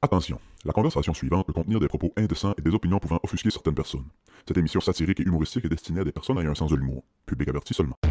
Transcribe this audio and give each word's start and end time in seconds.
Attention, 0.00 0.38
la 0.64 0.72
conversation 0.72 1.12
suivante 1.12 1.46
peut 1.48 1.52
contenir 1.52 1.80
des 1.80 1.88
propos 1.88 2.12
indécents 2.16 2.54
et 2.56 2.62
des 2.62 2.72
opinions 2.72 3.00
pouvant 3.00 3.18
offusquer 3.24 3.50
certaines 3.50 3.74
personnes. 3.74 4.04
Cette 4.46 4.56
émission 4.56 4.78
satirique 4.80 5.18
et 5.18 5.24
humoristique 5.24 5.64
est 5.64 5.68
destinée 5.68 6.00
à 6.00 6.04
des 6.04 6.12
personnes 6.12 6.38
ayant 6.38 6.52
un 6.52 6.54
sens 6.54 6.70
de 6.70 6.76
l'humour. 6.76 7.02
Public 7.26 7.48
averti 7.48 7.74
seulement. 7.74 7.96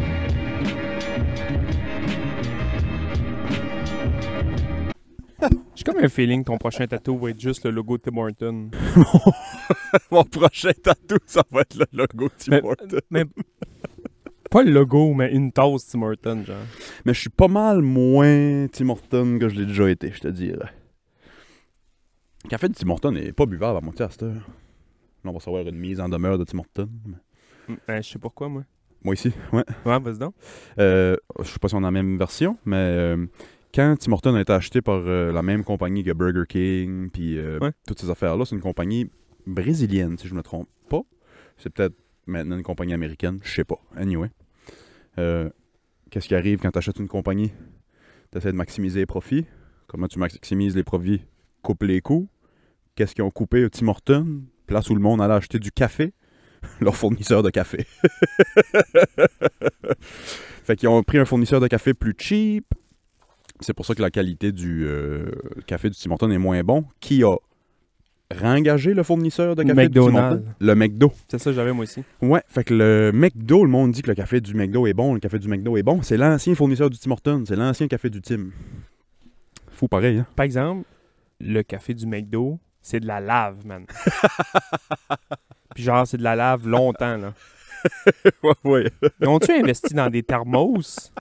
J'ai 5.74 5.84
comme 5.84 5.98
un 6.02 6.08
feeling 6.08 6.40
que 6.42 6.46
ton 6.46 6.58
prochain 6.58 6.86
tatou 6.86 7.16
va 7.18 7.30
être 7.30 7.40
juste 7.40 7.64
le 7.64 7.70
logo 7.70 7.96
de 7.96 8.02
Tim 8.02 8.16
Horton. 8.16 8.70
Mon 10.10 10.24
prochain 10.24 10.72
tatou, 10.82 11.16
ça 11.26 11.42
va 11.50 11.60
être 11.62 11.76
le 11.76 11.86
logo 11.92 12.28
Tim 12.36 12.50
Mais- 12.52 12.62
Hortons. 12.64 12.98
Mais 13.10 13.24
pas 14.50 14.62
le 14.62 14.72
logo, 14.72 15.14
mais 15.14 15.32
une 15.32 15.52
tasse 15.52 15.86
Tim 15.86 16.02
Horton, 16.02 16.44
genre. 16.44 16.56
Mais 17.04 17.14
je 17.14 17.20
suis 17.20 17.30
pas 17.30 17.48
mal 17.48 17.80
moins 17.82 18.66
Tim 18.72 18.88
Horton 18.90 19.38
que 19.40 19.48
je 19.48 19.54
l'ai 19.60 19.66
déjà 19.66 19.88
été, 19.88 20.10
je 20.12 20.20
te 20.20 20.28
dirais. 20.28 20.72
Le 22.48 22.50
café 22.50 22.66
de 22.70 22.72
Tim 22.72 22.88
Horton 22.88 23.14
est 23.14 23.32
pas 23.32 23.44
buvable 23.44 23.76
à 23.76 23.80
moitié 23.82 24.06
à 24.06 24.08
cette 24.10 24.22
heure. 24.22 24.32
Là, 24.32 25.30
on 25.30 25.32
va 25.32 25.38
savoir 25.38 25.66
une 25.68 25.76
mise 25.76 26.00
en 26.00 26.08
demeure 26.08 26.38
de 26.38 26.44
Tim 26.44 26.60
Horton. 26.60 26.88
Ben, 27.86 28.02
je 28.02 28.08
sais 28.08 28.18
pourquoi, 28.18 28.48
moi. 28.48 28.62
Moi 29.04 29.12
ici, 29.12 29.30
ouais. 29.52 29.64
Ouais, 29.84 30.00
vas-y 30.00 30.18
donc. 30.18 30.34
Euh, 30.78 31.14
je 31.40 31.44
sais 31.44 31.58
pas 31.58 31.68
si 31.68 31.74
on 31.74 31.80
a 31.80 31.82
la 31.82 31.90
même 31.90 32.16
version, 32.16 32.56
mais 32.64 32.76
euh, 32.78 33.26
quand 33.74 33.96
Tim 34.00 34.12
Horton 34.12 34.34
a 34.34 34.40
été 34.40 34.50
acheté 34.54 34.80
par 34.80 34.94
euh, 34.96 35.30
la 35.30 35.42
même 35.42 35.62
compagnie 35.62 36.02
que 36.02 36.12
Burger 36.14 36.44
King, 36.48 37.10
puis 37.10 37.38
Ouais. 37.38 37.72
toutes 37.86 38.00
ces 38.00 38.08
affaires-là, 38.08 38.46
c'est 38.46 38.54
une 38.56 38.62
compagnie 38.62 39.10
brésilienne, 39.46 40.16
si 40.16 40.26
je 40.26 40.34
me 40.34 40.42
trompe 40.42 40.70
pas. 40.88 41.02
C'est 41.58 41.68
peut-être 41.68 41.96
maintenant 42.26 42.56
une 42.56 42.62
compagnie 42.62 42.94
américaine, 42.94 43.40
je 43.42 43.52
sais 43.56 43.64
pas. 43.64 43.78
Anyway. 43.94 44.30
Qu'est-ce 45.16 46.26
qui 46.28 46.34
arrive 46.34 46.60
quand 46.60 46.70
tu 46.70 46.78
achètes 46.78 46.98
une 46.98 47.08
compagnie? 47.08 47.52
Tu 48.32 48.38
essaies 48.38 48.52
de 48.52 48.56
maximiser 48.56 49.00
les 49.00 49.06
profits. 49.06 49.44
Comment 49.86 50.08
tu 50.08 50.18
maximises 50.18 50.74
les 50.74 50.82
profits? 50.84 51.20
Coupe 51.60 51.82
les 51.82 52.00
coûts. 52.00 52.26
Qu'est-ce 52.98 53.14
qu'ils 53.14 53.22
ont 53.22 53.30
coupé 53.30 53.64
au 53.64 53.68
Tim 53.68 53.86
Horton? 53.86 54.40
Place 54.66 54.90
où 54.90 54.94
le 54.96 55.00
monde 55.00 55.22
allait 55.22 55.34
acheter 55.34 55.60
du 55.60 55.70
café? 55.70 56.14
Leur 56.80 56.96
fournisseur 56.96 57.44
de 57.44 57.50
café. 57.50 57.86
Fait 60.64 60.74
qu'ils 60.74 60.88
ont 60.88 61.00
pris 61.04 61.18
un 61.18 61.24
fournisseur 61.24 61.60
de 61.60 61.68
café 61.68 61.94
plus 61.94 62.16
cheap. 62.18 62.64
C'est 63.60 63.72
pour 63.72 63.86
ça 63.86 63.94
que 63.94 64.02
la 64.02 64.10
qualité 64.10 64.50
du 64.50 64.84
euh, 64.84 65.30
café 65.68 65.90
du 65.90 65.96
Tim 65.96 66.10
Hortons 66.10 66.32
est 66.32 66.38
moins 66.38 66.60
bon. 66.64 66.86
Qui 66.98 67.22
a 67.22 67.36
réengagé 68.32 68.94
le 68.94 69.04
fournisseur 69.04 69.54
de 69.54 69.62
café 69.62 69.88
du 69.88 69.94
Tim 69.94 70.06
McDonald's. 70.06 70.48
Hortons? 70.48 70.54
Le 70.58 70.74
McDo. 70.74 71.12
C'est 71.28 71.38
ça, 71.38 71.52
j'avais 71.52 71.72
moi 71.72 71.84
aussi. 71.84 72.02
Ouais, 72.20 72.42
fait 72.48 72.64
que 72.64 72.74
le 72.74 73.12
McDo, 73.14 73.62
le 73.62 73.70
monde 73.70 73.92
dit 73.92 74.02
que 74.02 74.08
le 74.08 74.16
café 74.16 74.40
du 74.40 74.54
McDo 74.54 74.88
est 74.88 74.92
bon, 74.92 75.14
le 75.14 75.20
café 75.20 75.38
du 75.38 75.46
McDo 75.46 75.76
est 75.76 75.84
bon. 75.84 76.02
C'est 76.02 76.16
l'ancien 76.16 76.56
fournisseur 76.56 76.90
du 76.90 76.98
Tim 76.98 77.12
Hortons, 77.12 77.44
c'est 77.46 77.54
l'ancien 77.54 77.86
café 77.86 78.10
du 78.10 78.20
Tim. 78.20 78.48
Fou 79.70 79.86
pareil, 79.86 80.18
hein? 80.18 80.26
Par 80.34 80.44
exemple, 80.44 80.82
le 81.38 81.62
café 81.62 81.94
du 81.94 82.04
McDo, 82.04 82.58
c'est 82.82 83.00
de 83.00 83.06
la 83.06 83.20
lave, 83.20 83.66
man. 83.66 83.86
Puis 85.74 85.82
genre, 85.84 86.06
c'est 86.06 86.16
de 86.16 86.22
la 86.22 86.36
lave 86.36 86.66
longtemps, 86.66 87.16
là. 87.16 87.34
ouais, 88.42 88.54
ouais. 88.64 88.92
Ont-tu 89.26 89.52
investi 89.52 89.94
dans 89.94 90.10
des 90.10 90.22
thermos? 90.22 91.12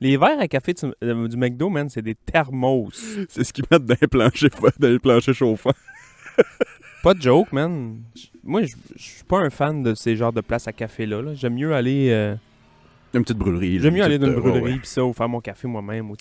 Les 0.00 0.16
verres 0.16 0.40
à 0.40 0.48
café 0.48 0.72
du, 0.72 0.86
euh, 1.04 1.28
du 1.28 1.36
McDo, 1.36 1.68
man, 1.68 1.88
c'est 1.88 2.02
des 2.02 2.14
thermos. 2.14 2.88
C'est 3.28 3.44
ce 3.44 3.52
qu'ils 3.52 3.64
mettent 3.70 3.84
dans 3.84 3.96
les 4.00 4.08
planchers, 4.08 4.50
dans 4.78 4.88
les 4.88 4.98
planchers 4.98 5.34
chauffants. 5.34 5.74
Pas 7.02 7.14
de 7.14 7.20
joke, 7.22 7.52
man. 7.52 8.02
Moi, 8.42 8.62
je 8.62 8.74
je 8.96 9.02
suis 9.02 9.24
pas 9.24 9.38
un 9.38 9.50
fan 9.50 9.82
de 9.82 9.94
ces 9.94 10.16
genres 10.16 10.32
de 10.32 10.40
places 10.42 10.68
à 10.68 10.72
café-là. 10.72 11.22
là. 11.22 11.34
J'aime 11.34 11.54
mieux 11.54 11.74
aller... 11.74 12.10
euh, 12.10 12.34
Une 13.12 13.22
petite 13.22 13.38
brûlerie. 13.38 13.80
J'aime 13.80 13.94
mieux 13.94 14.04
aller 14.04 14.18
dans 14.18 14.28
une 14.28 14.34
euh, 14.34 14.40
brûlerie 14.40 14.78
pis 14.78 14.86
ça, 14.88 15.04
ou 15.04 15.12
faire 15.12 15.28
mon 15.28 15.40
café 15.40 15.66
moi-même. 15.66 16.12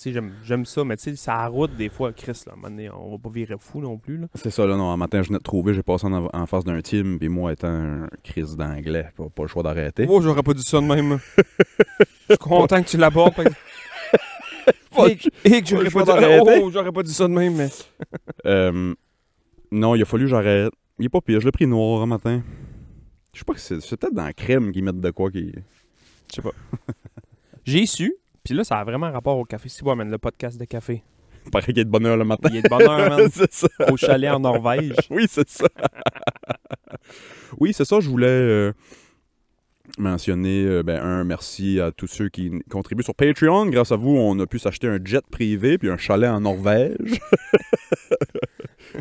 J'aime 0.44 0.66
ça, 0.66 0.84
mais 0.84 0.98
tu 0.98 1.04
sais, 1.04 1.16
ça 1.16 1.46
route 1.48 1.76
des 1.78 1.90
fois, 1.90 2.12
Chris, 2.14 2.42
là, 2.48 2.54
donné, 2.64 2.90
on 2.90 3.12
va 3.12 3.18
pas 3.20 3.30
virer 3.30 3.56
fou 3.60 3.80
non 3.80 3.98
plus. 4.00 4.18
Là. 4.18 4.28
C'est 4.34 4.50
ça, 4.50 4.66
là, 4.66 4.76
non. 4.76 4.90
Un 4.90 4.98
matin, 4.98 5.22
je 5.22 5.28
venais 5.28 5.38
de 5.38 5.44
trouver, 5.44 5.76
j'ai 5.76 5.84
passé 5.84 6.08
en, 6.08 6.28
en 6.34 6.46
face 6.48 6.64
d'un 6.64 6.82
team, 6.82 7.20
puis 7.20 7.30
moi, 7.30 7.54
étant 7.54 7.68
un 7.68 8.08
crise 8.24 8.58
d'anglais, 8.58 9.08
pas, 9.16 9.30
pas 9.30 9.44
le 9.44 9.48
choix 9.48 9.62
d'arrêter. 9.62 10.08
Oh, 10.10 10.20
j'aurais 10.20 10.42
pas 10.42 10.54
dit 10.56 10.64
ça 10.64 10.82
de 10.82 10.86
même. 10.86 11.20
Je 12.30 12.36
suis 12.36 12.38
content 12.38 12.82
que 12.82 12.88
tu 12.90 12.98
l'abordes. 12.98 13.34
Pas 14.96 15.08
Et, 15.10 15.16
que- 15.18 15.28
et 15.46 15.62
que 15.62 15.68
j'aurais 15.68 15.90
pas 15.90 16.02
dit 16.02 16.06
d'arrêter. 16.08 16.60
Oh, 16.64 16.70
j'aurais 16.72 16.92
pas 16.92 17.04
dit 17.04 17.14
ça 17.14 17.28
de 17.28 17.34
même, 17.34 17.56
mais. 17.56 17.70
Euh, 18.46 18.94
non, 19.72 19.94
il 19.96 20.02
a 20.02 20.06
fallu 20.06 20.24
que 20.26 20.30
j'arrête. 20.30 20.72
Il 20.98 21.06
est 21.06 21.10
pas 21.10 21.22
pire, 21.22 21.40
je 21.40 21.46
l'ai 21.46 21.52
pris 21.52 21.68
noir 21.68 22.02
un 22.02 22.06
matin. 22.06 22.42
Je 23.34 23.40
sais 23.40 23.46
pas 23.46 23.54
que 23.54 23.60
c'est 23.60 23.80
c'est 23.82 23.98
peut-être 23.98 24.14
dans 24.14 24.24
la 24.26 24.34
crème 24.34 24.72
qu'ils 24.72 24.84
mettent 24.84 25.00
de 25.00 25.12
quoi 25.12 25.30
qui. 25.30 25.54
Je 26.30 26.36
sais 26.36 26.42
pas. 26.42 26.52
J'ai 27.66 27.86
su, 27.86 28.16
puis 28.44 28.54
là, 28.54 28.64
ça 28.64 28.80
a 28.80 28.84
vraiment 28.84 29.12
rapport 29.12 29.38
au 29.38 29.46
café. 29.46 29.70
Si, 29.70 29.84
ouais, 29.84 29.96
man, 29.96 30.10
le 30.10 30.18
podcast 30.18 30.60
de 30.60 30.66
café? 30.66 31.04
Paraît 31.52 31.66
qu'il 31.66 31.80
est 31.80 31.86
de 31.86 31.90
bonne 31.90 32.06
heure 32.06 32.18
le 32.18 32.26
matin. 32.26 32.50
Il 32.52 32.58
est 32.58 32.62
de 32.62 32.70
bonheur, 32.70 33.10
man, 33.10 33.30
c'est 33.34 33.52
ça. 33.52 33.68
au 33.92 33.98
chalet 33.98 34.32
en 34.32 34.40
Norvège. 34.40 34.96
Oui, 35.10 35.26
c'est 35.30 35.50
ça. 35.50 35.68
oui, 37.60 37.74
c'est 37.74 37.86
ça, 37.86 38.00
je 38.00 38.10
voulais 38.10 38.28
euh, 38.28 38.74
mentionner 39.98 40.64
euh, 40.66 40.84
ben, 40.84 41.02
un 41.02 41.24
merci 41.24 41.80
à 41.80 41.92
tous 41.92 42.08
ceux 42.08 42.30
qui 42.30 42.52
contribuent 42.70 43.04
sur 43.04 43.16
Patreon. 43.16 43.68
Grâce 43.68 43.92
à 43.92 43.96
vous, 43.96 44.16
on 44.16 44.40
a 44.40 44.46
pu 44.46 44.60
s'acheter 44.60 44.88
un 44.88 45.00
jet 45.04 45.26
privé 45.30 45.78
puis 45.78 45.90
un 45.90 45.98
chalet 45.98 46.30
en 46.30 46.42
Norvège. 46.42 47.20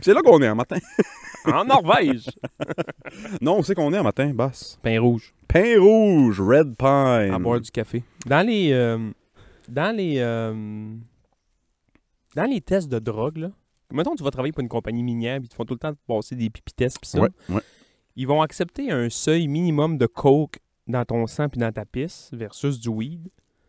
C'est 0.02 0.14
là 0.14 0.22
qu'on 0.22 0.40
est 0.42 0.46
un 0.46 0.54
matin. 0.54 0.78
En 1.52 1.64
Norvège! 1.64 2.26
Non, 3.40 3.56
on 3.58 3.62
sait 3.62 3.74
qu'on 3.74 3.92
est 3.92 3.96
un 3.96 4.02
matin, 4.02 4.32
basse. 4.34 4.78
Pain 4.82 5.00
rouge. 5.00 5.32
Pain 5.48 5.80
rouge, 5.80 6.40
red 6.40 6.76
pine. 6.76 7.32
À 7.32 7.38
boire 7.38 7.60
du 7.60 7.70
café. 7.70 8.02
Dans 8.26 8.46
les. 8.46 8.70
euh, 8.72 9.10
dans 9.68 9.96
les. 9.96 10.18
euh, 10.18 10.94
dans 12.36 12.44
les 12.44 12.60
tests 12.60 12.88
de 12.88 12.98
drogue, 12.98 13.38
là. 13.38 13.50
Mettons, 13.92 14.14
tu 14.14 14.22
vas 14.22 14.30
travailler 14.30 14.52
pour 14.52 14.60
une 14.60 14.68
compagnie 14.68 15.02
minière, 15.02 15.38
puis 15.38 15.46
ils 15.46 15.48
te 15.48 15.54
font 15.54 15.64
tout 15.64 15.74
le 15.74 15.78
temps 15.78 15.92
passer 16.06 16.36
des 16.36 16.50
pipi 16.50 16.72
tests, 16.74 16.98
puis 17.00 17.08
ça. 17.08 17.20
Ouais, 17.20 17.30
ouais. 17.48 17.62
Ils 18.16 18.26
vont 18.26 18.42
accepter 18.42 18.90
un 18.90 19.08
seuil 19.08 19.48
minimum 19.48 19.96
de 19.96 20.06
coke 20.06 20.58
dans 20.86 21.04
ton 21.04 21.26
sang 21.26 21.48
puis 21.48 21.58
dans 21.60 21.72
ta 21.72 21.84
pisse 21.86 22.28
versus 22.32 22.78
du 22.80 22.88
weed. 22.90 23.28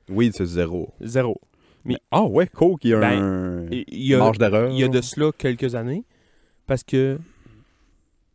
Oui, 0.10 0.32
c'est 0.34 0.46
zéro. 0.46 0.94
Zéro. 1.02 1.40
Mais- 1.86 1.98
ah 2.12 2.24
ouais, 2.24 2.48
Coke, 2.48 2.84
il 2.84 2.90
y 2.90 2.94
a 2.94 3.00
Ben, 3.00 3.22
un 3.22 3.68
Et 3.72 3.86
Il 3.88 4.06
y 4.08 4.14
a, 4.16 4.18
marge 4.18 4.38
d'erreur. 4.38 4.70
il 4.70 4.78
y 4.78 4.84
a 4.84 4.90
de 4.90 5.00
cela 5.02 5.32
quelques 5.38 5.76
années, 5.76 6.04
parce 6.68 6.84
que. 6.84 7.18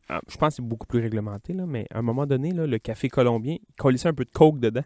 Ah, 0.08 0.20
Je 0.28 0.36
pense 0.36 0.50
que 0.50 0.54
c'est 0.56 0.62
beaucoup 0.62 0.86
plus 0.86 1.00
réglementé, 1.00 1.52
là, 1.52 1.64
mais 1.66 1.86
à 1.92 1.98
un 1.98 2.02
moment 2.02 2.26
donné, 2.26 2.50
là, 2.52 2.66
le 2.66 2.78
café 2.78 3.08
colombien, 3.08 3.54
il 3.60 3.74
collissait 3.76 4.08
un 4.08 4.14
peu 4.14 4.24
de 4.24 4.30
coke 4.30 4.58
dedans 4.60 4.84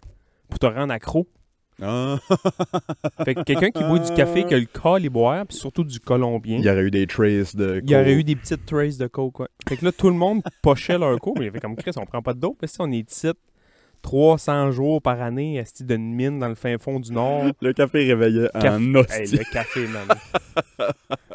pour 0.48 0.58
te 0.58 0.66
rendre 0.66 0.92
accro. 0.92 1.26
Ah. 1.80 2.18
Fait 3.24 3.36
que 3.36 3.42
quelqu'un 3.44 3.70
qui 3.70 3.84
boit 3.84 4.00
du 4.00 4.12
café, 4.14 4.44
qui 4.44 4.52
a 4.54 4.58
le 4.58 4.66
col 4.66 5.04
et 5.04 5.08
boire, 5.08 5.46
puis 5.46 5.56
surtout 5.56 5.84
du 5.84 6.00
colombien, 6.00 6.58
il 6.58 6.64
y 6.64 6.68
aurait 6.70 6.82
eu 6.82 6.90
des 6.90 7.06
traces 7.06 7.54
de 7.54 7.80
il 7.84 7.90
y 7.90 7.94
aurait 7.94 8.04
Coke. 8.06 8.14
eu 8.18 8.24
des 8.24 8.34
petites 8.36 8.66
traces 8.66 8.96
de 8.98 9.06
coke. 9.06 9.38
ouais. 9.40 9.46
Fait 9.68 9.76
que 9.76 9.84
là, 9.84 9.92
tout 9.92 10.08
le 10.08 10.16
monde 10.16 10.42
pochait 10.60 10.98
leur 10.98 11.16
coke, 11.20 11.36
mais 11.38 11.44
il 11.44 11.46
y 11.46 11.50
avait 11.50 11.60
comme 11.60 11.76
Chris, 11.76 11.92
on 11.96 12.04
prend 12.04 12.20
pas 12.20 12.34
de 12.34 12.40
dope. 12.40 12.56
Si 12.66 12.76
on 12.80 12.90
est 12.90 13.08
ici 13.08 13.28
300 14.02 14.72
jours 14.72 15.00
par 15.02 15.20
année, 15.22 15.56
esti 15.58 15.84
d'une 15.84 16.14
mine 16.14 16.38
dans 16.40 16.48
le 16.48 16.54
fin 16.56 16.76
fond 16.78 16.98
du 16.98 17.12
Nord. 17.12 17.44
Le 17.60 17.72
café 17.72 18.04
réveillait 18.12 18.48
Caf- 18.54 18.74
en 18.76 18.94
Hey, 18.94 18.96
hostie. 18.96 19.36
le 19.36 19.44
café, 19.52 19.86
man. 19.86 20.08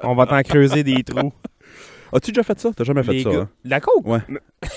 on 0.04 0.16
va 0.16 0.26
t'en 0.26 0.42
creuser 0.42 0.84
des 0.84 1.04
trous. 1.04 1.32
As-tu 2.14 2.32
déjà 2.32 2.44
fait 2.44 2.60
ça? 2.60 2.72
T'as 2.76 2.84
jamais 2.84 3.04
fait 3.04 3.14
Les 3.14 3.24
ça? 3.24 3.30
gars- 3.32 3.40
hein? 3.42 3.50
La 3.64 3.80
coke? 3.82 4.06
Ouais. 4.08 4.20
Mais- 4.28 4.40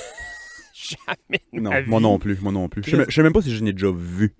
Jamais 0.74 1.40
de 1.52 1.60
Non, 1.60 1.70
ma 1.70 1.82
moi 1.82 1.98
vie. 1.98 2.02
non 2.04 2.18
plus, 2.18 2.40
moi 2.40 2.52
non 2.52 2.68
plus. 2.68 2.82
Je 2.84 2.90
sais 2.90 2.96
même- 2.96 3.06
je 3.08 3.14
sais 3.14 3.22
même 3.22 3.32
pas 3.32 3.42
si 3.42 3.54
je 3.54 3.62
n'ai 3.64 3.72
déjà 3.72 3.90
vu. 3.90 4.34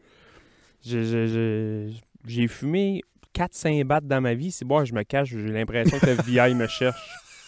Je- 0.85 1.03
je- 1.03 1.27
je- 1.27 1.93
J'ai 2.27 2.49
fumé 2.49 3.03
4-5 3.33 3.85
battes 3.85 4.07
dans 4.07 4.21
ma 4.21 4.35
vie. 4.35 4.51
C'est 4.53 4.65
bon, 4.65 4.85
je 4.85 4.95
me 4.95 5.03
cache, 5.03 5.31
j'ai 5.31 5.53
l'impression 5.53 5.99
que 5.99 6.07
le 6.07 6.17
VI 6.23 6.55
me 6.55 6.67
cherche. 6.67 7.01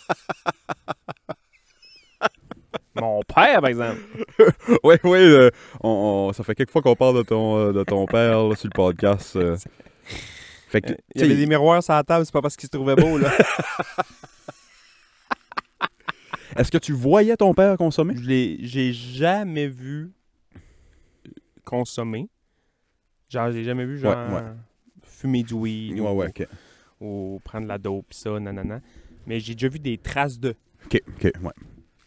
Mon 2.97 3.23
père, 3.23 3.61
par 3.61 3.69
exemple. 3.71 4.01
Oui, 4.83 4.97
oui, 5.05 5.19
euh, 5.19 6.33
ça 6.33 6.43
fait 6.45 6.55
quelques 6.55 6.71
fois 6.71 6.83
qu'on 6.83 6.97
parle 6.97 7.17
de 7.19 7.23
ton, 7.23 7.57
euh, 7.59 7.73
de 7.73 7.85
ton 7.85 8.07
père 8.07 8.45
là, 8.49 8.57
sur 8.57 8.67
le 8.69 8.73
podcast. 8.75 9.37
euh. 9.37 9.57
Fait 10.69 10.81
que, 10.81 10.93
Il 11.15 11.17
y 11.17 11.19
tu 11.21 11.25
avait 11.25 11.37
des 11.37 11.47
miroirs 11.47 11.83
sur 11.83 11.95
la 11.95 12.03
table, 12.03 12.25
c'est 12.27 12.33
pas 12.33 12.43
parce 12.43 12.57
qu'il 12.57 12.67
se 12.67 12.71
trouvait 12.77 12.97
beau, 12.97 13.19
là. 13.19 13.31
Est-ce 16.57 16.71
que 16.71 16.79
tu 16.79 16.93
voyais 16.93 17.37
ton 17.37 17.53
père 17.55 17.77
consommer? 17.77 18.15
Je 18.17 18.23
l'ai- 18.29 18.59
J'ai 18.63 18.93
jamais 18.93 19.67
vu 19.69 20.11
consommer. 21.65 22.29
Genre, 23.29 23.51
j'ai 23.53 23.65
jamais 23.65 23.85
vu, 23.85 23.99
genre, 23.99 24.17
Ouais, 24.29 24.35
ouais. 24.37 24.43
fumer 25.03 25.43
du 25.43 25.55
weed 25.55 26.01
Ouais, 26.01 26.33
ou, 27.01 27.35
ou 27.35 27.41
prendre 27.45 27.67
la 27.67 27.77
dope, 27.79 28.07
pis 28.09 28.17
ça, 28.17 28.39
nanana. 28.41 28.81
Mais 29.27 29.39
j'ai 29.41 29.55
déjà 29.55 29.69
vu 29.69 29.79
des 29.79 29.99
traces 29.99 30.39
de. 30.39 30.55
Ok, 30.87 31.03
ok, 31.09 31.23
ouais. 31.25 31.31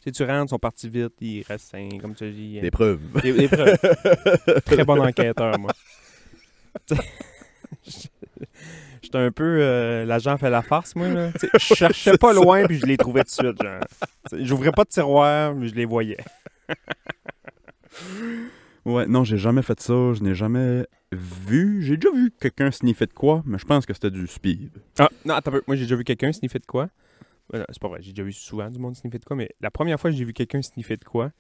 Tu 0.03 0.05
sais, 0.05 0.11
tu 0.11 0.23
rentres, 0.23 0.45
ils 0.45 0.49
sont 0.49 0.57
partis 0.57 0.89
vite, 0.89 1.13
ils 1.21 1.43
restent 1.43 1.69
sains, 1.71 1.89
comme 2.01 2.15
tu 2.15 2.31
dis. 2.31 2.59
Des 2.59 2.71
preuves. 2.71 2.99
Des, 3.21 3.33
des 3.33 3.47
preuves. 3.47 3.77
Très 4.65 4.83
bon 4.83 4.99
enquêteur, 4.99 5.59
moi. 5.59 5.71
J'étais 9.11 9.25
un 9.25 9.31
peu. 9.31 9.57
euh, 9.61 10.05
L'agent 10.05 10.37
fait 10.37 10.49
la 10.49 10.61
farce, 10.61 10.95
moi. 10.95 11.07
Là. 11.09 11.31
Je 11.53 11.57
cherchais 11.75 12.17
pas 12.17 12.33
loin, 12.33 12.65
puis 12.65 12.77
je 12.77 12.85
les 12.85 12.97
trouvais 12.97 13.23
tout 13.23 13.43
de 13.43 13.47
suite. 13.47 13.61
genre. 13.61 13.81
J'ouvrais 14.39 14.71
pas 14.71 14.83
de 14.83 14.89
tiroir, 14.89 15.53
mais 15.55 15.67
je 15.67 15.75
les 15.75 15.85
voyais. 15.85 16.17
Ouais, 18.83 19.05
non, 19.05 19.23
j'ai 19.23 19.37
jamais 19.37 19.61
fait 19.61 19.79
ça. 19.79 19.93
Je 20.13 20.23
n'ai 20.23 20.33
jamais 20.33 20.85
vu. 21.11 21.83
J'ai 21.83 21.97
déjà 21.97 22.11
vu 22.15 22.31
quelqu'un 22.39 22.71
sniffer 22.71 23.05
de 23.05 23.13
quoi, 23.13 23.43
mais 23.45 23.59
je 23.59 23.65
pense 23.65 23.85
que 23.85 23.93
c'était 23.93 24.09
du 24.09 24.25
speed. 24.25 24.71
Ah, 24.97 25.09
non, 25.23 25.35
attends 25.35 25.51
un 25.51 25.53
peu. 25.55 25.61
Moi, 25.67 25.75
j'ai 25.75 25.83
déjà 25.83 25.95
vu 25.95 26.03
quelqu'un 26.03 26.31
sniffer 26.31 26.57
de 26.59 26.65
quoi? 26.65 26.89
euh, 27.53 27.63
c'est 27.69 27.79
pas 27.81 27.89
vrai, 27.89 27.99
j'ai 28.01 28.11
déjà 28.11 28.23
vu 28.23 28.31
souvent 28.33 28.69
du 28.69 28.79
monde 28.79 28.95
sniffer 28.95 29.19
de 29.19 29.25
quoi, 29.25 29.35
mais 29.35 29.49
la 29.59 29.69
première 29.69 29.99
fois 29.99 30.09
que 30.09 30.15
j'ai 30.15 30.23
vu 30.23 30.31
quelqu'un 30.33 30.61
sniffer 30.61 30.95
de 30.97 31.03
quoi, 31.03 31.31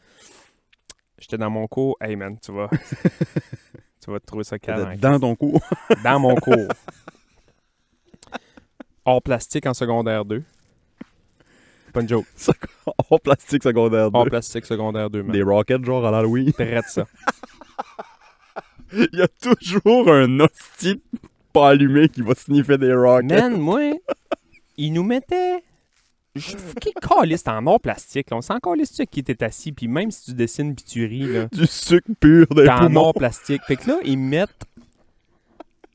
j'étais 1.17 1.37
dans 1.37 1.49
mon 1.49 1.65
cours. 1.67 1.97
Hey 2.01 2.15
man, 2.15 2.37
tu 2.39 2.51
vas. 2.51 2.67
tu 4.03 4.11
vas 4.11 4.19
te 4.19 4.25
trouver 4.25 4.43
ça 4.43 4.59
calme. 4.59 4.89
hein, 4.91 4.95
Dans 4.99 5.19
ton 5.19 5.35
cours. 5.35 5.61
Dans 6.03 6.19
mon 6.19 6.35
cours. 6.35 6.67
Hors 9.05 9.21
plastique 9.21 9.65
en 9.65 9.73
secondaire 9.73 10.25
2. 10.25 10.43
Pas 11.93 12.01
une 12.01 12.09
joke. 12.09 12.25
en 13.09 13.17
plastique 13.17 13.63
secondaire 13.63 14.11
2. 14.11 14.17
Hors 14.17 14.25
plastique 14.25 14.65
secondaire 14.65 15.09
2, 15.09 15.23
man. 15.23 15.31
Des 15.31 15.43
rockets, 15.43 15.83
genre, 15.83 16.05
à 16.05 16.11
l'Halloween. 16.11 16.51
Traite 16.53 16.85
ça. 16.87 17.05
Il 18.93 19.09
y 19.13 19.21
a 19.21 19.27
toujours 19.27 20.11
un 20.11 20.39
hostie 20.41 21.01
pas 21.53 21.69
allumé 21.69 22.09
qui 22.09 22.21
va 22.21 22.33
sniffer 22.35 22.77
des 22.77 22.93
rockets. 22.93 23.29
Man, 23.41 23.57
moi, 23.59 23.81
ils 24.77 24.91
nous 24.91 25.03
mettaient. 25.03 25.63
Je 26.33 26.55
fucking 26.55 26.93
caliste 26.93 27.49
en 27.49 27.65
or 27.67 27.79
plastique. 27.81 28.29
là. 28.29 28.37
On 28.37 28.41
s'en 28.41 28.59
calisse 28.59 29.01
qui 29.11 29.19
était 29.19 29.43
assis, 29.43 29.73
puis 29.73 29.89
même 29.89 30.11
si 30.11 30.25
tu 30.25 30.33
dessines 30.33 30.73
puis 30.75 30.85
tu 30.85 31.05
ris, 31.05 31.27
là, 31.27 31.47
Du 31.51 31.67
sucre 31.67 32.07
pur 32.21 32.47
des 32.47 32.63
t'es 32.63 32.69
en 32.69 32.95
or 32.95 33.13
plastique. 33.13 33.61
Fait 33.67 33.75
que 33.75 33.89
là, 33.89 33.97
ils 34.05 34.17
mettent. 34.17 34.65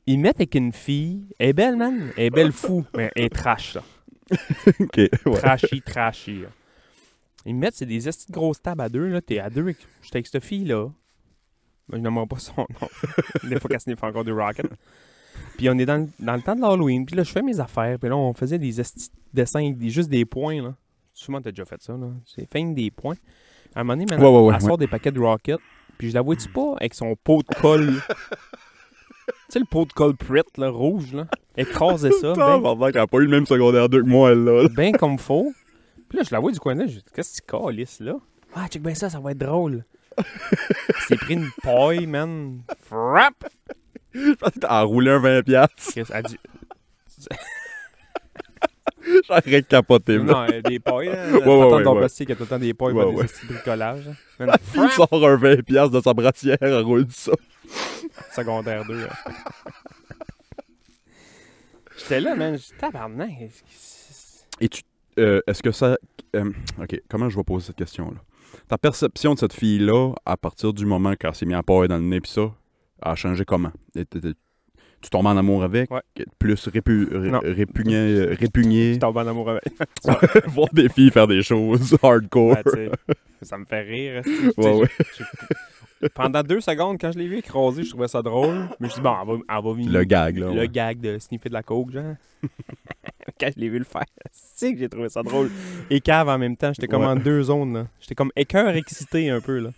Ils 0.07 0.17
mettent 0.19 0.37
avec 0.37 0.55
une 0.55 0.71
fille. 0.71 1.27
Elle 1.37 1.49
est 1.49 1.53
belle, 1.53 1.75
man. 1.75 2.11
Elle 2.17 2.23
est 2.25 2.29
belle 2.29 2.51
fou. 2.51 2.85
Mais 2.95 3.11
elle 3.15 3.25
est 3.25 3.29
trash, 3.29 3.75
là. 3.75 3.83
Ok, 4.79 4.97
ouais. 4.97 5.09
Trashy, 5.37 5.81
trashy. 5.81 6.41
là. 6.41 6.47
Ils 7.45 7.55
mettent, 7.55 7.75
c'est 7.75 7.85
des 7.85 8.07
estis 8.07 8.27
de 8.27 8.33
grosses 8.33 8.61
tables 8.61 8.81
à 8.81 8.89
deux, 8.89 9.07
là. 9.07 9.21
T'es 9.21 9.39
à 9.39 9.49
deux. 9.49 9.61
avec- 9.61 9.77
J'étais 10.01 10.17
avec 10.17 10.27
cette 10.27 10.43
fille-là. 10.43 10.87
Je 11.91 11.97
n'aimerais 11.97 12.25
pas 12.27 12.39
son 12.39 12.55
nom. 12.57 12.87
Des 13.49 13.59
fois 13.59 13.69
qu'elle 13.69 13.79
sniffe 13.79 14.03
encore 14.03 14.25
du 14.25 14.33
rocket. 14.33 14.65
Puis 15.57 15.69
on 15.69 15.77
est 15.77 15.85
dans, 15.85 15.97
le- 15.97 16.09
dans 16.19 16.35
le 16.35 16.41
temps 16.41 16.55
de 16.55 16.61
l'Halloween. 16.61 17.05
Puis 17.05 17.15
là, 17.15 17.23
je 17.23 17.31
fais 17.31 17.41
mes 17.41 17.59
affaires. 17.59 17.97
Puis 17.99 18.09
là, 18.09 18.17
on 18.17 18.33
faisait 18.33 18.59
des 18.59 18.81
estis 18.81 19.09
de 19.33 19.41
dessins 19.41 19.59
avec 19.63 19.77
des, 19.77 19.89
juste 19.89 20.09
des 20.09 20.25
points, 20.25 20.61
là. 20.61 20.75
Souvent, 21.13 21.41
t'as 21.41 21.51
déjà 21.51 21.65
fait 21.65 21.81
ça, 21.81 21.93
là. 21.93 22.07
C'est 22.25 22.49
fin 22.51 22.65
des 22.71 22.91
points. 22.91 23.15
À 23.75 23.79
un 23.81 23.83
moment 23.83 23.93
donné, 23.93 24.05
maintenant, 24.09 24.31
Ouais, 24.31 24.39
ouais, 24.41 24.47
ouais, 24.49 24.55
elle 24.55 24.61
sort 24.61 24.77
des 24.77 24.87
paquets 24.87 25.11
de 25.11 25.19
rocket. 25.19 25.59
Puis 25.97 26.09
je 26.09 26.13
la 26.13 26.21
vois-tu 26.21 26.49
pas 26.49 26.75
avec 26.79 26.93
son 26.93 27.15
pot 27.15 27.41
de 27.49 27.55
colle? 27.55 27.93
tu 29.47 29.53
sais, 29.53 29.59
le 29.59 29.65
pot 29.65 29.85
de 29.85 29.93
colle 29.93 30.15
Prit, 30.15 30.41
là, 30.57 30.69
rouge, 30.69 31.13
là. 31.13 31.27
Écraser 31.55 32.11
ça. 32.11 32.33
ben- 32.35 32.57
Putain, 32.61 32.91
qu'elle 32.91 33.01
a 33.01 33.07
pas 33.07 33.17
eu 33.17 33.25
le 33.25 33.29
même 33.31 33.45
secondaire 33.45 33.89
2 33.89 34.01
que 34.03 34.07
moi, 34.07 34.31
elle, 34.31 34.43
là. 34.43 34.67
bien 34.69 34.91
comme 34.91 35.17
faut. 35.17 35.51
Puis 36.09 36.17
là, 36.19 36.23
je 36.27 36.33
la 36.33 36.39
vois 36.39 36.51
du 36.51 36.59
coin 36.59 36.75
là, 36.75 36.85
je 36.87 36.93
dis, 36.97 37.03
qu'est-ce 37.13 37.41
que 37.41 37.45
tu 37.45 37.51
calisses 37.65 37.99
là? 37.99 38.13
Ah, 38.55 38.67
check 38.69 38.81
bien 38.81 38.95
ça, 38.95 39.09
ça 39.09 39.19
va 39.19 39.31
être 39.31 39.37
drôle. 39.39 39.83
C'est 41.07 41.17
pris 41.17 41.33
une 41.35 41.49
paille, 41.61 42.07
man. 42.07 42.61
Frap! 42.81 43.33
Je 44.13 44.33
pense 44.33 44.51
que 44.51 44.59
t'as 44.59 44.81
roulé 44.83 45.11
un 45.11 45.19
20$. 45.19 45.43
piastres. 45.43 45.93
Qu'est-ce- 45.93 46.11
Elle 46.13 46.23
dit, 46.23 46.37
J'aurais 49.27 49.63
capoté, 49.63 50.17
non, 50.19 50.43
euh, 50.49 50.61
des 50.61 50.79
pailles, 50.79 51.07
là. 51.07 51.27
Ouais, 51.31 51.39
ouais, 51.45 51.65
ouais, 51.73 51.85
ouais. 51.87 51.97
plastique, 51.99 52.29
il 52.29 52.31
y 52.31 52.33
a 52.33 52.35
tout 52.35 52.43
le 52.43 52.49
temps 52.49 52.59
des 52.59 52.73
pailles, 52.73 52.93
Ouais, 52.93 53.05
ouais. 53.05 53.23
des 53.23 53.27
petits 53.29 53.45
bricolages. 53.47 54.09
Fille 54.61 54.87
frap! 54.89 55.09
sort 55.09 55.25
un 55.27 55.37
20$ 55.37 55.63
piastres 55.63 55.95
de 55.95 56.01
sa 56.01 56.13
brassière, 56.13 56.57
elle 56.61 56.75
roule 56.81 57.05
ça. 57.09 57.31
Secondaire 58.35 58.85
2. 58.85 59.01
là. 59.05 59.09
J'étais 61.97 62.21
là, 62.21 62.35
man. 62.35 62.57
J'étais 62.57 62.77
tabarnak. 62.77 63.31
Et 64.59 64.69
tu. 64.69 64.81
euh, 65.19 65.41
Est-ce 65.47 65.61
que 65.63 65.71
ça. 65.71 65.97
euh, 66.35 66.51
ok, 66.81 67.01
comment 67.09 67.29
je 67.29 67.37
vais 67.37 67.43
poser 67.43 67.67
cette 67.67 67.75
question-là? 67.77 68.17
Ta 68.67 68.77
perception 68.77 69.33
de 69.33 69.39
cette 69.39 69.53
fille-là, 69.53 70.13
à 70.25 70.37
partir 70.37 70.73
du 70.73 70.85
moment 70.85 71.15
qu'elle 71.15 71.35
s'est 71.35 71.45
mis 71.45 71.53
à 71.53 71.63
paille 71.63 71.87
dans 71.87 71.97
le 71.97 72.03
nez 72.03 72.21
pis 72.21 72.31
ça, 72.31 72.51
a 73.01 73.15
changé 73.15 73.45
comment? 73.45 73.71
Tu 75.01 75.09
tombes 75.11 75.27
en 75.27 75.37
amour 75.37 75.63
avec? 75.63 75.91
Ouais. 75.91 76.01
Plus 76.39 76.67
répu, 76.67 77.07
répugné, 77.43 77.95
euh, 77.95 78.35
répugné, 78.37 78.95
Je 78.95 78.99
tombe 78.99 79.17
en 79.17 79.27
amour 79.27 79.49
avec. 79.51 79.63
voir 80.47 80.69
des 80.73 80.89
filles 80.89 81.11
faire 81.11 81.27
des 81.27 81.43
choses 81.43 81.95
hardcore. 82.03 82.57
Tu 82.73 82.89
ça 83.45 83.57
me 83.57 83.65
fait 83.65 83.81
rire. 83.81 84.21
tu 84.23 84.35
sais, 84.51 84.53
Ouais, 84.59 84.73
ouais. 84.81 84.87
je- 86.01 86.07
Pendant 86.13 86.41
deux 86.43 86.61
secondes, 86.61 86.97
quand 86.99 87.11
je 87.11 87.17
l'ai 87.19 87.27
vu 87.27 87.37
écraser, 87.37 87.83
je 87.83 87.89
trouvais 87.89 88.07
ça 88.07 88.21
drôle. 88.21 88.67
Mais 88.79 88.89
je 88.89 88.95
dis, 88.95 89.01
bon, 89.01 89.13
elle 89.21 89.27
va, 89.27 89.33
elle 89.57 89.63
va 89.63 89.73
venir. 89.73 89.91
Le 89.91 90.03
gag, 90.03 90.37
là. 90.37 90.51
le 90.51 90.59
ouais. 90.59 90.67
gag 90.67 90.99
de 90.99 91.17
sniffer 91.19 91.49
de 91.49 91.53
la 91.53 91.63
coke, 91.63 91.91
genre. 91.91 92.15
quand 93.39 93.49
je 93.55 93.59
l'ai 93.59 93.69
vu 93.69 93.77
le 93.79 93.85
faire, 93.85 94.03
c'est 94.31 94.73
que 94.73 94.79
j'ai 94.79 94.89
trouvé 94.89 95.09
ça 95.09 95.21
drôle. 95.23 95.49
Et 95.89 95.99
cave 96.01 96.27
en 96.29 96.37
même 96.37 96.55
temps, 96.57 96.71
j'étais 96.73 96.87
comme 96.87 97.03
en 97.03 97.15
deux 97.15 97.43
zones, 97.43 97.73
là. 97.73 97.87
J'étais 97.99 98.15
comme 98.15 98.31
écœur 98.35 98.69
excité 98.75 99.29
un 99.29 99.41
peu, 99.41 99.59
là. 99.59 99.69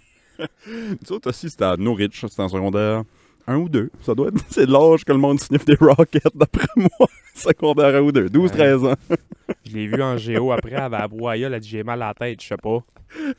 Nous 0.67 1.11
autres 1.11 1.29
aussi, 1.29 1.49
c'était 1.49 1.65
à 1.65 1.75
Norwich, 1.77 2.21
c'était 2.27 2.41
en 2.41 2.47
secondaire 2.49 3.03
1 3.49 3.57
ou 3.57 3.69
2. 3.69 3.89
Ça 4.01 4.13
doit 4.13 4.27
être. 4.27 4.43
C'est 4.49 4.67
l'âge 4.67 5.03
que 5.03 5.11
le 5.11 5.17
monde 5.17 5.39
sniffe 5.39 5.65
des 5.65 5.75
rockets, 5.75 6.35
d'après 6.35 6.67
moi. 6.75 7.09
secondaire 7.33 7.95
1 7.95 8.01
ou 8.01 8.11
2. 8.11 8.27
12-13 8.27 8.91
ans. 8.91 8.95
Je 9.65 9.75
l'ai 9.75 9.87
vu 9.87 10.01
en 10.01 10.17
géo 10.17 10.51
après, 10.51 10.71
elle 10.71 10.79
avait 10.79 10.97
à 10.97 11.07
broyer, 11.07 11.45
elle 11.45 11.55
a 11.55 11.59
dit 11.59 11.67
j'ai 11.67 11.83
mal 11.83 12.01
à 12.01 12.07
la 12.07 12.13
tête, 12.13 12.41
je 12.41 12.47
sais 12.47 12.57
pas. 12.57 12.79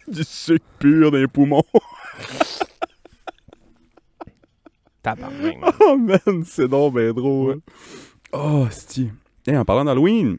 Du 0.08 0.24
sucre 0.24 0.64
pur 0.78 1.10
dans 1.10 1.18
les 1.18 1.28
poumons. 1.28 1.62
Tabarnak. 5.02 5.56
Oh 5.80 5.96
man, 5.96 6.42
c'est 6.44 6.68
donc 6.68 6.96
bien 6.96 7.12
drôle. 7.12 7.60
Oh, 8.32 8.66
sti. 8.70 9.10
Et 9.46 9.56
en 9.56 9.64
parlant 9.64 9.84
d'Halloween, 9.84 10.36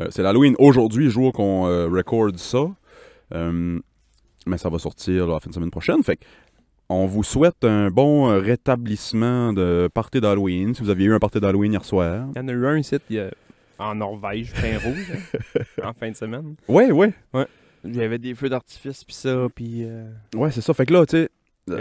euh, 0.00 0.08
c'est 0.10 0.22
l'Halloween 0.22 0.54
aujourd'hui, 0.58 1.10
jour 1.10 1.32
qu'on 1.32 1.66
euh, 1.66 1.88
record 1.88 2.30
ça. 2.36 2.66
Euh, 3.34 3.80
mais 4.46 4.58
ça 4.58 4.68
va 4.68 4.78
sortir 4.78 5.26
la 5.26 5.40
fin 5.40 5.50
de 5.50 5.54
semaine 5.54 5.70
prochaine. 5.70 6.02
Fait 6.02 6.16
que 6.16 6.24
on 6.88 7.06
vous 7.06 7.22
souhaite 7.24 7.64
un 7.64 7.90
bon 7.90 8.30
euh, 8.30 8.38
rétablissement 8.38 9.52
de 9.52 9.88
party 9.92 10.20
d'Halloween. 10.20 10.74
Si 10.74 10.82
vous 10.82 10.90
aviez 10.90 11.06
eu 11.06 11.12
un 11.14 11.18
party 11.18 11.40
d'Halloween 11.40 11.72
hier 11.72 11.84
soir. 11.84 12.28
Il 12.34 12.38
y 12.38 12.40
en 12.42 12.48
a 12.48 12.52
eu 12.52 12.66
un 12.66 12.78
ici, 12.78 12.96
il 13.10 13.16
y 13.16 13.20
a- 13.20 13.30
en 13.78 13.94
Norvège, 13.94 14.52
fin 14.52 14.78
rouge, 14.78 15.12
hein, 15.12 15.82
en 15.88 15.92
fin 15.92 16.10
de 16.10 16.16
semaine. 16.16 16.54
Ouais, 16.66 16.90
ouais. 16.92 17.12
J'avais 17.84 18.18
des 18.18 18.34
feux 18.34 18.48
d'artifice, 18.48 19.04
pis 19.04 19.14
ça, 19.14 19.46
pis... 19.54 19.82
euh, 19.84 20.10
Ouais, 20.34 20.50
c'est 20.50 20.62
ça. 20.62 20.72
Fait 20.72 20.86
que 20.86 20.94
là, 20.94 21.04
tu 21.04 21.16
sais, 21.18 21.28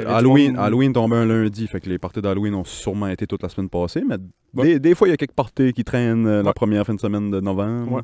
Halloween, 0.05 0.57
Halloween 0.57 0.91
tombe 0.91 1.13
un 1.13 1.25
lundi. 1.25 1.67
Fait 1.67 1.79
que 1.79 1.87
les 1.89 1.97
parties 1.97 2.21
d'Halloween 2.21 2.53
ont 2.55 2.63
sûrement 2.65 3.07
été 3.07 3.25
toute 3.27 3.41
la 3.43 3.49
semaine 3.49 3.69
passée. 3.69 4.03
Mais 4.07 4.17
Ouais. 4.53 4.65
des, 4.73 4.79
des 4.79 4.95
fois, 4.95 5.07
il 5.07 5.11
y 5.11 5.13
a 5.13 5.17
quelques 5.17 5.31
parties 5.33 5.71
qui 5.73 5.83
traînent 5.85 6.27
euh, 6.27 6.43
la 6.43 6.53
première 6.53 6.85
fin 6.85 6.93
de 6.95 6.99
semaine 6.99 7.29
de 7.31 7.39
novembre. 7.39 7.93
Ouais. 7.93 8.01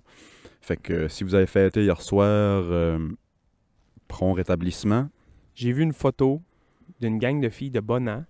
Fait 0.61 0.77
que 0.77 0.93
euh, 0.93 1.09
si 1.09 1.23
vous 1.25 1.35
avez 1.35 1.45
fêté 1.47 1.83
hier 1.83 2.01
soir, 2.01 2.63
euh, 2.69 2.97
prompt 4.07 4.33
rétablissement. 4.33 5.09
J'ai 5.55 5.71
vu 5.73 5.83
une 5.83 5.93
photo 5.93 6.41
d'une 7.01 7.17
gang 7.17 7.41
de 7.41 7.49
filles 7.49 7.71
de 7.71 7.79
bon 7.79 8.07
an. 8.07 8.23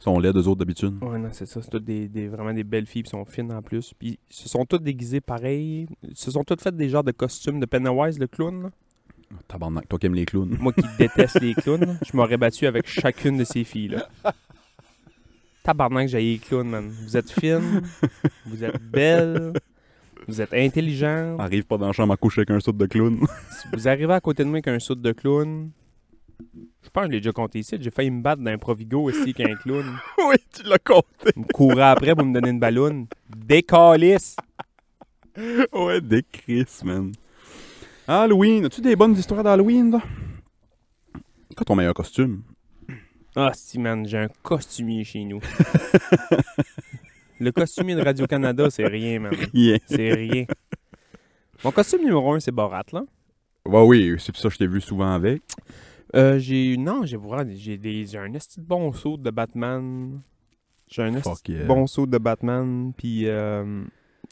Ils 0.00 0.02
sont 0.04 0.18
laids, 0.18 0.32
deux 0.32 0.48
autres 0.48 0.58
d'habitude. 0.60 0.94
Ouais, 1.02 1.18
non, 1.18 1.28
c'est 1.32 1.46
ça. 1.46 1.60
C'est 1.62 1.70
toutes 1.70 1.84
des, 1.84 2.08
des- 2.08 2.28
vraiment 2.28 2.52
des 2.54 2.64
belles 2.64 2.86
filles, 2.86 3.02
puis 3.02 3.10
sont 3.10 3.24
fines 3.26 3.52
en 3.52 3.60
plus. 3.62 3.92
Puis 3.98 4.18
ils 4.30 4.34
se 4.34 4.48
sont 4.48 4.64
toutes 4.64 4.82
déguisées 4.82 5.20
pareil. 5.20 5.86
Ils 6.02 6.16
se 6.16 6.30
sont 6.30 6.42
toutes 6.42 6.62
faites 6.62 6.76
des 6.76 6.88
genres 6.88 7.04
de 7.04 7.12
costumes 7.12 7.60
de 7.60 7.66
Pennywise, 7.66 8.18
le 8.18 8.26
clown. 8.26 8.62
là. 8.62 8.70
Tabarnak, 9.46 9.88
toi 9.88 9.98
qui 9.98 10.06
aimes 10.06 10.14
les 10.14 10.24
clowns. 10.24 10.56
Moi 10.58 10.72
qui 10.72 10.82
déteste 10.98 11.40
les 11.40 11.54
clowns, 11.54 11.84
là, 11.84 11.94
je 12.04 12.16
m'aurais 12.16 12.36
battu 12.38 12.66
avec 12.66 12.88
chacune 12.88 13.36
de 13.36 13.44
ces 13.44 13.62
filles-là. 13.62 14.08
Tabarnak, 15.62 16.08
j'ai 16.08 16.20
les 16.20 16.38
clowns, 16.38 16.68
man. 16.68 16.88
Vous 16.88 17.16
êtes 17.16 17.30
fines, 17.30 17.82
vous 18.46 18.64
êtes 18.64 18.82
belles, 18.82 19.52
vous 20.26 20.40
êtes 20.40 20.54
intelligentes. 20.54 21.38
Arrive 21.38 21.64
pas 21.64 21.76
dans 21.76 21.86
la 21.88 21.92
chambre 21.92 22.12
à 22.14 22.16
coucher 22.16 22.40
avec 22.40 22.50
un 22.50 22.60
saut 22.60 22.72
de 22.72 22.86
clown. 22.86 23.20
Si 23.50 23.68
vous 23.72 23.86
arrivez 23.86 24.14
à 24.14 24.20
côté 24.20 24.42
de 24.42 24.48
moi 24.48 24.56
avec 24.56 24.68
un 24.68 24.78
saut 24.80 24.94
de 24.94 25.12
clown, 25.12 25.70
je 26.82 26.88
pense 26.90 27.04
que 27.04 27.08
je 27.08 27.12
l'ai 27.12 27.20
déjà 27.20 27.32
compté 27.32 27.60
ici. 27.60 27.76
J'ai 27.80 27.90
failli 27.90 28.10
me 28.10 28.22
battre 28.22 28.42
d'un 28.42 28.58
Provigo 28.58 29.10
ici 29.10 29.34
avec 29.38 29.40
un 29.40 29.54
clown. 29.54 29.84
oui, 30.18 30.36
tu 30.54 30.62
l'as 30.64 30.78
compté. 30.78 31.32
Il 31.36 31.42
me 31.42 31.52
courait 31.52 31.82
après 31.82 32.14
pour 32.14 32.24
me 32.24 32.34
donner 32.34 32.50
une 32.50 32.60
balloune. 32.60 33.06
Décalisse! 33.28 34.36
ouais, 35.72 36.00
des 36.00 36.24
Chris, 36.30 36.66
man. 36.84 37.12
Halloween, 38.06 38.64
as-tu 38.64 38.80
des 38.80 38.96
bonnes 38.96 39.16
histoires 39.16 39.44
d'Halloween, 39.44 39.92
là? 39.92 40.02
Quoi 41.56 41.64
ton 41.64 41.76
meilleur 41.76 41.94
costume? 41.94 42.42
Ah, 43.36 43.52
si, 43.54 43.78
man, 43.78 44.06
j'ai 44.06 44.18
un 44.18 44.28
costumier 44.42 45.04
chez 45.04 45.24
nous. 45.24 45.40
Le 47.40 47.52
costumier 47.52 47.94
de 47.94 48.02
Radio-Canada, 48.02 48.68
c'est 48.70 48.86
rien, 48.86 49.20
man. 49.20 49.32
Yeah. 49.54 49.78
C'est 49.86 50.12
rien. 50.12 50.44
Mon 51.64 51.70
costume 51.70 52.00
numéro 52.00 52.34
un, 52.34 52.40
c'est 52.40 52.50
Borat, 52.50 52.84
là. 52.92 53.02
Ouais, 53.64 53.82
oui, 53.82 54.16
c'est 54.18 54.32
pour 54.32 54.40
ça 54.40 54.48
que 54.48 54.54
je 54.54 54.58
t'ai 54.58 54.66
vu 54.66 54.80
souvent 54.80 55.12
avec. 55.12 55.42
Euh, 56.14 56.38
j'ai... 56.38 56.76
Non, 56.76 57.04
j'ai 57.04 57.16
vraiment... 57.16 57.50
J'ai 57.54 57.78
des... 57.78 58.06
j'ai 58.06 58.18
un 58.18 58.32
esti 58.34 58.60
de 58.60 58.66
bon 58.66 58.92
saut 58.92 59.16
de 59.16 59.30
Batman. 59.30 60.20
J'ai 60.88 61.02
un 61.02 61.14
esti 61.14 61.52
yeah. 61.52 61.64
bon 61.64 61.86
saut 61.86 62.06
de 62.06 62.18
Batman, 62.18 62.92
puis 62.96 63.28
euh, 63.28 63.84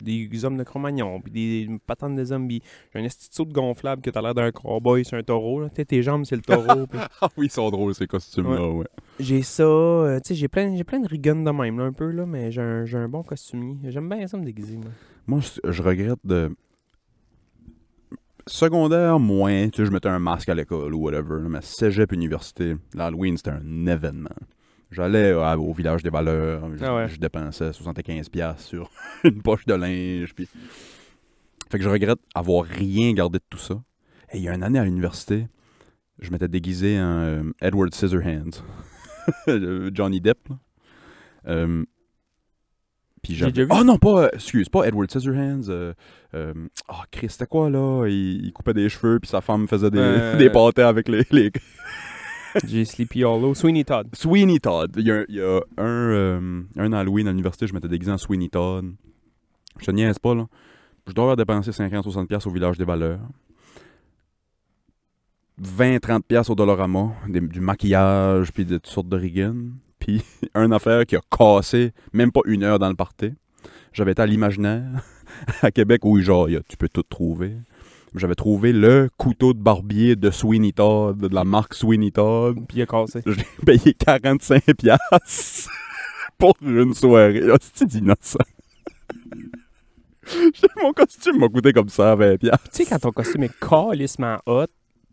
des 0.03 0.45
hommes 0.45 0.57
de 0.57 0.65
Cro-Magnon, 0.65 1.21
puis 1.21 1.33
des 1.33 1.79
patentes 1.87 2.17
de 2.17 2.25
zombies. 2.25 2.63
J'ai 2.93 3.01
un 3.01 3.05
esti 3.05 3.29
de 3.29 3.35
saut 3.35 3.45
de 3.45 3.53
gonflable 3.53 4.03
que 4.03 4.11
t'as 4.11 4.21
l'air 4.21 4.35
d'un 4.35 4.51
cowboy 4.51 5.05
sur 5.05 5.17
un 5.17 5.23
taureau, 5.23 5.61
là. 5.61 5.69
Tes 5.71 6.03
jambes, 6.03 6.25
c'est 6.25 6.37
le 6.37 6.43
taureau. 6.43 6.87
Ah 7.21 7.29
oui, 7.37 7.47
ils 7.47 7.51
sont 7.51 7.71
drôles, 7.71 7.95
ces 7.95 8.07
costumes-là, 8.07 8.69
ouais. 8.71 8.87
J'ai 9.19 9.43
ça, 9.43 9.63
euh, 9.63 10.21
tu 10.21 10.29
sais, 10.29 10.35
j'ai 10.35 10.49
plein, 10.49 10.77
j'ai 10.77 10.85
plein 10.85 11.01
de 11.01 11.09
rigones 11.09 11.45
de 11.45 11.51
même, 11.51 11.79
là, 11.79 11.85
un 11.85 11.93
peu, 11.93 12.11
là, 12.11 12.27
mais 12.27 12.53
j'ai 12.53 12.61
un, 12.61 12.85
j'ai 12.85 12.99
un 12.99 13.09
bon 13.09 13.23
costumier. 13.23 13.77
J'aime 13.85 14.09
bien 14.09 14.27
ça 14.27 14.37
me 14.37 14.45
déguiser, 14.45 14.77
moi. 14.77 14.91
Moi, 15.27 15.41
je, 15.41 15.73
je 15.73 15.83
regrette 15.83 16.21
de. 16.25 16.55
Secondaire, 18.49 19.19
moins. 19.19 19.69
Tu 19.69 19.77
sais, 19.79 19.87
je 19.87 19.91
mettais 19.93 20.09
un 20.09 20.19
masque 20.19 20.49
à 20.49 20.55
l'école 20.55 20.95
ou 20.95 21.03
whatever. 21.03 21.41
Mais 21.49 21.61
cégep, 21.63 22.13
université, 22.13 22.77
l'Halloween, 22.95 23.37
c'était 23.37 23.51
un 23.51 23.87
événement. 23.87 24.31
J'allais 24.91 25.33
euh, 25.33 25.57
au 25.57 25.73
village 25.73 26.03
des 26.03 26.11
valeurs. 26.11 26.63
Je, 26.77 26.85
Ah 26.85 26.95
ouais. 26.97 27.09
je 27.09 27.19
dépensais 27.19 27.71
75$ 27.71 28.31
piastres 28.31 28.63
sur 28.63 28.91
une 29.25 29.43
poche 29.43 29.67
de 29.67 29.75
linge. 29.75 30.35
Puis 30.35 30.49
Fait 31.71 31.79
que 31.79 31.85
je 31.85 31.89
regrette 31.89 32.19
avoir 32.35 32.65
rien 32.65 33.13
gardé 33.13 33.39
de 33.39 33.45
tout 33.51 33.59
ça. 33.59 33.75
Et 34.33 34.39
il 34.39 34.43
y 34.43 34.49
a 34.49 34.55
une 34.55 34.63
année 34.63 34.79
à 34.79 34.85
l'université, 34.85 35.47
je 36.19 36.31
m'étais 36.31 36.49
déguisé 36.49 36.99
en 36.99 37.21
euh, 37.21 37.43
Edward 37.61 37.95
Scissorhands. 37.95 38.63
Le 39.47 39.91
Johnny 39.95 40.21
Depp. 40.21 40.49
Euh, 41.47 41.85
puis 43.29 43.35
J'ai 43.37 43.41
j'avais- 43.41 43.53
déjà 43.53 43.75
vu. 43.75 43.81
Oh 43.81 43.85
non, 43.85 43.99
pas, 43.99 44.25
euh, 44.25 44.29
excuse, 44.33 44.69
pas 44.69 44.85
Edward 44.87 45.11
Scissorhands. 45.11 45.69
Euh, 45.69 45.93
euh, 46.35 46.53
oh, 46.89 46.95
Chris, 47.11 47.29
c'était 47.31 47.47
quoi 47.47 47.69
là? 47.71 48.07
Il, 48.09 48.47
il 48.47 48.53
coupait 48.53 48.75
des 48.75 48.89
cheveux, 48.89 49.19
puis 49.21 49.29
sa 49.29 49.41
femme 49.41 49.69
faisait 49.69 49.91
des, 49.91 49.99
Euh. 49.99 50.37
des 50.39 50.51
pâtés 50.51 50.83
avec 50.83 51.09
les, 51.09 51.25
les, 51.31 51.51
J'ai 52.67 52.85
Sleepy 52.87 53.25
Hollow. 53.25 53.55
Sweeney 53.55 53.85
Todd. 53.85 54.09
Sweeney 54.15 54.59
Todd. 54.59 54.93
Il 54.97 55.07
y 55.07 55.13
a, 55.13 55.25
il 55.29 55.35
y 55.35 55.41
a 55.41 55.61
un, 55.77 56.65
un 56.77 56.93
Halloween 56.93 57.29
à 57.29 57.31
l'université, 57.31 57.67
je 57.67 57.75
m'étais 57.75 57.89
déguisé 57.89 58.11
en 58.11 58.19
Sweeney 58.19 58.49
Todd. 58.49 58.87
Je 59.79 59.85
te 59.85 59.91
niaise 59.91 60.19
pas, 60.19 60.35
là. 60.35 60.47
Je 61.07 61.13
dois 61.13 61.25
avoir 61.25 61.37
dépensé 61.37 61.71
50-60$ 61.71 62.27
piastres 62.27 62.49
au 62.49 62.51
village 62.51 62.77
des 62.79 62.85
valeurs. 62.85 63.21
20-30$ 65.63 66.23
piastres 66.23 66.51
au 66.53 66.55
Dollarama. 66.55 67.13
des- 67.29 67.41
du 67.41 67.61
maquillage, 67.61 68.53
puis 68.53 68.65
de 68.65 68.77
toutes 68.77 68.87
sortes 68.87 69.09
de 69.09 69.17
riggins. 69.17 69.55
Puis 70.09 70.23
une 70.55 70.73
affaire 70.73 71.05
qui 71.05 71.17
a 71.17 71.21
cassé 71.31 71.93
même 72.15 72.33
pas 72.33 72.41
une 72.47 72.63
heure 72.65 72.79
dans 72.79 72.89
le 72.89 72.95
party. 72.95 73.35
J'avais 73.93 74.13
été 74.13 74.23
à 74.23 74.27
l'Imaginaire, 74.27 75.03
à 75.63 75.71
Québec, 75.71 76.03
où 76.07 76.19
genre, 76.21 76.49
y 76.49 76.57
a- 76.57 76.63
tu 76.67 76.79
peux 76.79 76.89
tout 76.89 77.03
trouver. 77.03 77.53
J'avais 78.15 78.35
trouvé 78.35 78.73
le 78.73 79.11
couteau 79.19 79.53
de 79.53 79.59
barbier 79.59 80.17
de 80.17 80.31
Sweeney 80.31 80.73
Todd, 80.73 81.19
de 81.19 81.35
la 81.35 81.45
marque 81.45 81.75
Sweeney 81.75 82.11
Todd. 82.11 82.57
Puis 82.67 82.79
il 82.79 82.83
a 82.83 82.87
cassé. 82.87 83.21
J'ai 83.27 83.45
payé 83.67 83.93
45 83.93 84.65
piastres 84.79 85.71
pour 86.39 86.55
une 86.63 86.95
soirée. 86.95 87.43
Oh, 87.53 87.57
c'est 87.61 87.85
d'innocent. 87.87 88.39
Mon 90.83 90.93
costume 90.95 91.39
m'a 91.39 91.49
coûté 91.49 91.75
comme 91.75 91.91
ça 91.91 92.15
20 92.15 92.39
piastres. 92.39 92.71
Tu 92.71 92.85
sais, 92.85 92.87
quand 92.87 92.99
ton 92.99 93.13
costume 93.13 93.43
est 93.45 93.61
calissement 93.61 94.39
hot, 94.47 94.67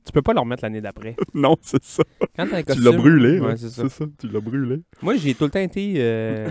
tu 0.06 0.12
peux 0.12 0.22
pas 0.22 0.34
le 0.34 0.40
remettre 0.40 0.64
l'année 0.64 0.82
d'après. 0.82 1.16
Non, 1.34 1.56
c'est 1.62 1.84
ça. 1.84 2.04
Quand 2.36 2.48
t'as 2.50 2.58
un 2.58 2.60
Tu 2.60 2.66
costume... 2.66 2.84
l'as 2.86 2.92
brûlé. 2.92 3.40
Ouais, 3.40 3.58
c'est 3.58 3.70
ça. 3.70 3.84
Tu 4.20 4.28
l'as 4.28 4.40
brûlé. 4.40 4.82
Moi, 5.02 5.16
j'ai 5.18 5.34
tout 5.34 5.46
le 5.46 5.50
temps 5.50 5.60
été. 5.60 5.96
euh, 5.98 6.50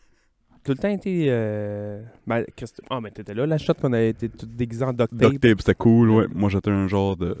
tout 0.64 0.72
le 0.72 0.78
temps 0.78 0.88
été. 0.90 1.26
Euh... 1.28 2.02
Ben, 2.26 2.44
Ah, 2.90 3.00
mais 3.00 3.10
t'étais 3.10 3.34
là, 3.34 3.46
la 3.46 3.58
shot 3.58 3.74
qu'on 3.74 3.92
a 3.92 4.00
été 4.02 4.28
tout 4.28 4.46
déguisé 4.46 4.84
en 4.84 4.92
duct 4.92 5.10
tape. 5.18 5.30
Duct 5.30 5.40
tape, 5.42 5.60
c'était 5.60 5.74
cool. 5.74 6.10
Ouais. 6.10 6.26
Moi, 6.34 6.50
j'étais 6.50 6.70
un 6.70 6.86
genre 6.88 7.16
de. 7.16 7.36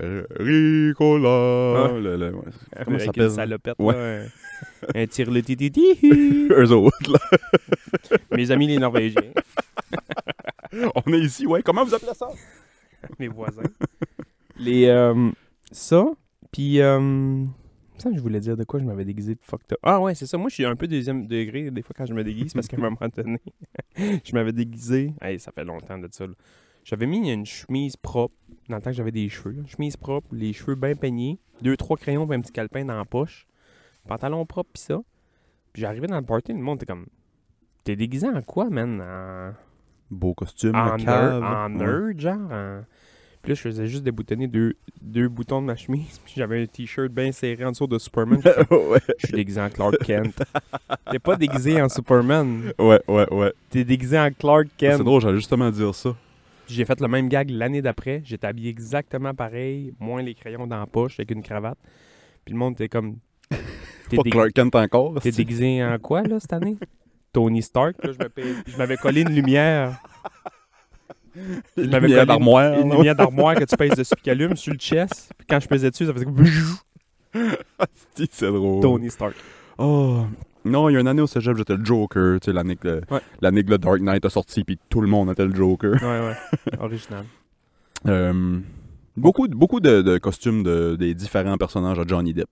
euh, 0.00 0.22
Ricola. 0.38 1.86
Ah. 1.88 1.92
le- 1.98 2.16
le- 2.16 2.34
ouais. 2.34 2.42
Comment 2.42 2.50
ça 2.50 2.90
Avec 2.90 3.00
s'appelle? 3.02 3.22
une 3.24 3.30
salopette, 3.30 3.74
Ouais. 3.78 3.94
là, 3.94 4.24
un, 4.94 5.02
un 5.02 5.06
tire 5.06 5.30
le 5.30 5.42
tititi. 5.42 5.84
Eux 6.50 6.70
autres, 6.72 7.12
là. 7.12 8.18
Mes 8.36 8.50
amis 8.50 8.66
les 8.68 8.78
Norvégiens, 8.78 9.32
On 11.06 11.12
est 11.12 11.20
ici, 11.20 11.46
ouais. 11.46 11.62
Comment 11.62 11.84
vous 11.84 11.94
appelez 11.94 12.14
ça? 12.14 12.28
mes 13.20 13.28
voisins. 13.28 13.62
Les. 14.58 14.86
euh, 14.86 15.30
ça, 15.72 16.06
puis. 16.52 16.80
Euh... 16.80 17.44
Ça, 17.98 18.10
je 18.14 18.20
voulais 18.20 18.40
dire 18.40 18.58
de 18.58 18.64
quoi 18.64 18.78
je 18.78 18.84
m'avais 18.84 19.06
déguisé 19.06 19.34
de 19.34 19.40
fucked 19.42 19.72
up. 19.72 19.78
Ah 19.82 19.98
ouais, 20.02 20.14
c'est 20.14 20.26
ça. 20.26 20.36
Moi, 20.36 20.50
je 20.50 20.54
suis 20.56 20.66
un 20.66 20.76
peu 20.76 20.86
deuxième 20.86 21.26
degré 21.26 21.70
des 21.70 21.80
fois 21.80 21.94
quand 21.96 22.04
je 22.04 22.12
me 22.12 22.22
déguise 22.22 22.52
parce 22.52 22.68
qu'à 22.68 22.76
un 22.76 22.80
moment 22.80 22.98
donné, 23.16 23.40
je 23.96 24.34
m'avais 24.34 24.52
déguisé. 24.52 25.14
Hey, 25.22 25.40
ça 25.40 25.50
fait 25.50 25.64
longtemps 25.64 25.96
de 25.96 26.06
ça. 26.10 26.26
là. 26.26 26.34
J'avais 26.84 27.06
mis 27.06 27.30
une 27.32 27.46
chemise 27.46 27.96
propre 27.96 28.34
dans 28.68 28.76
le 28.76 28.82
temps 28.82 28.90
que 28.90 28.96
j'avais 28.96 29.12
des 29.12 29.30
cheveux. 29.30 29.52
là. 29.52 29.62
Chemise 29.66 29.96
propre, 29.96 30.28
les 30.34 30.52
cheveux 30.52 30.74
bien 30.74 30.94
peignés, 30.94 31.38
deux, 31.62 31.74
trois 31.78 31.96
crayons 31.96 32.30
et 32.30 32.34
un 32.36 32.40
petit 32.42 32.52
calepin 32.52 32.84
dans 32.84 32.98
la 32.98 33.06
poche, 33.06 33.46
pantalon 34.06 34.44
propre 34.44 34.72
pis 34.74 34.82
ça. 34.82 35.00
Puis 35.72 35.80
j'arrivais 35.80 36.06
dans 36.06 36.20
le 36.20 36.26
party, 36.26 36.52
le 36.52 36.58
monde 36.58 36.76
était 36.76 36.86
comme 36.92 37.06
T'es 37.82 37.96
déguisé 37.96 38.28
en 38.28 38.42
quoi, 38.42 38.68
man? 38.68 39.00
En, 39.00 39.52
Beau 40.10 40.34
costume, 40.34 40.76
en, 40.76 40.96
cave. 40.98 41.42
en 41.42 41.72
Ouais. 41.72 41.78
nerd, 42.12 42.20
genre 42.20 42.52
en- 42.52 42.82
Puis 43.46 43.52
là, 43.52 43.54
je 43.54 43.60
faisais 43.62 43.86
juste 43.86 44.02
déboutonner 44.02 44.48
deux, 44.48 44.74
deux 45.00 45.28
boutons 45.28 45.60
de 45.62 45.66
ma 45.66 45.76
chemise. 45.76 46.18
Puis 46.24 46.34
j'avais 46.36 46.62
un 46.64 46.66
t-shirt 46.66 47.12
bien 47.12 47.30
serré 47.30 47.64
en 47.64 47.70
dessous 47.70 47.86
de 47.86 47.96
Superman. 47.98 48.40
Ouais, 48.70 48.98
Je 49.18 49.26
suis 49.28 49.36
déguisé 49.36 49.60
en 49.60 49.70
Clark 49.70 49.94
Kent. 50.04 50.42
T'es 51.10 51.20
pas 51.20 51.36
déguisé 51.36 51.80
en 51.80 51.88
Superman. 51.88 52.72
ouais, 52.78 53.00
ouais, 53.06 53.32
ouais. 53.32 53.52
T'es 53.70 53.84
déguisé 53.84 54.18
en 54.18 54.30
Clark 54.32 54.66
C'est 54.78 54.88
Kent. 54.88 55.02
drôle, 55.04 55.20
j'allais 55.22 55.36
justement 55.36 55.70
dire 55.70 55.94
ça. 55.94 56.16
J'ai 56.68 56.84
fait 56.84 57.00
le 57.00 57.06
même 57.06 57.28
gag 57.28 57.48
l'année 57.50 57.80
d'après. 57.82 58.22
J'étais 58.24 58.48
habillé 58.48 58.68
exactement 58.70 59.32
pareil, 59.32 59.94
moins 60.00 60.20
les 60.22 60.34
crayons 60.34 60.66
dans 60.66 60.80
la 60.80 60.86
poche 60.86 61.20
avec 61.20 61.30
une 61.30 61.42
cravate. 61.44 61.78
Puis 62.44 62.52
le 62.52 62.58
monde 62.58 62.72
était 62.72 62.88
comme. 62.88 63.18
T'es 64.08 64.16
Pas 64.16 64.22
dég- 64.24 64.32
Clark 64.32 64.52
Kent 64.52 64.74
encore. 64.74 65.14
t'es 65.20 65.30
c'est- 65.30 65.36
déguisé 65.36 65.84
en 65.84 65.96
quoi, 66.00 66.22
là, 66.24 66.40
cette 66.40 66.52
année? 66.52 66.76
Tony 67.32 67.62
Stark, 67.62 68.02
là, 68.04 68.10
je 68.12 68.18
me 68.24 68.28
paye- 68.28 68.54
je 68.66 68.76
m'avais 68.76 68.96
collé 68.96 69.20
une 69.20 69.32
lumière. 69.34 70.00
Une 71.76 71.98
lumière 71.98 72.26
d'armoire. 72.26 72.72
Une, 72.74 72.86
une 72.88 72.92
lumière 72.96 73.14
d'armoire 73.16 73.54
que 73.54 73.64
tu 73.64 73.76
pèses 73.76 73.92
dessus 73.96 74.14
qui 74.22 74.30
allume 74.30 74.56
sur 74.56 74.72
le 74.72 74.78
chest. 74.78 75.32
Puis 75.36 75.46
quand 75.48 75.60
je 75.60 75.68
pesais 75.68 75.90
dessus, 75.90 76.06
ça 76.06 76.12
faisait 76.12 76.24
comme 76.24 76.36
C'est 78.14 78.50
drôle. 78.50 78.80
Tony 78.82 79.10
Stark. 79.10 79.34
Oh. 79.78 80.24
Non, 80.64 80.88
il 80.88 80.94
y 80.94 80.96
a 80.96 81.00
une 81.00 81.06
année 81.08 81.22
au 81.22 81.26
cégep, 81.26 81.56
j'étais 81.56 81.76
le 81.76 81.84
Joker. 81.84 82.40
Tu 82.40 82.46
sais, 82.46 82.52
l'année 82.52 82.76
que, 82.76 82.88
le- 82.88 83.00
Ouais. 83.10 83.20
l'année 83.40 83.62
que 83.62 83.70
le 83.70 83.78
Dark 83.78 84.00
Knight 84.00 84.24
a 84.24 84.30
sorti, 84.30 84.64
puis 84.64 84.78
tout 84.88 85.00
le 85.00 85.06
monde 85.06 85.30
était 85.30 85.44
le 85.44 85.54
Joker. 85.54 85.92
Ouais, 86.02 86.20
ouais. 86.28 86.78
Original. 86.80 87.24
Euh, 88.08 88.58
beaucoup 89.16 89.46
beaucoup 89.48 89.80
de, 89.80 90.02
de 90.02 90.18
costumes 90.18 90.62
de, 90.62 90.96
des 90.96 91.14
différents 91.14 91.56
personnages 91.56 91.98
à 91.98 92.04
Johnny 92.06 92.32
Depp. 92.34 92.48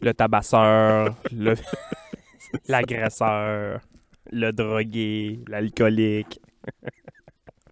Le 0.00 0.12
tabasseur, 0.12 1.14
le... 1.32 1.54
l'agresseur, 2.68 3.80
le 4.34 4.52
drogué, 4.52 5.38
l'alcoolique. 5.48 6.40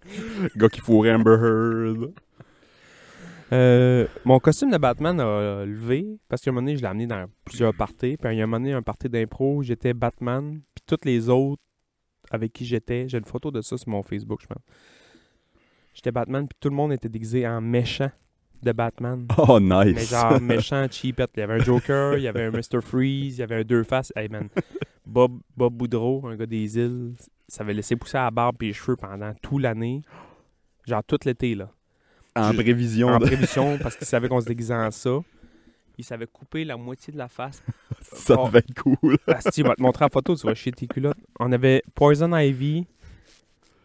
Le 0.04 0.59
gars 0.59 0.69
qui 0.69 0.81
fourrait 0.81 1.12
Amber 1.12 1.37
Heard. 1.40 2.12
Euh, 3.52 4.07
mon 4.25 4.38
costume 4.38 4.71
de 4.71 4.78
Batman 4.78 5.21
a 5.21 5.64
levé 5.66 6.19
parce 6.28 6.40
qu'à 6.40 6.50
un 6.50 6.54
moment 6.54 6.64
donné, 6.64 6.76
je 6.76 6.83
l'ai 6.83 6.88
amené 6.88 7.07
dans 7.07 7.26
plusieurs 7.45 7.75
parties. 7.75 8.16
Puis 8.16 8.33
il 8.33 8.38
y 8.38 8.40
a 8.40 8.45
un 8.45 8.47
moment 8.47 8.61
donné, 8.61 8.73
un 8.73 8.83
party 8.83 9.09
d'impro, 9.09 9.62
j'étais 9.62 9.92
Batman. 9.92 10.61
Puis 10.75 10.85
toutes 10.87 11.04
les 11.04 11.28
autres 11.28 11.62
avec 12.31 12.52
qui 12.52 12.64
j'étais, 12.64 13.09
j'ai 13.09 13.19
une 13.19 13.25
photo 13.25 13.50
de 13.50 13.61
ça 13.61 13.76
sur 13.76 13.88
mon 13.88 14.02
Facebook, 14.02 14.40
je 14.42 14.47
pense. 14.47 14.62
J'étais 15.95 16.12
Batman, 16.12 16.47
puis 16.49 16.57
tout 16.59 16.71
le 16.71 16.76
monde 16.76 16.92
était 16.92 17.11
déguisé 17.11 17.47
en 17.47 17.61
méchant 17.61 18.11
de 18.62 18.73
Batman. 18.73 19.26
Oh, 19.38 19.59
nice. 19.61 19.95
Mais 19.95 20.04
genre 20.04 20.40
méchant, 20.40 20.87
cheapette. 20.90 21.31
Il 21.37 21.40
y 21.40 21.42
avait 21.42 21.54
un 21.54 21.59
Joker, 21.64 22.16
il 22.16 22.23
y 22.25 22.28
avait 22.28 22.45
un 22.45 22.50
Mr. 22.50 22.81
Freeze, 22.81 23.37
il 23.37 23.40
y 23.40 23.42
avait 23.42 23.57
un 23.57 23.64
Deux 23.64 23.83
Faces. 23.85 24.12
Hey 24.16 24.28
man, 24.28 24.49
Bob, 25.07 25.40
Bob 25.57 25.75
Boudreau, 25.75 26.26
un 26.26 26.37
gars 26.37 26.47
des 26.47 26.78
îles, 26.78 27.14
ça 27.49 27.62
avait 27.64 27.75
laissé 27.75 27.97
pousser 27.97 28.19
la 28.19 28.31
barbe 28.31 28.62
et 28.62 28.66
les 28.66 28.73
cheveux 28.73 28.97
pendant 28.97 29.33
toute 29.42 29.62
l'année. 29.62 30.02
Genre 30.87 31.02
tout 31.04 31.19
l'été, 31.25 31.54
là. 31.54 31.71
en 32.37 32.52
je- 32.52 32.57
prévision. 32.57 33.09
En 33.09 33.19
de- 33.19 33.26
prévision, 33.26 33.78
parce 33.83 33.97
qu'il 33.97 34.07
savait 34.07 34.28
qu'on 34.28 34.40
se 34.40 34.47
déguisait 34.47 34.75
en 34.75 34.90
ça. 34.90 35.19
Il 35.99 36.04
savait 36.04 36.26
couper 36.26 36.64
la 36.64 36.76
moitié 36.76 37.12
de 37.12 37.19
la 37.19 37.28
face. 37.28 37.62
Ça 38.00 38.35
Oh. 38.38 38.47
devait 38.47 38.61
être 38.61 38.75
cool. 38.83 39.16
Asti, 39.26 39.61
il 39.61 39.66
va 39.66 39.75
te 39.75 39.83
montrer 39.83 40.04
la 40.07 40.09
photo, 40.09 40.35
tu 40.35 40.47
vas 40.47 40.54
chier 40.54 40.73
tes 40.73 40.87
culottes. 40.87 41.16
On 41.38 41.52
avait 41.52 41.83
Poison 41.95 42.35
Ivy. 42.37 42.87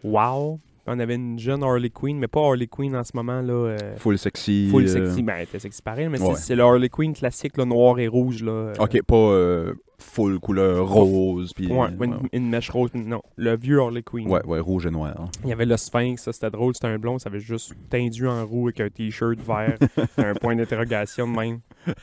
Wow. 0.03 0.59
On 0.87 0.99
avait 0.99 1.15
une 1.15 1.37
jeune 1.37 1.63
Harley 1.63 1.89
Quinn, 1.89 2.17
mais 2.17 2.27
pas 2.27 2.39
Harley 2.41 2.67
Quinn 2.67 2.95
en 2.95 3.03
ce 3.03 3.11
moment, 3.13 3.41
là. 3.41 3.53
euh, 3.53 3.95
Full 3.97 4.17
sexy. 4.17 4.69
Full 4.71 4.83
euh, 4.83 4.87
sexy. 4.87 5.21
Ben, 5.23 5.35
elle 5.37 5.43
était 5.43 5.59
sexy 5.59 5.81
pareil, 5.81 6.07
mais 6.09 6.19
ouais. 6.21 6.35
c'est- 6.35 6.55
le 6.55 6.63
Harley 6.63 6.89
Quinn 6.89 7.13
classique, 7.13 7.57
là, 7.57 7.65
noir 7.65 7.99
et 7.99 8.07
rouge, 8.07 8.41
là. 8.43 8.51
euh, 8.51 8.73
Ok, 8.79 9.01
pas 9.03 9.73
full 9.99 10.39
couleur 10.39 10.87
rose. 10.87 11.53
Puis, 11.53 11.67
Ouais, 11.71 11.87
une, 12.01 12.19
une 12.31 12.49
mèche 12.49 12.69
rose. 12.69 12.91
Non, 12.93 13.21
le 13.35 13.57
vieux 13.57 13.79
Harley 13.81 14.03
Quinn. 14.03 14.29
ouais, 14.29 14.45
ouais, 14.45 14.59
rouge 14.59 14.85
et 14.85 14.91
noir. 14.91 15.27
Il 15.43 15.49
y 15.49 15.53
avait 15.53 15.65
le 15.65 15.75
Sphinx, 15.75 16.21
ça 16.23 16.31
c'était 16.33 16.51
drôle, 16.51 16.73
c'était 16.75 16.87
un 16.87 16.99
blond, 16.99 17.17
ça 17.19 17.29
avait 17.29 17.39
juste 17.39 17.73
tendu 17.89 18.27
en 18.27 18.45
roux 18.45 18.67
avec 18.67 18.79
un 18.79 18.89
t-shirt 18.89 19.39
vert, 19.39 19.77
un 20.17 20.33
point 20.35 20.55
d'interrogation 20.55 21.27
de 21.27 21.35
même. 21.35 21.59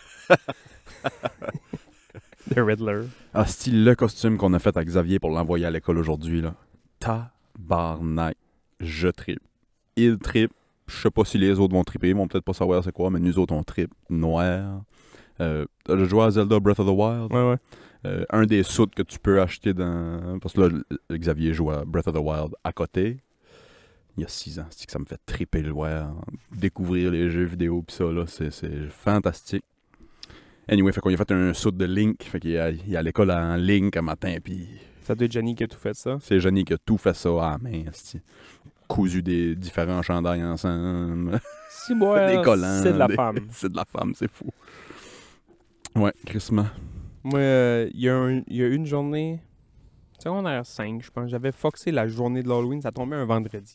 The 2.55 2.59
Riddler. 2.61 3.05
Ah, 3.33 3.47
style 3.47 3.85
le 3.85 3.95
costume 3.95 4.37
qu'on 4.37 4.53
a 4.53 4.59
fait 4.59 4.77
à 4.77 4.85
Xavier 4.85 5.19
pour 5.19 5.31
l'envoyer 5.31 5.65
à 5.65 5.71
l'école 5.71 5.97
aujourd'hui, 5.99 6.43
là? 6.43 6.55
Tabarnak. 7.01 8.37
Je 8.81 9.09
tripe. 9.09 9.41
Il 9.97 10.19
tripe. 10.19 10.53
Je 10.87 10.97
sais 10.97 11.11
pas 11.11 11.25
si 11.25 11.39
les 11.39 11.59
autres 11.59 11.73
vont 11.75 11.85
triper, 11.85 12.11
ils 12.11 12.15
vont 12.17 12.29
peut-être 12.29 12.45
pas 12.45 12.53
savoir 12.53 12.85
c'est 12.85 12.93
quoi, 12.93 13.11
mais 13.11 13.19
nous 13.19 13.39
autres 13.39 13.55
on 13.55 13.63
tripe. 13.63 13.93
Noir. 14.11 14.83
Euh, 15.41 15.65
déjà 15.89 16.05
joué 16.05 16.23
à 16.25 16.31
Zelda 16.31 16.61
Breath 16.61 16.79
of 16.81 16.87
the 16.87 16.91
Wild? 16.91 17.33
Ouais, 17.33 17.51
ouais. 17.51 17.57
Euh, 18.07 18.25
un 18.31 18.45
des 18.45 18.63
suits 18.63 18.87
que 18.95 19.03
tu 19.03 19.19
peux 19.19 19.41
acheter 19.41 19.73
dans. 19.73 20.39
Parce 20.41 20.53
que 20.55 20.61
là, 20.61 20.69
Xavier 21.11 21.55
joue 21.55 21.71
à 21.71 21.85
Breath 21.87 22.07
of 22.09 22.15
the 22.15 22.19
Wild 22.21 22.55
à 22.63 22.73
côté. 22.73 23.17
Il 24.17 24.21
y 24.23 24.25
a 24.25 24.29
six 24.29 24.59
ans. 24.61 24.67
C'est 24.71 24.85
que 24.87 24.93
ça 24.93 24.99
me 24.99 25.07
fait 25.07 25.19
triper 25.25 25.63
le 25.63 25.71
voir. 25.73 26.15
Découvrir 26.53 27.11
les 27.11 27.31
jeux 27.31 27.45
vidéo 27.45 27.83
pis 27.83 27.95
ça, 27.95 28.05
là. 28.05 28.25
C'est 28.27 28.51
c'est 28.53 28.89
fantastique. 28.91 29.65
Anyway, 30.69 30.93
fait 30.93 31.01
qu'on 31.01 31.13
a 31.13 31.17
fait 31.17 31.33
un 31.33 31.53
suit 31.55 31.73
de 31.73 31.85
Link. 31.87 32.23
Fait 32.23 32.39
qu'il 32.41 32.53
est 32.53 32.59
à- 32.59 32.71
il 32.71 32.93
est 32.93 32.97
à 32.97 33.03
l'école 33.03 33.31
en 33.31 33.57
Link 33.57 33.97
un 33.97 34.03
matin. 34.03 34.37
Puis 34.45 34.69
Ça 35.05 35.15
doit 35.15 35.27
être 35.27 35.33
Johnny 35.33 35.55
qui 35.55 35.63
a 35.65 35.69
tout 35.69 35.79
fait 35.79 35.95
ça. 35.95 36.17
c'est 36.21 36.41
Johnny 36.41 36.65
qui 36.65 36.73
a 36.73 36.79
tout 36.79 36.99
fait 36.99 37.15
ça 37.15 37.29
à 37.31 37.51
la 37.53 37.59
main. 37.59 37.85
Cousu 38.89 39.23
des 39.23 39.55
différents 39.55 40.03
chandails 40.03 40.43
ensemble. 40.45 41.39
Si, 41.71 41.95
moi, 41.95 42.27
des 42.37 42.43
collants. 42.43 42.81
c'est 42.83 42.93
de 42.93 42.99
la 42.99 43.07
des- 43.09 43.15
femme. 43.15 43.39
c'est 43.51 43.71
de 43.71 43.77
la 43.77 43.85
femme, 43.85 44.13
c'est 44.15 44.31
fou. 44.31 44.47
Ouais, 45.97 46.13
crissement. 46.27 46.67
Moi, 47.23 47.39
euh, 47.39 47.89
il 47.95 48.01
y, 48.01 48.09
a 48.09 48.17
un- 48.17 48.43
il 48.47 48.57
y 48.57 48.63
a 48.63 48.67
une 48.69 48.85
journée, 48.87 49.41
Secondaire 50.23 50.65
5, 50.65 51.03
je 51.03 51.11
pense. 51.11 51.31
J'avais 51.31 51.53
foxé 51.53 51.91
la 51.91 52.07
journée 52.09 52.43
de 52.43 52.49
l'Halloween, 52.49 52.81
ça 52.81 52.93
tombait 52.93 53.17
un 53.17 53.25
vendredi. 53.27 53.75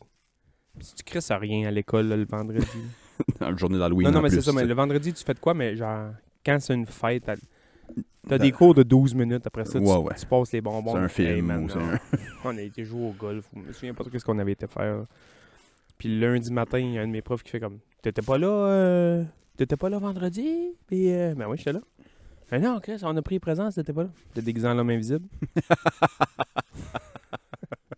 Si 0.79 0.95
tu 0.95 1.03
crisses 1.03 1.31
à 1.31 1.37
rien 1.37 1.67
à 1.67 1.71
l'école 1.71 2.07
là, 2.07 2.15
le 2.17 2.25
vendredi. 2.25 2.65
La 3.41 3.53
journée 3.55 3.77
d'Halloween. 3.77 4.07
non, 4.07 4.13
non, 4.13 4.21
mais 4.21 4.29
c'est 4.29 4.41
ça. 4.41 4.53
Mais 4.53 4.63
le 4.65 4.73
vendredi, 4.73 5.11
tu 5.13 5.23
fais 5.25 5.33
de 5.33 5.39
quoi? 5.39 5.53
Mais 5.53 5.75
genre, 5.75 6.11
quand 6.45 6.57
c'est 6.61 6.73
une 6.73 6.85
fête, 6.85 7.29
t'as- 7.95 8.29
t'as 8.29 8.37
des 8.37 8.51
cours 8.51 8.73
de 8.75 8.83
12 8.83 9.15
minutes. 9.15 9.45
Après 9.47 9.65
ça, 9.65 9.79
tu, 9.79 9.85
Ouais, 9.85 10.13
tu 10.19 10.25
passes 10.25 10.51
les 10.51 10.61
bonbons. 10.61 10.91
C'est 10.93 10.99
un 10.99 11.03
Hey, 11.05 11.09
film 11.37 11.51
ou 11.51 11.79
un. 11.79 11.99
On 12.45 12.57
a 12.57 12.61
été 12.61 12.83
jouer 12.85 13.07
au 13.07 13.11
golf. 13.11 13.45
Je 13.55 13.59
me 13.61 13.73
souviens 13.73 13.93
pas 13.93 14.03
trop 14.03 14.17
ce 14.17 14.23
qu'on 14.25 14.39
avait 14.39 14.51
été 14.53 14.67
faire. 14.67 15.05
Puis 15.97 16.17
le 16.19 16.33
lundi 16.33 16.51
matin, 16.51 16.79
il 16.79 16.93
y 16.93 16.97
a 16.97 17.01
un 17.01 17.07
de 17.07 17.11
mes 17.11 17.21
profs 17.21 17.43
qui 17.43 17.51
fait 17.51 17.59
comme 17.59 17.79
T'étais 18.01 18.21
pas 18.21 18.37
là 18.37 18.47
euh, 18.47 19.23
T'étais 19.57 19.75
pas 19.75 19.89
là 19.89 19.99
vendredi? 19.99 20.47
Puis 20.87 21.11
euh, 21.13 21.33
ben 21.35 21.47
oui, 21.49 21.57
j'étais 21.57 21.73
là. 21.73 21.81
Ben 22.49 22.61
non, 22.63 22.79
Chris, 22.79 22.97
on 23.03 23.15
a 23.15 23.21
pris 23.21 23.37
présence, 23.39 23.75
t'étais 23.75 23.93
pas 23.93 24.03
là. 24.03 24.09
T'es 24.33 24.41
déguisé 24.41 24.67
en 24.67 24.73
l'homme 24.73 24.89
invisible. 24.89 25.25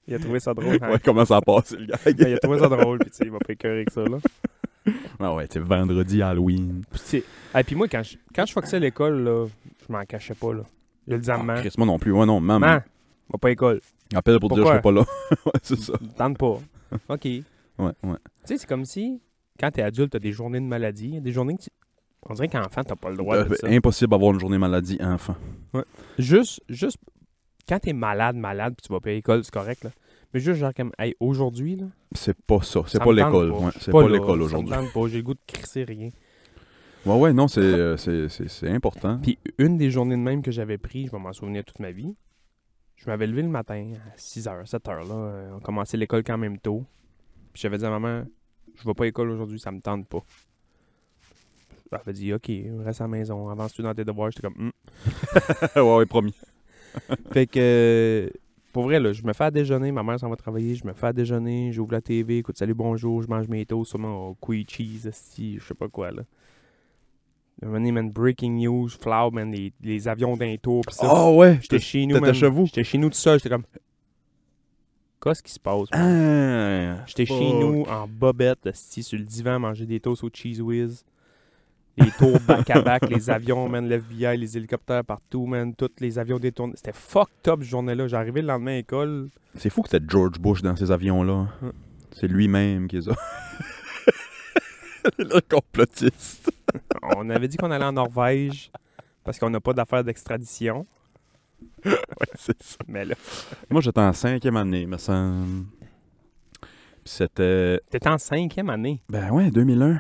il 0.08 0.16
a 0.16 0.20
trouvé 0.20 0.40
ça 0.40 0.54
drôle. 0.54 0.78
hein. 0.82 0.92
Ouais, 0.92 1.00
comment 1.04 1.26
ça 1.26 1.38
a 1.38 1.42
passé, 1.42 1.78
le 1.78 1.86
gars? 1.86 1.98
Ben, 2.04 2.16
il 2.18 2.34
a 2.34 2.38
trouvé 2.40 2.60
ça 2.60 2.68
drôle, 2.68 3.00
puis 3.00 3.10
tu 3.12 3.18
sais, 3.18 3.26
il 3.26 3.32
m'a 3.32 3.40
pas 3.40 3.54
écœuré 3.54 3.76
avec 3.76 3.92
ça, 3.92 4.04
là. 4.04 4.18
Ah 5.20 5.36
ouais, 5.36 5.46
c'est 5.50 5.60
vendredi, 5.60 6.22
Halloween. 6.22 6.84
Puis, 6.92 7.24
ah, 7.54 7.64
puis 7.64 7.76
moi, 7.76 7.88
quand 7.88 8.02
je, 8.04 8.18
quand 8.34 8.46
je 8.46 8.52
foxais 8.54 8.78
à 8.78 8.80
l'école, 8.80 9.22
là, 9.24 9.46
je 9.88 9.92
m'en 9.92 10.04
cachais 10.06 10.34
pas, 10.36 10.54
là. 10.54 10.64
Je 11.08 11.16
le 11.16 11.30
à 11.30 11.36
Ah. 11.48 11.56
Chris, 11.62 11.74
moi 11.78 11.88
non 11.88 11.98
plus. 12.00 12.12
Ouais, 12.12 12.26
non, 12.26 12.40
maman. 12.40 12.60
Maman, 12.60 12.82
va 13.32 13.38
pas 13.40 13.48
à 13.48 13.52
l'école. 13.52 13.82
Appelle 14.14 14.40
pour 14.40 14.50
dire 14.50 14.60
que 14.60 14.64
je 14.64 14.68
serai 14.70 14.82
pas 14.82 14.92
là. 14.92 15.02
ouais, 15.46 15.52
c'est 15.64 15.80
ça. 15.80 15.94
Tente 16.18 16.38
pas. 16.38 16.60
OK. 17.10 17.20
Tu 17.22 17.44
Ouais, 17.80 17.92
ouais. 18.04 18.16
sais, 18.46 18.58
c'est 18.58 18.68
comme 18.68 18.86
si, 18.86 19.22
quand 19.60 19.72
t'es 19.72 19.82
adulte, 19.82 20.12
t'as 20.12 20.20
des 20.20 20.32
journées 20.32 20.60
de 20.60 20.66
maladie. 20.66 21.20
Des 21.22 21.32
journées 21.32 21.56
que 21.58 21.64
tu... 21.64 21.70
On 22.30 22.34
dirait 22.36 22.48
qu'enfant, 22.50 22.84
t'as 22.84 22.96
pas 22.96 23.10
le 23.10 23.18
droit 23.18 23.38
Euh, 23.38 23.46
de 23.46 23.56
ça. 23.56 23.68
impossible 23.68 24.12
d'avoir 24.12 24.34
une 24.34 24.40
journée 24.40 24.58
maladie 24.60 24.98
enfant. 25.02 25.36
Juste, 26.20 26.62
juste, 26.70 26.98
quand 27.68 27.80
t'es 27.80 27.94
malade, 27.94 28.36
malade, 28.36 28.74
puis 28.78 28.86
tu 28.88 28.94
vas 28.94 29.00
pas 29.00 29.10
à 29.10 29.14
l'école, 29.14 29.44
c'est 29.44 29.54
correct, 29.54 29.84
là. 29.84 29.90
Mais 30.34 30.40
juste 30.40 30.60
genre 30.60 30.74
comme, 30.74 30.92
hey, 31.00 31.16
aujourd'hui, 31.20 31.76
là. 31.78 31.88
C'est 32.14 32.38
pas 32.42 32.62
ça. 32.62 32.82
C'est 32.88 33.00
pas 33.04 33.12
l'école. 33.12 33.52
pas. 33.52 33.58
Ouais, 33.58 33.72
suis 33.72 33.80
c'est 33.82 33.92
pas 33.92 34.02
là, 34.04 34.10
l'école 34.10 34.42
aujourd'hui. 34.44 34.70
pas, 34.94 35.08
j'ai 35.08 35.18
le 35.18 35.24
goût 35.24 35.34
de 35.34 35.40
crisser 35.48 35.84
rien. 35.84 36.10
Ouais, 37.06 37.16
ouais, 37.20 37.34
non, 37.34 37.48
c'est 37.48 37.62
euh, 37.62 37.98
c'est- 37.98 38.30
c'est- 38.30 38.48
c'est 38.48 38.70
important. 38.70 39.20
Puis 39.22 39.40
une 39.58 39.78
des 39.78 39.90
journées 39.90 40.16
de 40.16 40.22
même 40.22 40.42
que 40.44 40.52
j'avais 40.52 40.78
pris, 40.78 41.08
je 41.08 41.12
vais 41.12 41.20
m'en 41.20 41.34
souvenir 41.34 41.64
toute 41.66 41.80
ma 41.80 41.92
vie. 41.92 42.16
Je 42.96 43.06
m'avais 43.08 43.26
levé 43.26 43.42
le 43.42 43.48
matin 43.50 43.94
à 44.14 44.18
6h, 44.18 44.68
7h 44.68 45.08
là. 45.08 45.14
euh, 45.16 45.52
On 45.56 45.60
commençait 45.60 45.98
l'école 45.98 46.24
quand 46.24 46.38
même 46.38 46.60
tôt. 46.60 46.86
Puis 47.54 47.62
j'avais 47.64 47.80
dit 47.80 47.86
à 47.86 47.90
maman, 47.90 48.24
je 48.76 48.86
vais 48.86 48.94
pas 48.94 49.04
à 49.04 49.08
l'école 49.08 49.32
aujourd'hui, 49.32 49.60
ça 49.60 49.72
me 49.72 49.80
tente 49.82 50.08
pas. 50.08 50.20
Elle 51.92 52.00
avait 52.00 52.14
dit, 52.14 52.32
OK, 52.34 52.50
reste 52.86 53.02
à 53.02 53.06
la 53.06 53.08
maison, 53.10 53.50
avance-tu 53.50 53.82
dans 53.82 53.94
tes 53.94 54.06
devoirs? 54.06 54.32
J'étais 54.32 54.48
comme, 54.48 54.68
Hmm. 54.68 54.72
ouais, 55.76 55.96
ouais, 55.98 56.06
promis. 56.06 56.36
Fait 57.34 57.48
que, 57.48 58.32
pour 58.72 58.84
vrai, 58.84 59.00
là, 59.00 59.12
je 59.12 59.24
me 59.24 59.34
fais 59.34 59.46
à 59.46 59.52
déjeuner, 59.52 59.92
ma 59.92 60.04
mère 60.04 60.20
s'en 60.20 60.30
va 60.30 60.36
travailler, 60.38 60.76
je 60.76 60.86
me 60.86 60.94
fais 60.94 61.08
à 61.08 61.14
déjeuner, 61.14 61.72
j'ouvre 61.74 61.92
la 61.94 62.02
TV, 62.02 62.38
écoute, 62.38 62.58
salut, 62.58 62.74
bonjour, 62.76 63.22
je 63.24 63.28
mange 63.28 63.48
mes 63.50 63.66
toasts, 63.66 63.90
sûrement 63.90 64.30
au 64.30 64.36
Queen 64.36 64.64
Cheese, 64.68 65.06
esti, 65.08 65.58
je 65.60 65.66
sais 65.66 65.74
pas 65.74 65.90
quoi, 65.90 66.12
là. 66.12 66.22
Donné, 67.62 67.92
man, 67.92 68.10
breaking 68.10 68.58
news, 68.58 68.90
Flow, 68.90 69.30
man, 69.32 69.52
les, 69.52 69.72
les 69.82 70.08
avions 70.08 70.36
d'un 70.36 70.56
tour, 70.58 70.84
pis 70.88 70.96
ça. 70.96 71.08
Oh, 71.14 71.36
ouais. 71.38 71.60
J'étais 71.62 71.80
chez 71.80 72.06
nous, 72.06 72.20
t'étais 72.20 72.34
chez 72.34 72.50
vous? 72.50 72.66
J'étais 72.66 72.84
chez 72.84 72.98
nous 72.98 73.10
tout 73.10 73.16
seul, 73.16 73.40
j'étais 73.40 73.50
comme... 73.50 73.64
Qu'est-ce 75.24 75.44
qui 75.44 75.52
se 75.52 75.60
passe, 75.60 75.92
man? 75.92 76.98
Ah, 76.98 77.04
J'étais 77.06 77.28
chez 77.28 77.54
nous, 77.54 77.84
en 77.84 78.08
bobette, 78.08 78.66
esti, 78.66 79.04
sur 79.04 79.20
le 79.20 79.26
divan, 79.26 79.60
manger 79.60 79.86
des 79.86 80.00
toasts 80.00 80.24
au 80.24 80.30
Cheese 80.34 80.60
Whiz. 80.62 81.06
Les 81.98 82.10
tours 82.12 82.40
back-à-back, 82.48 83.08
les 83.10 83.30
avions, 83.30 83.70
man, 83.70 83.88
l'FBI, 83.88 84.38
les 84.38 84.58
hélicoptères 84.58 85.06
partout, 85.06 85.46
man, 85.46 85.76
tous 85.76 85.90
les 86.00 86.18
avions 86.18 86.40
détournés. 86.40 86.74
C'était 86.78 86.94
fucked 86.94 87.48
up, 87.48 87.60
cette 87.60 87.70
journée-là. 87.70 88.08
J'arrivais 88.08 88.42
le 88.42 88.48
lendemain 88.48 88.72
à 88.72 88.76
l'école. 88.78 89.30
C'est 89.56 89.70
fou 89.70 89.84
que 89.84 89.90
c'était 89.90 90.04
George 90.08 90.40
Bush 90.40 90.64
dans 90.64 90.76
ces 90.76 90.90
avions-là. 90.90 91.48
Hum. 91.62 91.74
C'est 92.12 92.28
lui-même 92.28 92.88
qui 92.88 92.96
les 92.96 93.10
a. 93.10 93.14
le 95.18 95.42
complotiste. 95.42 96.52
On 97.16 97.30
avait 97.30 97.48
dit 97.48 97.58
qu'on 97.58 97.72
allait 97.72 97.86
en 97.86 97.94
Norvège 97.94 98.72
parce 99.24 99.40
qu'on 99.40 99.50
n'a 99.50 99.60
pas 99.60 99.74
d'affaires 99.74 100.04
d'extradition. 100.04 100.86
Ouais, 101.86 101.96
c'est 102.36 102.62
ça. 102.62 102.78
Mais 102.88 103.06
là, 103.06 103.16
Moi, 103.70 103.82
j'étais 103.82 104.00
en 104.00 104.14
cinquième 104.14 104.58
année, 104.58 104.86
me 104.86 104.98
semble. 104.98 105.66
Puis 106.60 107.14
c'était. 107.14 107.80
t'étais 107.90 108.10
en 108.10 108.18
cinquième 108.18 108.70
année? 108.70 109.02
Ben 109.10 109.32
ouais, 109.32 109.50
2001. 109.52 110.00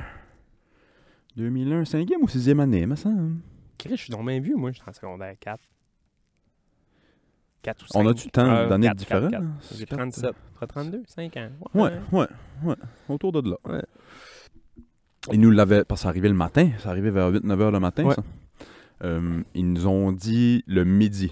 2001, 1.35 1.85
cinquième 1.85 2.21
ou 2.23 2.27
sixième 2.27 2.59
année, 2.59 2.85
me 2.85 2.95
semble. 2.95 3.37
Chris, 3.77 3.91
je 3.91 4.03
suis 4.03 4.11
donc 4.11 4.25
bien 4.25 4.39
vieux, 4.39 4.55
moi. 4.55 4.71
J'étais 4.71 4.89
en 4.89 4.93
secondaire 4.93 5.35
4. 5.39 5.59
4 7.63 7.83
ou 7.83 7.87
5. 7.87 7.99
On 7.99 8.07
a-tu 8.07 8.29
tant 8.29 8.67
d'années 8.67 8.89
différentes? 8.95 9.33
J'ai 9.71 9.77
C'est 9.77 9.85
37. 9.85 10.31
T'as 10.59 10.67
32? 10.67 11.03
5 11.07 11.37
ans. 11.37 11.49
Ouais, 11.73 11.91
ouais, 12.11 12.27
ouais. 12.63 12.75
Autour 13.07 13.31
de 13.31 13.49
là. 13.49 13.57
Ouais. 13.65 13.81
Ils 15.31 15.39
nous 15.39 15.51
l'avaient. 15.51 15.83
Parce 15.83 16.01
que 16.01 16.03
ça 16.03 16.09
arrivait 16.09 16.29
le 16.29 16.33
matin. 16.35 16.69
Ça 16.79 16.89
arrivait 16.89 17.11
vers 17.11 17.31
8-9 17.31 17.61
heures 17.61 17.71
le 17.71 17.79
matin, 17.79 18.03
Ouais. 18.05 18.15
ça. 18.15 18.23
Euh, 19.03 19.41
ils 19.55 19.71
nous 19.71 19.87
ont 19.87 20.11
dit 20.11 20.63
le 20.67 20.83
midi. 20.83 21.31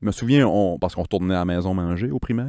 Je 0.00 0.06
me 0.06 0.12
souviens, 0.12 0.46
on, 0.46 0.78
parce 0.78 0.94
qu'on 0.94 1.02
retournait 1.02 1.34
à 1.34 1.38
la 1.38 1.44
maison 1.44 1.74
manger 1.74 2.10
au 2.10 2.20
primaire. 2.20 2.46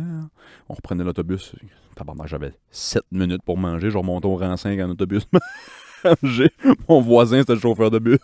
On 0.67 0.75
reprenait 0.75 1.03
l'autobus. 1.03 1.55
Tabarnak, 1.95 2.27
j'avais 2.27 2.53
7 2.69 3.03
minutes 3.11 3.41
pour 3.43 3.57
manger. 3.57 3.89
Je 3.89 3.97
remontais 3.97 4.27
au 4.27 4.35
rang 4.35 4.55
5 4.55 4.79
en 4.79 4.89
autobus 4.91 5.27
manger. 6.23 6.51
Mon 6.87 7.01
voisin, 7.01 7.39
c'était 7.39 7.55
le 7.55 7.59
chauffeur 7.59 7.89
de 7.89 7.97
bus. 7.97 8.19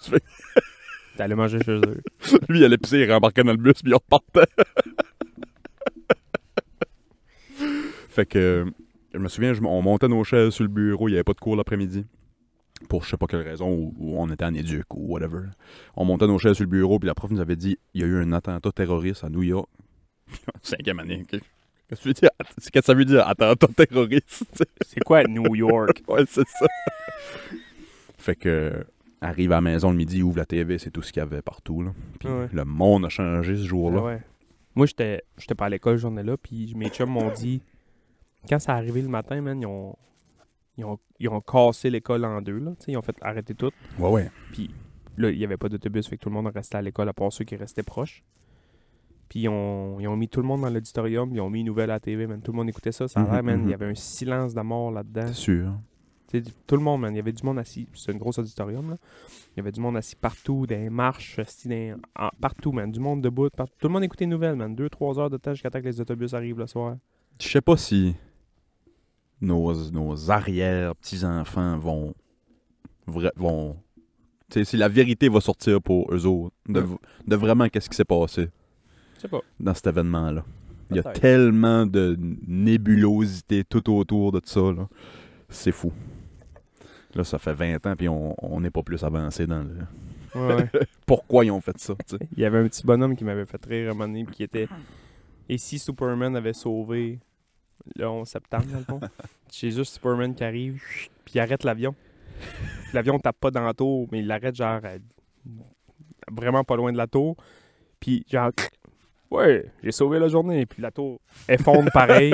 T'allais 1.18 1.34
manger 1.36 1.60
chez 1.64 1.72
eux. 1.72 2.02
lui, 2.50 2.60
il 2.60 2.64
allait 2.64 2.78
pisser, 2.78 3.00
il 3.00 3.12
rembarquait 3.12 3.44
dans 3.44 3.52
le 3.52 3.58
bus, 3.58 3.82
puis 3.82 3.92
il 3.92 3.96
repartait. 3.96 4.46
fait 8.10 8.26
que, 8.26 8.66
je 9.14 9.20
me 9.20 9.28
souviens, 9.30 9.54
on 9.64 9.82
montait 9.82 10.08
nos 10.08 10.24
chaises 10.24 10.52
sur 10.54 10.64
le 10.64 10.70
bureau, 10.70 11.08
il 11.08 11.12
n'y 11.14 11.18
avait 11.18 11.24
pas 11.24 11.34
de 11.34 11.40
cours 11.40 11.56
l'après-midi. 11.56 12.06
Pour 12.90 13.04
je 13.04 13.10
sais 13.12 13.18
pas 13.18 13.28
quelle 13.28 13.42
raison, 13.42 13.70
ou, 13.70 13.94
ou 13.98 14.20
on 14.20 14.30
était 14.30 14.46
en 14.46 14.54
éduc 14.54 14.94
ou 14.94 15.14
whatever. 15.14 15.44
On 15.96 16.06
montait 16.06 16.28
nos 16.28 16.38
chaises 16.40 16.54
sur 16.56 16.64
le 16.64 16.70
bureau, 16.70 17.00
puis 17.00 17.08
la 17.08 17.16
prof 17.16 17.32
nous 17.32 17.40
avait 17.40 17.56
dit 17.56 17.78
il 17.94 18.02
y 18.02 18.04
a 18.04 18.08
eu 18.08 18.18
un 18.22 18.32
attentat 18.34 18.72
terroriste 18.72 19.24
à 19.24 19.30
New 19.30 19.44
York. 19.44 19.70
Cinquième 20.62 21.00
année. 21.00 21.26
Qu'est-ce 21.88 22.02
que 22.04 22.10
dire? 22.10 22.30
Que 22.74 22.82
ça 22.82 22.94
veut 22.94 23.06
dire, 23.06 23.28
attentat 23.28 23.68
terroriste? 23.68 24.44
C'est 24.86 25.04
quoi 25.04 25.24
New 25.24 25.56
York? 25.56 26.02
Ouais, 26.08 26.24
c'est 26.28 26.48
ça. 26.48 26.66
fait 28.18 28.36
que, 28.36 28.86
arrive 29.22 29.52
à 29.52 29.56
la 29.56 29.62
maison 29.62 29.92
le 29.92 29.98
midi, 29.98 30.24
ouvre 30.24 30.38
la 30.38 30.46
TV, 30.46 30.78
c'est 30.78 30.92
tout 30.92 31.02
ce 31.02 31.12
qu'il 31.14 31.20
y 31.20 31.24
avait 31.24 31.42
partout. 31.42 31.82
Là. 31.84 31.92
Puis 32.20 32.28
Ouais. 32.30 32.48
le 32.52 32.66
monde 32.66 33.06
a 33.06 33.10
changé 33.10 33.56
ce 33.56 33.64
jour-là. 33.66 34.02
Ouais. 34.02 34.22
Moi, 34.76 34.86
j'étais 34.88 35.24
j'étais 35.38 35.56
pas 35.56 35.66
à 35.66 35.70
l'école 35.70 35.98
ce 35.98 36.02
journée-là, 36.02 36.38
puis 36.38 36.74
mes 36.76 36.90
chums 36.90 37.10
m'ont 37.10 37.32
dit, 37.32 37.62
quand 38.50 38.60
ça 38.60 38.74
arrivé 38.74 39.02
le 39.02 39.08
matin, 39.08 39.40
man, 39.42 39.60
ils 39.62 39.66
ont, 39.68 39.96
ils 40.78 40.86
ont, 40.86 40.98
ils 41.20 41.30
ont 41.30 41.42
cassé 41.42 41.90
l'école 41.90 42.26
en 42.26 42.42
deux, 42.42 42.60
là. 42.60 42.72
Ils 42.88 42.98
ont 42.98 43.02
fait 43.02 43.16
arrêter 43.22 43.56
tout. 43.56 43.72
Ouais, 44.00 44.10
ouais. 44.10 44.32
Là, 45.18 45.30
il 45.30 45.38
n'y 45.38 45.46
avait 45.46 45.58
pas 45.58 45.70
d'autobus, 45.70 46.08
fait 46.08 46.18
que 46.18 46.24
tout 46.24 46.30
le 46.30 46.36
monde 46.36 46.48
restait 46.54 46.76
à 46.78 46.82
l'école, 46.82 47.08
à 47.08 47.14
part 47.14 47.32
ceux 47.32 47.46
qui 47.46 47.56
restaient 47.56 47.84
proches. 47.84 48.24
Puis 49.30 49.42
ils 49.42 49.50
ont, 49.50 50.00
ils 50.00 50.08
ont 50.08 50.16
mis 50.18 50.28
tout 50.28 50.42
le 50.42 50.48
monde 50.48 50.62
dans 50.62 50.70
l'auditorium, 50.70 51.32
ils 51.34 51.40
ont 51.42 51.50
mis 51.50 51.62
une 51.62 51.66
nouvelle 51.68 51.90
à 51.90 51.94
la 51.94 52.00
TV, 52.00 52.28
man. 52.28 52.42
Tout 52.42 52.52
le 52.52 52.58
monde 52.58 52.70
écoutait 52.70 52.92
ça. 52.92 53.08
Ça 53.08 53.22
a 53.22 53.24
l'air, 53.24 53.34
Mhm, 53.42 53.46
man, 53.46 53.60
il 53.60 53.64
mhm. 53.64 53.70
y 53.70 53.74
avait 53.74 53.86
un 53.88 53.96
silence 53.96 54.54
de 54.54 54.62
mort 54.62 54.92
là-dedans. 54.92 55.28
C'est 55.28 55.34
sûr. 55.34 55.72
Tout 56.68 56.76
le 56.76 56.82
monde, 56.84 57.00
man. 57.02 57.14
Il 57.14 57.18
y 57.18 57.20
avait 57.20 57.32
du 57.32 57.44
monde 57.44 57.58
assis. 57.60 57.88
C'est 57.94 58.14
un 58.14 58.18
gros 58.18 58.38
auditorium, 58.38 58.90
là. 58.90 58.98
Il 59.54 59.58
y 59.58 59.60
avait 59.62 59.72
du 59.72 59.80
monde 59.80 59.96
assis 59.96 60.16
partout, 60.18 60.68
dans 60.68 60.76
les 60.76 60.90
marches, 60.90 61.40
dans- 61.66 61.98
en- 62.20 62.30
partout, 62.42 62.74
man. 62.74 62.92
Du 62.92 63.00
monde 63.00 63.22
debout. 63.22 63.50
partout. 63.56 63.74
Tout 63.80 63.88
le 63.88 63.94
monde 63.94 64.04
écoutait 64.04 64.26
les 64.26 64.32
nouvelles, 64.32 64.56
man. 64.58 64.76
Deux, 64.76 64.90
trois 64.90 65.18
heures 65.18 65.30
de 65.30 65.38
temps 65.38 65.54
jusqu'à 65.54 65.70
temps 65.70 65.80
que 65.80 65.86
les 65.86 66.02
autobus 66.02 66.34
arrivent 66.34 66.60
le 66.60 66.68
soir. 66.68 66.98
Je 67.40 67.48
sais 67.48 67.62
pas 67.62 67.78
si 67.78 68.16
nos, 69.42 69.74
nos 69.92 70.32
arrière-petits-enfants 70.32 71.78
vont. 71.78 72.14
vont 73.08 73.78
tu 74.50 74.60
sais, 74.60 74.66
si 74.66 74.78
la 74.78 74.88
vérité 74.88 75.28
va 75.28 75.42
sortir 75.42 75.82
pour 75.82 76.14
eux 76.14 76.26
autres, 76.26 76.56
de, 76.70 76.82
Ouais. 76.82 76.98
de 77.28 77.36
vraiment 77.36 77.68
qu'est-ce 77.68 77.90
qui 77.90 77.96
s'est 77.96 78.06
passé 78.06 78.50
pas. 79.30 79.42
dans 79.60 79.74
cet 79.74 79.88
événement-là. 79.88 80.46
Il 80.92 80.98
y 80.98 81.00
a 81.00 81.04
tellement 81.04 81.88
de 81.88 82.16
nébulosité 82.48 83.64
tout 83.64 83.92
autour 83.92 84.32
de 84.32 84.40
ça. 84.46 84.60
là. 84.72 84.88
C'est 85.50 85.72
fou. 85.72 85.92
Là, 87.16 87.24
ça 87.24 87.40
fait 87.40 87.54
20 87.54 87.86
ans, 87.88 87.96
puis 87.96 88.08
on 88.10 88.36
on 88.40 88.60
n'est 88.62 88.70
pas 88.70 88.84
plus 88.84 89.04
avancé 89.04 89.48
dans 89.48 89.64
le. 89.64 90.40
Ouais, 90.40 90.56
ouais. 90.56 90.70
Pourquoi 91.08 91.46
ils 91.46 91.52
ont 91.52 91.62
fait 91.62 91.78
ça. 91.80 91.96
Il 92.36 92.40
y 92.40 92.46
avait 92.46 92.60
un 92.60 92.68
petit 92.68 92.86
bonhomme 92.86 93.16
qui 93.16 93.24
m'avait 93.24 93.46
fait 93.46 93.64
rire 93.66 93.90
un 93.92 93.94
moment 93.94 94.08
donné, 94.08 94.26
puis 94.26 94.36
qui 94.36 94.44
était. 94.44 94.68
Et 95.50 95.58
si 95.58 95.80
Superman 95.80 96.36
avait 96.36 96.54
sauvé 96.54 97.20
le 97.96 98.08
11 98.08 98.28
septembre, 98.28 98.66
dans 98.66 98.78
le 98.80 98.84
fond 98.84 99.00
C'est 99.50 99.72
juste 99.72 99.94
Superman 99.94 100.34
qui 100.36 100.44
arrive, 100.44 100.82
puis 101.24 101.36
il 101.36 101.40
arrête 101.40 101.64
l'avion. 101.64 101.96
L'avion 102.94 103.20
tape 103.20 103.38
pas 103.40 103.52
dans 103.52 103.64
la 103.64 103.74
tour, 103.74 104.08
mais 104.12 104.20
il 104.20 104.28
l'arrête 104.28 104.56
genre 104.56 104.82
à- 104.84 104.98
vraiment 106.32 106.64
pas 106.64 106.76
loin 106.76 106.92
de 106.92 106.98
la 106.98 107.08
tour. 107.08 107.36
Puis 108.00 108.26
genre, 108.30 108.52
ouais, 109.32 109.66
j'ai 109.84 109.92
sauvé 109.92 110.20
la 110.20 110.28
journée. 110.28 110.66
Puis 110.66 110.82
la 110.82 110.92
tour 110.92 111.20
effondre 111.48 111.90
pareil. 111.94 112.32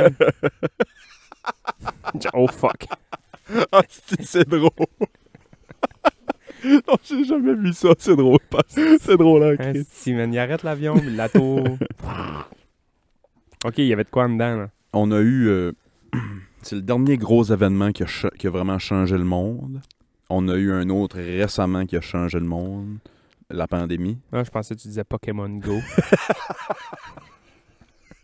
Genre, 2.20 2.32
oh 2.34 2.48
fuck. 2.48 2.86
Ah, 3.74 3.82
c'est 3.90 4.48
drôle. 4.48 4.70
non, 6.64 6.96
j'ai 7.04 7.24
jamais 7.26 7.54
vu 7.56 7.74
ça. 7.74 7.90
C'est 8.00 8.16
drôle. 8.16 8.40
C'est 8.68 9.18
drôle, 9.18 9.44
hein, 9.44 9.56
Hein, 9.60 9.74
Chris. 9.74 9.86
si, 9.92 10.14
man, 10.14 10.32
il 10.34 10.40
arrête 10.40 10.64
l'avion, 10.64 10.96
la 11.16 11.28
tour. 11.28 11.60
OK, 13.66 13.78
il 13.80 13.88
y 13.88 13.94
avait 13.94 14.06
de 14.06 14.10
quoi 14.10 14.24
en 14.26 14.30
dedans, 14.30 14.56
là. 14.58 14.70
On 14.94 15.12
a 15.12 15.20
eu. 15.20 15.48
euh, 15.48 15.72
c'est 16.62 16.76
le 16.76 16.82
dernier 16.82 17.18
gros 17.18 17.44
événement 17.46 17.92
qui 17.92 18.04
a, 18.04 18.08
cha- 18.08 18.30
qui 18.38 18.48
a 18.48 18.50
vraiment 18.50 18.80
changé 18.80 19.18
le 19.18 19.24
monde. 19.24 19.82
On 20.30 20.48
a 20.48 20.56
eu 20.56 20.72
un 20.72 20.90
autre 20.90 21.18
récemment 21.18 21.86
qui 21.86 21.98
a 21.98 22.02
changé 22.02 22.40
le 22.40 22.46
monde. 22.46 22.98
La 23.50 23.68
pandémie. 23.68 24.18
Ah, 24.32 24.44
je 24.46 24.50
pensais 24.50 24.76
que 24.76 24.80
tu 24.82 24.88
disais 24.88 25.04
Pokémon 25.04 25.50
Go. 25.50 25.78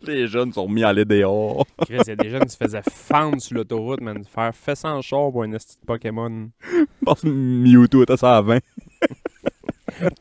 Les 0.02 0.26
jeunes 0.28 0.52
sont 0.52 0.68
mis 0.68 0.84
à 0.84 0.88
aller 0.88 1.04
dehors. 1.04 1.66
Chris, 1.82 1.98
il 2.06 2.08
y 2.08 2.12
a 2.12 2.16
des 2.16 2.30
jeunes 2.30 2.44
qui 2.44 2.50
se 2.52 2.56
faisaient 2.56 2.82
fendre 2.90 3.40
sur 3.42 3.56
l'autoroute, 3.56 4.00
man. 4.00 4.22
Faire 4.24 4.76
ça 4.76 4.88
en 4.94 5.02
char 5.02 5.30
pour 5.32 5.42
un 5.42 5.52
esti 5.52 5.76
de 5.80 5.84
Pokémon. 5.86 6.50
Parce 7.04 7.20
que 7.22 7.28
Mewtwo 7.28 8.04
était 8.04 8.16
ça 8.16 8.38
à 8.38 8.42
20. 8.42 8.58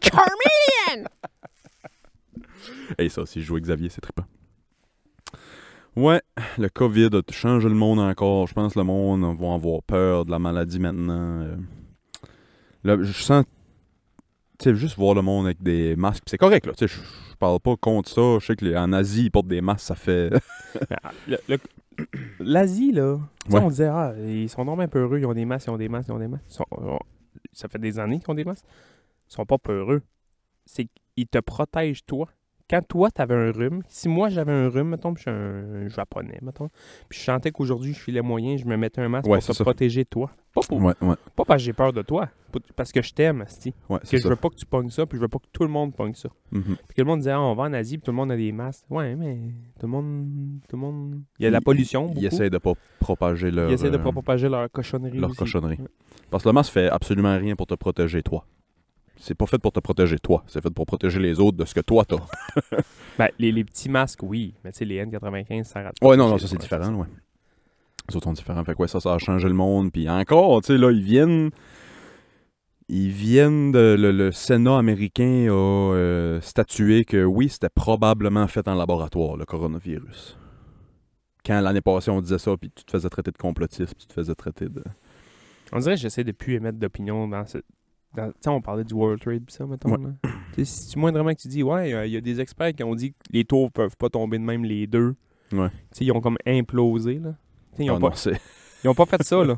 Charmeleon! 0.01 1.05
Et 2.97 3.07
ça, 3.09 3.25
si 3.25 3.41
je 3.41 3.45
joue 3.45 3.53
avec 3.55 3.65
Xavier, 3.65 3.89
c'est 3.89 4.01
trippant. 4.01 4.25
Ouais, 5.97 6.21
le 6.59 6.69
COVID 6.69 7.09
a 7.13 7.21
changé 7.31 7.67
le 7.67 7.73
monde 7.75 7.99
encore. 7.99 8.45
Je 8.47 8.53
pense 8.53 8.73
que 8.73 8.79
le 8.79 8.85
monde 8.85 9.21
va 9.39 9.53
avoir 9.55 9.81
peur 9.81 10.25
de 10.25 10.31
la 10.31 10.37
maladie 10.39 10.79
maintenant. 10.79 11.41
Euh, 11.41 11.55
Là, 12.83 12.97
je 13.01 13.11
sens. 13.11 13.43
Tu 14.59 14.65
sais, 14.69 14.75
juste 14.75 14.95
voir 14.97 15.15
le 15.15 15.21
monde 15.23 15.45
avec 15.47 15.61
des 15.61 15.95
masques. 15.95 16.23
C'est 16.27 16.37
correct, 16.37 16.67
là. 16.67 16.73
Je 16.79 16.85
je 16.87 17.35
parle 17.39 17.59
pas 17.59 17.75
contre 17.75 18.09
ça. 18.09 18.37
Je 18.39 18.45
sais 18.45 18.55
qu'en 18.55 18.93
Asie, 18.93 19.25
ils 19.25 19.29
portent 19.31 19.47
des 19.47 19.61
masques, 19.61 19.85
ça 19.87 19.95
fait. 19.95 20.31
Le- 21.27 21.57
L'Asie, 22.39 22.91
là, 22.91 23.17
tu 23.45 23.51
sais, 23.51 23.57
Ouais. 23.57 23.63
on 23.63 23.69
disait, 23.69 23.87
ah, 23.87 24.13
ils 24.19 24.49
sont 24.49 24.63
normalement 24.63 24.89
peureux, 24.89 25.17
ils 25.19 25.25
ont 25.25 25.33
des 25.33 25.45
masques, 25.45 25.67
ils 25.67 25.71
ont 25.71 25.77
des 25.77 25.89
masques, 25.89 26.09
ils 26.09 26.13
ont 26.13 26.19
des 26.19 26.27
masques. 26.27 26.45
Ils 26.49 26.53
sont- 26.53 26.65
on- 26.71 26.99
ça 27.53 27.67
fait 27.67 27.79
des 27.79 27.97
années 27.97 28.19
qu'ils 28.19 28.29
ont 28.29 28.35
des 28.35 28.45
masques. 28.45 28.65
Ils 29.29 29.33
sont 29.33 29.45
pas 29.45 29.57
peureux. 29.57 30.01
C'est 30.65 30.87
qu'ils 31.15 31.27
te 31.27 31.39
protègent, 31.39 32.05
toi. 32.05 32.27
Quand 32.69 32.81
toi, 32.85 33.09
t'avais 33.11 33.33
un 33.35 33.51
rhume, 33.51 33.81
si 33.87 34.09
moi 34.09 34.27
j'avais 34.27 34.51
un 34.51 34.67
rhume, 34.67 34.89
mettons, 34.89 35.13
puis 35.13 35.23
je 35.25 35.29
suis 35.29 35.37
un, 35.39 35.85
un 35.85 35.87
japonais, 35.87 36.37
mettons, 36.41 36.69
puis 37.07 37.17
je 37.17 37.23
sentais 37.23 37.51
qu'aujourd'hui 37.51 37.93
je 37.93 37.99
filais 37.99 38.21
moyen, 38.21 38.57
je 38.57 38.65
me 38.65 38.75
mettais 38.75 38.99
un 39.01 39.07
masque 39.07 39.25
Ouais, 39.27 39.37
pour 39.37 39.41
te 39.41 39.45
c'est 39.53 39.57
ça. 39.57 39.63
protéger, 39.63 40.03
toi. 40.03 40.31
Pas, 40.53 40.61
pour, 40.67 40.77
Ouais, 40.83 40.93
ouais, 41.01 41.15
pas 41.35 41.45
parce 41.45 41.61
que 41.61 41.65
j'ai 41.65 41.71
peur 41.73 41.93
de 41.93 42.01
toi, 42.01 42.27
parce 42.75 42.91
que 42.91 43.01
je 43.01 43.13
t'aime, 43.13 43.41
asti. 43.41 43.73
que 43.89 43.97
je 44.11 44.17
ça. 44.17 44.27
veux 44.27 44.35
pas 44.35 44.49
que 44.49 44.55
tu 44.55 44.65
pognes 44.65 44.89
ça, 44.89 45.05
puis 45.05 45.17
je 45.17 45.21
veux 45.21 45.29
pas 45.29 45.39
que 45.39 45.45
tout 45.53 45.63
le 45.63 45.69
monde 45.69 45.95
pogne 45.95 46.13
ça. 46.13 46.27
Mhm. 46.51 46.61
Puis 46.87 46.95
que 46.95 47.01
le 47.01 47.05
monde 47.05 47.19
disait, 47.19 47.31
ah, 47.31 47.39
on 47.41 47.53
va 47.55 47.63
en 47.63 47.73
Asie, 47.73 47.97
puis 47.97 48.03
tout 48.05 48.11
le 48.11 48.17
monde 48.17 48.31
a 48.31 48.35
des 48.35 48.51
masques. 48.51 48.83
Ouais, 48.89 49.15
mais 49.15 49.37
tout 49.79 49.85
le 49.85 49.91
monde. 49.91 50.27
Tout 50.67 50.75
le 50.75 50.81
monde. 50.81 51.21
Il 51.39 51.43
y 51.43 51.45
a 51.45 51.49
de 51.49 51.53
la 51.53 51.61
pollution. 51.61 52.11
Ils 52.17 52.25
essayent 52.25 52.49
de 52.49 52.57
pas 52.57 52.73
propager 52.99 53.49
leur, 53.51 53.69
Ils 53.69 53.73
essaient 53.75 53.91
de 53.91 53.95
euh, 53.97 53.99
propager 53.99 54.49
leur 54.49 54.69
cochonnerie. 54.71 55.19
leur 55.19 55.29
aussi. 55.29 55.39
cochonnerie. 55.39 55.77
Parce 56.29 56.43
que 56.43 56.49
le 56.49 56.53
masque 56.53 56.73
fait 56.73 56.89
absolument 56.89 57.37
rien 57.37 57.55
pour 57.55 57.67
te 57.67 57.75
protéger, 57.75 58.21
toi. 58.23 58.45
C'est 59.19 59.35
pas 59.35 59.45
fait 59.45 59.57
pour 59.57 59.71
te 59.71 59.79
protéger, 59.79 60.19
toi. 60.19 60.43
C'est 60.47 60.61
fait 60.61 60.69
pour 60.69 60.85
protéger 60.85 61.19
les 61.19 61.39
autres 61.39 61.57
de 61.57 61.65
ce 61.65 61.73
que 61.73 61.81
toi 61.81 62.05
t'as. 62.05 62.17
Ben, 63.17 63.29
les, 63.39 63.51
les 63.51 63.63
petits 63.63 63.89
masques, 63.89 64.21
oui. 64.21 64.53
Mais 64.63 64.71
tu 64.71 64.79
sais, 64.79 64.85
les 64.85 65.03
N95, 65.03 65.63
ça 65.63 65.81
rate. 65.81 65.95
Ouais, 66.03 66.15
non, 66.15 66.29
non, 66.29 66.37
ça 66.37 66.47
c'est 66.47 66.57
différent, 66.57 66.93
ouais. 66.93 67.07
Les 68.09 68.15
autres 68.15 68.25
sont 68.25 68.33
différents. 68.33 68.63
Fait 68.63 68.75
que 68.75 68.81
ouais, 68.81 68.87
ça, 68.87 68.99
ça 68.99 69.13
a 69.13 69.17
changé 69.17 69.47
le 69.47 69.55
monde. 69.55 69.91
Puis 69.91 70.07
encore, 70.09 70.61
tu 70.61 70.67
sais, 70.67 70.77
là, 70.77 70.91
ils 70.91 71.01
viennent. 71.01 71.49
Ils 72.89 73.09
viennent 73.09 73.71
de. 73.71 73.95
Le, 73.99 74.11
le 74.11 74.31
Sénat 74.31 74.77
américain 74.77 75.47
a 75.49 75.51
euh, 75.51 76.39
statué 76.41 77.05
que 77.05 77.23
oui, 77.25 77.49
c'était 77.49 77.69
probablement 77.69 78.47
fait 78.47 78.67
en 78.67 78.75
laboratoire, 78.75 79.35
le 79.35 79.45
coronavirus. 79.45 80.37
Quand 81.45 81.59
l'année 81.59 81.81
passée, 81.81 82.11
on 82.11 82.21
disait 82.21 82.37
ça, 82.37 82.55
puis 82.55 82.71
tu 82.73 82.85
te 82.85 82.91
faisais 82.91 83.09
traiter 83.09 83.31
de 83.31 83.37
complotiste, 83.37 83.95
puis 83.95 84.05
tu 84.05 84.07
te 84.07 84.13
faisais 84.13 84.35
traiter 84.35 84.69
de. 84.69 84.83
On 85.73 85.79
dirait 85.79 85.95
que 85.95 86.01
j'essaie 86.01 86.23
de 86.23 86.31
plus 86.31 86.53
émettre 86.53 86.77
d'opinion 86.77 87.27
dans 87.27 87.45
ce. 87.45 87.57
Dans- 88.15 88.31
on 88.53 88.61
parlait 88.61 88.83
du 88.83 88.93
World 88.93 89.21
Trade, 89.21 89.43
pis 89.45 89.53
ça, 89.53 89.65
mettons. 89.65 89.91
Ouais. 89.95 90.11
là. 90.23 90.63
Si 90.65 90.89
tu 90.89 90.99
moindrement 90.99 91.31
que 91.33 91.39
tu 91.41 91.47
dis, 91.47 91.61
ouais, 91.63 91.93
euh, 91.93 92.05
il 92.07 92.13
y 92.13 92.17
a 92.17 92.21
des 92.21 92.39
experts 92.41 92.73
qui 92.73 92.83
ont 92.83 92.95
dit 92.95 93.11
que 93.11 93.17
les 93.31 93.45
tours 93.45 93.71
peuvent 93.71 93.95
pas 93.97 94.09
tomber 94.09 94.39
de 94.39 94.43
même 94.43 94.65
les 94.65 94.87
deux. 94.87 95.15
Ouais. 95.51 95.69
Tu 95.69 95.75
sais, 95.91 96.05
ils 96.05 96.11
ont 96.11 96.19
comme 96.21 96.37
implosé, 96.47 97.19
là. 97.19 97.35
Ils 97.77 97.91
ont 97.91 97.97
Ah 97.97 97.99
pas 97.99 98.09
non, 98.09 98.15
Ils 98.83 98.89
ont 98.89 98.95
pas 98.95 99.05
fait 99.05 99.21
ça, 99.23 99.43
là. 99.43 99.57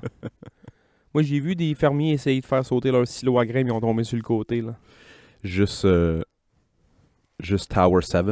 Moi, 1.14 1.24
j'ai 1.24 1.40
vu 1.40 1.56
des 1.56 1.74
fermiers 1.74 2.12
essayer 2.14 2.42
de 2.42 2.46
faire 2.46 2.66
sauter 2.66 2.92
leur 2.92 3.08
silo 3.08 3.40
à 3.40 3.46
grains, 3.46 3.64
mais 3.64 3.70
ils 3.70 3.74
ont 3.74 3.80
tombé 3.82 4.04
sur 4.04 4.18
le 4.18 4.24
côté, 4.24 4.62
là. 4.62 4.76
juste. 5.44 5.86
euh, 5.86 6.22
juste 7.40 7.72
Tower 7.74 8.02
7. 8.02 8.26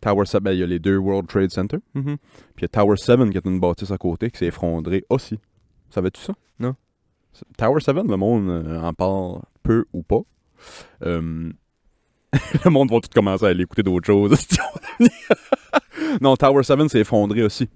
Tower 0.00 0.24
7, 0.26 0.42
ben, 0.42 0.52
il 0.52 0.60
y 0.60 0.62
a 0.62 0.66
les 0.66 0.78
deux 0.78 0.96
World 0.96 1.28
Trade 1.28 1.50
Center. 1.50 1.78
Mhm. 1.94 2.16
Puis 2.54 2.58
il 2.58 2.62
y 2.62 2.64
a 2.64 2.68
Tower 2.68 2.96
7 2.96 3.30
qui 3.30 3.36
est 3.36 3.44
une 3.46 3.60
bâtisse 3.60 3.90
à 3.90 3.98
côté 3.98 4.30
qui 4.30 4.38
s'est 4.38 4.46
effondrée 4.46 5.04
aussi. 5.10 5.38
Savais-tu 5.90 6.20
ça? 6.20 6.34
Non. 6.58 6.74
Tower 7.56 7.80
7, 7.80 7.96
le 7.96 8.16
monde 8.16 8.48
euh, 8.48 8.80
en 8.80 8.92
parle 8.92 9.40
peu 9.62 9.84
ou 9.92 10.02
pas. 10.02 10.20
Euh, 11.02 11.52
le 12.64 12.70
monde 12.70 12.90
va 12.90 13.00
tout 13.00 13.08
commencer 13.14 13.44
à 13.44 13.48
aller 13.48 13.62
écouter 13.62 13.82
d'autres 13.82 14.06
choses. 14.06 14.36
non, 16.20 16.36
Tower 16.36 16.62
7 16.62 16.88
s'est 16.88 17.00
effondré 17.00 17.42
aussi. 17.42 17.68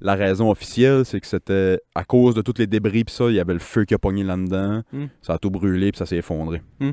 La 0.00 0.14
raison 0.14 0.50
officielle, 0.50 1.06
c'est 1.06 1.20
que 1.20 1.26
c'était 1.26 1.80
à 1.94 2.04
cause 2.04 2.34
de 2.34 2.42
tous 2.42 2.58
les 2.58 2.66
débris 2.66 3.04
pis 3.04 3.12
ça, 3.12 3.30
il 3.30 3.34
y 3.34 3.40
avait 3.40 3.54
le 3.54 3.58
feu 3.58 3.84
qui 3.84 3.94
a 3.94 3.98
pogné 3.98 4.24
là-dedans. 4.24 4.82
Mm. 4.92 5.06
Ça 5.22 5.34
a 5.34 5.38
tout 5.38 5.50
brûlé 5.50 5.90
puis 5.90 5.98
ça 5.98 6.06
s'est 6.06 6.18
effondré. 6.18 6.62
Mm. 6.80 6.90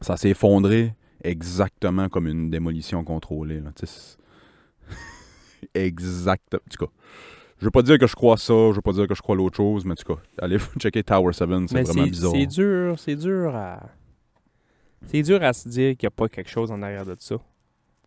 Ça 0.00 0.16
s'est 0.16 0.30
effondré 0.30 0.94
exactement 1.24 2.08
comme 2.08 2.28
une 2.28 2.50
démolition 2.50 3.02
contrôlée. 3.02 3.60
Là. 3.60 3.70
Exact. 5.74 6.54
En 6.54 6.58
tout 6.70 6.86
cas, 6.86 6.92
je 7.58 7.64
veux 7.64 7.70
pas 7.70 7.82
dire 7.82 7.98
que 7.98 8.06
je 8.06 8.14
crois 8.14 8.36
ça, 8.36 8.52
je 8.70 8.74
veux 8.76 8.80
pas 8.82 8.92
dire 8.92 9.06
que 9.06 9.14
je 9.14 9.22
crois 9.22 9.34
l'autre 9.36 9.56
chose, 9.56 9.84
mais 9.84 9.92
en 9.92 9.94
tout 9.94 10.14
cas, 10.14 10.20
allez 10.40 10.58
checker 10.78 11.02
Tower 11.02 11.32
7, 11.32 11.48
c'est 11.68 11.82
vraiment 11.82 12.02
bizarre. 12.06 12.32
c'est 12.34 12.46
dur, 12.46 12.98
c'est 12.98 13.16
dur 13.16 13.54
à. 13.54 13.82
C'est 15.06 15.22
dur 15.22 15.42
à 15.42 15.52
se 15.52 15.68
dire 15.68 15.96
qu'il 15.96 16.06
n'y 16.06 16.08
a 16.08 16.10
pas 16.10 16.28
quelque 16.28 16.50
chose 16.50 16.70
en 16.70 16.82
arrière 16.82 17.06
de 17.06 17.14
ça. 17.18 17.36
Tu 17.36 17.42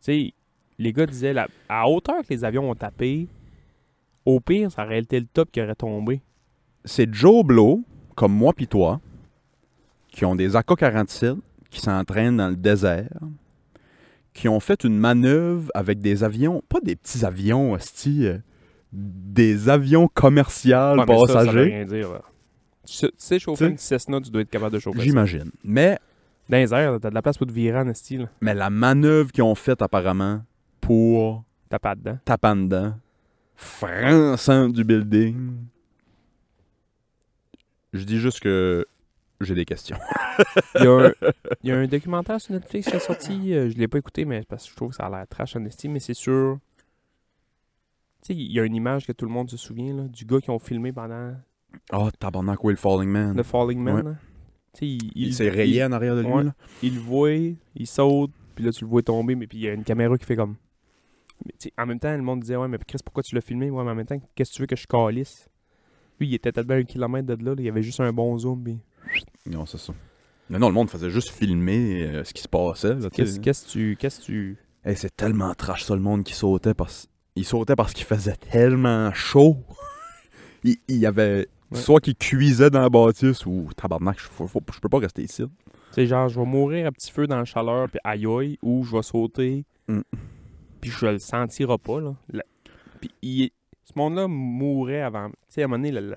sais, 0.02 0.34
les 0.78 0.94
gars 0.94 1.06
disaient, 1.06 1.34
la- 1.34 1.48
à 1.70 1.88
hauteur 1.90 2.18
que 2.22 2.34
les 2.34 2.44
avions 2.44 2.70
ont 2.70 2.76
tapé, 2.76 3.28
au 4.26 4.40
pire, 4.40 4.72
ça 4.72 4.84
aurait 4.86 5.00
été 5.00 5.20
le 5.20 5.26
top 5.26 5.50
qui 5.52 5.62
aurait 5.62 5.76
tombé. 5.76 6.22
C'est 6.86 7.12
Joe 7.14 7.44
Blow, 7.46 7.84
comme 8.16 8.34
moi 8.34 8.54
pis 8.54 8.68
toi, 8.68 9.00
qui 10.10 10.26
ont 10.26 10.36
des 10.36 10.56
AK-47, 10.56 11.38
qui 11.70 11.80
s'entraînent 11.80 12.38
dans 12.38 12.50
le 12.50 12.56
désert, 12.56 13.10
qui 14.34 14.48
ont 14.50 14.60
fait 14.60 14.84
une 14.84 14.98
manœuvre 14.98 15.70
avec 15.74 16.00
des 16.00 16.24
avions, 16.24 16.62
pas 16.70 16.80
des 16.82 16.96
petits 16.96 17.24
avions, 17.26 17.74
hostie, 17.74 18.26
euh, 18.26 18.38
des 18.92 19.70
avions 19.70 20.08
commerciaux 20.08 20.96
Ouais, 20.96 21.06
mais 21.08 21.20
ça, 21.20 21.28
ça 21.28 21.40
veut 21.40 21.46
passagers, 21.46 21.62
rien 21.76 21.86
dire. 21.86 22.12
là. 22.14 22.22
Tu 22.86 22.94
sais- 22.94 23.08
tu 23.10 23.14
sais 23.18 23.40
chauffer 23.40 23.68
une 23.68 23.78
Cessna, 23.78 24.20
tu 24.22 24.32
dois 24.32 24.42
être 24.42 24.50
capable 24.50 24.74
de 24.74 24.80
chauffer 24.80 24.98
ça. 25.00 25.04
j'imagine. 25.06 25.52
Mais, 25.64 26.00
Dans 26.50 26.58
les 26.58 26.74
airs, 26.74 26.98
t'as 27.00 27.10
de 27.12 27.14
la 27.16 27.22
place 27.22 27.38
pour 27.38 27.46
te 27.46 27.52
virer 27.52 27.78
en 27.78 27.88
esti, 27.88 28.18
là. 28.18 28.26
mais 28.42 28.56
la 28.56 28.70
manœuvre 28.72 29.32
qu'ils 29.32 29.44
ont 29.44 29.54
faite 29.56 29.82
apparemment 29.84 30.42
pour 30.82 31.44
T'as 31.70 31.78
pas 31.78 31.94
dedans. 31.94 32.18
en 32.44 32.56
dedans, 32.56 32.94
françant 33.56 34.70
du 34.70 34.84
building, 34.84 35.52
je 37.94 38.04
dis 38.04 38.20
juste 38.20 38.40
que 38.40 38.86
j'ai 39.42 39.56
des 39.56 39.66
questions. 39.66 39.98
Il 40.76 40.84
y, 40.84 40.88
a 40.88 40.92
un, 40.92 41.12
il 41.64 41.70
y 41.70 41.72
a 41.72 41.78
un 41.78 41.88
documentaire 41.88 42.42
sur 42.42 42.54
Netflix 42.54 42.88
qui 42.90 42.96
est 42.96 43.00
sorti, 43.00 43.54
euh, 43.54 43.70
je 43.70 43.78
l'ai 43.78 43.88
pas 43.88 43.98
écouté, 44.00 44.26
mais 44.26 44.44
parce 44.48 44.64
que 44.66 44.72
je 44.72 44.76
trouve 44.76 44.90
que 44.90 44.96
ça 44.96 45.06
a 45.06 45.10
l'air 45.10 45.28
trash 45.28 45.56
en 45.56 45.60
mais 45.60 46.00
c'est 46.00 46.14
sûr. 46.14 46.58
Tu 48.22 48.28
sais, 48.28 48.36
il 48.36 48.52
y 48.52 48.60
a 48.60 48.66
une 48.66 48.76
image 48.76 49.08
que 49.08 49.12
tout 49.12 49.26
le 49.26 49.32
monde 49.32 49.50
se 49.50 49.58
souvient, 49.58 49.94
là, 49.94 50.04
du 50.08 50.26
gars 50.26 50.40
qui 50.40 50.50
ont 50.50 50.60
filmé 50.60 50.92
pendant 50.92 51.34
Oh, 51.94 52.10
tabarnak, 52.20 52.64
Will 52.64 52.78
Falling 52.78 53.10
Man. 53.10 53.36
The 53.36 53.44
Falling 53.44 53.80
Man. 53.80 54.08
Ouais. 54.08 54.14
sais, 54.74 54.98
il, 55.16 55.34
s'est 55.34 55.50
rayé 55.50 55.84
en 55.84 55.92
arrière 55.92 56.16
de 56.16 56.22
lui, 56.22 56.32
ouais. 56.32 56.44
là. 56.46 56.56
il 56.82 56.96
le 56.96 57.00
voit, 57.00 57.32
il 57.32 57.88
saute, 57.88 58.32
puis 58.56 58.66
là 58.66 58.72
tu 58.72 58.84
le 58.84 58.90
vois 58.90 59.02
tomber, 59.02 59.36
mais 59.36 59.48
puis 59.48 59.60
il 59.60 59.64
y 59.64 59.70
a 59.70 59.74
une 59.74 59.84
caméra 59.84 60.18
qui 60.18 60.26
fait 60.26 60.36
comme. 60.36 60.56
Mais 61.46 61.54
en 61.78 61.86
même 61.86 62.00
temps, 62.00 62.12
le 62.12 62.22
monde 62.22 62.42
disait 62.42 62.58
Ouais, 62.58 62.68
mais 62.68 62.78
Chris, 62.86 63.00
pourquoi 63.04 63.24
tu 63.24 63.34
l'as 63.36 63.42
filmé? 63.42 63.70
Ouais, 63.70 63.84
mais 63.84 63.92
en 63.92 63.96
même 63.96 64.06
temps, 64.06 64.20
qu'est-ce 64.36 64.52
que 64.52 64.56
tu 64.56 64.62
veux 64.64 64.68
que 64.68 64.76
je 64.76 64.88
calisse? 64.88 65.48
Lui, 66.20 66.28
il 66.28 66.34
était 66.34 66.52
tellement 66.52 66.74
un 66.74 66.84
kilomètre 66.84 67.28
de 67.28 67.44
là, 67.44 67.52
là, 67.52 67.56
il 67.60 67.66
y 67.66 67.70
avait 67.70 67.84
juste 67.84 68.02
un 68.02 68.12
bon 68.12 68.38
zoom. 68.38 68.62
Puis... 68.64 68.78
Non, 69.46 69.66
c'est 69.66 69.78
ça. 69.78 69.94
Mais 70.50 70.60
non, 70.60 70.68
le 70.68 70.74
monde 70.74 70.90
faisait 70.90 71.12
juste 71.12 71.30
filmer 71.30 72.04
euh, 72.04 72.24
ce 72.24 72.34
qui 72.34 72.42
se 72.42 72.48
passait. 72.48 72.98
Qu'est-ce 73.14 73.40
que 73.40 73.72
tu. 73.72 73.96
Qu'est-ce 73.98 74.20
que 74.20 74.26
tu. 74.26 74.58
Hey, 74.84 74.96
c'est 74.96 75.16
tellement 75.16 75.54
trash, 75.54 75.84
ça, 75.84 75.96
le 75.96 76.02
monde 76.02 76.24
qui 76.24 76.34
sautait 76.34 76.74
parce... 76.74 77.08
Il 77.40 77.46
sautait 77.46 77.76
parce 77.78 77.94
qu'il 77.94 78.06
faisait 78.06 78.36
tellement 78.36 79.14
chaud. 79.14 79.58
il, 80.64 80.76
il 80.90 80.98
y 80.98 81.06
avait... 81.06 81.48
Ouais. 81.72 81.78
Soit 81.80 82.02
qu'il 82.02 82.16
cuisait 82.16 82.70
dans 82.70 82.82
la 82.82 82.90
bâtisse 82.90 83.46
ou... 83.46 83.70
Tabarnak, 83.78 84.20
je, 84.20 84.26
faut- 84.28 84.48
faut- 84.48 84.62
je 84.74 84.80
peux 84.80 84.90
pas 84.90 84.98
rester 85.00 85.22
ici. 85.24 85.44
Sais, 85.92 86.06
genre, 86.06 86.28
je 86.28 86.40
vais 86.40 86.46
mourir 86.46 86.88
à 86.88 86.92
petit 86.92 87.12
feu 87.12 87.28
dans 87.28 87.38
la 87.38 87.46
chaleur, 87.46 87.88
puis 87.90 88.00
aïe 88.04 88.26
aïe, 88.26 88.58
ou 88.62 88.84
je 88.84 88.96
vais 88.96 89.04
sauter, 89.04 89.64
Mm. 89.88 90.02
puis 90.82 90.92
je 90.92 91.06
le 91.06 91.20
sentirai 91.20 91.78
pas, 91.78 92.00
là. 92.02 92.16
La- 92.32 92.44
Puis 93.00 93.10
il- 93.22 93.52
ce 93.86 93.94
monde-là 93.96 94.28
mourrait 94.28 95.02
avant. 95.02 95.30
Tu 95.30 95.36
sais, 95.50 95.62
à 95.62 95.66
un 95.66 95.68
moment 95.68 95.78
donné, 95.82 95.92
la, 95.92 96.02
la- 96.02 96.16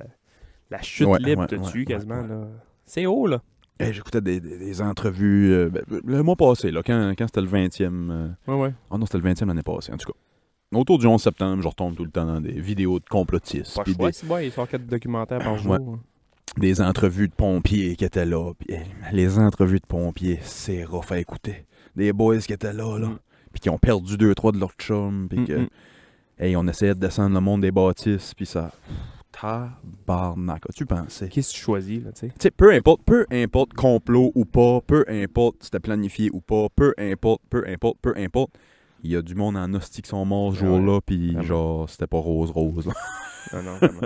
la 0.70 0.82
chute 0.82 1.06
Ouais, 1.06 1.18
libre 1.20 1.46
te 1.46 1.54
ouais, 1.54 1.70
tue 1.70 1.84
quasiment, 1.84 2.22
là. 2.22 2.48
C'est 2.84 3.06
haut, 3.06 3.26
là. 3.26 3.40
Hey, 3.78 3.92
J'écoutais 3.92 4.20
des, 4.20 4.40
des- 4.40 4.58
des 4.58 4.82
entrevues... 4.82 5.52
euh, 5.52 5.68
ben, 5.70 5.82
le 6.04 6.22
mois 6.22 6.36
passé, 6.36 6.70
là, 6.70 6.82
quand, 6.82 7.12
quand 7.16 7.26
c'était 7.26 7.40
le 7.42 7.46
20e... 7.48 8.10
euh, 8.10 8.28
Ouais, 8.48 8.54
ouais. 8.54 8.74
Oh 8.90 8.98
non, 8.98 9.06
c'était 9.06 9.18
le 9.18 9.24
20e 9.32 9.46
l'année 9.46 9.62
passée, 9.62 9.92
en 9.92 9.96
tout 9.96 10.10
cas. 10.12 10.18
Autour 10.72 10.98
du 10.98 11.06
11 11.06 11.22
septembre, 11.22 11.62
je 11.62 11.68
retombe 11.68 11.94
tout 11.94 12.04
le 12.04 12.10
temps 12.10 12.24
dans 12.24 12.40
des 12.40 12.52
vidéos 12.52 12.98
de 12.98 13.04
complotistes. 13.08 13.76
Pas 13.76 13.84
choix, 13.84 14.10
des, 14.10 14.26
bon, 14.26 14.38
il 14.38 14.50
sort 14.52 14.68
quatre 14.68 14.86
documentaires 14.86 15.38
par 15.38 15.58
jour. 15.58 15.72
Ouais. 15.72 15.78
hein. 15.80 15.98
des 16.56 16.80
entrevues 16.80 17.28
de 17.28 17.34
pompiers 17.34 17.94
qui 17.96 18.04
étaient 18.04 18.24
là. 18.26 18.52
Puis, 18.58 18.74
hey, 18.74 18.86
les 19.12 19.38
entrevues 19.38 19.80
de 19.80 19.86
pompiers, 19.86 20.38
c'est 20.42 20.84
rough 20.84 21.10
à 21.10 21.18
écouter. 21.18 21.66
Des 21.94 22.12
boys 22.12 22.38
qui 22.38 22.52
étaient 22.52 22.72
là, 22.72 22.98
là. 22.98 23.08
Mm. 23.08 23.18
puis 23.52 23.60
qui 23.60 23.70
ont 23.70 23.78
perdu 23.78 24.16
deux, 24.16 24.34
trois 24.34 24.52
de 24.52 24.58
leurs 24.58 24.72
chums, 24.78 25.26
puis 25.28 25.44
que, 25.44 25.52
Mm, 25.58 25.62
mm. 25.62 25.68
hey, 26.38 26.56
on 26.56 26.66
essayait 26.66 26.94
de 26.94 27.00
descendre 27.00 27.34
le 27.34 27.40
monde 27.40 27.60
des 27.60 27.70
bâtisses, 27.70 28.32
puis 28.34 28.46
ça. 28.46 28.70
Tabarnak, 29.32 30.62
as-tu 30.68 30.86
pensé? 30.86 31.28
Qu'est-ce 31.28 31.50
que 31.52 31.56
tu 31.56 31.60
choisis, 31.62 32.02
là, 32.02 32.12
tu 32.12 32.30
sais? 32.38 32.50
Peu 32.50 32.72
importe, 32.72 33.02
peu 33.04 33.26
importe 33.30 33.72
complot 33.74 34.30
ou 34.34 34.44
pas, 34.44 34.80
peu 34.86 35.04
importe 35.08 35.56
si 35.60 35.64
c'était 35.66 35.80
planifié 35.80 36.30
ou 36.32 36.40
pas, 36.40 36.66
peu 36.74 36.94
importe, 36.98 37.42
peu 37.50 37.64
importe, 37.66 37.98
peu 38.00 38.14
importe, 38.16 38.52
il 39.02 39.10
y 39.10 39.16
a 39.16 39.22
du 39.22 39.34
monde 39.34 39.56
en 39.56 39.72
hostie 39.74 40.02
qui 40.02 40.08
sont 40.08 40.24
morts 40.24 40.54
ce 40.54 40.60
Ouais, 40.62 40.68
jour-là, 40.68 41.00
puis 41.04 41.36
genre, 41.44 41.88
c'était 41.90 42.06
pas 42.06 42.18
rose-rose. 42.18 42.88
Non, 43.52 43.62
non, 43.62 43.76
vraiment. 43.76 44.00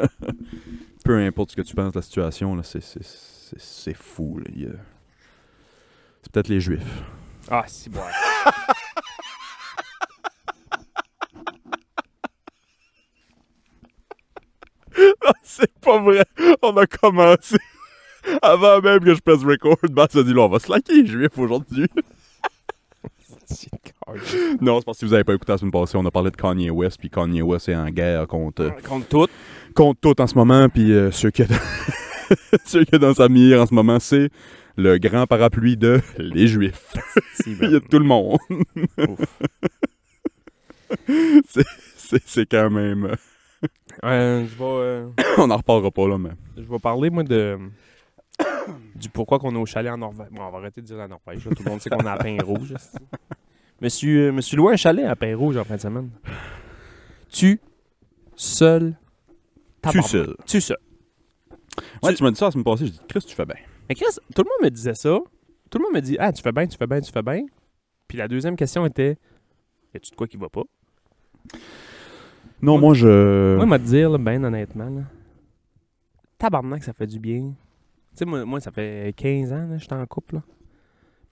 peu 1.04 1.18
importe 1.18 1.50
ce 1.50 1.56
que 1.56 1.62
tu 1.62 1.74
penses 1.74 1.92
de 1.92 1.98
la 1.98 2.02
situation, 2.02 2.54
là, 2.56 2.62
c'est, 2.62 2.82
c'est, 2.82 3.02
c'est, 3.02 3.60
c'est 3.60 3.94
fou. 3.94 4.38
Là. 4.38 4.46
Il 4.54 4.78
C'est 6.22 6.32
peut-être 6.32 6.48
les 6.48 6.60
Juifs. 6.60 7.02
ah, 7.50 7.64
si, 7.66 7.90
bon. 7.90 8.00
c'est 15.42 15.72
pas 15.80 16.00
vrai. 16.00 16.24
On 16.62 16.76
a 16.76 16.86
commencé. 16.86 17.56
Avant 18.42 18.80
même 18.80 19.00
que 19.00 19.14
je 19.14 19.20
pèse 19.20 19.44
record, 19.44 19.76
Bass 19.90 20.16
a 20.16 20.22
dit 20.22 20.32
là, 20.32 20.42
on 20.42 20.48
va 20.48 20.58
se 20.58 20.70
laquer 20.70 21.02
les 21.02 21.06
Juifs 21.06 21.38
aujourd'hui. 21.38 21.86
Non, 24.60 24.78
c'est 24.78 24.84
parce 24.86 24.98
que 24.98 25.00
si 25.00 25.04
vous 25.06 25.14
avez 25.14 25.24
pas 25.24 25.34
écouté 25.34 25.52
la 25.52 25.58
semaine 25.58 25.72
passée, 25.72 25.96
on 25.96 26.04
a 26.06 26.10
parlé 26.10 26.30
de 26.30 26.36
Kanye 26.36 26.70
West, 26.70 26.98
puis 26.98 27.10
Kanye 27.10 27.42
West 27.42 27.68
est 27.68 27.74
en 27.76 27.88
guerre 27.90 28.26
contre, 28.26 28.72
Contre 28.88 29.08
tout. 29.08 29.26
contre 29.74 30.00
tout 30.00 30.20
en 30.20 30.26
ce 30.26 30.34
moment, 30.36 30.68
puis 30.68 30.92
euh, 30.92 31.10
ceux 31.10 31.30
qui 31.30 31.42
ceux 32.64 32.84
qui 32.84 32.98
dans 32.98 33.14
sa 33.14 33.28
mire 33.28 33.60
en 33.62 33.66
ce 33.66 33.74
moment, 33.74 33.98
c'est 34.00 34.30
le 34.76 34.98
grand 34.98 35.26
parapluie 35.26 35.76
de 35.76 36.00
les 36.18 36.46
Juifs. 36.46 36.94
Si, 37.34 37.56
Il 37.62 37.70
y 37.70 37.76
a 37.76 37.80
tout 37.80 37.98
le 37.98 38.04
monde. 38.04 38.38
C'est, 42.24 42.46
quand 42.46 42.70
même. 42.70 43.04
euh, 43.06 43.16
Euh, 44.04 44.44
je 44.46 44.54
vais, 44.56 44.64
euh, 44.64 45.06
on 45.38 45.50
en 45.50 45.56
reparlera 45.56 45.90
pas 45.90 46.06
là, 46.08 46.18
mais. 46.18 46.30
je 46.56 46.62
vais 46.62 46.78
parler, 46.78 47.10
moi, 47.10 47.22
de 47.22 47.58
du 48.94 49.08
pourquoi 49.08 49.38
qu'on 49.38 49.54
est 49.54 49.58
au 49.58 49.66
chalet 49.66 49.90
en 49.92 49.98
Norvège. 49.98 50.28
Bon, 50.30 50.42
on 50.42 50.50
va 50.50 50.58
arrêter 50.58 50.80
de 50.82 50.86
dire 50.86 50.96
la 50.96 51.08
Norvège. 51.08 51.44
là. 51.46 51.52
Tout 51.56 51.62
le 51.64 51.70
monde 51.70 51.80
sait 51.80 51.90
qu'on 51.90 52.04
est 52.04 52.08
à 52.08 52.16
Pain 52.16 52.36
Rouge. 52.44 52.74
Esti. 53.80 53.84
Monsieur, 53.84 54.28
euh, 54.28 54.32
monsieur 54.32 54.56
loué 54.56 54.72
un 54.72 54.76
chalet 54.76 55.04
à 55.06 55.16
Pain 55.16 55.36
Rouge 55.36 55.56
en 55.56 55.64
fin 55.64 55.76
de 55.76 55.80
semaine. 55.80 56.10
Tu, 57.30 57.60
seul, 58.34 58.96
Tu 59.90 60.02
seul. 60.02 60.36
Tu 60.46 60.60
seul. 60.60 60.76
Ouais, 62.02 62.10
Tu- 62.10 62.16
tu 62.16 62.22
m'as 62.22 62.30
dit 62.30 62.36
ça 62.36 62.46
la 62.46 62.50
semaine 62.52 62.64
passée, 62.64 62.86
j'ai 62.86 62.92
dit, 62.92 63.00
Chris, 63.08 63.20
tu 63.26 63.34
fais 63.34 63.44
bien. 63.44 63.56
Mais 63.88 63.94
Chris, 63.94 64.06
tout 64.34 64.42
le 64.42 64.48
monde 64.48 64.64
me 64.64 64.70
disait 64.70 64.94
ça. 64.94 65.18
Tout 65.70 65.78
le 65.78 65.84
monde 65.84 65.94
me 65.94 66.00
dit 66.00 66.16
Ah, 66.18 66.32
tu 66.32 66.42
fais 66.42 66.52
bien, 66.52 66.66
tu 66.66 66.76
fais 66.76 66.86
bien, 66.86 67.00
tu 67.00 67.12
fais 67.12 67.22
bien. 67.22 67.44
Puis 68.08 68.16
la 68.18 68.28
deuxième 68.28 68.56
question 68.56 68.86
était 68.86 69.18
Y 69.94 69.96
a-tu 69.98 70.10
de 70.10 70.16
quoi 70.16 70.26
qui 70.26 70.36
va 70.36 70.48
pas? 70.48 70.62
Non, 72.62 72.72
Moi- 72.72 72.80
moi, 72.80 72.94
je. 72.94 73.56
Moi, 73.62 73.78
te 73.78 73.84
dire, 73.84 74.10
là, 74.10 74.18
ben 74.18 74.44
honnêtement, 74.44 74.88
là, 74.88 75.02
tabarnak, 76.38 76.82
ça 76.84 76.92
fait 76.92 77.06
du 77.06 77.18
bien. 77.18 77.40
Tu 77.50 77.54
sais, 78.20 78.24
moi, 78.24 78.44
moi, 78.44 78.60
ça 78.60 78.70
fait 78.70 79.14
15 79.16 79.52
ans, 79.52 79.66
là, 79.68 79.76
j'étais 79.78 79.94
en 79.94 80.06
couple, 80.06 80.36
là. 80.36 80.42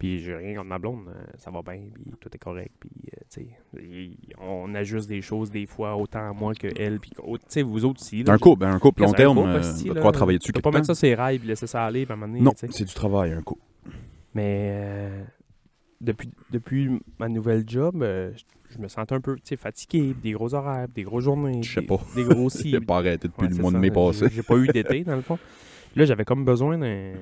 Puis 0.05 0.19
j'ai 0.19 0.37
rien 0.37 0.55
contre 0.57 0.69
ma 0.69 0.79
blonde, 0.79 1.09
euh, 1.09 1.25
ça 1.39 1.51
va 1.51 1.63
bien, 1.63 1.81
puis 1.95 2.05
tout 2.21 2.29
est 2.31 2.39
correct, 2.39 2.73
puis, 2.79 2.91
euh, 3.09 3.21
tu 3.31 3.41
sais, 3.41 4.37
on 4.39 4.75
ajuste 4.75 5.09
des 5.09 5.23
choses 5.23 5.51
des 5.51 5.65
fois, 5.65 5.97
autant 5.97 6.35
moi 6.35 6.53
que 6.53 6.69
elle, 6.79 7.01
puis 7.01 7.11
tu 7.11 7.23
sais, 7.49 7.63
vous 7.63 7.87
autres 7.87 8.03
aussi. 8.03 8.23
là, 8.23 8.35
un 8.35 8.39
couple, 8.39 8.67
un 8.67 8.79
couple 8.79 9.01
long 9.01 9.13
terme, 9.13 9.39
euh, 9.39 9.61
de 9.61 9.95
là? 9.95 10.03
quoi 10.03 10.13
travailler 10.13 10.39
dessus 10.39 10.53
Tu 10.53 10.61
pas 10.61 10.71
mettre 10.71 10.89
ça 10.89 10.95
sur 10.95 11.07
les 11.07 11.15
rails, 11.15 11.39
puis 11.39 11.49
laisser 11.49 11.67
ça 11.67 11.87
aller, 11.87 12.05
puis 12.05 12.13
à 12.13 12.17
un 12.17 12.19
moment 12.19 12.31
donné, 12.31 12.45
Non, 12.45 12.53
c'est 12.55 12.85
du 12.85 12.93
travail, 12.93 13.33
un 13.33 13.41
couple. 13.41 13.63
Mais 14.35 14.73
euh, 14.75 15.25
depuis, 16.03 16.29
depuis 16.51 17.01
ma 17.19 17.31
nouvelle 17.31 17.65
job, 17.67 18.03
euh, 18.03 18.31
je, 18.71 18.79
me 18.79 18.89
sentais 18.89 19.15
un 19.15 19.23
peu 19.23 19.39
fatigué, 19.57 20.15
des 20.23 20.33
gros 20.33 20.53
horaires, 20.53 20.87
des 20.89 21.05
grosses 21.05 21.25
journées. 21.25 21.63
Je 21.63 21.73
sais 21.73 21.83
pas. 21.83 21.99
Des 22.15 22.25
gros 22.25 22.51
si. 22.51 22.73
J'ai 22.73 22.81
pas 22.81 22.99
arrêté 22.99 23.29
depuis 23.29 23.47
Ouais, 23.47 23.55
le 23.55 23.63
mois 23.63 23.73
de 23.73 23.79
mai 23.79 23.91
passé. 23.91 24.27
J'ai 24.31 24.43
pas 24.43 24.57
eu 24.57 24.67
d'été, 24.67 25.03
dans 25.03 25.17
le 25.17 25.23
fond. 25.23 25.39
Là, 25.97 26.05
j'avais 26.05 26.27
comme 26.27 26.45
besoin 26.45 26.77
d'un 26.77 27.13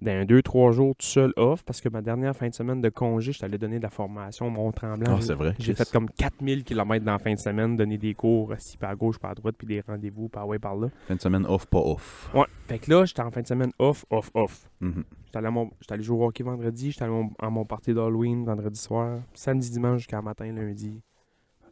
d'un 0.00 0.24
2-3 0.24 0.72
jours 0.72 0.94
tout 0.96 1.06
seul 1.06 1.32
off 1.36 1.62
parce 1.64 1.80
que 1.80 1.88
ma 1.88 2.02
dernière 2.02 2.34
fin 2.36 2.48
de 2.48 2.54
semaine 2.54 2.80
de 2.80 2.88
congé, 2.88 3.32
je 3.32 3.38
t'allais 3.38 3.58
donner 3.58 3.78
de 3.78 3.82
la 3.82 3.90
formation 3.90 4.50
Mont-Tremblant. 4.50 5.16
Ah, 5.16 5.20
c'est 5.20 5.34
vrai. 5.34 5.54
J'ai 5.58 5.74
fait 5.74 5.88
comme 5.90 6.10
4000 6.10 6.64
km 6.64 7.04
dans 7.04 7.12
la 7.12 7.18
fin 7.18 7.32
de 7.32 7.38
semaine, 7.38 7.76
donner 7.76 7.96
des 7.98 8.14
cours, 8.14 8.52
assis 8.52 8.76
par 8.76 8.90
à 8.90 8.94
gauche, 8.96 9.18
par 9.18 9.30
à 9.30 9.34
droite, 9.34 9.54
puis 9.56 9.66
des 9.66 9.80
rendez-vous 9.80 10.28
par 10.28 10.46
ouais, 10.48 10.58
par 10.58 10.74
là. 10.76 10.88
Fin 11.06 11.14
de 11.14 11.20
semaine 11.20 11.46
off, 11.46 11.66
pas 11.66 11.78
off. 11.80 12.30
Ouais. 12.34 12.44
Fait 12.66 12.78
que 12.78 12.90
là, 12.90 13.04
j'étais 13.04 13.22
en 13.22 13.30
fin 13.30 13.42
de 13.42 13.46
semaine 13.46 13.72
off, 13.78 14.04
off, 14.10 14.30
off. 14.34 14.68
Mhm. 14.80 15.04
J'étais 15.26 15.38
allé, 15.38 15.50
mon- 15.50 15.70
j'étais 15.80 15.94
allé 15.94 16.02
jouer 16.02 16.18
au 16.18 16.26
hockey 16.26 16.42
vendredi, 16.44 16.90
j'étais 16.90 17.04
allé 17.04 17.12
à 17.12 17.16
mon, 17.16 17.30
à 17.38 17.50
mon 17.50 17.64
party 17.64 17.94
d'Halloween 17.94 18.44
vendredi 18.44 18.78
soir, 18.80 19.20
samedi, 19.32 19.70
dimanche 19.70 19.98
jusqu'à 20.00 20.20
matin, 20.20 20.50
lundi. 20.52 21.00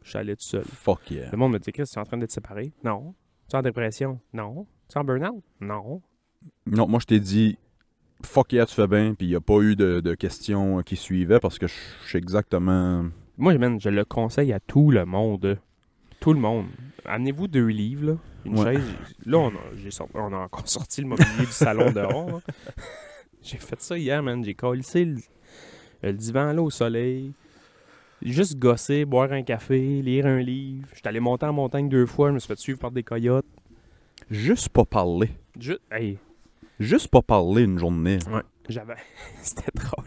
Je 0.01 0.09
suis 0.09 0.17
allé 0.17 0.35
tout 0.35 0.43
seul. 0.43 0.63
Fuck 0.65 1.11
yeah. 1.11 1.29
Le 1.31 1.37
monde 1.37 1.53
me 1.53 1.59
dit, 1.59 1.71
Chris, 1.71 1.85
tu 1.85 1.97
es 1.97 2.01
en 2.01 2.03
train 2.03 2.17
d'être 2.17 2.31
séparé? 2.31 2.73
Non. 2.83 3.13
Tu 3.49 3.55
es 3.55 3.59
en 3.59 3.61
dépression? 3.61 4.19
Non. 4.33 4.65
Tu 4.89 4.97
es 4.97 4.99
en 4.99 5.03
burn-out? 5.05 5.41
Non. 5.61 6.01
Non, 6.65 6.87
moi, 6.89 6.99
je 6.99 7.05
t'ai 7.05 7.19
dit, 7.21 7.57
fuck 8.25 8.53
yeah, 8.53 8.65
tu 8.65 8.73
fais 8.75 8.87
bien, 8.87 9.13
puis 9.13 9.27
il 9.27 9.29
n'y 9.29 9.35
a 9.35 9.41
pas 9.41 9.59
eu 9.61 9.75
de, 9.75 9.99
de 9.99 10.15
questions 10.15 10.81
qui 10.83 10.95
suivaient 10.95 11.39
parce 11.39 11.57
que 11.59 11.67
je 11.67 11.73
sais 12.07 12.17
exactement. 12.17 13.05
Moi, 13.37 13.57
man, 13.57 13.79
je 13.79 13.89
le 13.89 14.05
conseille 14.05 14.53
à 14.53 14.59
tout 14.59 14.91
le 14.91 15.05
monde. 15.05 15.57
Tout 16.19 16.33
le 16.33 16.39
monde. 16.39 16.65
Amenez-vous 17.05 17.47
deux 17.47 17.67
livres, 17.67 18.05
là. 18.11 18.17
Une 18.45 18.59
Ouais. 18.59 18.75
chaise. 18.75 18.83
Là, 19.25 19.37
on 19.39 19.47
a, 19.49 19.89
sorti- 19.89 20.11
on 20.15 20.33
a 20.33 20.37
encore 20.37 20.67
sorti 20.67 21.01
le 21.01 21.07
mobilier 21.07 21.45
du 21.45 21.45
salon 21.51 21.91
dehors. 21.95 22.27
là. 22.27 22.39
J'ai 23.41 23.57
fait 23.57 23.81
ça 23.81 23.97
hier, 23.97 24.21
man. 24.23 24.43
J'ai 24.43 24.53
collé 24.53 24.81
le, 24.95 25.17
le 26.01 26.13
divan 26.13 26.53
là 26.53 26.61
au 26.61 26.69
soleil. 26.69 27.33
Juste 28.21 28.57
gosser, 28.57 29.03
boire 29.05 29.31
un 29.33 29.43
café, 29.43 30.01
lire 30.01 30.25
un 30.27 30.39
livre. 30.39 30.87
J'étais 30.95 31.09
allé 31.09 31.19
monter 31.19 31.45
en 31.45 31.53
montagne 31.53 31.89
deux 31.89 32.05
fois. 32.05 32.29
Je 32.29 32.33
me 32.35 32.39
suis 32.39 32.47
fait 32.47 32.59
suivre 32.59 32.79
par 32.79 32.91
des 32.91 33.03
coyotes. 33.03 33.45
Juste 34.29 34.69
pas 34.69 34.85
parler. 34.85 35.29
Juste, 35.59 35.81
hey, 35.91 36.17
Juste 36.79 37.07
pas 37.09 37.21
parler 37.21 37.63
une 37.63 37.77
journée. 37.77 38.19
ouais, 38.31 38.41
j'avais. 38.69 38.95
C'était 39.41 39.71
drôle. 39.75 40.05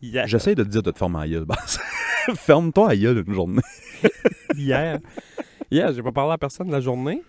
Hier, 0.00 0.26
J'essaie 0.26 0.54
de 0.54 0.62
te 0.64 0.68
dire 0.68 0.82
de 0.82 0.90
te 0.90 0.98
fermer 0.98 1.18
la 1.20 1.28
gueule. 1.28 1.46
Ferme-toi 2.36 2.88
la 2.88 2.96
gueule 2.96 3.24
une 3.26 3.34
journée. 3.34 3.62
hier, 4.56 4.98
hier, 5.70 5.92
j'ai 5.92 6.02
pas 6.02 6.12
parlé 6.12 6.32
à 6.34 6.38
personne 6.38 6.68
de 6.68 6.72
la 6.72 6.80
journée. 6.80 7.22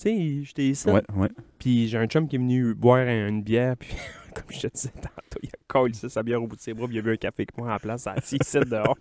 Tu 0.00 0.08
sais, 0.10 0.44
j'étais 0.44 0.66
ici. 0.68 0.88
Ouais, 0.88 1.02
ouais. 1.16 1.28
Puis 1.58 1.88
j'ai 1.88 1.98
un 1.98 2.06
chum 2.06 2.28
qui 2.28 2.36
est 2.36 2.38
venu 2.38 2.74
boire 2.74 2.98
un- 3.08 3.28
une 3.28 3.42
bière, 3.42 3.76
puis 3.76 3.88
comme 4.34 4.44
je 4.50 4.60
te 4.60 4.66
disais 4.72 4.90
tantôt, 4.90 5.40
il 5.42 5.48
a 5.48 5.58
collé 5.66 5.92
sa 5.94 6.22
bière 6.22 6.40
au 6.40 6.46
bout 6.46 6.54
de 6.54 6.60
ses 6.60 6.72
bras, 6.74 6.86
puis 6.86 6.94
il 6.96 6.98
a 7.00 7.02
bu 7.02 7.12
un 7.12 7.16
café 7.16 7.42
avec 7.42 7.58
moi 7.58 7.68
à 7.68 7.72
la 7.72 7.78
place, 7.80 8.06
assis 8.06 8.36
ici 8.40 8.58
dehors. 8.60 8.96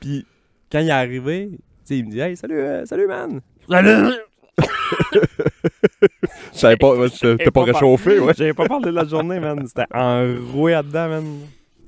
puis 0.00 0.26
quand 0.72 0.80
il 0.80 0.88
est 0.88 0.90
arrivé, 0.90 1.50
tu 1.52 1.58
sais, 1.84 1.98
il 1.98 2.06
me 2.06 2.10
dit 2.10 2.18
Hey, 2.18 2.36
salut, 2.36 2.58
euh, 2.58 2.84
salut, 2.86 3.06
man. 3.06 3.40
Salut! 3.68 4.14
J'avais 6.54 6.76
pas, 6.76 6.94
pas 6.96 7.50
pas 7.50 7.64
réchauffé, 7.64 8.18
ouais. 8.20 8.32
J'avais 8.36 8.54
pas 8.54 8.66
parlé 8.66 8.86
de 8.86 8.90
la 8.96 9.04
journée, 9.04 9.40
man. 9.40 9.66
C'était 9.66 9.84
enroué 9.92 10.72
là-dedans, 10.72 11.08
man. 11.08 11.24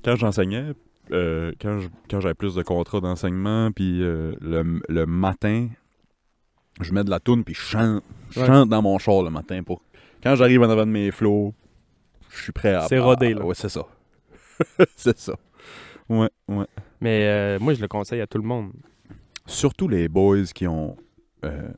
Quand 0.05 0.17
j'enseignais, 0.17 0.65
euh, 1.13 1.53
quand 1.61 1.79
je- 1.81 1.89
quand 2.11 2.21
j'avais 2.21 2.35
plus 2.35 2.55
de 2.55 2.63
contrats 2.63 3.01
d'enseignement, 3.01 3.71
puis 3.73 4.03
euh, 4.03 4.35
le, 4.41 4.81
le 4.89 5.07
matin, 5.07 5.69
je 6.81 6.93
mets 6.93 7.05
de 7.05 7.11
la 7.11 7.21
toune, 7.21 7.45
puis 7.45 7.55
je 7.55 7.61
chante. 7.61 8.03
Ouais. 8.37 8.47
chante 8.47 8.69
dans 8.69 8.83
mon 8.83 8.99
char 8.99 9.23
le 9.23 9.31
matin 9.31 9.63
pour. 9.63 9.83
Quand 10.23 10.35
j'arrive 10.37 10.63
en 10.63 10.71
avant 10.71 10.87
de 10.87 10.91
mes 10.91 11.11
flots, 11.11 11.53
je 12.31 12.43
suis 12.45 12.53
prêt 12.53 12.75
à. 12.75 12.83
C'est 12.89 12.99
rodé, 12.99 13.35
là. 13.35 13.45
Ouais, 13.45 13.55
c'est 13.55 13.69
ça. 13.69 13.87
c'est 14.97 15.19
ça. 15.19 15.35
Ouais, 16.09 16.31
ouais. 16.49 16.67
Mais 17.01 17.27
euh, 17.27 17.59
moi, 17.61 17.75
je 17.75 17.81
le 17.81 17.89
conseille 17.89 18.21
à 18.21 18.27
tout 18.27 18.39
le 18.39 18.45
monde. 18.47 18.73
Surtout 19.47 19.89
les 19.89 20.09
boys 20.09 20.45
qui 20.55 20.67
ont. 20.67 20.97
euh, 21.45 21.69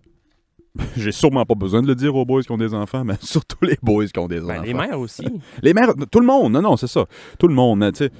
J'ai 0.96 1.12
sûrement 1.12 1.44
pas 1.44 1.54
besoin 1.54 1.82
de 1.82 1.86
le 1.86 1.94
dire 1.94 2.14
aux 2.16 2.24
boys 2.24 2.42
qui 2.42 2.50
ont 2.52 2.56
des 2.58 2.74
enfants, 2.74 3.04
mais 3.04 3.14
surtout 3.20 3.64
les 3.64 3.78
boys 3.82 4.06
qui 4.06 4.18
ont 4.18 4.26
des 4.28 4.40
Ben, 4.40 4.50
enfants. 4.50 4.62
les 4.62 4.74
mères 4.74 4.98
aussi. 5.00 5.24
Les 5.62 5.72
mères, 5.74 5.92
tout 6.10 6.20
le 6.20 6.26
monde, 6.26 6.52
non, 6.52 6.62
non, 6.62 6.76
c'est 6.76 6.86
ça. 6.88 7.04
Tout 7.38 7.48
le 7.48 7.54
monde, 7.54 7.84
tu 7.92 7.98
sais. 8.04 8.10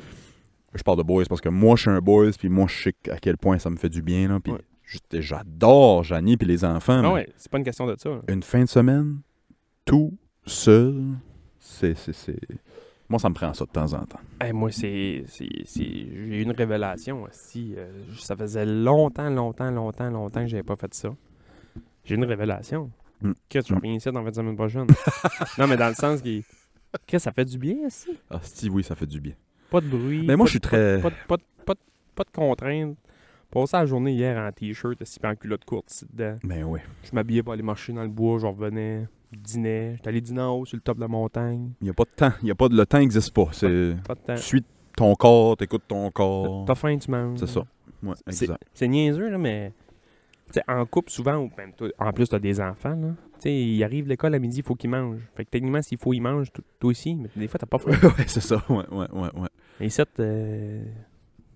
Je 0.75 0.83
parle 0.83 0.99
de 0.99 1.03
boys 1.05 1.25
parce 1.29 1.41
que 1.41 1.49
moi, 1.49 1.77
je 1.77 1.83
suis 1.83 1.91
un 1.91 2.01
boys, 2.01 2.31
puis 2.39 2.49
moi, 2.49 2.67
je 2.69 2.83
sais 2.85 2.95
à 3.11 3.19
quel 3.19 3.37
point 3.39 3.59
ça 3.59 3.71
me 3.71 3.77
fait 3.77 3.89
du 3.89 4.03
bien, 4.03 4.29
là. 4.29 4.39
Puis 4.41 4.53
Ouais. 4.53 4.61
j'adore 5.21 6.03
Janie 6.05 6.37
puis 6.37 6.47
les 6.49 6.65
enfants. 6.65 7.01
Ah 7.05 7.13
ouais, 7.13 7.29
c'est 7.37 7.51
pas 7.51 7.59
une 7.59 7.65
question 7.65 7.87
de 7.87 7.95
ça. 7.99 8.11
Une 8.29 8.43
fin 8.43 8.63
de 8.63 8.69
semaine, 8.69 9.19
tout 9.85 10.17
seul, 10.47 11.03
c'est. 11.59 11.95
Moi, 13.09 13.19
ça 13.19 13.29
me 13.29 13.35
prend 13.35 13.53
ça 13.53 13.65
de 13.67 13.71
temps 13.71 13.93
en 13.93 14.05
temps. 14.05 14.19
Hey, 14.41 14.53
moi, 14.53 14.71
c'est- 14.73 15.25
J'ai 15.77 16.07
eu 16.09 16.43
une 16.43 16.53
révélation 16.53 17.23
aussi. 17.23 17.75
euh, 17.77 17.87
ça 18.19 18.35
faisait 18.35 18.65
longtemps, 18.67 19.29
longtemps, 19.31 19.71
longtemps, 19.71 20.11
longtemps 20.11 20.41
que 20.41 20.49
j'avais 20.49 20.63
pas 20.63 20.77
fait 20.77 20.93
ça. 20.95 21.11
J'ai 22.05 22.15
une 22.17 22.25
révélation. 22.25 22.91
Qu'est-ce 23.49 23.65
que 23.65 23.69
tu 23.69 23.73
Hmm. 23.73 23.77
reviens 23.77 23.93
ici 23.95 24.11
dans 24.13 24.23
la 24.23 24.33
semaine 24.33 24.57
prochaine? 24.57 24.87
non, 25.59 25.67
mais 25.67 25.77
dans 25.77 25.89
le 25.89 25.95
sens 25.95 26.21
qui. 26.21 26.45
Que 27.07 27.19
ça 27.19 27.33
fait 27.33 27.45
du 27.45 27.59
bien, 27.59 27.77
aussi? 27.87 28.11
Ah, 28.31 28.39
si, 28.43 28.69
oui, 28.71 28.85
ça 28.85 28.95
fait 28.95 29.07
du 29.07 29.21
bien. 29.21 29.33
Pas 29.71 29.81
de 29.81 29.87
bruit. 29.89 30.25
Mais 30.27 30.37
moi, 30.37 30.47
je 30.47 30.51
suis 30.51 30.61
très- 30.61 31.01
Pas, 31.01 31.11
de- 31.11 31.15
pas, 31.27 31.37
de- 31.37 31.43
pas, 31.65 31.75
de- 31.75 31.81
pas 32.15 32.25
de 32.25 32.31
contraintes. 32.31 32.97
Passé 33.51 33.77
la 33.77 33.87
journée 33.87 34.13
hier 34.13 34.37
en 34.39 34.51
t-shirt, 34.53 34.97
puis 34.99 35.07
en 35.31 35.35
culotte 35.37 35.65
courte 35.65 35.91
ici 35.93 36.07
dedans. 36.13 36.37
Ben 36.45 36.65
oui. 36.65 36.81
Je 37.05 37.11
m'habillais 37.13 37.43
pour 37.43 37.53
aller 37.53 37.63
marcher 37.63 37.93
dans 37.93 38.03
le 38.03 38.09
bois, 38.09 38.39
je 38.39 38.47
revenais, 38.47 39.07
je 39.33 39.39
dînais. 39.39 39.95
J'étais 39.97 40.09
allé 40.09 40.21
dîner 40.21 40.41
en 40.43 40.53
haut 40.59 40.65
sur 40.67 40.77
le 40.77 40.81
top 40.83 40.97
de 40.97 41.01
la 41.03 41.09
montagne. 41.09 41.71
Il 41.81 41.85
n'y 41.85 41.91
a 41.91 41.95
pas 41.95 42.05
de 42.05 42.11
temps. 42.17 42.33
Il 42.43 42.49
y 42.49 42.51
a 42.51 42.55
pas 42.55 42.69
de... 42.69 42.77
Le 42.77 42.85
temps 42.87 42.99
n'existe 42.99 43.33
pas. 43.33 43.49
C'est. 43.53 43.95
Pas 44.07 44.15
de 44.15 44.21
temps. 44.21 44.35
Tu 44.37 44.43
suis 44.43 44.65
ton 44.97 45.15
corps, 45.15 45.57
t'écoutes 45.57 45.85
ton 45.89 46.11
corps. 46.11 46.65
T'as 46.67 46.75
faim, 46.77 46.97
tu 46.99 47.11
manges. 47.11 47.39
C'est 47.39 47.49
ça. 47.49 47.65
Ouais, 48.03 48.15
exact. 48.29 48.63
c'est 48.75 48.87
niaiseux, 48.89 49.31
là, 49.31 49.39
mais. 49.39 49.73
Tu 50.53 50.61
en 50.69 50.85
couple, 50.87 51.11
souvent, 51.11 51.37
ou 51.37 51.51
même 51.59 51.73
toi, 51.77 51.89
en 51.99 52.13
plus, 52.13 52.29
t'as 52.29 52.39
des 52.39 52.61
enfants, 52.61 52.95
là. 52.97 53.09
Tu 53.41 53.49
ils 53.51 53.83
arrivent 53.85 54.05
de 54.05 54.11
l'école 54.11 54.35
à 54.35 54.39
midi, 54.39 54.59
il 54.59 54.63
faut 54.63 54.75
qu'ils 54.75 54.91
mangent. 54.91 55.21
Fait 55.37 55.45
que 55.45 55.51
techniquement, 55.51 55.83
s'il 55.83 55.99
faut 55.99 56.11
qu'ils 56.13 56.23
mangent, 56.23 56.49
toi 56.81 56.91
aussi, 56.91 57.15
mais 57.15 57.29
des 57.37 57.49
fois, 57.49 57.59
t'as 57.59 57.67
pas 57.67 57.79
faim. 57.79 57.91
ouais, 58.19 58.25
c'est 58.27 58.41
ça. 58.41 58.63
Ouais, 58.69 58.85
ouais, 58.91 59.07
ouais, 59.13 59.29
ouais. 59.35 59.49
Et 59.81 59.89
ça, 59.91 60.05
euh, 60.21 60.83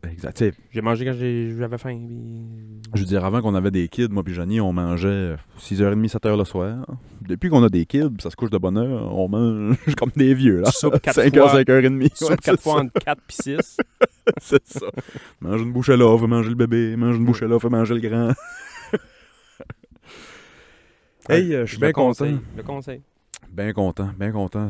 Exact. 0.09 0.37
Tu 0.37 0.53
j'ai 0.71 0.81
mangé 0.81 1.05
quand 1.05 1.13
j'avais 1.13 1.77
faim. 1.79 1.97
puis- 2.07 2.81
Je 2.95 3.01
veux 3.01 3.07
dire, 3.07 3.25
avant 3.25 3.41
qu'on 3.43 3.55
avait 3.57 3.71
des 3.73 3.89
kids, 3.89 4.09
moi 4.11 4.23
puis 4.23 4.33
Johnny, 4.33 4.61
on 4.61 4.73
mangeait 4.73 5.35
6h30, 5.59 6.09
7h 6.09 6.37
le 6.39 6.45
soir. 6.45 6.87
Depuis 7.21 7.51
qu'on 7.51 7.63
a 7.65 7.69
des 7.69 7.85
kids, 7.85 8.15
ça 8.21 8.31
se 8.31 8.37
couche 8.37 8.51
de 8.51 8.59
bonne 8.59 8.79
heure, 8.79 9.13
on 9.17 9.29
mange 9.29 9.77
comme 9.97 10.13
des 10.15 10.35
vieux, 10.35 10.61
là. 10.61 10.71
Soupe 10.71 11.01
quatre 11.01 11.19
5h, 11.21 11.35
fois. 11.51 11.61
5h30. 11.63 12.15
Soupe 12.15 12.31
Ouais, 12.31 12.37
4 12.37 12.45
c'est 12.45 12.61
fois 12.63 12.75
ça. 12.75 12.81
entre 12.81 12.93
4 13.05 13.21
puis 13.27 13.37
6. 13.41 13.77
C'est 14.43 14.67
ça. 14.69 14.87
Mange 15.41 15.63
une 15.63 15.73
bouchée 15.73 15.97
là, 15.97 16.17
fais 16.19 16.27
manger 16.27 16.51
le 16.51 16.55
bébé. 16.55 16.95
Mange 16.97 17.17
une 17.17 17.25
bouchée 17.25 17.49
là, 17.49 17.59
fais 17.59 17.71
manger 17.71 17.95
le 17.95 18.01
grand. 18.07 18.33
Hey, 21.29 21.55
euh, 21.55 21.67
je 21.67 21.71
suis 21.73 21.79
bien 21.81 21.93
content. 21.93 22.27
Le 22.57 22.63
conseil. 22.63 23.03
Bien 23.51 23.73
content, 23.73 24.11
bien 24.19 24.33
content. 24.33 24.69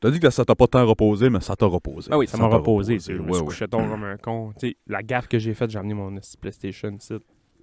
T'as 0.00 0.10
dit 0.10 0.20
que 0.20 0.28
ça 0.30 0.44
t'a 0.44 0.54
pas 0.54 0.66
tant 0.66 0.86
reposé, 0.86 1.30
mais 1.30 1.40
ça 1.40 1.56
t'a 1.56 1.66
reposé. 1.66 2.10
Ah 2.12 2.18
oui, 2.18 2.26
ça 2.26 2.36
m'a 2.36 2.46
reposé. 2.46 2.98
Je 2.98 3.12
me 3.12 3.66
tôt 3.66 3.78
comme 3.78 4.04
un 4.04 4.16
con. 4.16 4.52
La 4.86 5.02
gaffe 5.02 5.26
que 5.28 5.38
j'ai 5.38 5.54
faite, 5.54 5.70
j'ai 5.70 5.78
amené 5.78 5.94
mon 5.94 6.14
PlayStation 6.40 6.90
ici. 6.92 7.14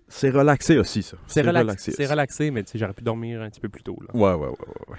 C'est 0.08 0.30
relaxé 0.30 0.78
aussi, 0.78 1.02
ça. 1.02 1.18
C'est 1.28 1.42
relaxé, 1.42 1.92
c'est 1.92 2.06
relaxé, 2.06 2.52
mais 2.52 2.64
j'aurais 2.76 2.94
pu 2.94 3.04
dormir 3.04 3.42
un 3.42 3.50
petit 3.50 3.62
peu 3.62 3.70
plus 3.70 3.84
tôt. 3.84 3.98
Là. 4.02 4.14
Ouais, 4.14 4.34
ouais, 4.34 4.48
ouais, 4.48 4.56
ouais. 4.90 4.98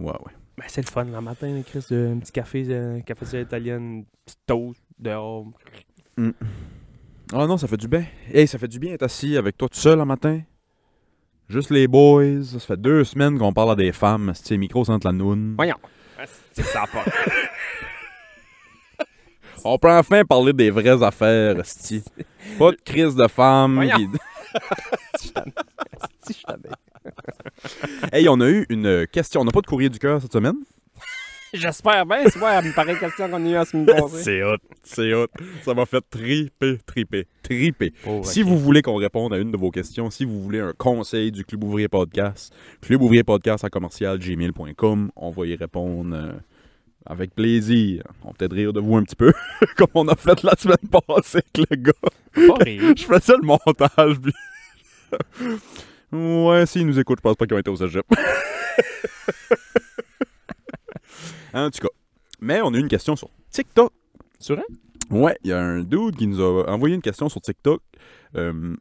Ouais, 0.00 0.06
ouais. 0.06 0.12
ouais. 0.12 0.32
Ben, 0.56 0.64
c'est 0.68 0.82
le 0.82 0.90
fun, 0.90 1.04
le 1.04 1.20
matin, 1.20 1.62
Chris, 1.66 1.84
de- 1.90 2.12
un 2.14 2.18
petit 2.20 2.30
café, 2.30 2.64
euh, 2.68 3.00
café 3.00 3.40
italienne, 3.40 3.82
une 3.82 4.04
petite 4.24 4.38
toast 4.46 4.80
dehors. 4.98 5.46
Ah 7.32 7.46
non, 7.46 7.56
ça 7.56 7.66
fait 7.66 7.76
du 7.76 7.88
bien. 7.88 8.04
Hey, 8.32 8.46
ça 8.46 8.56
fait 8.58 8.68
du 8.68 8.78
bien 8.78 8.92
d'être 8.92 9.02
assis 9.02 9.36
avec 9.36 9.58
toi 9.58 9.68
tout 9.68 9.78
seul 9.78 9.98
le 9.98 10.04
matin. 10.04 10.40
Juste 11.54 11.70
les 11.70 11.86
boys. 11.86 12.42
Ça 12.42 12.58
fait 12.58 12.76
deux 12.76 13.04
semaines 13.04 13.38
qu'on 13.38 13.52
parle 13.52 13.70
à 13.70 13.76
des 13.76 13.92
femmes. 13.92 14.32
C'est 14.34 14.56
micro 14.56 14.90
entre 14.90 15.06
la 15.06 15.12
noune. 15.12 15.54
Voyons. 15.56 15.76
Que 16.56 16.64
ça 16.64 16.82
pas. 16.92 17.04
On 19.64 19.78
peut 19.78 19.92
enfin 19.92 20.24
parler 20.24 20.52
des 20.52 20.70
vraies 20.70 21.00
affaires, 21.00 21.60
esti. 21.60 22.02
Pas 22.58 22.72
de 22.72 22.78
crise 22.84 23.14
de 23.14 23.28
femmes. 23.28 23.76
Voyons. 23.76 23.96
pis-. 23.96 24.08
Hey, 28.12 28.28
on 28.28 28.40
a 28.40 28.48
eu 28.48 28.66
une 28.68 29.06
question. 29.06 29.42
On 29.42 29.44
n'a 29.44 29.52
pas 29.52 29.60
de 29.60 29.66
courrier 29.66 29.90
du 29.90 30.00
cœur 30.00 30.20
cette 30.20 30.32
semaine. 30.32 30.56
J'espère 31.58 32.04
bien, 32.04 32.24
c'est 32.28 32.40
ouais, 32.40 32.66
une 32.66 32.72
pareille 32.72 32.98
question 32.98 33.28
qu'on 33.28 33.46
a 33.46 33.48
eu 33.48 33.54
à 33.54 33.64
ce 33.64 33.76
moment 33.76 34.08
C'est 34.12 34.42
hot. 34.42 34.56
C'est 34.82 35.14
hot. 35.14 35.28
Ça 35.62 35.72
m'a 35.72 35.86
fait 35.86 36.02
triper, 36.10 36.78
triper, 36.84 37.28
triper. 37.42 37.92
Oh, 38.04 38.22
Si 38.24 38.42
vous 38.42 38.58
voulez 38.58 38.82
qu'on 38.82 38.96
réponde 38.96 39.32
à 39.32 39.38
une 39.38 39.52
de 39.52 39.56
vos 39.56 39.70
questions, 39.70 40.10
si 40.10 40.24
vous 40.24 40.42
voulez 40.42 40.58
un 40.58 40.72
conseil 40.76 41.30
du 41.30 41.44
Club 41.44 41.62
Ouvrier 41.62 41.86
Podcast, 41.86 42.52
Club 42.80 43.02
Ouvrier 43.02 43.22
Podcast 43.22 43.62
à 43.62 43.70
commercial 43.70 44.18
gmail.com, 44.18 45.12
on 45.14 45.30
va 45.30 45.46
y 45.46 45.54
répondre 45.54 46.16
euh, 46.16 46.32
avec 47.06 47.32
plaisir. 47.36 48.02
On 48.24 48.28
va 48.28 48.34
peut-être 48.36 48.54
rire 48.54 48.72
de 48.72 48.80
vous 48.80 48.96
un 48.96 49.04
petit 49.04 49.16
peu, 49.16 49.32
comme 49.76 49.90
on 49.94 50.08
a 50.08 50.16
fait 50.16 50.42
la 50.42 50.56
semaine 50.58 50.76
passée 51.06 51.38
avec 51.38 51.70
le 51.70 51.76
gars. 51.76 51.92
Pas 52.48 52.64
rire. 52.64 52.82
Je 52.96 53.04
faisais 53.04 53.34
le 53.40 53.46
montage, 53.46 54.16
puis... 54.20 54.32
ouais, 56.10 56.66
s'ils 56.66 56.84
nous 56.84 56.98
écoutent, 56.98 57.18
je 57.18 57.22
pense 57.22 57.36
pas 57.36 57.46
qu'ils 57.46 57.54
ont 57.54 57.60
été 57.60 57.70
au 57.70 57.76
cégep. 57.76 58.04
En 61.54 61.70
tout 61.70 61.80
cas. 61.80 61.92
Mais 62.40 62.60
on 62.62 62.72
a 62.74 62.76
eu 62.76 62.80
une 62.80 62.88
question 62.88 63.16
sur 63.16 63.30
TikTok. 63.50 63.92
Sur 64.38 64.58
un? 64.58 64.62
Ouais, 65.10 65.36
il 65.44 65.50
y 65.50 65.52
a 65.52 65.60
un 65.60 65.82
dude 65.82 66.16
qui 66.16 66.26
nous 66.26 66.40
a 66.40 66.68
envoyé 66.70 66.94
une 66.94 67.02
question 67.02 67.28
sur 67.28 67.40
TikTok. 67.40 67.80
Euh, 68.36 68.74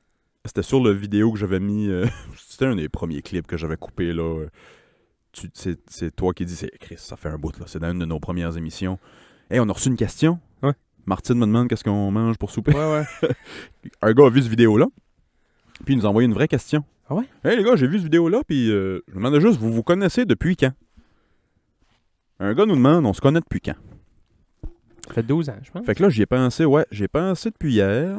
c'était 0.46 0.64
sur 0.64 0.84
le 0.84 0.92
vidéo 0.92 1.32
que 1.32 1.40
j'avais 1.40 1.60
mis. 1.60 1.88
euh, 1.88 2.06
c'était 2.38 2.66
un 2.66 2.76
des 2.76 2.90
premiers 2.90 3.22
clips 3.22 3.48
que 3.48 3.58
j'avais 3.58 3.78
coupé 3.78 4.14
là. 4.14 4.46
C'est 5.56 6.16
toi 6.16 6.34
qui 6.34 6.46
dis, 6.46 6.56
c'est 6.56 6.72
Chris, 6.80 6.98
ça 6.98 7.16
fait 7.16 7.30
un 7.30 7.38
bout 7.38 7.58
là. 7.60 7.66
C'est 7.68 7.80
dans 7.80 7.92
une 7.92 8.00
de 8.00 8.06
nos 8.06 8.20
premières 8.20 8.56
émissions. 8.58 9.00
Hey, 9.50 9.60
on 9.60 9.68
a 9.70 9.74
reçu 9.74 9.90
une 9.90 9.98
question. 9.98 10.40
Ouais. 10.62 10.74
Martine 11.06 11.36
me 11.36 11.46
demande 11.46 11.68
qu'est-ce 11.68 11.84
qu'on 11.84 12.12
mange 12.12 12.38
pour 12.38 12.52
souper. 12.52 12.74
Ouais, 12.74 13.06
ouais. 13.22 13.30
Un 14.02 14.14
gars 14.14 14.26
a 14.26 14.30
vu 14.30 14.42
cette 14.42 14.50
vidéo-là, 14.50 14.88
puis 15.86 15.96
il 15.96 15.98
nous 15.98 16.06
a 16.06 16.10
envoyé 16.10 16.28
une 16.28 16.34
vraie 16.34 16.48
question. 16.48 16.84
Ah 17.10 17.16
ouais? 17.16 17.26
Hey 17.44 17.58
les 17.58 17.64
gars, 17.64 17.76
j'ai 17.76 17.88
vu 17.88 17.96
cette 17.96 18.06
vidéo-là, 18.06 18.42
puis 18.48 18.72
euh, 18.72 19.02
je 19.08 19.14
me 19.14 19.18
demandais 19.18 19.42
juste, 19.42 19.60
vous 19.60 19.74
vous 19.74 19.84
connaissez 19.84 20.26
depuis 20.26 20.56
quand? 20.56 20.72
Un 22.44 22.54
gars 22.54 22.66
nous 22.66 22.76
demande, 22.76 23.06
on 23.06 23.14
se 23.14 23.22
connaît 23.22 23.40
depuis 23.40 23.62
quand? 23.62 23.76
Ça 25.08 25.14
fait 25.14 25.24
12 25.24 25.50
ans, 25.50 25.56
je 25.64 25.72
pense. 25.72 25.86
Fait 25.86 25.96
que 25.96 26.04
là, 26.04 26.10
j'y 26.10 26.24
ai 26.24 26.26
pensé, 26.26 26.66
ouais, 26.66 26.86
j'ai 26.92 27.08
pensé 27.08 27.52
depuis 27.52 27.72
hier. 27.74 28.18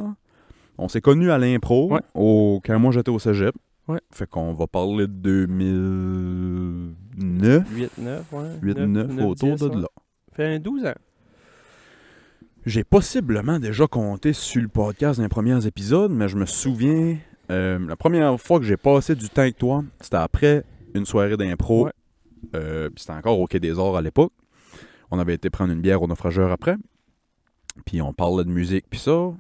On 0.78 0.88
s'est 0.88 1.02
connus 1.02 1.30
à 1.30 1.36
l'impro, 1.36 1.92
Ouais. 1.92 2.00
au... 2.14 2.58
quand 2.64 2.78
moi 2.78 2.90
j'étais 2.90 3.10
au 3.10 3.18
cégep. 3.18 3.54
Ouais. 3.86 4.00
Fait 4.10 4.26
qu'on 4.26 4.54
va 4.54 4.66
parler 4.66 5.06
de 5.06 5.12
2009, 5.12 7.64
8, 7.70 7.98
9, 7.98 8.32
ouais. 8.32 8.40
8, 8.62 8.78
9, 8.78 9.08
9, 9.12 9.26
autour 9.26 9.56
10, 9.56 9.60
de 9.62 9.68
ouais. 9.68 9.80
là. 9.82 9.88
Fait 10.32 10.58
12 10.58 10.86
ans. 10.86 10.94
J'ai 12.64 12.82
possiblement 12.82 13.58
déjà 13.58 13.86
compté 13.86 14.32
sur 14.32 14.62
le 14.62 14.68
podcast 14.68 15.18
dans 15.18 15.24
les 15.24 15.28
premiers 15.28 15.66
épisodes, 15.66 16.10
mais 16.10 16.28
je 16.28 16.36
me 16.38 16.46
souviens, 16.46 17.18
euh, 17.50 17.78
la 17.86 17.96
première 17.96 18.40
fois 18.40 18.58
que 18.58 18.64
j'ai 18.64 18.78
passé 18.78 19.14
du 19.14 19.28
temps 19.28 19.42
avec 19.42 19.58
toi, 19.58 19.84
c'était 20.00 20.16
après 20.16 20.64
une 20.94 21.04
soirée 21.04 21.36
d'impro. 21.36 21.84
Ouais. 21.84 21.92
Euh, 22.54 22.90
c'était 22.96 23.12
encore 23.12 23.38
au 23.40 23.46
Quai 23.46 23.60
des 23.60 23.78
Arts 23.78 23.96
à 23.96 24.02
l'époque. 24.02 24.32
On 25.10 25.18
avait 25.18 25.34
été 25.34 25.50
prendre 25.50 25.72
une 25.72 25.80
bière 25.80 26.02
au 26.02 26.06
naufrageur 26.06 26.50
après. 26.50 26.76
Puis 27.86 28.00
on 28.00 28.12
parlait 28.12 28.44
de 28.44 28.50
musique, 28.50 28.86
puis 28.88 28.98
ça. 29.00 29.32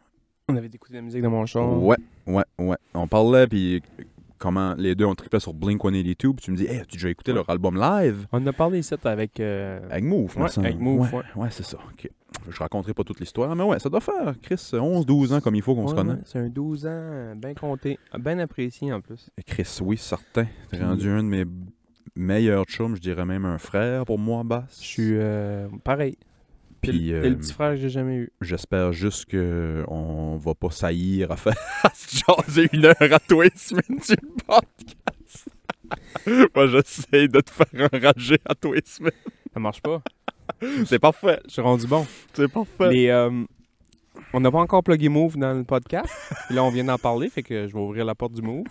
On 0.48 0.56
avait 0.56 0.66
écouté 0.66 0.92
de 0.94 0.98
la 0.98 1.02
musique 1.02 1.22
dans 1.22 1.30
mon 1.30 1.46
char. 1.46 1.82
Ouais, 1.82 1.96
ouais, 2.26 2.44
ouais. 2.58 2.76
On 2.94 3.06
parlait, 3.08 3.46
puis 3.46 3.82
comment 4.38 4.74
les 4.76 4.94
deux 4.94 5.04
on 5.06 5.14
trippait 5.14 5.40
sur 5.40 5.54
Blink-182, 5.54 6.16
puis 6.16 6.32
tu 6.42 6.50
me 6.50 6.56
dis, 6.56 6.66
hey, 6.66 6.80
as-tu 6.80 6.96
déjà 6.96 7.08
écouté 7.08 7.32
leur 7.32 7.48
album 7.48 7.76
live? 7.80 8.26
On 8.32 8.42
en 8.42 8.46
a 8.48 8.52
parlé 8.52 8.80
ici 8.80 8.94
avec. 9.04 9.40
euh, 9.40 9.80
Avec 9.90 10.04
Move, 10.04 10.36
Ouais, 10.36 10.58
avec 10.58 10.78
Move, 10.78 11.00
Ouais, 11.00 11.18
ouais. 11.18 11.42
ouais, 11.42 11.48
c'est 11.50 11.64
ça. 11.64 11.78
ok. 11.78 12.10
Je 12.50 12.58
raconterai 12.58 12.92
pas 12.92 13.04
toute 13.04 13.20
l'histoire, 13.20 13.54
mais 13.56 13.62
ouais, 13.62 13.78
ça 13.78 13.88
doit 13.88 14.00
faire, 14.00 14.34
Chris, 14.42 14.56
11-12 14.56 15.32
ans 15.34 15.40
comme 15.40 15.54
il 15.54 15.62
faut 15.62 15.74
qu'on 15.74 15.86
se 15.88 15.94
ouais, 15.94 16.16
C'est 16.26 16.40
un 16.40 16.48
12 16.48 16.84
ans 16.86 16.90
euh, 16.90 17.34
bien 17.36 17.54
compté. 17.54 17.98
Bien 18.18 18.38
apprécié 18.40 18.92
en 18.92 19.00
plus. 19.00 19.30
Et 19.38 19.42
Chris, 19.44 19.78
oui, 19.80 19.96
certain. 19.96 20.46
T'es 20.68 20.78
rendu 20.82 21.08
un 21.08 21.22
de 21.22 21.28
mes 21.28 21.44
meilleurs 22.16 22.64
chums, 22.64 22.96
je 22.96 23.00
dirais 23.00 23.24
même 23.24 23.44
un 23.44 23.58
frère 23.58 24.04
pour 24.04 24.18
moi, 24.18 24.42
Bass. 24.44 24.78
Je 24.80 24.86
suis 24.86 25.12
euh, 25.14 25.68
pareil. 25.82 26.16
Puis 26.82 27.12
euh, 27.12 27.22
t'es 27.22 27.30
le 27.30 27.36
petit 27.38 27.52
frère 27.52 27.70
que 27.70 27.76
j'ai 27.76 27.88
jamais 27.88 28.16
eu. 28.16 28.32
j'espère 28.42 28.92
juste 28.92 29.24
que 29.24 29.84
on 29.88 30.36
va 30.36 30.54
pas 30.54 30.70
saillir 30.70 31.30
à 31.32 31.36
faire 31.36 31.56
à 31.82 31.90
se 31.94 32.18
jaser 32.18 32.68
une 32.72 32.84
heure 32.84 32.94
à 33.00 33.18
toi 33.18 33.46
et 33.46 33.52
semaine 33.56 34.00
sur 34.02 34.16
le 34.22 34.28
podcast. 34.46 35.48
moi, 36.54 36.66
j'essaie 36.66 37.28
de 37.28 37.40
te 37.40 37.50
faire 37.50 37.88
enrager 37.92 38.38
à 38.44 38.54
toi 38.54 38.76
et 38.76 38.82
semaine. 38.84 39.12
Ça 39.52 39.60
marche 39.60 39.80
pas. 39.80 40.02
C'est 40.86 40.98
parfait. 40.98 41.40
Je 41.46 41.52
suis 41.52 41.62
rendu 41.62 41.86
bon. 41.86 42.06
C'est 42.32 42.48
parfait. 42.48 42.90
Mais 42.90 43.10
euh, 43.10 43.44
on 44.32 44.40
n'a 44.40 44.50
pas 44.50 44.58
encore 44.58 44.82
plugué 44.82 45.08
Move 45.08 45.36
dans 45.36 45.54
le 45.54 45.64
podcast. 45.64 46.12
Là, 46.50 46.64
on 46.64 46.70
vient 46.70 46.84
d'en 46.84 46.98
parler, 46.98 47.28
fait 47.28 47.42
que 47.42 47.66
je 47.66 47.72
vais 47.72 47.80
ouvrir 47.80 48.04
la 48.04 48.14
porte 48.14 48.32
du 48.32 48.42
Move. 48.42 48.64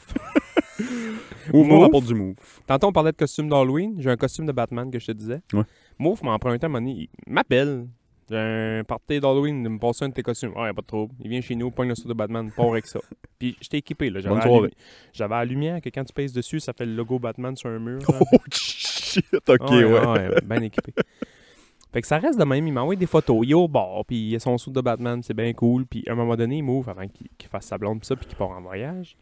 Move. 1.54 1.82
la 1.82 1.90
porte 1.90 2.06
du 2.06 2.16
move. 2.16 2.36
Tantôt, 2.66 2.88
on 2.88 2.92
parlait 2.92 3.12
de 3.12 3.18
costume 3.18 3.50
d'Halloween. 3.50 3.96
J'ai 4.00 4.10
un 4.10 4.18
costume 4.18 4.46
de 4.46 4.52
Batman 4.52 4.90
que 4.90 5.00
je 5.00 5.08
te 5.08 5.12
disais. 5.12 5.42
Ouais. 5.54 5.64
Move 6.00 6.24
m'a 6.24 6.32
emprunté 6.32 6.66
un 6.66 6.70
moment 6.70 6.80
donné. 6.86 7.10
Il 7.28 7.34
m'appelle. 7.34 7.88
J'ai 8.30 8.38
un 8.38 8.84
party 8.88 9.20
d'Halloween 9.20 9.62
de 9.64 9.70
me 9.70 9.78
passer 9.78 10.06
un 10.06 10.10
de 10.10 10.14
tes 10.14 10.24
costumes. 10.24 10.54
Ouais, 10.56 10.72
pas 10.74 10.82
de 10.82 10.88
trouble. 10.88 11.14
Il 11.20 11.30
vient 11.30 11.42
chez 11.42 11.56
nous, 11.56 11.70
pogne 11.72 11.90
le 11.90 11.96
saut 11.96 12.08
de 12.08 12.14
Batman, 12.14 12.50
part 12.56 12.70
avec 12.72 12.88
ça. 12.88 13.00
Puis 13.40 13.58
j'étais 13.60 13.80
équipé. 13.80 14.10
là. 14.10 14.22
J'avais 14.22 14.36
Bonne 14.36 14.40
la 14.40 14.46
soirée. 14.50 14.68
lumi- 14.70 14.74
J'avais 15.12 15.36
la 15.36 15.46
lumière 15.46 15.82
que 15.82 15.90
quand 15.90 16.04
tu 16.06 16.14
pèses 16.14 16.32
dessus, 16.34 16.60
ça 16.62 16.72
fait 16.74 16.86
le 16.86 16.96
logo 16.96 17.20
Batman 17.20 17.56
sur 17.58 17.70
un 17.70 17.80
mur. 17.80 18.00
là. 18.00 18.20
Oh 18.22 18.38
shit, 18.52 19.26
ok, 19.48 19.70
ouais. 19.70 20.30
bien 20.46 20.62
équipé. 20.62 20.94
Fait 21.92 22.02
que 22.02 22.08
ça 22.08 22.18
reste 22.18 22.40
de 22.40 22.46
même. 22.46 22.66
Il 22.66 22.72
m'envoie 22.74 22.96
des 22.96 23.06
photos. 23.06 23.42
Il 23.44 23.52
est 23.52 23.56
au 23.56 23.68
bar, 23.68 24.04
puis 24.08 24.30
il 24.30 24.36
a 24.36 24.40
son 24.40 24.58
sou 24.58 24.72
de 24.72 24.82
Batman, 24.82 25.22
c'est 25.22 25.36
bien 25.36 25.52
cool. 25.54 25.86
Puis 25.86 26.04
à 26.08 26.14
un 26.14 26.16
moment 26.16 26.36
donné, 26.36 26.58
il 26.58 26.64
m'ouvre 26.64 26.90
avant 26.90 27.08
qu'il 27.08 27.28
qu'il 27.38 27.50
fasse 27.50 27.66
sa 27.66 27.78
blonde, 27.78 28.00
pis 28.00 28.08
ça, 28.08 28.16
puis 28.16 28.26
qu'il 28.26 28.38
part 28.38 28.50
en 28.50 28.62
voyage. 28.62 29.16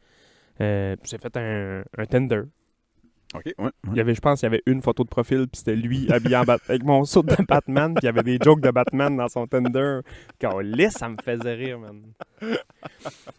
Euh, 0.61 0.95
puis 0.95 1.09
j'ai 1.11 1.17
fait 1.17 1.35
un, 1.37 1.83
un 1.97 2.05
tender. 2.05 2.43
Ok, 3.33 3.43
ouais. 3.45 3.53
ouais. 3.63 3.71
Il 3.91 3.95
y 3.95 4.01
avait, 4.01 4.13
je 4.13 4.19
pense, 4.19 4.41
il 4.41 4.43
y 4.43 4.47
avait 4.47 4.61
une 4.65 4.81
photo 4.81 5.05
de 5.05 5.07
profil, 5.07 5.47
puis 5.47 5.59
c'était 5.59 5.77
lui 5.77 6.11
habillé 6.11 6.35
en 6.35 6.43
Bat- 6.43 6.59
avec 6.67 6.83
mon 6.83 7.05
saut 7.05 7.23
de 7.23 7.33
Batman, 7.47 7.93
puis 7.93 8.01
il 8.03 8.05
y 8.07 8.09
avait 8.09 8.23
des 8.23 8.37
jokes 8.43 8.59
de 8.59 8.71
Batman 8.71 9.15
dans 9.15 9.29
son 9.29 9.47
tender. 9.47 10.01
Quand 10.41 10.59
lisse, 10.59 10.95
ça 10.95 11.07
me 11.07 11.15
faisait 11.23 11.53
rire, 11.53 11.79
man. 11.79 12.01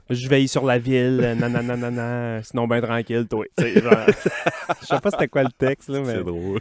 Je 0.09 0.29
veille 0.31 0.49
sur 0.49 0.65
la 0.65 0.79
ville, 0.79 1.21
euh, 1.23 1.35
nanana, 1.35 1.77
nanana, 1.77 2.43
sinon 2.43 2.67
ben 2.67 2.81
tranquille, 2.81 3.27
toi. 3.29 3.45
Tu 3.55 3.65
sais, 3.65 3.83
genre, 3.83 3.93
je 4.81 4.87
sais 4.87 4.99
pas 4.99 5.11
c'était 5.11 5.29
quoi 5.29 5.43
le 5.43 5.53
texte, 5.53 5.91
là, 5.91 6.01
mais. 6.01 6.15
C'est 6.15 6.25
drôle. 6.25 6.61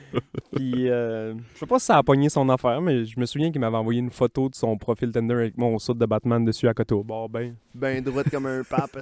Puis, 0.53 0.89
euh, 0.89 1.33
je 1.53 1.59
sais 1.59 1.65
pas 1.65 1.79
si 1.79 1.85
ça 1.85 1.99
a 1.99 2.03
pogné 2.03 2.27
son 2.27 2.49
affaire, 2.49 2.81
mais 2.81 3.05
je 3.05 3.17
me 3.17 3.25
souviens 3.25 3.49
qu'il 3.49 3.61
m'avait 3.61 3.77
envoyé 3.77 4.01
une 4.01 4.11
photo 4.11 4.49
de 4.49 4.55
son 4.55 4.77
profil 4.77 5.09
Tinder 5.13 5.35
avec 5.35 5.57
mon 5.57 5.79
saut 5.79 5.93
de 5.93 6.05
Batman 6.05 6.43
dessus 6.43 6.67
à 6.67 6.73
côté 6.73 6.93
au 6.93 7.03
bord. 7.05 7.29
Ben, 7.29 7.55
ben 7.73 8.03
droite 8.03 8.29
comme 8.29 8.47
un 8.47 8.63
pape. 8.63 8.97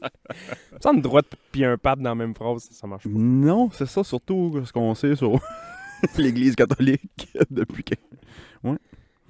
Ça, 0.80 0.90
une 0.92 1.00
droite 1.00 1.26
puis 1.52 1.64
un 1.64 1.76
pape 1.76 2.00
dans 2.00 2.10
la 2.10 2.14
même 2.14 2.34
phrase, 2.34 2.68
ça 2.70 2.86
marche 2.86 3.04
pas. 3.04 3.10
Non, 3.12 3.70
c'est 3.72 3.86
ça, 3.86 4.04
surtout 4.04 4.60
ce 4.64 4.72
qu'on 4.72 4.94
sait 4.94 5.16
sur 5.16 5.40
l'Église 6.18 6.54
catholique 6.54 7.28
depuis 7.50 7.84
que... 7.84 7.94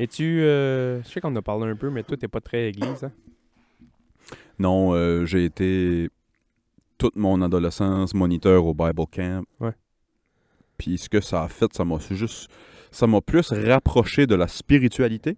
Et 0.00 0.06
tu. 0.06 0.42
euh, 0.42 1.02
je 1.02 1.08
sais 1.08 1.20
qu'on 1.20 1.32
en 1.32 1.36
a 1.36 1.42
parlé 1.42 1.66
un 1.68 1.74
peu, 1.74 1.90
mais 1.90 2.04
toi, 2.04 2.16
t'es 2.16 2.28
pas 2.28 2.40
très 2.40 2.68
église, 2.68 3.02
hein? 3.02 3.10
Non, 4.58 4.92
euh, 4.94 5.24
j'ai 5.24 5.44
été 5.44 6.08
toute 6.98 7.16
mon 7.16 7.42
adolescence 7.42 8.14
moniteur 8.14 8.64
au 8.64 8.74
Bible 8.74 9.06
Camp. 9.10 9.44
Ouais. 9.58 9.72
Puis 10.76 10.98
ce 10.98 11.08
que 11.08 11.20
ça 11.20 11.42
a 11.44 11.48
fait, 11.48 11.72
ça 11.74 11.84
m'a 11.84 11.98
juste... 12.10 12.48
Ça 12.90 13.06
m'a 13.06 13.20
plus 13.20 13.52
rapproché 13.52 14.26
de 14.26 14.34
la 14.34 14.48
spiritualité, 14.48 15.36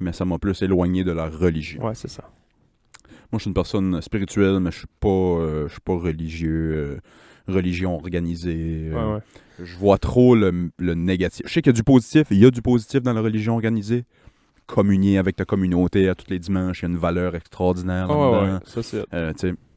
mais 0.00 0.12
ça 0.12 0.24
m'a 0.24 0.38
plus 0.38 0.60
éloigné 0.62 1.04
de 1.04 1.12
la 1.12 1.28
religion. 1.28 1.84
Ouais, 1.84 1.94
c'est 1.94 2.08
ça. 2.08 2.28
Moi, 3.32 3.38
je 3.38 3.42
suis 3.42 3.48
une 3.48 3.54
personne 3.54 4.00
spirituelle, 4.02 4.60
mais 4.60 4.70
je 4.70 4.78
suis 4.78 4.86
pas, 5.00 5.08
euh, 5.08 5.66
je 5.68 5.72
suis 5.72 5.80
pas 5.80 5.96
religieux, 5.96 6.72
euh, 6.74 7.52
religion 7.52 7.94
organisée. 7.94 8.88
euh, 8.90 9.08
Ouais, 9.08 9.14
ouais. 9.14 9.20
Je 9.58 9.76
vois 9.76 9.98
trop 9.98 10.34
le, 10.34 10.70
le 10.78 10.94
négatif. 10.94 11.46
Je 11.46 11.52
sais 11.52 11.62
qu'il 11.62 11.70
y 11.70 11.74
a 11.74 11.76
du 11.76 11.82
positif, 11.84 12.26
il 12.30 12.38
y 12.38 12.44
a 12.46 12.50
du 12.50 12.62
positif 12.62 13.02
dans 13.02 13.12
la 13.14 13.20
religion 13.22 13.54
organisée. 13.54 14.04
Communier 14.66 15.16
avec 15.18 15.36
ta 15.36 15.44
communauté 15.44 16.08
à 16.08 16.14
tous 16.16 16.28
les 16.28 16.38
dimanches, 16.40 16.80
il 16.80 16.82
y 16.82 16.86
a 16.86 16.88
une 16.90 16.96
valeur 16.98 17.34
extraordinaire 17.36 18.08
Ah, 18.10 18.60
ça, 18.64 18.82
c'est. 18.82 19.04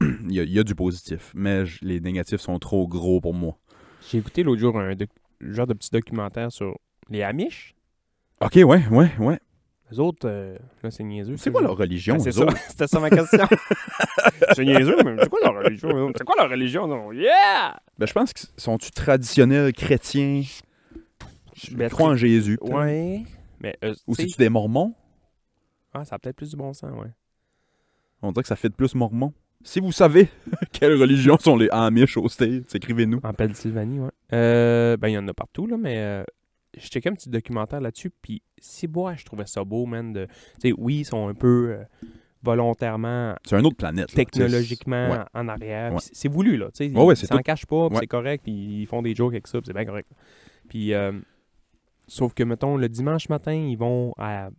Il 0.00 0.32
y, 0.32 0.40
a- 0.40 0.42
il 0.44 0.52
y 0.52 0.58
a 0.58 0.64
du 0.64 0.74
positif, 0.74 1.32
mais 1.34 1.64
je- 1.66 1.84
les 1.84 2.00
négatifs 2.00 2.40
sont 2.40 2.58
trop 2.58 2.86
gros 2.88 3.20
pour 3.20 3.34
moi. 3.34 3.56
J'ai 4.10 4.18
écouté 4.18 4.42
l'autre 4.42 4.60
jour 4.60 4.78
un 4.78 4.94
genre 5.40 5.66
de 5.66 5.74
petit 5.74 5.90
documentaire 5.92 6.50
sur 6.52 6.76
les 7.10 7.22
Amish. 7.22 7.74
Ok, 8.40 8.54
ouais, 8.56 8.86
ouais, 8.90 9.10
ouais. 9.18 9.38
Les 9.90 9.98
autres, 10.00 10.28
euh, 10.28 10.56
là, 10.82 10.90
c'est 10.90 11.02
niaiseux. 11.02 11.36
C'est 11.36 11.50
quoi 11.50 11.62
leur 11.62 11.76
religion? 11.76 12.14
Ouais, 12.14 12.20
c'est 12.20 12.32
ça. 12.32 12.46
C'était 12.68 12.86
ça 12.86 13.00
ma 13.00 13.10
question. 13.10 13.44
c'est 14.54 14.64
niaiseux, 14.64 14.96
mais 15.04 15.16
c'est 15.20 15.28
quoi 15.28 15.40
leur 15.42 15.54
religion? 15.64 16.12
C'est 16.16 16.24
quoi 16.24 16.36
leur 16.38 16.48
religion? 16.50 16.86
Non? 16.86 17.12
Yeah! 17.12 17.76
Ben, 17.98 18.06
je 18.06 18.12
pense 18.12 18.32
que 18.32 18.40
sont-tu 18.56 18.90
traditionnels 18.92 19.72
chrétiens? 19.72 20.42
Je 21.54 21.74
Ben, 21.76 21.88
crois 21.90 22.10
en 22.10 22.16
Jésus. 22.16 22.58
Mais, 23.60 23.76
euh, 23.84 23.94
Ou 24.06 24.14
tu 24.14 24.22
sais- 24.22 24.28
c'est-tu 24.28 24.38
des 24.38 24.48
mormons? 24.48 24.94
Ah, 25.92 26.04
ça 26.04 26.14
a 26.16 26.18
peut-être 26.18 26.36
plus 26.36 26.50
du 26.50 26.56
bon 26.56 26.72
sens, 26.72 26.90
ouais. 26.92 27.10
On 28.22 28.32
dirait 28.32 28.42
que 28.42 28.48
ça 28.48 28.56
fait 28.56 28.68
de 28.68 28.74
plus 28.74 28.94
mormon. 28.94 29.32
Si 29.62 29.80
vous 29.80 29.92
savez 29.92 30.28
quelle 30.72 30.94
religion 30.98 31.36
sont 31.38 31.56
les 31.56 31.68
Amish 31.70 32.16
au 32.16 32.28
States, 32.28 32.74
écrivez-nous. 32.74 33.20
En 33.22 33.34
Pennsylvanie, 33.34 33.98
ouais. 34.00 34.10
Euh, 34.32 34.96
ben, 34.96 35.08
il 35.08 35.12
y 35.14 35.18
en 35.18 35.26
a 35.28 35.34
partout, 35.34 35.66
là, 35.66 35.76
mais 35.76 35.96
euh, 35.98 36.22
je 36.76 36.86
checkais 36.88 37.08
un 37.10 37.14
petit 37.14 37.28
documentaire 37.30 37.80
là-dessus, 37.80 38.10
puis 38.22 38.42
si 38.58 38.86
bois, 38.86 39.14
je 39.16 39.24
trouvais 39.24 39.46
ça 39.46 39.64
beau, 39.64 39.86
man. 39.86 40.12
de- 40.12 40.26
Tu 40.60 40.70
sais, 40.70 40.74
oui, 40.76 40.98
ils 41.00 41.04
sont 41.04 41.28
un 41.28 41.34
peu 41.34 41.70
euh, 41.78 41.84
volontairement, 42.42 43.34
C'est 43.44 43.58
une 43.58 43.66
autre 43.66 43.76
planète. 43.76 44.10
là. 44.12 44.16
technologiquement 44.16 45.10
Ouais. 45.10 45.18
en 45.34 45.48
arrière. 45.48 45.92
Ouais. 45.92 45.98
c'est- 46.00 46.28
voulu, 46.28 46.56
là. 46.56 46.68
Ouais, 46.80 46.90
ouais, 46.90 47.14
ils 47.14 47.16
c'est 47.16 47.26
s'en 47.26 47.36
tout- 47.36 47.42
cachent 47.42 47.66
pas, 47.66 47.86
Ouais. 47.88 47.96
c'est 48.00 48.06
correct, 48.06 48.42
puis 48.44 48.52
ils 48.82 48.86
font 48.86 49.02
des 49.02 49.14
jokes 49.14 49.32
avec 49.34 49.46
ça, 49.46 49.58
c'est 49.64 49.72
bien 49.72 49.84
correct. 49.84 50.08
Puis, 50.68 50.94
euh, 50.94 51.12
sauf 52.06 52.32
que, 52.34 52.42
mettons, 52.42 52.76
le 52.76 52.88
dimanche 52.88 53.28
matin, 53.28 53.52
ils 53.52 53.76
vont 53.76 54.12
à. 54.18 54.50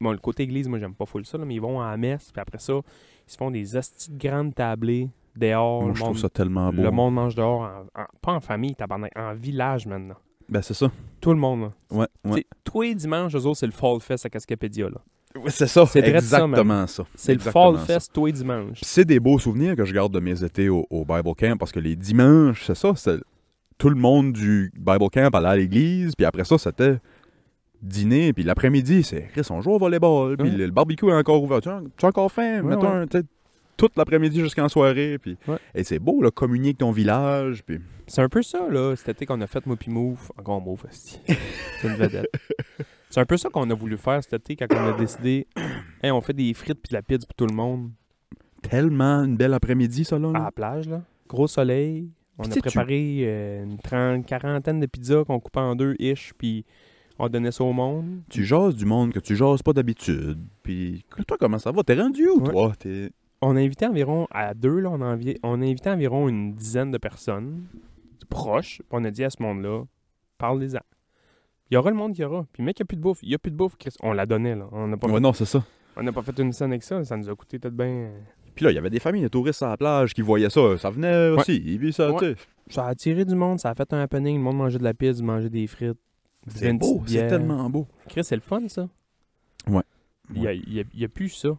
Bon, 0.00 0.12
le 0.12 0.18
côté 0.18 0.44
église, 0.44 0.66
moi, 0.66 0.78
j'aime 0.78 0.94
pas 0.94 1.04
full 1.04 1.26
ça, 1.26 1.36
là, 1.36 1.44
mais 1.44 1.54
ils 1.56 1.60
vont 1.60 1.80
à 1.80 1.90
la 1.90 1.96
messe, 1.98 2.32
puis 2.32 2.40
après 2.40 2.58
ça, 2.58 2.72
ils 2.72 3.30
se 3.32 3.36
font 3.36 3.50
des 3.50 3.76
hosties 3.76 4.10
de 4.12 4.16
grandes 4.18 4.54
tablées 4.54 5.10
dehors. 5.36 5.80
Moi, 5.82 5.88
le 5.90 5.94
je 5.94 6.00
trouve 6.00 6.12
monde- 6.14 6.18
ça 6.22 6.30
tellement 6.30 6.72
beau. 6.72 6.82
le 6.82 6.90
monde 6.90 7.12
mange 7.14 7.34
dehors, 7.34 7.60
en- 7.60 8.00
en- 8.00 8.06
pas 8.22 8.32
en 8.32 8.40
famille, 8.40 8.74
tabarnak, 8.74 9.12
en 9.14 9.34
village 9.34 9.86
maintenant. 9.86 10.16
Ben, 10.50 10.62
c'est 10.62 10.74
ça. 10.74 10.90
Tout 11.20 11.30
le 11.30 11.38
monde. 11.38 11.60
Là. 11.62 11.70
Ouais, 11.90 12.06
ouais. 12.24 12.44
Tous 12.64 12.82
les 12.82 12.94
dimanches, 12.94 13.34
eux 13.34 13.46
autres, 13.46 13.58
c'est 13.58 13.66
le 13.66 13.72
Fall 13.72 14.00
Fest 14.00 14.26
à 14.26 14.30
Cascapédia. 14.30 14.88
Là. 14.88 14.98
Ouais, 15.40 15.50
c'est 15.50 15.66
ça. 15.68 15.86
C'est 15.86 16.00
ça, 16.00 16.06
exactement 16.08 16.86
ça. 16.88 17.04
C'est 17.14 17.34
le 17.34 17.38
Fall 17.40 17.78
ça. 17.78 17.84
Fest 17.84 18.10
tous 18.12 18.26
les 18.26 18.32
dimanches. 18.32 18.72
Puis 18.80 18.84
c'est 18.84 19.04
des 19.04 19.20
beaux 19.20 19.38
souvenirs 19.38 19.76
que 19.76 19.84
je 19.84 19.92
garde 19.94 20.12
de 20.12 20.18
mes 20.20 20.42
étés 20.42 20.68
au, 20.68 20.86
au 20.90 21.04
Bible 21.04 21.34
Camp 21.38 21.56
parce 21.56 21.70
que 21.72 21.78
les 21.80 21.94
dimanches, 21.94 22.64
c'est 22.66 22.74
ça, 22.74 22.92
c'est 22.96 23.18
tout 23.78 23.88
le 23.90 23.94
monde 23.96 24.32
du 24.32 24.72
Bible 24.76 25.08
Camp 25.10 25.34
allait 25.34 25.48
à 25.48 25.56
l'église, 25.56 26.12
puis 26.16 26.26
après 26.26 26.44
ça, 26.44 26.58
c'était 26.58 26.98
dîner, 27.80 28.32
puis 28.34 28.42
l'après-midi, 28.42 29.02
c'est 29.02 29.28
Chris, 29.32 29.46
on 29.50 29.62
joue 29.62 29.70
au 29.70 29.78
volleyball, 29.78 30.36
puis 30.36 30.50
Ouais. 30.50 30.56
le, 30.56 30.66
le 30.66 30.70
barbecue 30.72 31.08
est 31.08 31.14
encore 31.14 31.42
ouvert. 31.42 31.60
Tu 31.62 31.68
as, 31.70 31.80
tu 31.96 32.04
as 32.04 32.08
encore 32.08 32.30
faim? 32.30 32.60
Ouais, 32.62 32.76
Mettons 32.76 33.06
toute 33.80 33.96
l'après-midi 33.96 34.40
jusqu'en 34.40 34.68
soirée, 34.68 35.18
puis 35.18 35.36
Ouais. 35.48 35.56
et 35.74 35.84
c'est 35.84 35.98
beau, 35.98 36.20
là, 36.22 36.30
communier 36.30 36.68
avec 36.68 36.78
ton 36.78 36.90
village, 36.92 37.62
puis 37.64 37.80
C'est 38.06 38.20
un 38.22 38.28
peu 38.28 38.42
ça, 38.42 38.68
là, 38.68 38.94
cet 38.96 39.08
été 39.10 39.24
qu'on 39.26 39.40
a 39.40 39.46
fait, 39.46 39.64
moi 39.66 39.76
puis 39.76 39.90
Move. 39.90 40.30
Encore 40.38 40.60
Move. 40.60 40.82
C'est 40.90 41.20
une 41.84 41.94
vedette. 41.94 42.26
C'est 43.10 43.20
un 43.20 43.24
peu 43.26 43.36
ça 43.36 43.48
qu'on 43.48 43.68
a 43.70 43.74
voulu 43.74 43.96
faire 43.96 44.22
cet 44.22 44.34
été 44.34 44.54
quand 44.56 44.66
on 44.76 44.94
a 44.94 44.98
décidé 44.98 45.46
hey, 46.02 46.10
on 46.10 46.20
fait 46.20 46.32
des 46.32 46.52
frites 46.54 46.78
puis 46.80 46.90
de 46.90 46.94
la 46.96 47.02
pizza 47.02 47.26
pour 47.26 47.34
tout 47.34 47.46
le 47.46 47.54
monde 47.56 47.90
tellement 48.62 49.24
une 49.24 49.36
belle 49.36 49.54
après-midi, 49.54 50.04
ça, 50.04 50.18
là. 50.18 50.28
à 50.34 50.44
la 50.44 50.52
plage. 50.52 50.88
là. 50.88 51.02
Gros 51.28 51.48
soleil. 51.48 52.10
On 52.38 52.42
Puis 52.44 52.52
a 52.52 52.54
tu- 52.56 52.60
préparé 52.60 53.20
euh, 53.24 53.64
une 53.64 53.78
trente, 53.78 54.26
quarantaine 54.26 54.80
de 54.80 54.86
pizzas 54.86 55.24
qu'on 55.24 55.40
coupait 55.40 55.60
en 55.60 55.74
deux, 55.74 55.94
ish, 55.98 56.32
puis 56.38 56.64
on 57.18 57.28
donnait 57.28 57.52
ça 57.52 57.64
au 57.64 57.72
monde. 57.72 58.20
Tu 58.30 58.44
jases 58.44 58.76
du 58.76 58.84
monde 58.86 59.12
que 59.12 59.18
tu 59.20 59.34
jases 59.36 59.62
pas 59.62 59.72
d'habitude, 59.72 60.38
puis 60.62 61.04
toi, 61.26 61.36
comment 61.38 61.58
ça 61.58 61.70
va? 61.72 61.82
T'es 61.82 61.94
rendu 62.00 62.28
où, 62.28 62.40
Ouais. 62.40 62.50
toi? 62.50 62.72
T'es... 62.78 63.10
On 63.42 63.56
a 63.56 63.60
invité 63.60 63.86
environ, 63.86 64.26
à 64.30 64.52
deux, 64.54 64.80
là, 64.80 64.90
on 64.90 65.00
a, 65.00 65.06
envi- 65.16 65.38
on 65.42 65.62
a 65.62 65.64
invité 65.64 65.88
environ 65.90 66.28
une 66.28 66.54
dizaine 66.54 66.90
de 66.90 66.98
personnes 66.98 67.64
proches. 68.28 68.78
Puis 68.78 68.86
on 68.90 69.04
a 69.04 69.10
dit 69.10 69.24
à 69.24 69.30
ce 69.30 69.42
monde-là, 69.42 69.84
parlez-en. 70.38 70.80
Il 71.70 71.74
y 71.74 71.76
aura 71.76 71.90
le 71.90 71.96
monde 71.96 72.12
qu'il 72.12 72.22
y 72.22 72.24
aura. 72.26 72.46
Puis 72.52 72.62
mec, 72.62 72.78
il 72.78 72.82
n'y 72.82 72.84
a 72.84 72.86
plus 72.86 72.96
de 72.96 73.02
bouffe. 73.02 73.18
Il 73.22 73.28
n'y 73.30 73.34
a 73.34 73.38
plus 73.38 73.50
de 73.50 73.56
bouffe, 73.56 73.76
Chris. 73.76 73.94
On 74.02 74.12
la 74.12 74.26
donnait, 74.26 74.54
là. 74.56 74.66
On 74.72 74.86
n'a 74.88 74.96
pas, 74.96 75.06
Ouais, 75.06 75.14
fait- 75.14 75.20
non, 75.20 75.32
c'est 75.32 75.44
ça. 75.46 75.64
on 75.96 76.02
n'a 76.02 76.12
pas 76.12 76.22
fait 76.22 76.38
une 76.38 76.52
scène 76.52 76.70
avec 76.72 76.82
ça. 76.82 77.02
Ça 77.04 77.16
nous 77.16 77.28
a 77.30 77.34
coûté 77.34 77.58
peut-être 77.58 77.76
bien... 77.76 78.10
Puis 78.54 78.64
là, 78.64 78.72
il 78.72 78.74
y 78.74 78.78
avait 78.78 78.90
des 78.90 78.98
familles 79.00 79.22
de 79.22 79.28
touristes 79.28 79.62
à 79.62 79.68
la 79.68 79.76
plage 79.76 80.12
qui 80.12 80.20
voyaient 80.22 80.50
ça. 80.50 80.76
Ça 80.76 80.90
venait 80.90 81.28
aussi. 81.30 81.58
Puis 81.78 81.92
ça, 81.92 82.12
Ouais. 82.12 82.34
Ça 82.68 82.84
a 82.86 82.88
attiré 82.90 83.24
du 83.24 83.34
monde. 83.34 83.58
Ça 83.58 83.70
a 83.70 83.74
fait 83.74 83.90
un 83.94 84.00
happening. 84.00 84.36
Le 84.36 84.42
monde 84.42 84.56
mangeait 84.58 84.78
de 84.78 84.84
la 84.84 84.92
pizza, 84.94 85.22
mangeait 85.24 85.48
des 85.48 85.66
frites. 85.66 85.98
C'est 86.48 86.72
beau, 86.72 87.02
c'est 87.06 87.26
tellement 87.28 87.68
beau. 87.70 87.86
Chris, 88.08 88.24
c'est 88.24 88.34
le 88.34 88.40
fun, 88.42 88.66
ça. 88.68 88.88
Ouais. 89.68 89.82
Il 90.34 90.84
n'y 90.94 91.04
a 91.04 91.08
plus 91.08 91.28
ça. 91.30 91.50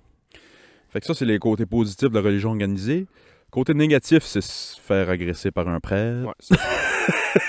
Fait 0.91 0.99
que 0.99 1.05
ça, 1.05 1.13
c'est 1.13 1.25
les 1.25 1.39
côtés 1.39 1.65
positifs 1.65 2.09
de 2.09 2.15
la 2.15 2.21
religion 2.21 2.49
organisée. 2.51 3.07
Côté 3.49 3.73
négatif, 3.73 4.23
c'est 4.23 4.41
se 4.41 4.79
faire 4.79 5.09
agresser 5.09 5.51
par 5.51 5.67
un 5.67 5.79
prêtre. 5.79 6.25
Ouais, 6.27 6.33
ça, 6.39 6.55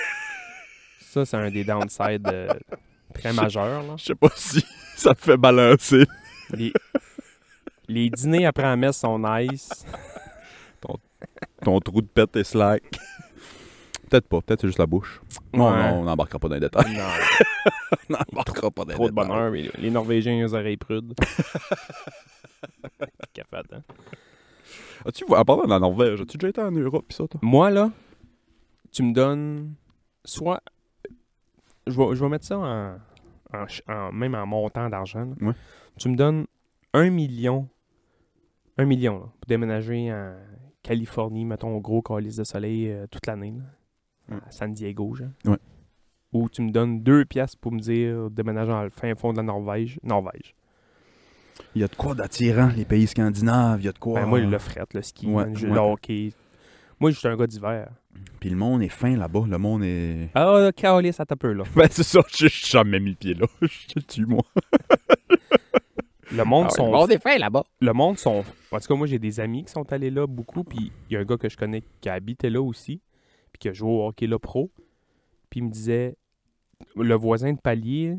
ça, 1.01 1.24
c'est 1.24 1.36
un 1.36 1.51
des 1.51 1.64
downsides 1.64 2.26
euh, 2.28 2.49
très 3.14 3.32
majeurs. 3.32 3.97
Je 3.99 4.05
sais 4.05 4.14
pas 4.14 4.30
si 4.34 4.64
ça 4.97 5.14
fait 5.14 5.36
balancer. 5.36 6.05
Les, 6.53 6.72
les 7.88 8.11
dîners 8.11 8.47
après 8.47 8.62
la 8.64 8.76
messe 8.76 8.99
sont 8.99 9.18
nice. 9.18 9.84
Ton 11.64 11.78
trou 11.80 12.03
de 12.03 12.07
pète 12.09 12.34
est 12.36 12.45
slack. 12.45 12.82
Peut-être 14.11 14.26
pas, 14.28 14.40
peut-être 14.40 14.61
c'est 14.62 14.66
juste 14.66 14.78
la 14.80 14.86
bouche. 14.86 15.20
Non, 15.55 15.70
Ouais. 15.70 15.78
non, 15.90 16.01
on 16.01 16.05
n'embarquera 16.05 16.38
pas 16.40 16.49
dans 16.49 16.55
les 16.57 16.61
détails. 16.61 16.93
Non, 16.97 17.05
on 18.11 18.12
n'embarquera 18.12 18.70
pas 18.72 18.82
dans 18.84 18.88
les 18.88 18.95
trop 18.95 19.09
de 19.09 19.14
détails. 19.14 19.28
bonheur. 19.28 19.51
mais 19.53 19.70
les 19.78 19.90
Norvégiens, 19.90 20.32
ils 20.34 20.43
ont 20.43 20.47
les 20.49 20.55
oreilles 20.55 20.76
prudes. 20.76 21.14
Café, 23.33 23.57
hein. 23.73 23.81
As-tu, 25.05 25.25
en 25.25 25.45
parlant 25.45 25.65
de 25.65 25.71
la 25.71 25.79
Norvège, 25.79 26.21
as-tu 26.21 26.37
déjà 26.39 26.49
été 26.49 26.61
en 26.63 26.71
Europe 26.71 27.07
pis 27.09 27.17
ça, 27.17 27.27
toi? 27.27 27.41
Moi, 27.43 27.71
là, 27.71 27.91
tu 28.93 29.03
me 29.03 29.13
donnes 29.13 29.75
soit. 30.25 30.63
Je 31.87 31.93
vais, 31.97 32.15
je 32.15 32.23
vais 32.25 32.29
mettre 32.31 32.45
ça 32.47 32.59
en, 32.59 32.95
en 33.53 33.67
ch- 33.67 33.83
en- 33.89 34.13
même 34.13 34.35
en 34.35 34.47
montant 34.47 34.89
d'argent. 34.89 35.25
là. 35.25 35.47
Ouais. 35.49 35.55
Tu 35.99 36.09
me 36.09 36.17
donnes 36.17 36.47
un 36.95 37.11
million. 37.11 37.69
Un 38.79 38.85
million, 38.87 39.15
là, 39.19 39.27
pour 39.41 39.47
déménager 39.49 40.13
en 40.13 40.35
Californie, 40.83 41.45
mettons, 41.45 41.77
au 41.77 41.81
gros 41.81 42.01
calice 42.01 42.37
de 42.37 42.45
soleil 42.45 42.89
euh, 42.91 43.07
toute 43.11 43.27
l'année, 43.27 43.53
là, 44.31 44.37
à 44.47 44.51
San 44.51 44.73
Diego, 44.73 45.15
genre. 45.15 45.29
Ouais. 45.45 45.59
Ou 46.33 46.49
tu 46.49 46.63
me 46.63 46.71
donnes 46.71 47.03
deux 47.03 47.25
pièces 47.27 47.55
pour 47.57 47.73
me 47.73 47.79
dire 47.81 48.31
déménager 48.31 48.71
dans 48.71 48.83
le 48.85 48.89
fin 48.91 49.15
fond 49.15 49.33
de 49.33 49.37
la 49.39 49.43
Norvège. 49.43 50.01
Norvège. 50.03 50.55
Il 51.75 51.81
y 51.81 51.85
a 51.85 51.89
de 51.89 51.95
quoi 51.95 52.15
d'attirant, 52.15 52.71
les 52.77 52.85
pays 52.85 53.07
scandinaves, 53.07 53.81
il 53.81 53.87
y 53.87 53.89
a 53.89 53.93
de 53.93 53.99
quoi. 53.99 54.21
Ben, 54.21 54.27
moi, 54.27 54.41
le 54.41 54.59
fret, 54.59 54.85
le 54.95 55.03
ski, 55.03 55.27
Ouais, 55.27 55.45
ouais. 55.45 55.53
le 55.61 55.79
hockey. 55.79 56.33
Moi, 57.01 57.11
je 57.11 57.19
suis 57.19 57.29
un 57.29 57.37
gars 57.37 57.47
d'hiver. 57.47 57.89
Puis 58.41 58.51
le 58.51 58.57
monde 58.57 58.83
est 58.83 58.89
fin 58.89 59.17
là-bas, 59.17 59.45
le 59.49 59.59
monde 59.59 59.83
est. 59.85 60.29
Ah, 60.35 60.71
calice, 60.77 61.17
ça 61.17 61.25
tape 61.27 61.39
peu, 61.41 61.53
là. 61.53 61.65
Ben, 61.77 61.89
c'est 61.91 62.03
ça, 62.03 62.21
j'ai 62.37 62.49
jamais 62.49 63.01
mis 63.01 63.11
le 63.11 63.17
pied 63.17 63.35
là. 63.35 63.47
Je 63.63 63.95
te 63.95 64.01
tue, 64.01 64.27
moi. 64.27 64.43
Le 66.35 66.45
monde 66.45 66.67
Ah, 66.71 66.75
sont 66.75 66.87
le 66.87 66.93
monde 66.93 67.13
est 67.13 67.19
fin 67.23 67.37
là-bas. 67.37 67.63
le 67.81 67.93
monde 67.93 68.17
sont. 68.17 68.43
En 68.71 68.79
tout 68.81 68.87
cas, 68.89 68.95
moi, 68.95 69.07
j'ai 69.07 69.19
des 69.19 69.39
amis 69.39 69.65
qui 69.65 69.71
sont 69.73 69.93
allés 69.93 70.11
là 70.11 70.27
beaucoup. 70.27 70.65
Puis 70.65 70.91
il 71.11 71.13
y 71.13 71.17
a 71.17 71.21
un 71.21 71.25
gars 71.25 71.37
que 71.37 71.49
je 71.51 71.59
connais 71.59 71.83
qui 72.01 72.09
habitait 72.09 72.49
là 72.49 72.63
aussi. 72.63 73.03
Puis 73.53 73.59
qui 73.61 73.69
a 73.69 73.75
joué 73.75 73.91
au 73.91 74.07
hockey 74.07 74.27
là 74.27 74.39
pro. 74.39 74.71
Puis 75.51 75.61
il 75.61 75.65
me 75.65 75.71
disait 75.71 76.17
le 76.97 77.15
voisin 77.17 77.53
de 77.53 77.61
palier, 77.61 78.17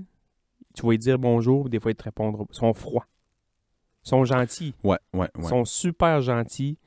tu 0.75 0.83
vas 0.85 0.91
lui 0.91 0.99
dire 0.99 1.17
bonjour, 1.17 1.69
des 1.69 1.79
fois 1.79 1.89
il 1.91 1.95
te 1.95 2.03
répondra. 2.03 2.43
Ils 2.47 2.55
sont 2.55 2.71
froids. 2.75 3.07
Sont 4.03 4.25
gentils. 4.25 4.73
Ouais, 4.83 4.97
ouais, 5.13 5.29
ouais. 5.37 5.47
sont 5.49 5.65
super 5.65 6.21
gentils. 6.21 6.77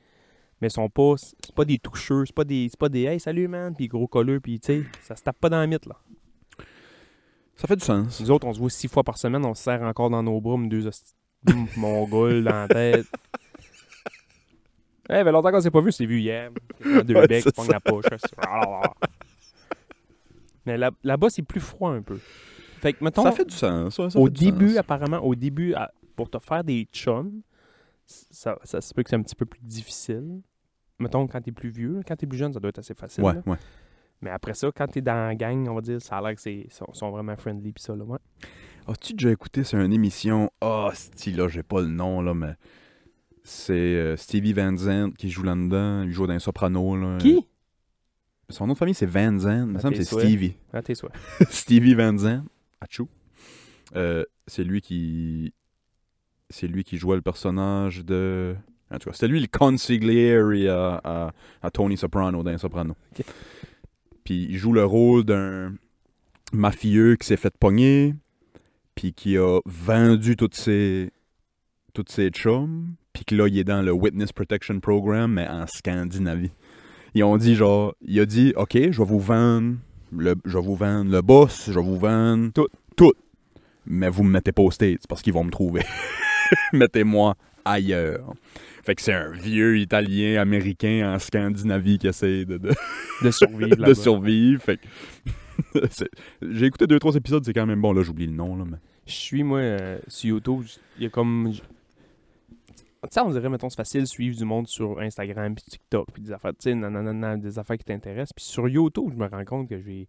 Mais 0.61 0.67
ils 0.67 0.71
sont 0.71 0.89
pas. 0.89 1.13
C'est 1.17 1.53
pas 1.55 1.65
des 1.65 1.77
toucheux. 1.79 2.25
C'est 2.25 2.35
pas 2.35 2.43
des. 2.43 2.67
C'est 2.69 2.79
pas 2.79 2.89
des 2.89 3.03
Hey, 3.05 3.19
salut 3.19 3.47
man. 3.47 3.75
Puis 3.75 3.87
gros 3.87 4.07
colleux. 4.07 4.39
Puis 4.39 4.59
tu 4.59 4.81
sais, 4.81 4.83
ça 5.01 5.15
se 5.15 5.23
tape 5.23 5.37
pas 5.39 5.49
dans 5.49 5.59
la 5.59 5.67
mythe 5.67 5.85
là. 5.85 5.95
Ça 7.55 7.67
fait 7.67 7.75
du 7.75 7.83
sens. 7.83 8.19
Nous 8.21 8.29
autres, 8.31 8.45
on 8.47 8.53
se 8.53 8.59
voit 8.59 8.69
six 8.69 8.87
fois 8.87 9.03
par 9.03 9.17
semaine. 9.17 9.43
On 9.45 9.53
se 9.55 9.63
serre 9.63 9.81
encore 9.81 10.09
dans 10.11 10.21
nos 10.21 10.39
bras, 10.39 10.53
comme 10.53 10.69
deux 10.69 10.89
mongols 11.75 12.43
dans 12.43 12.51
la 12.51 12.67
tête. 12.67 13.05
Eh, 15.09 15.23
ben 15.23 15.31
longtemps 15.31 15.51
qu'on 15.51 15.61
s'est 15.61 15.71
pas 15.71 15.79
vu, 15.79 15.93
c'est 15.93 16.05
vu 16.05 16.19
hier. 16.19 16.51
Deux 16.83 17.15
Ouais, 17.15 17.27
becs, 17.27 17.53
pogne 17.55 17.69
la 17.69 17.79
poche. 17.79 18.03
Mais 20.65 20.77
là- 20.77 20.91
là-bas, 21.01 21.29
c'est 21.29 21.43
plus 21.43 21.61
froid 21.61 21.91
un 21.91 22.01
peu. 22.01 22.19
Fait 22.81 22.91
que, 22.91 23.01
mettons, 23.03 23.23
Ça 23.23 23.31
fait 23.31 23.45
du 23.45 23.55
sens. 23.55 23.95
ça, 23.95 24.09
ça 24.09 24.19
au 24.19 24.27
début, 24.27 24.71
sens. 24.71 24.77
apparemment, 24.79 25.19
au 25.19 25.33
début, 25.33 25.73
à- 25.75 25.91
pour 26.17 26.29
te 26.29 26.39
faire 26.39 26.65
des 26.65 26.85
chums, 26.91 27.41
ça, 28.05 28.59
ça 28.63 28.81
se 28.81 28.93
peut 28.93 29.03
que 29.03 29.09
c'est 29.09 29.15
un 29.15 29.21
petit 29.21 29.35
peu 29.35 29.45
plus 29.45 29.61
difficile. 29.61 30.41
Mettons, 30.99 31.27
quand 31.27 31.39
t'es 31.39 31.53
plus 31.53 31.69
vieux, 31.69 32.01
quand 32.05 32.15
t'es 32.17 32.27
plus 32.27 32.37
jeune, 32.37 32.51
ça 32.51 32.59
doit 32.59 32.69
être 32.69 32.79
assez 32.79 32.95
facile. 32.95 33.23
Ouais, 33.23 33.35
là. 33.35 33.41
ouais. 33.45 33.57
Mais 34.21 34.31
après 34.31 34.55
ça, 34.55 34.69
quand 34.75 34.87
t'es 34.87 35.01
dans 35.01 35.27
la 35.27 35.35
gang, 35.35 35.67
on 35.69 35.75
va 35.75 35.81
dire, 35.81 36.01
ça 36.01 36.17
a 36.17 36.21
l'air 36.21 36.35
que 36.35 36.41
c'est 36.41 36.67
sont, 36.71 36.91
sont 36.91 37.11
vraiment 37.11 37.37
friendly 37.37 37.71
pis 37.71 37.83
ça, 37.83 37.95
là, 37.95 38.03
ouais. 38.03 38.17
As-tu 38.87 39.13
déjà 39.13 39.31
écouté 39.31 39.63
sur 39.63 39.79
une 39.79 39.93
émission? 39.93 40.49
Ah, 40.61 40.89
oh, 40.91 41.29
là, 41.35 41.47
j'ai 41.49 41.63
pas 41.63 41.81
le 41.81 41.87
nom, 41.87 42.21
là, 42.21 42.33
mais. 42.33 42.55
C'est 43.43 43.73
euh, 43.73 44.17
Stevie 44.17 44.51
Van 44.51 44.75
Zandt 44.75 45.15
qui 45.15 45.29
joue 45.29 45.43
là-dedans. 45.43 46.03
Il 46.03 46.11
joue 46.11 46.27
dans 46.27 46.33
un 46.33 46.39
soprano. 46.39 46.97
Là. 46.97 47.17
Qui? 47.17 47.47
Son 48.49 48.67
nom 48.67 48.73
de 48.73 48.77
famille, 48.77 48.93
c'est 48.93 49.05
Van 49.05 49.37
Zandt. 49.37 49.67
Il 49.67 49.73
me 49.73 49.79
semble 49.79 49.93
que 49.93 49.99
tes 49.99 50.03
c'est. 50.03 50.19
Stevie. 50.19 50.55
À 50.73 50.81
tes 50.81 50.95
souhaits. 50.95 51.13
Stevie 51.49 51.93
Van 51.93 52.17
Zandt. 52.17 52.43
Achou. 52.81 53.07
Euh, 53.95 54.25
c'est 54.47 54.65
lui 54.65 54.81
qui. 54.81 55.53
C'est 56.49 56.67
lui 56.67 56.83
qui 56.83 56.97
jouait 56.97 57.15
le 57.15 57.21
personnage 57.21 58.05
de. 58.05 58.55
En 58.89 58.97
tout 58.99 59.09
cas, 59.09 59.13
c'était 59.13 59.27
lui 59.27 59.41
le 59.41 59.47
consigliere 59.47 60.71
à, 60.71 61.01
à, 61.03 61.31
à 61.61 61.71
Tony 61.71 61.97
Soprano 61.97 62.41
dans 62.41 62.57
Soprano. 62.57 62.95
Puis 64.23 64.47
il 64.49 64.57
joue 64.57 64.71
le 64.71 64.85
rôle 64.85 65.25
d'un 65.25 65.73
mafieux 66.53 67.15
qui 67.17 67.27
s'est 67.27 67.37
fait 67.37 67.53
pogner, 67.57 68.15
puis 68.95 69.13
qui 69.13 69.37
a 69.37 69.59
vendu 69.65 70.35
toutes 70.37 70.55
ses, 70.55 71.11
toutes 71.93 72.09
ses 72.09 72.29
chums, 72.29 72.93
puis 73.13 73.25
que 73.25 73.35
là, 73.35 73.47
il 73.47 73.57
est 73.57 73.63
dans 73.63 73.81
le 73.81 73.91
Witness 73.91 74.31
Protection 74.31 74.79
Program, 74.79 75.33
mais 75.33 75.47
en 75.47 75.67
Scandinavie. 75.67 76.51
Ils 77.13 77.23
ont 77.23 77.37
dit, 77.37 77.55
genre, 77.55 77.93
il 78.01 78.19
a 78.19 78.25
dit, 78.25 78.53
OK, 78.55 78.73
je 78.73 78.97
vais 78.97 79.07
vous 79.07 79.19
vendre 79.19 79.75
le, 80.11 80.35
je 80.45 80.57
vais 80.57 80.63
vous 80.63 80.75
vendre 80.75 81.11
le 81.11 81.21
boss, 81.21 81.65
je 81.67 81.73
vais 81.77 81.85
vous 81.85 81.97
vendre 81.97 82.51
Tout. 82.53 82.67
tout. 82.95 83.13
Mais 83.85 84.09
vous 84.09 84.23
me 84.23 84.29
mettez 84.29 84.51
pas 84.51 84.61
aux 84.61 84.71
States 84.71 85.07
parce 85.07 85.21
qu'ils 85.21 85.33
vont 85.33 85.43
me 85.43 85.51
trouver. 85.51 85.81
Mettez-moi 86.73 87.35
ailleurs. 87.65 88.33
Fait 88.83 88.95
que 88.95 89.01
c'est 89.01 89.13
un 89.13 89.31
vieux 89.31 89.77
Italien 89.79 90.41
américain 90.41 91.13
en 91.13 91.19
Scandinavie 91.19 91.97
qui 91.97 92.07
essaie 92.07 92.45
de, 92.45 92.57
de, 92.57 92.71
De 93.23 93.31
survivre 93.31 93.75
de 93.85 93.93
survivre. 93.93 94.61
Fait 94.61 94.79
j'ai 96.41 96.65
écouté 96.65 96.87
deux 96.87 96.99
trois 96.99 97.15
épisodes, 97.15 97.43
c'est 97.43 97.53
quand 97.53 97.65
même 97.65 97.81
bon. 97.81 97.91
Là, 97.91 98.03
j'oublie 98.03 98.27
le 98.27 98.33
nom 98.33 98.55
là, 98.55 98.63
mais 98.65 98.77
Je 99.05 99.13
suis, 99.13 99.43
moi, 99.43 99.59
euh, 99.59 99.99
sur 100.07 100.29
YouTube, 100.29 100.63
il 100.97 101.03
y 101.03 101.05
a 101.07 101.09
comme... 101.09 101.51
Tu 101.51 101.61
sais, 103.11 103.19
on 103.21 103.29
dirait, 103.29 103.49
mettons, 103.49 103.69
c'est 103.69 103.77
facile 103.77 104.01
de 104.01 104.05
suivre 104.07 104.35
du 104.35 104.43
monde 104.43 104.67
sur 104.67 104.99
Instagram, 104.99 105.55
puis 105.55 105.63
TikTok, 105.63 106.07
puis 106.13 106.21
des 106.21 106.31
affaires, 106.31 106.51
tu 106.51 106.71
sais, 106.71 107.37
des 107.37 107.59
affaires 107.59 107.77
qui 107.77 107.85
t'intéressent. 107.85 108.33
Puis 108.33 108.45
sur 108.45 108.67
YouTube, 108.67 109.11
je 109.11 109.17
me 109.17 109.27
rends 109.27 109.45
compte 109.45 109.69
que 109.69 109.79
j'ai 109.79 110.07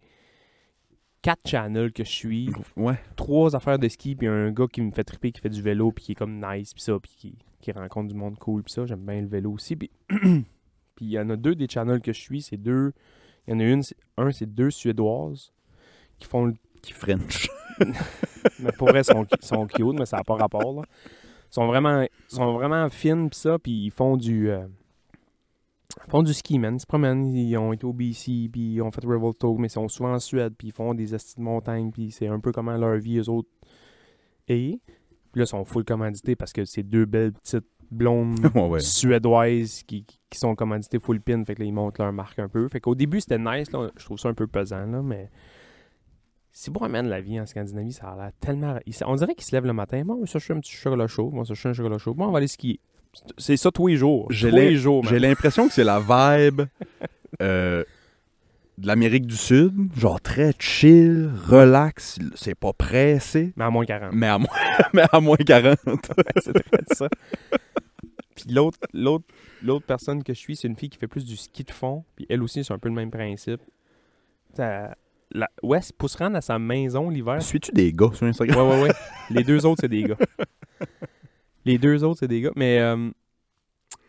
quatre 1.21 1.47
channels 1.47 1.91
que 1.91 2.03
je 2.03 2.09
suis, 2.09 2.49
ouais. 2.77 2.97
trois 3.15 3.55
affaires 3.55 3.79
de 3.79 3.87
ski, 3.87 4.15
puis 4.15 4.27
un 4.27 4.51
gars 4.51 4.67
qui 4.71 4.81
me 4.81 4.91
fait 4.91 5.03
triper, 5.03 5.31
qui 5.31 5.41
fait 5.41 5.49
du 5.49 5.61
vélo, 5.61 5.91
puis 5.91 6.05
qui 6.05 6.11
est 6.13 6.15
comme 6.15 6.39
nice, 6.45 6.73
puis 6.73 6.81
ça, 6.83 6.97
puis 6.99 7.11
qui, 7.15 7.37
qui 7.61 7.71
rencontre 7.71 8.07
du 8.09 8.15
monde 8.15 8.37
cool, 8.37 8.63
puis 8.63 8.73
ça, 8.73 8.85
j'aime 8.85 9.05
bien 9.05 9.21
le 9.21 9.27
vélo 9.27 9.51
aussi. 9.51 9.75
Puis 9.75 9.91
puis 10.09 11.05
il 11.05 11.11
y 11.11 11.19
en 11.19 11.29
a 11.29 11.35
deux 11.35 11.55
des 11.55 11.67
channels 11.67 12.01
que 12.01 12.13
je 12.13 12.19
suis, 12.19 12.41
c'est 12.41 12.57
deux... 12.57 12.93
Il 13.47 13.53
y 13.53 13.55
en 13.55 13.59
a 13.59 13.63
une, 13.63 13.83
c'est- 13.83 13.95
un, 14.17 14.31
c'est 14.31 14.45
deux 14.45 14.69
Suédoises 14.69 15.51
qui 16.19 16.27
font 16.27 16.45
le 16.45 16.53
Qui 16.81 16.93
French. 16.93 17.49
mais 18.59 18.71
pour 18.77 18.89
vrai, 18.89 19.01
ils 19.01 19.25
sont, 19.41 19.65
cute, 19.67 19.97
mais 19.99 20.05
ça 20.05 20.17
n'a 20.17 20.23
pas 20.23 20.35
rapport. 20.35 20.73
Là. 20.73 20.83
Ils 21.51 21.53
sont 21.53 21.65
vraiment, 21.67 22.05
sont 22.27 22.53
vraiment 22.53 22.87
fines, 22.89 23.29
pis 23.29 23.37
ça, 23.39 23.57
puis 23.57 23.71
ils 23.85 23.91
font 23.91 24.17
du. 24.17 24.49
euh, 24.49 24.67
ils 26.05 26.11
font 26.11 26.23
du 26.23 26.33
ski, 26.33 26.59
man. 26.59 26.75
Ils 26.75 26.79
se 26.79 26.85
promènent, 26.85 27.33
ils 27.33 27.57
ont 27.57 27.73
été 27.73 27.85
au 27.85 27.93
BC, 27.93 28.49
puis 28.51 28.73
ils 28.73 28.81
ont 28.81 28.91
fait 28.91 29.03
Revolto, 29.05 29.57
mais 29.57 29.67
ils 29.67 29.71
sont 29.71 29.87
souvent 29.87 30.13
en 30.13 30.19
Suède, 30.19 30.53
puis 30.57 30.69
ils 30.69 30.73
font 30.73 30.93
des 30.93 31.13
astis 31.13 31.35
de 31.37 31.41
montagne, 31.41 31.91
puis 31.91 32.11
c'est 32.11 32.27
un 32.27 32.39
peu 32.39 32.51
comment 32.51 32.75
leur 32.77 32.97
vie, 32.97 33.17
eux 33.17 33.29
autres. 33.29 33.49
Et. 34.47 34.79
Puis 35.31 35.41
là, 35.41 35.43
ils 35.43 35.47
sont 35.47 35.63
full 35.63 35.83
commandités 35.83 36.35
parce 36.35 36.51
que 36.51 36.65
c'est 36.65 36.81
deux 36.81 37.05
belles 37.05 37.33
petites 37.33 37.67
blondes 37.91 38.39
ouais, 38.55 38.67
ouais. 38.67 38.79
suédoises 38.79 39.83
qui, 39.83 40.03
qui 40.03 40.39
sont 40.39 40.55
commanditées 40.55 40.99
full 40.99 41.21
pin, 41.21 41.43
fait 41.43 41.55
que 41.55 41.61
là, 41.61 41.65
ils 41.67 41.73
montent 41.73 41.99
leur 41.99 42.11
marque 42.11 42.39
un 42.39 42.47
peu. 42.47 42.67
Fait 42.67 42.79
qu'au 42.79 42.95
début, 42.95 43.21
c'était 43.21 43.37
nice, 43.37 43.71
là, 43.71 43.91
je 43.95 44.05
trouve 44.05 44.17
ça 44.17 44.29
un 44.29 44.33
peu 44.33 44.47
pesant, 44.47 44.85
là, 44.87 45.01
mais 45.03 45.29
c'est 46.51 46.71
beau 46.71 46.85
de 46.87 46.93
la 46.93 47.21
vie 47.21 47.39
en 47.39 47.45
Scandinavie, 47.45 47.93
ça 47.93 48.09
a 48.09 48.15
l'air 48.15 48.31
tellement... 48.39 48.79
On 49.05 49.15
dirait 49.15 49.35
qu'ils 49.35 49.45
se 49.45 49.55
lèvent 49.55 49.65
le 49.65 49.73
matin, 49.73 50.03
bon, 50.03 50.15
on 50.15 50.19
va 50.21 50.25
chercher 50.25 50.53
un 50.53 50.59
petit 50.59 50.73
chocolat 50.73 51.07
chaud, 51.07 51.29
on 51.31 51.37
va 51.37 51.43
chercher 51.43 51.69
un 51.69 51.73
chocolat 51.73 51.97
chaud, 51.97 52.13
bon, 52.13 52.25
on 52.25 52.31
va 52.31 52.39
aller 52.39 52.47
skier. 52.47 52.79
C'est 53.37 53.57
ça 53.57 53.71
tous 53.71 53.87
les 53.87 53.97
jours. 53.97 54.27
J'ai 54.31 54.49
tous 54.49 54.55
les 54.55 54.71
l'im- 54.71 54.77
jours, 54.77 55.03
man. 55.03 55.13
J'ai 55.13 55.19
l'impression 55.19 55.67
que 55.67 55.73
c'est 55.73 55.83
la 55.83 55.99
vibe 55.99 56.61
euh, 57.41 57.83
de 58.77 58.87
l'Amérique 58.87 59.25
du 59.25 59.35
Sud, 59.35 59.73
genre 59.97 60.21
très 60.21 60.53
chill, 60.57 61.29
relax, 61.47 62.17
c'est 62.35 62.55
pas 62.55 62.71
pressé, 62.71 63.51
Mais 63.57 63.65
à 63.65 63.69
moins 63.69 63.85
40. 63.85 64.11
mais 64.13 64.27
à 64.27 64.37
moins, 64.37 64.47
mais 64.93 65.03
à 65.11 65.19
moins 65.19 65.35
40. 65.37 65.77
c'est 66.41 66.53
très 66.53 66.95
ça. 66.95 67.07
Puis 68.35 68.45
l'autre, 68.53 68.77
l'autre, 68.93 69.25
l'autre 69.63 69.85
personne 69.85 70.23
que 70.23 70.33
je 70.33 70.39
suis, 70.39 70.55
c'est 70.55 70.67
une 70.69 70.77
fille 70.77 70.89
qui 70.89 70.97
fait 70.97 71.07
plus 71.09 71.25
du 71.25 71.35
ski 71.35 71.63
de 71.65 71.71
fond. 71.71 72.05
Puis 72.15 72.25
elle 72.29 72.41
aussi, 72.41 72.63
c'est 72.63 72.73
un 72.73 72.79
peu 72.79 72.87
le 72.87 72.95
même 72.95 73.11
principe. 73.11 73.59
Ça, 74.55 74.95
la, 75.31 75.49
ouais, 75.61 75.79
pour 75.97 76.09
se 76.09 76.17
rendre 76.17 76.37
à 76.37 76.41
sa 76.41 76.57
maison 76.57 77.09
l'hiver. 77.09 77.41
Suis-tu 77.41 77.71
des 77.73 77.91
gars 77.91 78.11
sur 78.13 78.25
Instagram? 78.27 78.65
Ouais, 78.69 78.75
ouais, 78.75 78.83
ouais. 78.83 78.93
Les 79.29 79.43
deux 79.43 79.65
autres, 79.65 79.81
c'est 79.81 79.89
des 79.89 80.03
gars. 80.03 80.17
Les 81.65 81.77
deux 81.77 82.03
autres, 82.03 82.19
c'est 82.19 82.27
des 82.27 82.41
gars. 82.41 82.51
Mais 82.55 82.79
euh, 82.79 83.09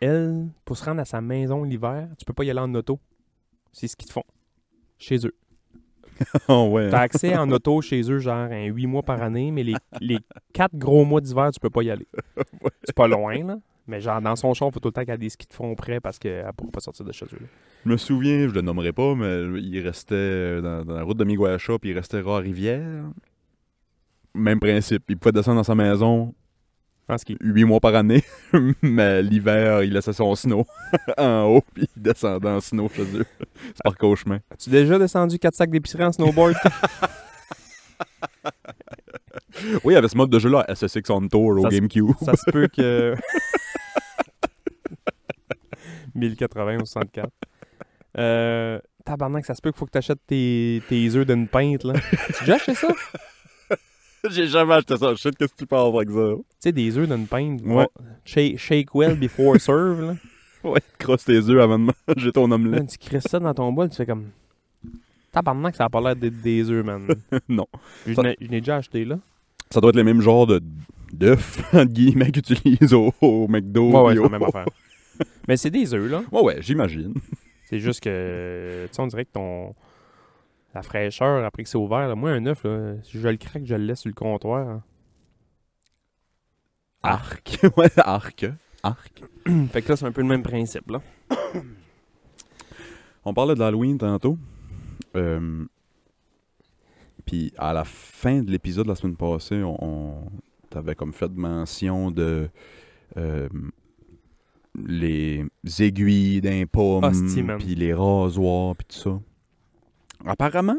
elle, 0.01 0.49
pour 0.65 0.77
se 0.77 0.85
rendre 0.85 1.01
à 1.01 1.05
sa 1.05 1.21
maison 1.21 1.65
l'hiver, 1.65 2.09
tu 2.19 2.25
peux 2.25 2.33
pas 2.33 2.45
y 2.45 2.51
aller 2.51 2.61
en 2.61 2.75
auto. 2.75 2.99
C'est 3.73 3.89
ce 3.89 3.97
qu'ils 3.97 4.09
te 4.09 4.13
font. 4.13 4.25
Chez 4.99 5.27
eux. 5.27 5.35
Oh, 6.49 6.69
ouais. 6.73 6.91
T'as 6.91 7.01
accès 7.01 7.37
en 7.37 7.51
auto 7.51 7.81
chez 7.81 8.03
eux, 8.11 8.19
genre, 8.19 8.51
un 8.51 8.65
8 8.65 8.87
mois 8.87 9.03
par 9.03 9.23
année, 9.23 9.51
mais 9.51 9.63
les, 9.63 9.75
les 10.01 10.19
4 10.53 10.77
gros 10.77 11.05
mois 11.05 11.21
d'hiver, 11.21 11.51
tu 11.53 11.61
peux 11.61 11.71
pas 11.71 11.83
y 11.83 11.91
aller. 11.91 12.07
C'est 12.85 12.95
pas 12.95 13.09
loin, 13.09 13.45
là. 13.45 13.59
Mais 13.87 14.01
genre, 14.01 14.21
dans 14.21 14.37
son 14.37 14.55
champ, 14.55 14.69
il 14.69 14.73
faut 14.73 14.81
tout 14.81 14.89
le 14.89 14.93
temps 14.93 15.05
qu'elle 15.05 15.15
ait 15.17 15.19
des 15.19 15.31
skis 15.31 15.49
de 15.49 15.53
fond 15.53 15.75
prêts 15.75 16.01
parce 16.01 16.19
qu'elle 16.19 16.49
pourra 16.57 16.71
pas 16.71 16.81
sortir 16.81 17.05
de 17.05 17.13
chez 17.13 17.25
eux. 17.25 17.49
Je 17.85 17.91
me 17.91 17.97
souviens, 17.97 18.47
je 18.47 18.55
le 18.55 18.61
nommerai 18.61 18.93
pas, 18.93 19.15
mais 19.17 19.61
il 19.61 19.81
restait 19.81 20.63
dans, 20.63 20.85
dans 20.85 20.95
la 20.95 21.03
route 21.03 21.17
de 21.17 21.25
Miguacha, 21.25 21.79
puis 21.79 21.91
il 21.91 21.95
restait 21.95 22.21
Roi-Rivière. 22.21 23.05
Même 24.35 24.61
principe, 24.61 25.03
il 25.09 25.17
pouvait 25.17 25.33
descendre 25.33 25.57
dans 25.57 25.65
sa 25.65 25.75
maison 25.75 26.33
En 27.11 27.19
ski. 27.19 27.37
huit 27.41 27.65
mois 27.65 27.81
par 27.81 27.95
année, 27.97 28.23
mais 28.83 29.21
l'hiver, 29.23 29.83
il 29.83 29.93
laissait 29.93 30.13
son 30.13 30.35
snow 30.37 30.65
en 31.19 31.43
haut, 31.45 31.65
puis 31.75 31.89
il 31.97 32.03
descendait 32.03 32.49
en 32.49 32.61
snow 32.61 32.89
chez 32.89 33.03
eux. 33.03 33.27
C'est 33.75 33.83
par 33.83 34.17
chemin. 34.17 34.39
As-tu 34.53 34.71
déjà 34.71 34.97
descendu 34.99 35.39
4 35.39 35.55
sacs 35.55 35.71
d'épicerie 35.71 36.05
en 36.05 36.13
snowboard? 36.13 36.55
Oui, 39.85 39.93
il 39.93 39.93
y 39.93 39.97
avait 39.97 40.09
ce 40.09 40.17
mode 40.17 40.31
de 40.31 40.39
jeu-là, 40.39 40.65
SSX 40.75 41.11
on 41.11 41.29
Tour 41.29 41.59
au 41.59 41.63
Ça 41.63 41.69
GameCube. 41.69 42.13
Ça 42.25 42.35
se 42.35 42.51
peut 42.51 42.67
que. 42.69 43.15
1080 46.15 46.77
ou 46.77 46.87
64. 46.87 47.29
Euh, 48.17 48.79
tabarnak, 49.05 49.45
ça 49.45 49.55
se 49.55 49.61
peut 49.61 49.71
qu'il 49.71 49.79
faut 49.79 49.87
que 49.87 49.91
tu 49.91 49.99
achètes 49.99 50.25
tes, 50.27 50.83
tes 50.89 51.15
œufs 51.15 51.27
d'une 51.27 51.47
pinte, 51.47 51.85
là. 51.85 51.95
tu 51.95 52.17
as 52.17 52.41
déjà 52.41 52.55
acheté 52.55 52.75
ça? 52.75 52.89
Tu 54.25 54.31
J'ai 54.35 54.47
jamais 54.47 54.75
acheté 54.75 54.97
ça. 54.97 55.15
Je 55.15 55.21
sais 55.21 55.31
qu'est-ce 55.33 55.53
que 55.53 55.59
tu 55.59 55.67
parles 55.67 55.95
avec 55.97 56.11
ça. 56.11 56.33
sais, 56.59 56.73
des 56.73 56.97
œufs 56.99 57.09
d'une 57.09 57.27
pinte. 57.27 57.61
Ouais. 57.65 57.89
Shake, 58.25 58.59
shake 58.59 58.95
well 58.95 59.17
before 59.17 59.57
serve, 59.61 60.01
là. 60.03 60.15
Ouais, 60.63 60.81
crosse 60.99 61.25
tes 61.25 61.39
œufs 61.39 61.61
avant 61.63 61.79
de 61.79 61.91
manger 62.15 62.33
ton 62.33 62.47
Là, 62.47 62.55
omelette. 62.57 62.89
tu 62.89 62.99
crisses 62.99 63.23
ça 63.29 63.39
dans 63.39 63.55
ton 63.55 63.73
bol, 63.73 63.89
tu 63.89 63.97
fais 63.97 64.05
comme. 64.07 64.27
Tabarnak, 65.33 65.77
ça 65.77 65.85
a 65.85 65.89
pas 65.89 66.01
l'air 66.01 66.17
d'être 66.17 66.41
des 66.43 66.69
œufs, 66.71 66.85
man. 66.85 67.07
non. 67.49 67.67
Je 68.07 68.15
Ça- 68.15 68.23
n'ai 68.23 68.37
déjà 68.61 68.77
acheté, 68.77 69.05
là. 69.05 69.19
Ça 69.71 69.81
doit 69.81 69.91
être 69.91 69.97
le 69.97 70.05
même 70.05 70.21
genre 70.21 70.47
de 70.47 70.61
d'œufs, 71.13 71.61
entre 71.73 71.85
guillemets, 71.93 72.31
qu'ils 72.31 72.53
utilisent 72.53 72.93
au, 72.95 73.13
au 73.21 73.49
McDo. 73.49 73.91
Ouais, 73.91 74.01
ouais, 74.03 74.15
c'est 74.17 74.23
la 74.23 74.29
même 74.29 74.43
affaire. 74.43 74.67
Mais 75.49 75.57
c'est 75.57 75.71
des 75.71 75.95
œufs, 75.95 76.11
là. 76.11 76.23
Ouais, 76.33 76.43
ouais, 76.43 76.57
j'imagine. 76.61 77.15
C'est 77.69 77.79
juste 77.79 78.01
que, 78.03 78.87
tu 78.91 78.95
sais, 78.95 79.01
on 79.03 79.07
dirait 79.07 79.25
que 79.25 79.33
ton. 79.33 79.75
La 80.75 80.83
fraîcheur, 80.83 81.45
après 81.45 81.65
que 81.65 81.69
c'est 81.69 81.79
ouvert, 81.79 82.07
là, 82.09 82.15
moi, 82.15 82.31
un 82.31 82.47
œuf, 82.47 82.65
là, 82.65 82.95
si 83.03 83.19
je 83.21 83.27
le 83.29 83.37
craque, 83.37 83.65
je 83.65 83.75
le 83.75 83.85
laisse 83.85 84.01
sur 84.01 84.09
le 84.09 84.15
comptoir. 84.15 84.69
hein. 84.69 84.83
Arc. 87.03 87.59
ouais, 87.77 87.91
arc. 87.99 88.47
Arc. 88.83 89.23
fait 89.73 89.83
que 89.83 89.89
là, 89.89 89.97
c'est 89.97 90.05
un 90.07 90.13
peu 90.13 90.21
le 90.23 90.29
même 90.29 90.43
principe, 90.43 90.91
là. 90.91 91.01
On 93.25 93.35
parlait 93.35 93.55
de 93.55 93.61
l'Halloween 93.61 93.99
tantôt. 93.99 94.39
Euh, 95.17 95.65
Puis 97.27 97.53
à 97.59 97.73
la 97.73 97.85
fin 97.85 98.43
de 98.43 98.51
l'épisode 98.51 98.85
de 98.85 98.91
la 98.91 98.95
semaine 98.95 99.17
passée, 99.17 99.63
on, 99.63 99.77
on- 99.85 100.31
t'avais 100.71 100.95
comme 100.95 101.13
fait 101.13 101.31
mention 101.33 102.11
de 102.11 102.49
euh, 103.17 103.49
les 104.87 105.45
aiguilles 105.81 106.41
d'un 106.41 106.65
pomme, 106.67 107.05
Hostie, 107.05 107.43
man. 107.43 107.59
puis 107.59 107.75
les 107.75 107.93
rasoirs, 107.93 108.77
puis 108.77 108.87
tout 108.89 108.97
ça. 108.99 109.21
Apparemment, 110.27 110.79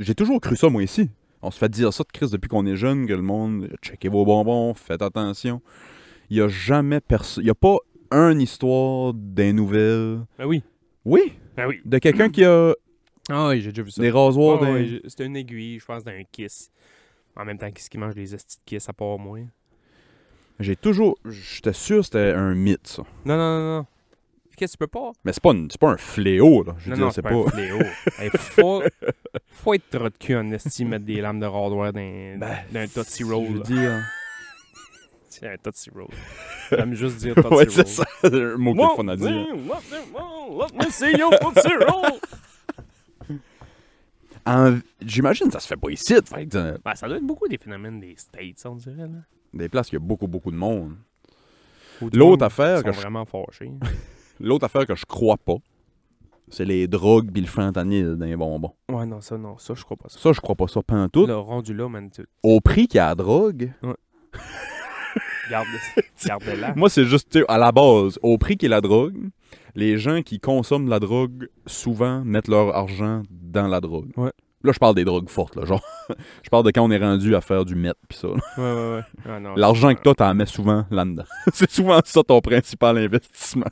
j'ai 0.00 0.14
toujours 0.14 0.40
cru 0.40 0.56
ça 0.56 0.68
moi 0.68 0.82
ici. 0.82 1.10
On 1.42 1.50
se 1.50 1.58
fait 1.58 1.68
dire 1.68 1.92
ça 1.92 2.04
de 2.04 2.08
Chris 2.12 2.28
depuis 2.32 2.48
qu'on 2.48 2.64
est 2.66 2.76
jeune, 2.76 3.06
que 3.06 3.12
le 3.12 3.22
monde, 3.22 3.68
checkez 3.82 4.08
vos 4.08 4.24
bonbons, 4.24 4.74
faites 4.74 5.02
attention. 5.02 5.60
Il 6.30 6.38
y 6.38 6.40
a 6.40 6.48
jamais 6.48 7.00
personne, 7.00 7.44
il 7.44 7.46
y 7.46 7.50
a 7.50 7.54
pas 7.54 7.76
une 8.10 8.40
histoire 8.40 9.12
des 9.14 9.52
nouvelles. 9.52 10.20
Ben 10.38 10.46
oui. 10.46 10.62
Oui, 11.04 11.34
Ben 11.56 11.66
oui. 11.66 11.82
de 11.84 11.98
quelqu'un 11.98 12.30
qui 12.30 12.44
a 12.44 12.72
Ah 13.28 13.48
oui, 13.48 13.60
j'ai 13.60 13.70
déjà 13.70 13.82
vu 13.82 13.90
ça. 13.90 14.00
Des 14.00 14.10
rasoirs, 14.10 14.60
Ah 14.62 14.78
C'était 15.06 15.26
une 15.26 15.36
aiguille, 15.36 15.78
je 15.78 15.84
pense, 15.84 16.02
d'un 16.02 16.22
kiss. 16.32 16.70
En 17.36 17.44
même 17.44 17.58
temps, 17.58 17.70
qu'est-ce 17.70 17.90
qui 17.90 17.98
mange 17.98 18.14
des 18.14 18.34
estis 18.34 18.56
de 18.56 18.62
kiss 18.64 18.88
à 18.88 18.92
part 18.94 19.18
moi? 19.18 19.40
J'ai 20.60 20.76
toujours. 20.76 21.18
J'étais 21.26 21.72
sûr 21.72 21.98
que 21.98 22.02
c'était 22.04 22.32
un 22.32 22.54
mythe, 22.54 22.86
ça. 22.86 23.02
Non, 23.24 23.36
non, 23.36 23.58
non, 23.58 23.76
non. 23.78 23.86
Qu'est-ce 24.56 24.72
que 24.72 24.84
tu 24.84 24.88
peux 24.88 24.98
pas? 24.98 25.12
Mais 25.24 25.32
c'est 25.32 25.42
pas, 25.42 25.50
une- 25.52 25.70
c'est 25.70 25.80
pas 25.80 25.90
un 25.90 25.96
fléau, 25.96 26.62
là. 26.62 26.74
Je 26.78 26.84
veux 26.84 26.90
non, 26.90 26.96
dire, 26.96 27.04
non, 27.06 27.10
c'est 27.10 27.14
c'est 27.16 27.22
pas. 27.22 27.30
pas 27.30 27.36
un 27.36 27.50
fléau. 27.50 27.78
Hey, 28.18 28.30
faut, 28.38 28.82
faut 29.50 29.74
être 29.74 29.90
trop 29.90 30.08
de 30.08 30.16
cul 30.18 30.36
en 30.36 30.50
esti, 30.52 30.84
mettre 30.84 31.04
des 31.04 31.20
lames 31.20 31.40
de 31.40 31.46
rasoir 31.46 31.92
dans 31.92 32.00
Ben, 32.38 32.38
d'un 32.70 32.86
Tootsie 32.86 33.24
Je 33.26 33.32
Roll. 33.32 33.46
veux 33.46 33.58
là. 33.58 33.64
dire. 33.64 34.04
C'est 35.28 35.48
un 35.48 35.56
Tootsie 35.56 35.90
Roll. 35.90 36.06
J'aime 36.70 36.94
juste 36.94 37.16
dire 37.16 37.34
Tootsie 37.34 37.48
ouais, 37.48 37.64
Roll. 37.64 37.70
c'est 37.70 37.88
ça. 37.88 38.04
C'est 38.20 38.32
un 38.32 38.56
mot 38.56 38.72
qu'il 38.72 38.80
Well, 38.82 38.90
faut 38.94 39.08
à 39.10 39.16
dire. 39.16 39.30
let 39.30 40.86
me- 40.86 40.90
see 40.90 41.16
your 41.18 41.30
Tootsie 41.40 41.74
Roll. 41.88 43.40
En- 44.46 44.78
J'imagine 45.04 45.46
que 45.48 45.54
ça 45.54 45.60
se 45.60 45.66
fait 45.66 45.76
pas 45.76 45.90
ici, 45.90 46.14
fait 46.24 46.46
que, 46.46 46.78
Ben, 46.84 46.94
ça 46.94 47.08
doit 47.08 47.16
être 47.16 47.24
beaucoup 47.26 47.48
des 47.48 47.58
phénomènes 47.58 47.98
des 47.98 48.14
States, 48.16 48.64
on 48.66 48.76
dirait. 48.76 48.96
Là. 49.08 49.22
des 49.52 49.68
places 49.68 49.88
où 49.88 49.90
il 49.90 49.94
y 49.94 49.96
a 49.96 50.06
beaucoup, 50.06 50.26
beaucoup 50.28 50.50
de 50.50 50.56
monde. 50.56 50.96
L'autre 52.00 52.18
monde 52.18 52.42
affaire 52.42 52.82
que 52.82 52.90
sont 52.92 52.96
je- 52.96 53.00
vraiment 53.02 53.24
fâchés. 53.24 53.70
L'autre 54.40 54.64
affaire 54.64 54.86
que 54.86 54.94
je 54.94 55.04
crois 55.04 55.36
pas, 55.36 55.56
c'est 56.48 56.64
les 56.64 56.86
drogues 56.88 57.30
pis 57.32 57.40
le 57.40 57.46
fentanyl 57.46 58.16
dans 58.16 58.26
les 58.26 58.36
bonbons. 58.36 58.72
ouais, 58.90 59.06
non, 59.06 59.20
ça, 59.20 59.38
non, 59.38 59.56
ça, 59.58 59.74
je 59.74 59.82
crois 59.84 59.96
pas 59.96 60.08
ça. 60.08 60.18
Ça, 60.18 60.32
je 60.32 60.40
crois 60.40 60.54
pas 60.54 60.68
ça 60.68 60.82
pantoute. 60.82 61.28
Le 61.28 61.36
rendu 61.36 61.74
là, 61.74 61.88
man, 61.88 62.10
tu 62.10 62.26
Au 62.42 62.60
prix 62.60 62.86
qu'il 62.86 62.98
y 62.98 63.00
a 63.00 63.08
la 63.08 63.14
drogue, 63.14 63.72
garde, 65.50 65.66
garde 66.26 66.44
là. 66.60 66.72
moi, 66.76 66.88
c'est 66.88 67.04
juste, 67.04 67.30
tu 67.30 67.40
sais, 67.40 67.44
à 67.48 67.58
la 67.58 67.72
base, 67.72 68.18
au 68.22 68.36
prix 68.38 68.56
qu'il 68.56 68.68
y 68.70 68.72
a 68.72 68.76
la 68.76 68.80
drogue, 68.80 69.30
les 69.74 69.98
gens 69.98 70.22
qui 70.22 70.38
consomment 70.40 70.86
de 70.86 70.90
la 70.90 71.00
drogue, 71.00 71.48
souvent, 71.66 72.22
mettent 72.24 72.48
leur 72.48 72.74
argent 72.76 73.22
dans 73.30 73.66
la 73.68 73.80
drogue. 73.80 74.10
Ouais. 74.16 74.32
Là, 74.62 74.72
je 74.72 74.78
parle 74.78 74.94
des 74.94 75.04
drogues 75.04 75.28
fortes, 75.28 75.56
là, 75.56 75.64
genre. 75.66 75.82
je 76.42 76.48
parle 76.48 76.64
de 76.64 76.70
quand 76.70 76.82
on 76.82 76.90
est 76.90 76.98
rendu 76.98 77.34
à 77.36 77.40
faire 77.42 77.64
du 77.64 77.74
meth 77.74 77.96
pis 78.08 78.16
ça. 78.16 78.28
là. 78.28 78.34
Ouais, 78.56 78.62
ouais, 78.62 78.96
ouais. 78.96 79.02
Ah, 79.28 79.40
non, 79.40 79.54
L'argent 79.56 79.94
que 79.94 80.00
t'as, 80.00 80.14
t'en 80.14 80.34
mets 80.34 80.46
souvent 80.46 80.86
là-dedans. 80.90 81.24
c'est 81.52 81.70
souvent 81.70 82.00
ça 82.04 82.22
ton 82.22 82.40
principal 82.40 82.96
investissement. 82.98 83.66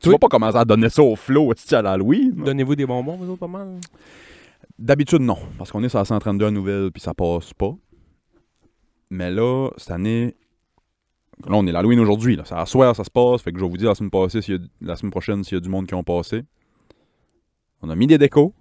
Tu 0.00 0.08
Oui. 0.08 0.14
vas 0.14 0.18
pas 0.18 0.28
commencer 0.28 0.56
à 0.58 0.64
donner 0.64 0.88
ça 0.88 1.02
au 1.02 1.16
flow 1.16 1.52
à 1.72 1.82
l'Halloween. 1.82 2.32
Donnez-vous 2.44 2.76
des 2.76 2.86
bonbons, 2.86 3.16
vous 3.16 3.30
autres, 3.30 3.40
pas 3.40 3.48
mal? 3.48 3.78
D'habitude, 4.78 5.20
non. 5.22 5.38
Parce 5.56 5.72
qu'on 5.72 5.82
est 5.82 5.88
sur 5.88 5.98
la 5.98 6.04
132 6.04 6.46
à 6.46 6.50
nouvelles, 6.50 6.90
puis 6.92 7.02
ça 7.02 7.14
passe 7.14 7.52
pas. 7.54 7.74
Mais 9.10 9.30
là, 9.30 9.70
cette 9.76 9.90
année... 9.90 10.34
Là, 11.46 11.52
on 11.56 11.66
est 11.66 11.72
l'Halloween 11.72 12.00
aujourd'hui. 12.00 12.34
là. 12.36 12.42
C'est 12.44 12.54
à 12.54 12.66
soir, 12.66 12.94
ça 12.96 13.04
se 13.04 13.10
passe. 13.10 13.42
Fait 13.42 13.52
que 13.52 13.58
je 13.58 13.64
vais 13.64 13.70
vous 13.70 13.76
dire 13.76 13.88
la 13.88 13.94
semaine, 13.94 14.10
passée, 14.10 14.42
s'il 14.42 14.54
y 14.54 14.58
a- 14.58 14.66
la 14.80 14.96
semaine 14.96 15.10
prochaine 15.12 15.44
s'il 15.44 15.54
y 15.54 15.56
a 15.56 15.60
du 15.60 15.68
monde 15.68 15.86
qui 15.86 15.94
ont 15.94 16.02
passé. 16.02 16.42
On 17.80 17.90
a 17.90 17.94
mis 17.96 18.06
des 18.08 18.18
décos. 18.18 18.52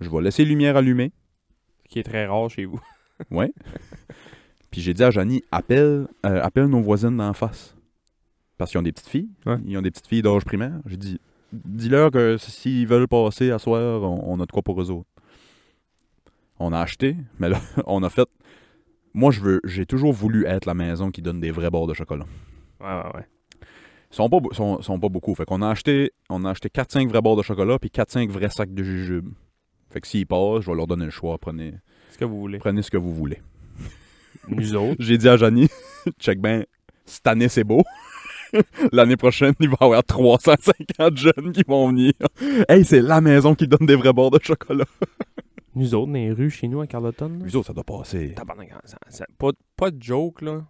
Je 0.00 0.08
vais 0.08 0.20
laisser 0.22 0.44
lumière 0.44 0.76
allumée. 0.76 1.10
Qui 1.88 1.98
est 1.98 2.04
très 2.04 2.26
rare 2.26 2.48
chez 2.48 2.64
vous. 2.64 2.80
Ouais. 3.30 3.52
Puis 4.70 4.80
j'ai 4.80 4.94
dit 4.94 5.02
à 5.04 5.10
Janie, 5.10 5.42
appelle, 5.52 6.08
euh, 6.26 6.42
appelle 6.42 6.66
nos 6.66 6.80
voisines 6.80 7.16
d'en 7.16 7.32
face. 7.32 7.73
Parce 8.58 8.70
qu'ils 8.70 8.78
ont 8.78 8.82
des 8.82 8.92
petites 8.92 9.08
filles. 9.08 9.30
Ouais. 9.46 9.56
Ils 9.66 9.76
ont 9.78 9.82
des 9.82 9.90
petites 9.90 10.06
filles 10.06 10.22
d'âge 10.22 10.44
primaire. 10.44 10.78
J'ai 10.86 10.96
dit, 10.96 11.20
dis-leur 11.52 12.10
que 12.10 12.36
s'ils 12.36 12.86
veulent 12.86 13.08
passer 13.08 13.50
à 13.50 13.58
soir, 13.58 14.02
on, 14.02 14.22
on 14.32 14.40
a 14.40 14.46
de 14.46 14.52
quoi 14.52 14.62
pour 14.62 14.80
eux 14.80 14.90
autres. 14.90 15.08
On 16.58 16.72
a 16.72 16.80
acheté, 16.80 17.16
mais 17.38 17.48
là, 17.48 17.60
on 17.86 18.02
a 18.02 18.10
fait. 18.10 18.28
Moi, 19.12 19.30
je 19.32 19.40
veux, 19.40 19.60
j'ai 19.64 19.86
toujours 19.86 20.12
voulu 20.12 20.46
être 20.46 20.66
la 20.66 20.74
maison 20.74 21.10
qui 21.10 21.22
donne 21.22 21.40
des 21.40 21.50
vrais 21.50 21.70
bords 21.70 21.86
de 21.86 21.94
chocolat. 21.94 22.26
Ouais, 22.80 22.86
ouais, 22.86 23.16
ouais. 23.16 23.26
Ils 24.12 24.16
sont 24.16 24.28
pas, 24.28 24.38
sont, 24.52 24.80
sont 24.82 25.00
pas 25.00 25.08
beaucoup. 25.08 25.34
Fait 25.34 25.44
qu'on 25.44 25.62
a 25.62 25.68
acheté, 25.68 26.12
on 26.30 26.44
a 26.44 26.50
acheté 26.50 26.68
4-5 26.68 27.08
vrais 27.08 27.20
bords 27.22 27.36
de 27.36 27.42
chocolat 27.42 27.78
puis 27.80 27.90
4-5 27.90 28.28
vrais 28.30 28.50
sacs 28.50 28.72
de 28.72 28.82
jujubes. 28.84 29.30
Fait 29.90 30.00
que 30.00 30.06
s'ils 30.06 30.26
passent, 30.26 30.60
je 30.62 30.70
vais 30.70 30.76
leur 30.76 30.86
donner 30.86 31.04
le 31.04 31.10
choix. 31.10 31.36
Prenez, 31.38 31.74
Ce 32.10 32.18
que 32.18 32.24
vous 32.24 32.38
voulez. 32.38 32.58
prenez 32.58 32.82
ce 32.82 32.90
que 32.90 32.96
vous 32.96 33.12
voulez. 33.12 33.40
Nous 34.48 34.74
autres. 34.76 34.96
J'ai 35.00 35.18
dit 35.18 35.28
à 35.28 35.36
Janie, 35.36 35.68
check 36.20 36.40
ben, 36.40 36.64
cette 37.04 37.26
année 37.26 37.48
c'est 37.48 37.64
beau. 37.64 37.82
L'année 38.92 39.16
prochaine, 39.16 39.54
il 39.60 39.68
va 39.68 39.76
y 39.80 39.84
avoir 39.84 40.04
350 40.04 41.16
jeunes 41.16 41.52
qui 41.52 41.62
vont 41.66 41.88
venir. 41.88 42.12
Hey, 42.68 42.84
c'est 42.84 43.00
la 43.02 43.20
maison 43.20 43.54
qui 43.54 43.66
donne 43.68 43.86
des 43.86 43.96
vrais 43.96 44.12
bords 44.12 44.30
de 44.30 44.38
chocolat. 44.42 44.84
Nous 45.74 45.94
autres, 45.94 46.06
dans 46.06 46.12
les 46.14 46.30
rues, 46.32 46.50
chez 46.50 46.68
nous, 46.68 46.80
à 46.80 46.86
Carleton. 46.86 47.40
Les 47.44 47.56
autres, 47.56 47.66
ça 47.68 47.72
doit 47.72 47.82
passer. 47.84 48.34
Tabarnak, 48.34 48.70
ça- 48.84 48.96
ça- 49.10 49.26
pas, 49.38 49.50
pas 49.76 49.90
de 49.90 50.00
joke, 50.02 50.42
là. 50.42 50.62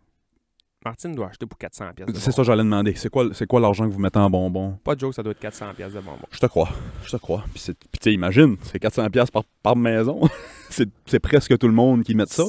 Martine 0.85 1.15
doit 1.15 1.29
acheter 1.29 1.47
pour 1.47 1.59
400 1.59 1.93
pièces 1.97 2.09
C'est 2.13 2.21
ça, 2.21 2.31
bonbons. 2.31 2.43
j'allais 2.45 2.63
demander. 2.63 2.95
C'est 2.95 3.09
quoi, 3.09 3.27
c'est 3.33 3.47
quoi 3.47 3.59
l'argent 3.61 3.89
que 3.89 3.93
vous 3.93 3.99
mettez 3.99 4.19
en 4.19 4.29
bonbons? 4.29 4.79
Pas 4.85 4.95
de 4.95 5.01
joke, 5.01 5.15
ça 5.15 5.23
doit 5.23 5.33
être 5.33 5.41
400 5.41 5.73
pièces 5.75 5.95
de 5.95 6.01
bonbons. 6.01 6.27
Je 6.31 6.39
te 6.39 6.47
crois. 6.47 6.69
Je 7.05 7.11
te 7.11 7.17
crois. 7.17 7.45
Puis, 7.55 7.63
tu 7.65 7.75
sais, 8.03 8.13
imagine, 8.13 8.57
c'est 8.63 8.83
400$ 8.83 9.09
piastres 9.11 9.33
par, 9.33 9.45
par 9.63 9.77
maison. 9.77 10.21
c'est, 10.71 10.89
c'est 11.07 11.21
presque 11.21 11.57
tout 11.57 11.69
le 11.69 11.73
monde 11.75 12.03
qui 12.05 12.15
met 12.15 12.27
ça. 12.27 12.45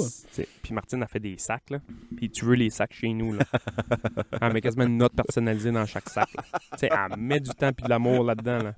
Puis 0.61 0.73
Martine 0.73 1.01
a 1.03 1.07
fait 1.07 1.19
des 1.19 1.37
sacs, 1.37 1.69
là. 1.69 1.79
Puis 2.17 2.29
tu 2.29 2.43
veux 2.43 2.55
les 2.55 2.69
sacs 2.69 2.93
chez 2.93 3.13
nous, 3.13 3.33
là. 3.33 3.43
elle 4.41 4.51
met 4.53 4.61
quasiment 4.61 4.85
une 4.85 4.97
note 4.97 5.13
personnalisée 5.13 5.71
dans 5.71 5.85
chaque 5.85 6.09
sac. 6.09 6.27
Tu 6.73 6.79
sais, 6.79 6.89
elle 6.91 7.17
met 7.17 7.39
du 7.39 7.51
temps 7.51 7.71
puis 7.71 7.85
de 7.85 7.89
l'amour 7.89 8.23
là-dedans, 8.23 8.63
là. 8.63 8.73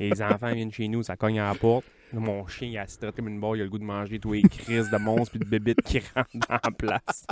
Et 0.00 0.10
les 0.10 0.22
enfants 0.22 0.52
viennent 0.52 0.72
chez 0.72 0.88
nous, 0.88 1.02
ça 1.02 1.16
cogne 1.16 1.38
à 1.38 1.48
la 1.48 1.54
porte. 1.54 1.84
Mon 2.12 2.46
chien, 2.46 2.68
il 2.68 2.74
est 2.74 2.78
assis 2.78 2.98
comme 3.14 3.28
une 3.28 3.40
barre, 3.40 3.56
il 3.56 3.60
a 3.60 3.64
le 3.64 3.70
goût 3.70 3.78
de 3.78 3.84
manger 3.84 4.18
tous 4.18 4.32
les 4.32 4.42
crises 4.42 4.90
de 4.90 4.96
monstres 4.98 5.30
puis 5.30 5.38
de 5.38 5.44
bébites 5.44 5.82
qui 5.82 6.00
rentrent 6.14 6.30
la 6.48 6.58
place. 6.70 7.26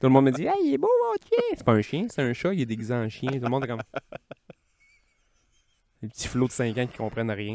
Tout 0.00 0.06
le 0.06 0.08
monde 0.08 0.26
me 0.26 0.30
dit 0.30 0.44
Hey, 0.44 0.54
il 0.64 0.74
est 0.74 0.78
beau, 0.78 0.88
votre 1.12 1.26
chien! 1.26 1.44
C'est 1.54 1.64
pas 1.64 1.72
un 1.72 1.82
chien, 1.82 2.06
c'est 2.08 2.22
un 2.22 2.32
chat, 2.32 2.54
il 2.54 2.62
est 2.62 2.66
déguisé 2.66 2.94
en 2.94 3.08
chien. 3.08 3.30
Tout 3.30 3.40
le 3.40 3.48
monde 3.48 3.64
est 3.64 3.68
comme. 3.68 3.82
Les 6.02 6.08
petits 6.08 6.28
flots 6.28 6.48
de 6.48 6.52
5 6.52 6.76
ans 6.78 6.86
qui 6.86 6.96
comprennent 6.96 7.30
rien. 7.30 7.54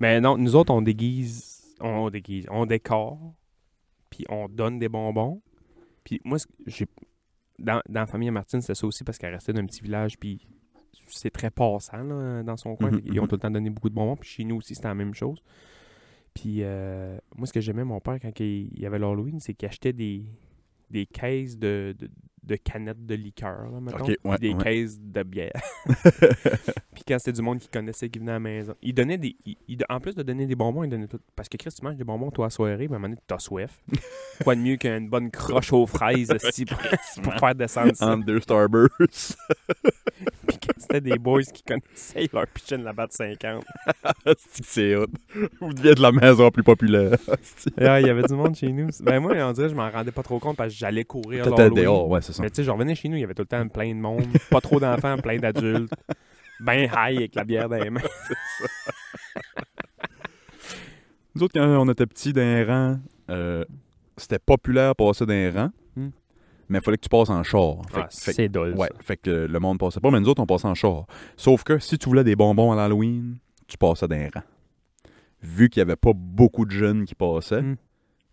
Mais 0.00 0.20
non, 0.20 0.36
nous 0.36 0.56
autres, 0.56 0.72
on 0.72 0.82
déguise. 0.82 1.76
On 1.80 2.10
déguise. 2.10 2.46
On 2.50 2.66
décore. 2.66 3.34
Puis 4.10 4.24
on 4.28 4.48
donne 4.48 4.78
des 4.78 4.88
bonbons. 4.88 5.40
Puis 6.02 6.20
moi. 6.24 6.38
Dans, 7.56 7.80
dans 7.88 8.00
la 8.00 8.06
famille 8.06 8.32
Martine, 8.32 8.60
c'était 8.60 8.74
ça 8.74 8.84
aussi 8.84 9.04
parce 9.04 9.16
qu'elle 9.16 9.32
restait 9.32 9.52
d'un 9.52 9.64
petit 9.64 9.80
village. 9.80 10.18
Puis 10.18 10.48
c'est 11.08 11.30
très 11.30 11.50
passant 11.50 12.02
là, 12.02 12.42
dans 12.42 12.56
son 12.56 12.76
coin. 12.76 12.90
Mhm, 12.90 13.02
Ils 13.04 13.20
ont 13.20 13.22
mhm. 13.24 13.28
tout 13.28 13.34
le 13.36 13.40
temps 13.40 13.50
donné 13.50 13.70
beaucoup 13.70 13.88
de 13.90 13.94
bonbons. 13.94 14.16
Puis 14.16 14.28
chez 14.30 14.44
nous 14.44 14.56
aussi, 14.56 14.74
c'était 14.74 14.88
la 14.88 14.94
même 14.94 15.14
chose. 15.14 15.42
Puis 16.34 16.58
euh, 16.62 17.16
moi, 17.36 17.46
ce 17.46 17.52
que 17.52 17.60
j'aimais, 17.60 17.84
mon 17.84 18.00
père, 18.00 18.18
quand 18.20 18.40
il 18.40 18.78
y 18.78 18.86
avait 18.86 18.98
l'Halloween, 18.98 19.38
c'est 19.40 19.54
qu'il 19.54 19.68
achetait 19.68 19.92
des, 19.92 20.24
des 20.90 21.06
caisses 21.06 21.56
de, 21.56 21.94
de, 21.96 22.10
de 22.42 22.56
canettes 22.56 23.06
de 23.06 23.14
liqueur, 23.14 23.70
là, 23.70 23.80
mettons, 23.80 24.04
ouais, 24.24 24.38
des 24.38 24.52
ouais. 24.52 24.62
caisses 24.64 25.00
de 25.00 25.22
bière. 25.22 25.52
puis 26.92 27.02
quand 27.06 27.18
c'était 27.18 27.32
du 27.32 27.40
monde 27.42 27.58
qui 27.58 27.68
connaissait, 27.68 28.08
qui 28.10 28.18
venait 28.18 28.32
à 28.32 28.34
la 28.34 28.40
maison, 28.40 28.74
il 28.82 28.92
donnait 28.94 29.16
des. 29.16 29.36
il- 29.46 29.56
il- 29.68 29.84
en 29.88 30.00
plus 30.00 30.14
de 30.16 30.22
donner 30.24 30.46
des 30.46 30.56
bonbons, 30.56 30.82
il 30.84 30.90
donnait 30.90 31.06
tout. 31.06 31.20
Parce 31.36 31.48
que 31.48 31.56
Chris, 31.56 31.70
tu 31.72 31.84
manges 31.84 31.96
des 31.96 32.04
bonbons, 32.04 32.30
toi, 32.32 32.46
à 32.46 32.50
soirée, 32.50 32.88
mais 32.88 32.94
à 32.94 32.96
un 32.96 32.98
moment 32.98 33.08
donné, 33.10 33.20
t'as 33.26 33.38
soif. 33.38 33.80
Quoi 34.42 34.56
de 34.56 34.60
mieux 34.60 34.76
qu'une 34.76 35.08
bonne 35.08 35.30
croche 35.30 35.72
aux 35.72 35.86
fraises, 35.86 36.30
esti, 36.44 36.64
pour, 36.64 36.78
pour 37.22 37.34
faire 37.34 37.54
descendre 37.54 37.94
ça? 37.94 38.12
Entre 38.12 38.24
deux 38.26 38.40
Starbursts. 38.40 39.36
C'était 40.84 41.00
des 41.00 41.18
boys 41.18 41.42
qui 41.42 41.62
connaissaient, 41.62 42.28
leur 42.32 42.46
une 42.70 42.84
là-bas 42.84 43.06
de 43.06 43.12
50. 43.12 43.64
Asti 44.26 44.62
que 44.62 44.68
c'est 44.68 44.96
hot. 44.96 45.06
Vous 45.60 45.72
deviez 45.72 45.92
être 45.92 46.00
la 46.00 46.12
maison 46.12 46.50
plus 46.50 46.62
populaire. 46.62 47.16
Ah, 47.80 48.00
il 48.00 48.06
y 48.06 48.10
avait 48.10 48.22
du 48.22 48.34
monde 48.34 48.54
chez 48.54 48.70
nous. 48.70 48.88
Ben 49.00 49.18
moi, 49.20 49.32
on 49.36 49.52
dirait 49.52 49.70
je 49.70 49.74
m'en 49.74 49.90
rendais 49.90 50.12
pas 50.12 50.22
trop 50.22 50.38
compte 50.38 50.56
parce 50.56 50.72
que 50.72 50.78
j'allais 50.78 51.04
courir. 51.04 51.44
T'étais 51.44 51.70
dehors, 51.70 52.08
ouais, 52.08 52.20
c'est 52.20 52.32
ça. 52.32 52.42
Mais 52.42 52.50
tu 52.50 52.56
sais, 52.56 52.64
je 52.64 52.70
revenais 52.70 52.94
chez 52.94 53.08
nous, 53.08 53.16
il 53.16 53.20
y 53.20 53.24
avait 53.24 53.34
tout 53.34 53.42
le 53.42 53.46
temps 53.46 53.66
plein 53.68 53.88
de 53.88 54.00
monde, 54.00 54.26
pas 54.50 54.60
trop 54.60 54.78
d'enfants, 54.78 55.16
plein 55.18 55.38
d'adultes. 55.38 55.92
Ben 56.60 56.82
high 56.84 57.16
avec 57.16 57.34
la 57.34 57.44
bière 57.44 57.68
dans 57.68 57.78
les 57.78 57.90
mains. 57.90 58.00
Nous 61.34 61.42
autres, 61.42 61.54
quand 61.54 61.66
on 61.66 61.90
était 61.90 62.06
petits 62.06 62.32
d'un 62.32 62.64
rang, 62.64 62.98
euh, 63.30 63.64
c'était 64.16 64.38
populaire 64.38 64.94
passer 64.94 65.26
d'un 65.26 65.50
rang. 65.50 65.70
Mais 66.68 66.78
il 66.78 66.84
fallait 66.84 66.96
que 66.96 67.02
tu 67.02 67.08
passes 67.08 67.30
en 67.30 67.42
char. 67.42 67.76
Ah, 67.94 68.06
c'est 68.10 68.48
dole. 68.48 68.74
ouais, 68.74 68.88
fait 69.00 69.16
que 69.16 69.30
le 69.30 69.60
monde 69.60 69.78
passait 69.78 70.00
pas, 70.00 70.10
mais 70.10 70.20
nous 70.20 70.28
autres, 70.28 70.42
on 70.42 70.46
passait 70.46 70.68
en 70.68 70.74
char. 70.74 71.06
Sauf 71.36 71.64
que 71.64 71.78
si 71.78 71.98
tu 71.98 72.08
voulais 72.08 72.24
des 72.24 72.36
bonbons 72.36 72.72
à 72.72 72.76
l'Halloween, 72.76 73.36
tu 73.66 73.76
passais 73.78 74.08
d'un 74.08 74.28
rang. 74.34 74.42
Vu 75.42 75.68
qu'il 75.68 75.80
y 75.80 75.82
avait 75.82 75.96
pas 75.96 76.12
beaucoup 76.14 76.64
de 76.64 76.70
jeunes 76.70 77.04
qui 77.04 77.14
passaient, 77.14 77.60
Hmm. 77.62 77.76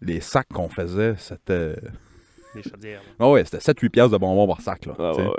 les 0.01 0.21
sacs 0.21 0.47
qu'on 0.53 0.69
faisait, 0.69 1.15
c'était... 1.17 1.75
Les 2.55 2.63
chaudières. 2.63 3.01
Ah 3.19 3.29
ouais, 3.29 3.43
c'était 3.45 3.59
7-8 3.59 3.89
piastres 3.89 4.13
de 4.13 4.17
bonbons 4.17 4.47
par 4.47 4.61
sac, 4.61 4.85
là. 4.85 4.93
Ah, 4.99 5.13
ouais, 5.15 5.25
ouais. 5.27 5.33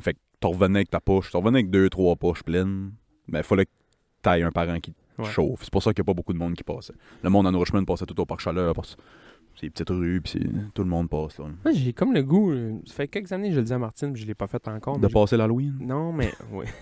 Fait 0.00 0.14
que 0.14 0.18
tu 0.40 0.46
revenais 0.46 0.80
avec 0.80 0.90
ta 0.90 1.00
poche, 1.00 1.30
tu 1.30 1.36
revenais 1.36 1.58
avec 1.60 1.70
deux, 1.70 1.88
trois 1.88 2.16
poches 2.16 2.42
pleines, 2.42 2.92
mais 3.28 3.38
il 3.40 3.44
fallait 3.44 3.66
que 3.66 3.70
tu 4.22 4.28
un 4.42 4.50
parent 4.50 4.78
qui 4.80 4.92
te 4.92 4.96
Ouais. 5.16 5.30
chauffe. 5.30 5.60
C'est 5.62 5.70
pour 5.70 5.80
ça 5.82 5.92
qu'il 5.94 6.02
n'y 6.02 6.06
a 6.06 6.10
pas 6.10 6.14
beaucoup 6.16 6.32
de 6.32 6.38
monde 6.38 6.54
qui 6.54 6.64
passait. 6.64 6.92
Le 7.22 7.30
monde 7.30 7.46
en 7.46 7.56
Richmond 7.58 7.84
passait 7.84 8.04
tout 8.04 8.18
au 8.20 8.26
parc 8.26 8.40
Chaleur, 8.40 8.74
parce 8.74 8.96
c'est 9.56 9.62
les 9.64 9.70
petites 9.70 9.90
rues, 9.90 10.20
puis 10.20 10.32
c'est- 10.32 10.72
tout 10.74 10.82
le 10.82 10.88
monde 10.88 11.08
passe. 11.08 11.38
Là. 11.38 11.46
Moi, 11.64 11.72
j'ai 11.74 11.92
comme 11.92 12.12
le 12.12 12.22
goût. 12.22 12.50
euh, 12.52 12.78
Ça 12.86 12.94
fait 12.94 13.08
quelques 13.08 13.32
années 13.32 13.48
que 13.48 13.54
je 13.54 13.60
le 13.60 13.66
dis 13.66 13.72
à 13.72 13.78
Martine, 13.78 14.12
puis 14.12 14.22
je 14.22 14.26
l'ai 14.26 14.34
pas 14.34 14.46
fait 14.46 14.66
encore. 14.68 14.98
De 14.98 15.06
mais 15.06 15.12
passer 15.12 15.36
l'Halloween? 15.36 15.76
Non, 15.80 16.12
mais. 16.12 16.32
Oui. 16.50 16.66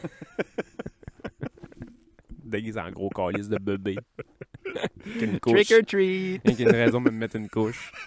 Déguisé 2.44 2.80
en 2.80 2.90
gros 2.90 3.08
calice 3.08 3.48
de 3.48 3.56
bébé. 3.58 3.96
Avec 5.06 5.22
une 5.22 5.40
couche. 5.40 5.66
treat! 5.86 6.40
Avec 6.44 6.58
une 6.60 6.68
raison 6.70 7.00
de 7.00 7.10
me 7.10 7.16
mettre 7.16 7.36
une 7.36 7.48
couche. 7.48 7.92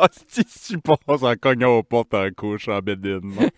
Ah, 0.00 0.08
si 0.10 0.44
tu 0.44 0.78
passes 0.80 1.22
en 1.22 1.36
cognant 1.36 1.68
aux 1.78 1.84
portes 1.84 2.12
en 2.12 2.28
couche, 2.32 2.66
en 2.66 2.80
bédine, 2.80 3.20
non? 3.22 3.48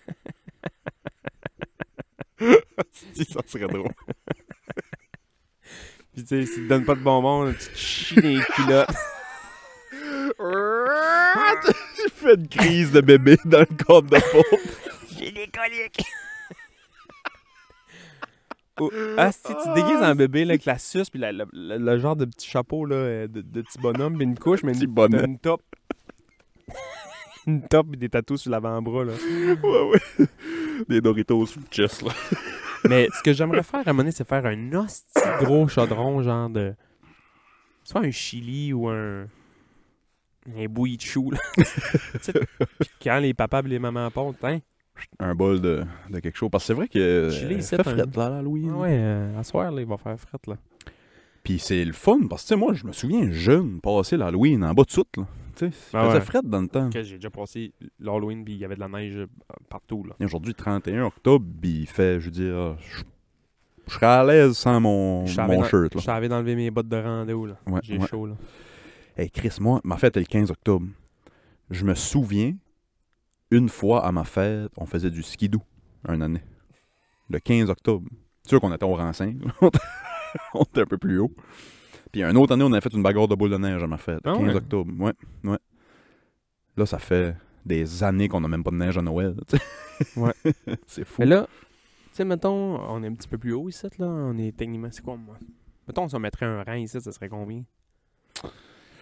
si, 3.14 3.24
ça 3.24 3.40
serait 3.46 3.66
drôle. 3.68 3.88
Puis 6.12 6.22
tu 6.22 6.26
sais, 6.26 6.44
s'ils 6.44 6.64
te 6.64 6.68
donnent 6.68 6.84
pas 6.84 6.94
de 6.94 7.01
bonbons, 7.01 7.51
tu 7.53 7.57
te 7.70 7.74
chies 7.74 8.20
les 8.20 8.40
culottes. 8.55 8.90
J'ai 11.96 12.08
fait 12.14 12.34
une 12.34 12.48
crise 12.48 12.92
de 12.92 13.00
bébé 13.00 13.36
dans 13.44 13.61
le 13.61 13.84
corps 13.84 14.02
de 14.02 14.18
peau. 14.18 14.44
J'ai 15.18 15.30
des 15.32 15.48
coliques. 15.48 16.02
ah, 19.18 19.30
si 19.30 19.42
tu 19.42 19.52
te 19.54 19.74
déguises 19.74 20.02
en 20.02 20.14
bébé 20.14 20.44
là, 20.44 20.52
avec 20.52 20.64
la 20.64 20.78
suce, 20.78 21.11
puis 21.11 21.20
la- 21.20 21.32
la- 21.32 21.44
la- 21.52 21.76
le 21.76 21.98
genre 21.98 22.16
de 22.16 22.24
petit 22.24 22.48
chapeau 22.48 22.86
là, 22.86 22.96
euh, 22.96 23.28
de, 23.28 23.42
de 23.42 23.61
petit 23.62 23.78
bonhomme, 23.78 24.16
puis 24.16 24.24
une 24.24 24.38
couche, 24.38 24.62
mais 24.62 24.72
Petit 24.72 24.84
une, 24.84 24.90
bonhomme. 24.92 25.20
t'as 25.20 25.26
une 25.26 25.38
top. 25.38 25.62
une 27.46 27.68
top 27.68 27.86
et 27.92 27.96
des 27.98 28.08
tatous 28.08 28.40
sur 28.42 28.50
l'avant-bras. 28.50 29.04
là. 29.04 29.12
ouais, 29.62 29.90
ouais. 30.18 30.26
Des 30.88 31.00
Doritos 31.02 31.44
sous 31.46 31.61
le 31.61 31.66
chest, 31.70 32.00
là. 32.02 32.12
Mais 32.88 33.08
ce 33.12 33.22
que 33.22 33.34
j'aimerais 33.34 33.62
faire 33.62 33.80
à 33.80 33.90
un 33.90 33.92
moment 33.92 33.98
donné, 34.04 34.12
c'est 34.12 34.26
faire 34.26 34.46
un 34.46 34.72
hostie 34.72 35.20
gros 35.40 35.68
chaudron, 35.68 36.22
genre 36.22 36.48
de. 36.48 36.74
Soit 37.84 38.00
un 38.02 38.11
chili 38.11 38.72
ou 38.72 38.88
un. 38.88 39.26
Un 40.57 40.66
bouilli 40.66 40.96
de 40.96 41.03
chou, 41.03 41.30
là. 41.30 41.38
Quand 43.03 43.18
les 43.18 43.34
papas 43.34 43.62
et 43.62 43.68
les 43.68 43.78
mamans 43.78 44.11
pondent, 44.11 44.36
hein? 44.42 44.59
Un 45.18 45.34
bol 45.34 45.61
de, 45.61 45.82
de 46.11 46.18
quelque 46.20 46.36
chose. 46.36 46.51
Parce 46.51 46.64
que 46.64 46.66
c'est 46.68 46.74
vrai 46.74 46.88
que. 46.88 46.98
euh, 46.98 47.30
Chili, 47.30 47.55
fait 47.57 47.62
c'est 47.62 47.80
un- 47.80 47.84
frette, 47.84 48.16
là, 48.16 48.28
l'Halloween. 48.28 48.70
Ah 48.74 48.78
ouais, 48.78 48.90
euh, 48.92 49.38
à 49.38 49.42
soir, 49.42 49.70
là, 49.70 49.80
il 49.80 49.86
va 49.86 49.96
faire 49.96 50.18
frette, 50.18 50.46
là. 50.46 50.57
Puis 51.42 51.59
c'est 51.59 51.82
le 51.84 51.92
fun, 51.94 52.20
parce 52.28 52.42
que, 52.42 52.48
tu 52.48 52.55
sais, 52.55 52.61
moi, 52.61 52.74
je 52.74 52.86
me 52.86 52.92
souviens 52.92 53.30
jeune, 53.30 53.80
passer 53.80 54.16
l'Halloween 54.18 54.62
en 54.62 54.74
bas 54.74 54.84
de 54.84 54.90
soute, 54.90 55.16
là. 55.16 55.26
Tu 55.57 55.70
sais, 55.70 55.76
Ah 55.94 56.05
faisait 56.05 56.14
ouais. 56.18 56.20
frette 56.20 56.44
dans 56.46 56.61
le 56.61 56.68
temps. 56.68 56.90
J'ai 56.92 57.14
déjà 57.16 57.30
passé 57.30 57.72
l'Halloween, 57.98 58.44
puis 58.44 58.55
il 58.55 58.61
y 58.61 58.64
avait 58.64 58.74
de 58.74 58.80
la 58.80 58.88
neige 58.88 59.16
euh, 59.16 59.26
partout, 59.70 60.05
là. 60.05 60.14
Et 60.20 60.24
Aujourd'hui, 60.26 60.55
31 60.55 61.05
octobre, 61.05 61.46
puis 61.62 61.80
il 61.80 61.86
fait, 61.86 62.20
je 62.20 62.26
veux 62.26 62.30
dire, 62.30 62.76
je, 62.78 63.03
je 63.86 63.94
serais 63.94 64.07
à 64.07 64.22
l'aise 64.24 64.53
sans 64.53 64.78
mon, 64.80 65.20
mon 65.24 65.64
shirt, 65.64 65.94
là. 65.94 66.01
Je 66.01 66.05
savais 66.05 66.28
d'enlever 66.28 66.57
mes 66.57 66.70
bottes 66.70 66.88
de 66.88 66.96
rando, 66.96 67.46
là. 67.46 67.57
Ouais, 67.66 67.80
J'ai 67.82 67.96
ouais. 67.96 68.07
chaud, 68.07 68.26
là. 68.26 68.34
Hey, 69.20 69.30
Chris, 69.30 69.58
moi, 69.60 69.82
ma 69.84 69.98
fête 69.98 70.16
est 70.16 70.20
le 70.20 70.24
15 70.24 70.50
octobre. 70.50 70.86
Je 71.68 71.84
me 71.84 71.94
souviens, 71.94 72.54
une 73.50 73.68
fois 73.68 74.02
à 74.06 74.12
ma 74.12 74.24
fête, 74.24 74.72
on 74.78 74.86
faisait 74.86 75.10
du 75.10 75.22
skidoo, 75.22 75.60
un 76.08 76.22
année. 76.22 76.42
Le 77.28 77.38
15 77.38 77.68
octobre. 77.68 78.08
C'est 78.42 78.48
sûr 78.48 78.62
qu'on 78.62 78.72
était 78.72 78.86
au 78.86 78.94
rang 78.94 79.12
5. 79.12 79.36
on 80.54 80.62
était 80.62 80.80
un 80.80 80.86
peu 80.86 80.96
plus 80.96 81.18
haut. 81.18 81.30
Puis 82.10 82.22
une 82.22 82.34
autre 82.38 82.54
année, 82.54 82.64
on 82.64 82.72
a 82.72 82.80
fait 82.80 82.94
une 82.94 83.02
bagarre 83.02 83.28
de 83.28 83.34
boule 83.34 83.50
de 83.50 83.58
neige 83.58 83.82
à 83.82 83.86
ma 83.86 83.98
fête. 83.98 84.20
Ah 84.24 84.32
15 84.38 84.42
ouais? 84.42 84.54
octobre, 84.54 84.90
ouais, 84.98 85.12
ouais. 85.44 85.58
Là, 86.78 86.86
ça 86.86 86.98
fait 86.98 87.36
des 87.66 88.02
années 88.02 88.26
qu'on 88.26 88.40
n'a 88.40 88.48
même 88.48 88.64
pas 88.64 88.70
de 88.70 88.76
neige 88.76 88.96
à 88.96 89.02
Noël. 89.02 89.36
Ouais. 90.16 90.32
C'est 90.86 91.04
fou. 91.04 91.20
Mais 91.20 91.26
là, 91.26 91.46
tu 91.46 92.08
sais, 92.12 92.24
mettons, 92.24 92.80
on 92.90 93.02
est 93.02 93.08
un 93.08 93.14
petit 93.14 93.28
peu 93.28 93.36
plus 93.36 93.52
haut 93.52 93.68
ici, 93.68 93.86
là. 93.98 94.06
On 94.06 94.38
est 94.38 94.56
techniquement, 94.56 94.88
c'est 94.90 95.04
quoi, 95.04 95.18
moi? 95.18 95.36
Mettons, 95.86 96.08
si 96.08 96.14
on 96.14 96.20
mettrait 96.20 96.46
un 96.46 96.62
rang 96.62 96.72
ici, 96.72 96.98
ça 96.98 97.12
serait 97.12 97.28
combien? 97.28 97.64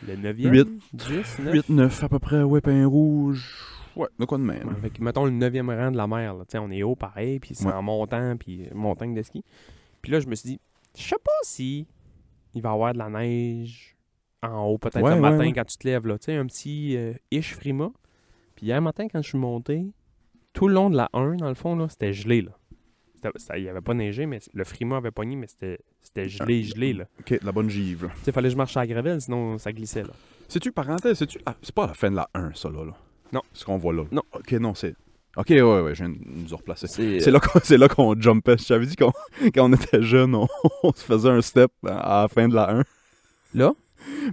Le 0.06 0.16
9e? 0.16 0.50
Huit. 0.50 0.68
10, 0.92 1.38
9? 1.40 1.52
8, 1.54 1.68
9 1.70 2.04
à 2.04 2.08
peu 2.08 2.18
près, 2.18 2.42
ouais, 2.42 2.60
pain 2.60 2.86
rouge. 2.86 3.64
Ouais, 3.96 4.06
de 4.18 4.24
quoi 4.24 4.38
de 4.38 4.44
même. 4.44 4.68
Ouais, 4.68 4.74
fait 4.80 4.90
que, 4.90 5.02
mettons 5.02 5.24
le 5.24 5.32
9e 5.32 5.74
rang 5.76 5.90
de 5.90 5.96
la 5.96 6.06
mer, 6.06 6.34
là. 6.34 6.44
Tu 6.44 6.52
sais, 6.52 6.58
on 6.58 6.70
est 6.70 6.82
haut 6.84 6.94
pareil, 6.94 7.40
puis 7.40 7.54
c'est 7.54 7.66
Ouais. 7.66 7.72
en 7.72 7.82
montant, 7.82 8.36
puis 8.36 8.68
montagne 8.72 9.14
de 9.14 9.22
ski. 9.22 9.44
Puis 10.02 10.12
là, 10.12 10.20
je 10.20 10.28
me 10.28 10.34
suis 10.36 10.50
dit, 10.50 10.60
je 10.96 11.02
sais 11.02 11.16
pas 11.22 11.30
si 11.42 11.86
il 12.54 12.62
va 12.62 12.70
y 12.70 12.72
avoir 12.72 12.92
de 12.92 12.98
la 12.98 13.08
neige 13.08 13.96
en 14.42 14.66
haut, 14.66 14.78
peut-être 14.78 15.02
Ouais, 15.02 15.14
le 15.16 15.20
matin 15.20 15.38
ouais. 15.38 15.52
quand 15.52 15.64
tu 15.64 15.76
te 15.78 15.86
lèves, 15.88 16.06
là. 16.06 16.16
Tu 16.18 16.26
sais, 16.26 16.36
un 16.36 16.46
petit 16.46 16.96
euh, 16.96 17.12
ish 17.32 17.54
frima. 17.54 17.90
Puis 18.54 18.66
hier 18.66 18.80
matin, 18.80 19.08
quand 19.08 19.20
je 19.22 19.28
suis 19.28 19.38
monté, 19.38 19.84
tout 20.52 20.68
le 20.68 20.74
long 20.74 20.90
de 20.90 20.96
la 20.96 21.08
1, 21.12 21.36
dans 21.36 21.48
le 21.48 21.54
fond, 21.54 21.74
là, 21.76 21.88
c'était 21.88 22.12
gelé, 22.12 22.42
là. 22.42 22.52
Il 23.56 23.62
n'y 23.62 23.68
avait 23.68 23.80
pas 23.80 23.94
neigé, 23.94 24.26
mais 24.26 24.40
le 24.52 24.64
frima 24.64 24.96
avait 24.96 25.10
pogné, 25.10 25.36
mais 25.36 25.46
c'était 25.46 25.78
c'était 26.00 26.28
gelé, 26.28 26.62
gelé, 26.62 26.92
là. 26.92 27.04
Ok, 27.20 27.40
de 27.40 27.46
la 27.46 27.52
bonne 27.52 27.68
givre. 27.68 28.10
sais, 28.22 28.32
fallait 28.32 28.48
que 28.48 28.52
je 28.52 28.56
marche 28.56 28.76
à 28.76 28.80
la 28.80 28.86
gravelle, 28.86 29.20
sinon 29.20 29.58
ça 29.58 29.72
glissait, 29.72 30.02
là. 30.02 30.10
C'est-tu, 30.48 30.72
parenthèse, 30.72 31.18
c'est-tu. 31.18 31.38
ah, 31.44 31.54
c'est 31.60 31.74
pas 31.74 31.86
la 31.86 31.94
fin 31.94 32.10
de 32.10 32.16
la 32.16 32.28
1, 32.34 32.54
ça, 32.54 32.70
là. 32.70 32.84
là. 32.84 32.92
Non. 33.32 33.42
Ce 33.52 33.64
qu'on 33.64 33.76
voit 33.76 33.92
là. 33.92 34.04
Non. 34.10 34.22
Ok, 34.32 34.52
non, 34.52 34.74
c'est. 34.74 34.94
Ok, 35.36 35.50
ouais, 35.50 35.60
ouais, 35.62 35.94
je 35.94 36.04
viens 36.04 36.08
de 36.12 36.18
nous 36.24 36.56
replacer. 36.56 36.86
C'est 36.86 37.20
C'est 37.20 37.30
là 37.30 37.38
qu'on 37.38 37.60
c'est 37.62 37.76
là 37.76 37.88
qu'on 37.88 38.18
jumpait. 38.18 38.56
Je 38.58 38.66
t'avais 38.66 38.86
dit 38.86 38.96
qu'on 38.96 39.12
quand 39.54 39.68
on 39.70 39.72
était 39.74 40.02
jeune, 40.02 40.34
on, 40.34 40.48
on 40.82 40.92
se 40.92 41.04
faisait 41.04 41.28
un 41.28 41.42
step 41.42 41.70
à 41.86 42.22
la 42.22 42.28
fin 42.28 42.48
de 42.48 42.54
la 42.54 42.70
1. 42.78 42.84
Là? 43.54 43.72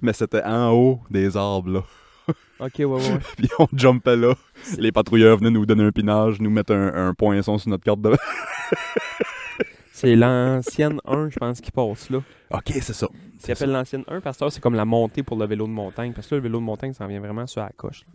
Mais 0.02 0.14
c'était 0.14 0.44
en 0.44 0.72
haut 0.72 1.00
des 1.10 1.36
arbres, 1.36 1.70
là. 1.70 1.84
Ok, 2.60 2.74
ouais, 2.80 2.86
ouais. 2.86 3.20
Puis 3.38 3.50
on 3.60 3.68
jumpait 3.74 4.16
là. 4.16 4.34
Les 4.78 4.92
patrouilleurs 4.92 5.38
venaient 5.38 5.52
nous 5.52 5.66
donner 5.66 5.84
un 5.84 5.92
pinage, 5.92 6.40
nous 6.40 6.50
mettre 6.50 6.74
un, 6.74 7.10
un 7.10 7.14
poinçon 7.14 7.58
sur 7.58 7.70
notre 7.70 7.84
carte 7.84 8.02
de. 8.02 8.12
c'est 9.92 10.16
l'ancienne 10.16 11.00
1, 11.06 11.30
je 11.30 11.38
pense, 11.38 11.62
qui 11.62 11.72
passe, 11.72 12.10
là. 12.10 12.20
ok, 12.52 12.64
c'est 12.82 12.94
ça. 12.94 13.08
Ce 13.40 13.52
appellent 13.52 13.72
l'ancienne 13.72 14.04
1, 14.08 14.22
parce 14.22 14.38
que 14.38 14.50
c'est 14.50 14.62
comme 14.62 14.76
la 14.76 14.86
montée 14.86 15.24
pour 15.24 15.38
le 15.38 15.46
vélo 15.46 15.68
de 15.68 15.72
montagne. 15.72 16.14
Parce 16.14 16.28
que 16.28 16.36
là, 16.36 16.40
le 16.40 16.44
vélo 16.44 16.60
de 16.60 16.64
montagne, 16.64 16.94
ça 16.94 17.06
en 17.06 17.08
vient 17.08 17.20
vraiment 17.20 17.46
sur 17.48 17.62
la 17.62 17.70
coche. 17.70 18.02
là. 18.08 18.14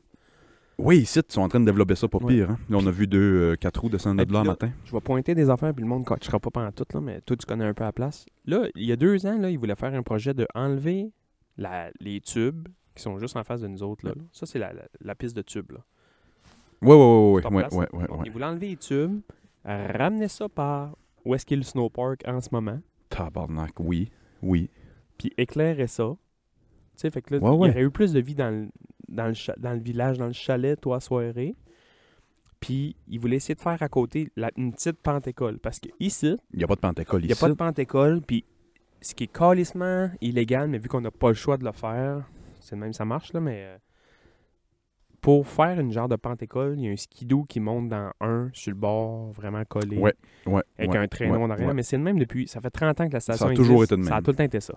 Oui, 0.78 1.00
ici, 1.00 1.18
ils 1.20 1.32
sont 1.32 1.42
en 1.42 1.48
train 1.48 1.60
de 1.60 1.66
développer 1.66 1.94
ça 1.94 2.08
pour 2.08 2.24
Ouais. 2.24 2.34
pire. 2.36 2.50
Hein. 2.52 2.58
Là, 2.70 2.78
on 2.80 2.86
a 2.86 2.90
vu 2.90 3.06
deux 3.06 3.18
euh, 3.52 3.56
quatre 3.56 3.82
roues 3.82 3.90
descendre 3.90 4.24
de 4.24 4.32
là 4.32 4.42
matin. 4.44 4.70
Je 4.86 4.92
vais 4.92 5.00
pointer 5.02 5.34
des 5.34 5.50
affaires, 5.50 5.74
puis 5.74 5.82
le 5.82 5.88
monde 5.90 6.06
ne 6.10 6.38
pas 6.38 6.50
pendant 6.50 6.72
tout, 6.72 6.86
là, 6.94 7.00
mais 7.02 7.20
toi, 7.20 7.36
tu 7.36 7.44
connais 7.44 7.66
un 7.66 7.74
peu 7.74 7.84
la 7.84 7.92
place. 7.92 8.24
Là, 8.46 8.66
il 8.74 8.86
y 8.86 8.92
a 8.92 8.96
deux 8.96 9.26
ans, 9.26 9.36
là, 9.38 9.50
ils 9.50 9.58
voulaient 9.58 9.74
faire 9.76 9.92
un 9.92 10.02
projet 10.02 10.32
de 10.32 10.46
enlever 10.54 11.10
la- 11.58 11.90
les 12.00 12.22
tubes 12.22 12.66
qui 12.94 13.02
sont 13.02 13.18
juste 13.18 13.36
en 13.36 13.44
face 13.44 13.60
de 13.60 13.68
nous 13.68 13.82
autres. 13.82 14.06
Là. 14.06 14.14
Ça, 14.32 14.46
c'est 14.46 14.58
la, 14.58 14.72
la- 14.72 14.88
la 15.00 15.14
piste 15.14 15.36
de 15.36 15.42
tubes. 15.42 15.72
Là. 15.72 15.78
Ouais, 16.82 17.40
place. 17.42 17.72
ouais, 17.74 17.86
ouais, 17.92 18.06
Donc, 18.06 18.18
ouais. 18.20 18.22
ils 18.26 18.32
voulaient 18.32 18.46
enlever 18.46 18.68
les 18.70 18.76
tubes, 18.76 19.20
ramener 19.64 20.28
ça 20.28 20.48
par 20.48 20.96
où 21.24 21.34
est-ce 21.34 21.44
qu'il 21.44 21.56
y 21.58 21.60
a 21.60 21.62
le 21.62 21.64
snowpark 21.64 22.22
en 22.26 22.40
ce 22.40 22.48
moment, 22.52 22.80
Tabarnak, 23.10 23.78
oui, 23.78 24.10
oui. 24.42 24.70
puis 25.18 25.32
éclairer 25.36 25.86
ça. 25.86 26.14
Tu 26.94 27.02
sais, 27.02 27.10
fait 27.10 27.20
que 27.22 27.34
là, 27.34 27.40
Ouais, 27.40 27.50
ouais. 27.50 27.68
il 27.68 27.70
y 27.70 27.74
aurait 27.74 27.82
eu 27.84 27.90
plus 27.90 28.12
de 28.12 28.20
vie 28.20 28.34
dans 28.34 28.50
le, 28.50 28.68
dans 29.08 29.26
le, 29.26 29.60
dans 29.60 29.72
le 29.74 29.80
village, 29.80 30.16
dans 30.18 30.26
le 30.26 30.32
chalet, 30.32 30.80
toi, 30.80 31.00
soirée. 31.00 31.54
Puis, 32.60 32.94
ils 33.08 33.18
voulaient 33.18 33.36
essayer 33.36 33.54
de 33.54 33.60
faire 33.60 33.82
à 33.82 33.88
côté 33.88 34.30
la- 34.36 34.50
une 34.56 34.72
petite 34.72 34.98
pente-école. 35.00 35.58
Parce 35.58 35.80
que 35.80 35.88
ici, 35.98 36.36
Il 36.52 36.58
n'y 36.58 36.64
a 36.64 36.66
pas 36.66 36.74
de 36.74 36.80
pentacole 36.80 37.22
il 37.22 37.26
n'y 37.26 37.32
a 37.32 37.34
ici. 37.34 37.40
pas 37.40 37.48
de 37.48 37.54
pente-école. 37.54 38.20
Puis, 38.22 38.44
ce 39.00 39.14
qui 39.14 39.24
est 39.24 39.32
calissement 39.32 40.10
illégal, 40.20 40.68
mais 40.68 40.78
vu 40.78 40.88
qu'on 40.88 41.00
n'a 41.00 41.10
pas 41.10 41.28
le 41.28 41.34
choix 41.34 41.56
de 41.56 41.64
le 41.64 41.72
faire, 41.72 42.28
c'est 42.60 42.76
de 42.76 42.80
même 42.80 42.92
ça 42.92 43.04
marche, 43.04 43.32
là, 43.32 43.40
mais. 43.40 43.64
euh, 43.64 43.78
pour 45.20 45.46
faire 45.46 45.78
une 45.78 45.92
genre 45.92 46.08
de 46.08 46.16
pente-école, 46.16 46.76
il 46.78 46.84
y 46.86 46.88
a 46.88 46.92
un 46.92 46.96
skidoo 46.96 47.44
qui 47.44 47.60
monte 47.60 47.90
dans 47.90 48.10
un 48.22 48.48
sur 48.54 48.70
le 48.70 48.76
bord, 48.78 49.30
vraiment 49.32 49.62
collé. 49.66 49.98
Ouais, 49.98 50.14
Ouais, 50.46 50.62
avec 50.78 50.92
ouais, 50.92 50.96
un 50.98 51.08
traîneau 51.08 51.42
en 51.42 51.50
arrière. 51.50 51.74
Mais 51.74 51.82
c'est 51.82 51.98
le 51.98 52.02
même 52.02 52.18
depuis. 52.18 52.48
Ça 52.48 52.60
fait 52.62 52.70
30 52.70 53.00
ans 53.02 53.08
que 53.08 53.12
la 53.12 53.20
station 53.20 53.48
a 53.48 53.54
toujours 53.54 53.82
existe. 53.82 53.92
été 53.92 54.00
de 54.00 54.06
Ça 54.06 54.12
a 54.14 54.16
même. 54.16 54.24
tout 54.24 54.30
le 54.30 54.36
temps 54.38 54.44
été 54.44 54.60
ça. 54.60 54.74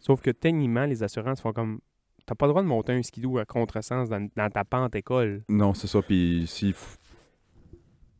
Sauf 0.00 0.20
que 0.20 0.30
techniquement, 0.30 0.84
les 0.84 1.02
assurances 1.04 1.40
font 1.40 1.52
comme. 1.52 1.78
T'as 2.26 2.34
pas 2.34 2.46
le 2.46 2.52
droit 2.52 2.62
de 2.62 2.66
monter 2.66 2.92
un 2.92 3.02
skidoo 3.04 3.38
à 3.38 3.44
contresens 3.44 4.08
dans, 4.08 4.28
dans 4.36 4.50
ta 4.50 4.64
pente 4.64 4.96
école. 4.96 5.42
Non, 5.48 5.74
c'est 5.74 5.86
ça. 5.86 6.02
Puis 6.02 6.44
si. 6.48 6.74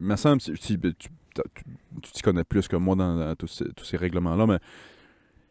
Il 0.00 0.06
me 0.06 0.14
semble, 0.14 0.40
si, 0.40 0.76
ben, 0.76 0.92
tu 0.96 1.08
t'y 2.12 2.22
connais 2.22 2.44
plus 2.44 2.68
que 2.68 2.76
moi 2.76 2.94
dans, 2.94 3.16
dans 3.18 3.34
tous, 3.34 3.48
ces, 3.48 3.64
tous 3.72 3.84
ces 3.84 3.96
règlements-là, 3.96 4.46
mais 4.46 4.58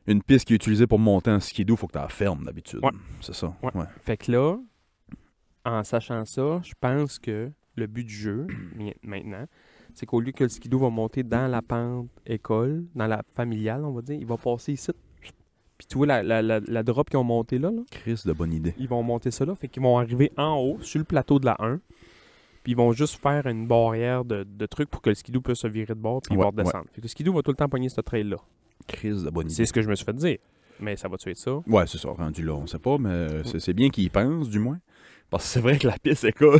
une 0.07 0.23
piste 0.23 0.45
qui 0.45 0.53
est 0.53 0.55
utilisée 0.55 0.87
pour 0.87 0.99
monter 0.99 1.31
en 1.31 1.39
skidoo, 1.39 1.75
il 1.75 1.77
faut 1.77 1.87
que 1.87 1.93
tu 1.93 1.99
la 1.99 2.07
fermes 2.09 2.43
d'habitude. 2.45 2.79
Ouais. 2.83 2.91
C'est 3.21 3.35
ça. 3.35 3.53
Ouais. 3.61 3.75
Ouais. 3.75 3.85
Fait 4.01 4.17
que 4.17 4.31
là, 4.31 4.57
en 5.65 5.83
sachant 5.83 6.25
ça, 6.25 6.61
je 6.63 6.73
pense 6.79 7.19
que 7.19 7.51
le 7.75 7.87
but 7.87 8.05
du 8.05 8.13
jeu, 8.13 8.47
maintenant, 9.03 9.45
c'est 9.93 10.05
qu'au 10.05 10.21
lieu 10.21 10.31
que 10.31 10.43
le 10.43 10.49
skidoo 10.49 10.79
va 10.79 10.89
monter 10.89 11.23
dans 11.23 11.47
la 11.47 11.61
pente 11.61 12.09
école, 12.25 12.85
dans 12.95 13.07
la 13.07 13.21
familiale, 13.35 13.83
on 13.83 13.91
va 13.91 14.01
dire, 14.01 14.15
il 14.15 14.25
va 14.25 14.37
passer 14.37 14.73
ici. 14.73 14.91
Puis 15.77 15.85
tu 15.87 15.97
vois 15.97 16.07
la, 16.07 16.23
la, 16.23 16.41
la, 16.41 16.59
la 16.59 16.83
drop 16.83 17.07
qu'ils 17.09 17.19
ont 17.19 17.23
montée 17.23 17.59
là, 17.59 17.69
là, 17.69 17.81
Chris, 17.91 18.23
de 18.25 18.33
bonne 18.33 18.51
idée. 18.51 18.73
ils 18.79 18.87
vont 18.87 19.03
monter 19.03 19.29
ça 19.29 19.45
là. 19.45 19.53
Fait 19.53 19.67
qu'ils 19.67 19.83
vont 19.83 19.99
arriver 19.99 20.31
en 20.35 20.55
haut, 20.55 20.77
sur 20.81 20.97
le 20.97 21.05
plateau 21.05 21.37
de 21.37 21.45
la 21.45 21.55
1. 21.59 21.79
Puis 22.63 22.71
ils 22.73 22.75
vont 22.75 22.91
juste 22.93 23.21
faire 23.21 23.45
une 23.45 23.67
barrière 23.67 24.25
de, 24.25 24.43
de 24.43 24.65
trucs 24.65 24.89
pour 24.89 25.01
que 25.03 25.09
le 25.09 25.15
skidoo 25.15 25.39
puisse 25.39 25.59
se 25.59 25.67
virer 25.67 25.93
de 25.93 25.99
bord 25.99 26.21
puis 26.21 26.33
il 26.33 26.37
va 26.39 26.45
redescendre. 26.47 26.85
Fait 26.93 27.01
que 27.01 27.05
le 27.05 27.09
skidoo 27.09 27.31
va 27.31 27.43
tout 27.43 27.51
le 27.51 27.57
temps 27.57 27.69
pogner 27.69 27.89
ce 27.89 28.01
trail-là. 28.01 28.37
Chris, 28.87 29.23
de 29.23 29.29
bonne 29.29 29.47
idée. 29.47 29.55
C'est 29.55 29.65
ce 29.65 29.73
que 29.73 29.81
je 29.81 29.89
me 29.89 29.95
suis 29.95 30.05
fait 30.05 30.13
dire. 30.13 30.37
Mais 30.79 30.95
ça 30.95 31.07
va-tu 31.07 31.31
être 31.31 31.37
ça? 31.37 31.55
Ouais, 31.65 31.87
c'est 31.87 31.97
ça, 31.97 32.09
rendu 32.09 32.43
là, 32.43 32.53
on 32.53 32.67
sait 32.67 32.77
pas, 32.79 32.97
mais 32.99 33.09
euh, 33.09 33.43
c'est- 33.43 33.73
bien 33.73 33.89
qu'il 33.89 34.03
y 34.03 34.09
pense, 34.09 34.49
du 34.49 34.59
moins. 34.59 34.79
Parce 35.29 35.43
que 35.45 35.49
c'est 35.49 35.59
vrai 35.59 35.77
que 35.79 35.87
la 35.87 35.97
piste 35.97 36.23
est 36.23 36.31
cool. 36.33 36.59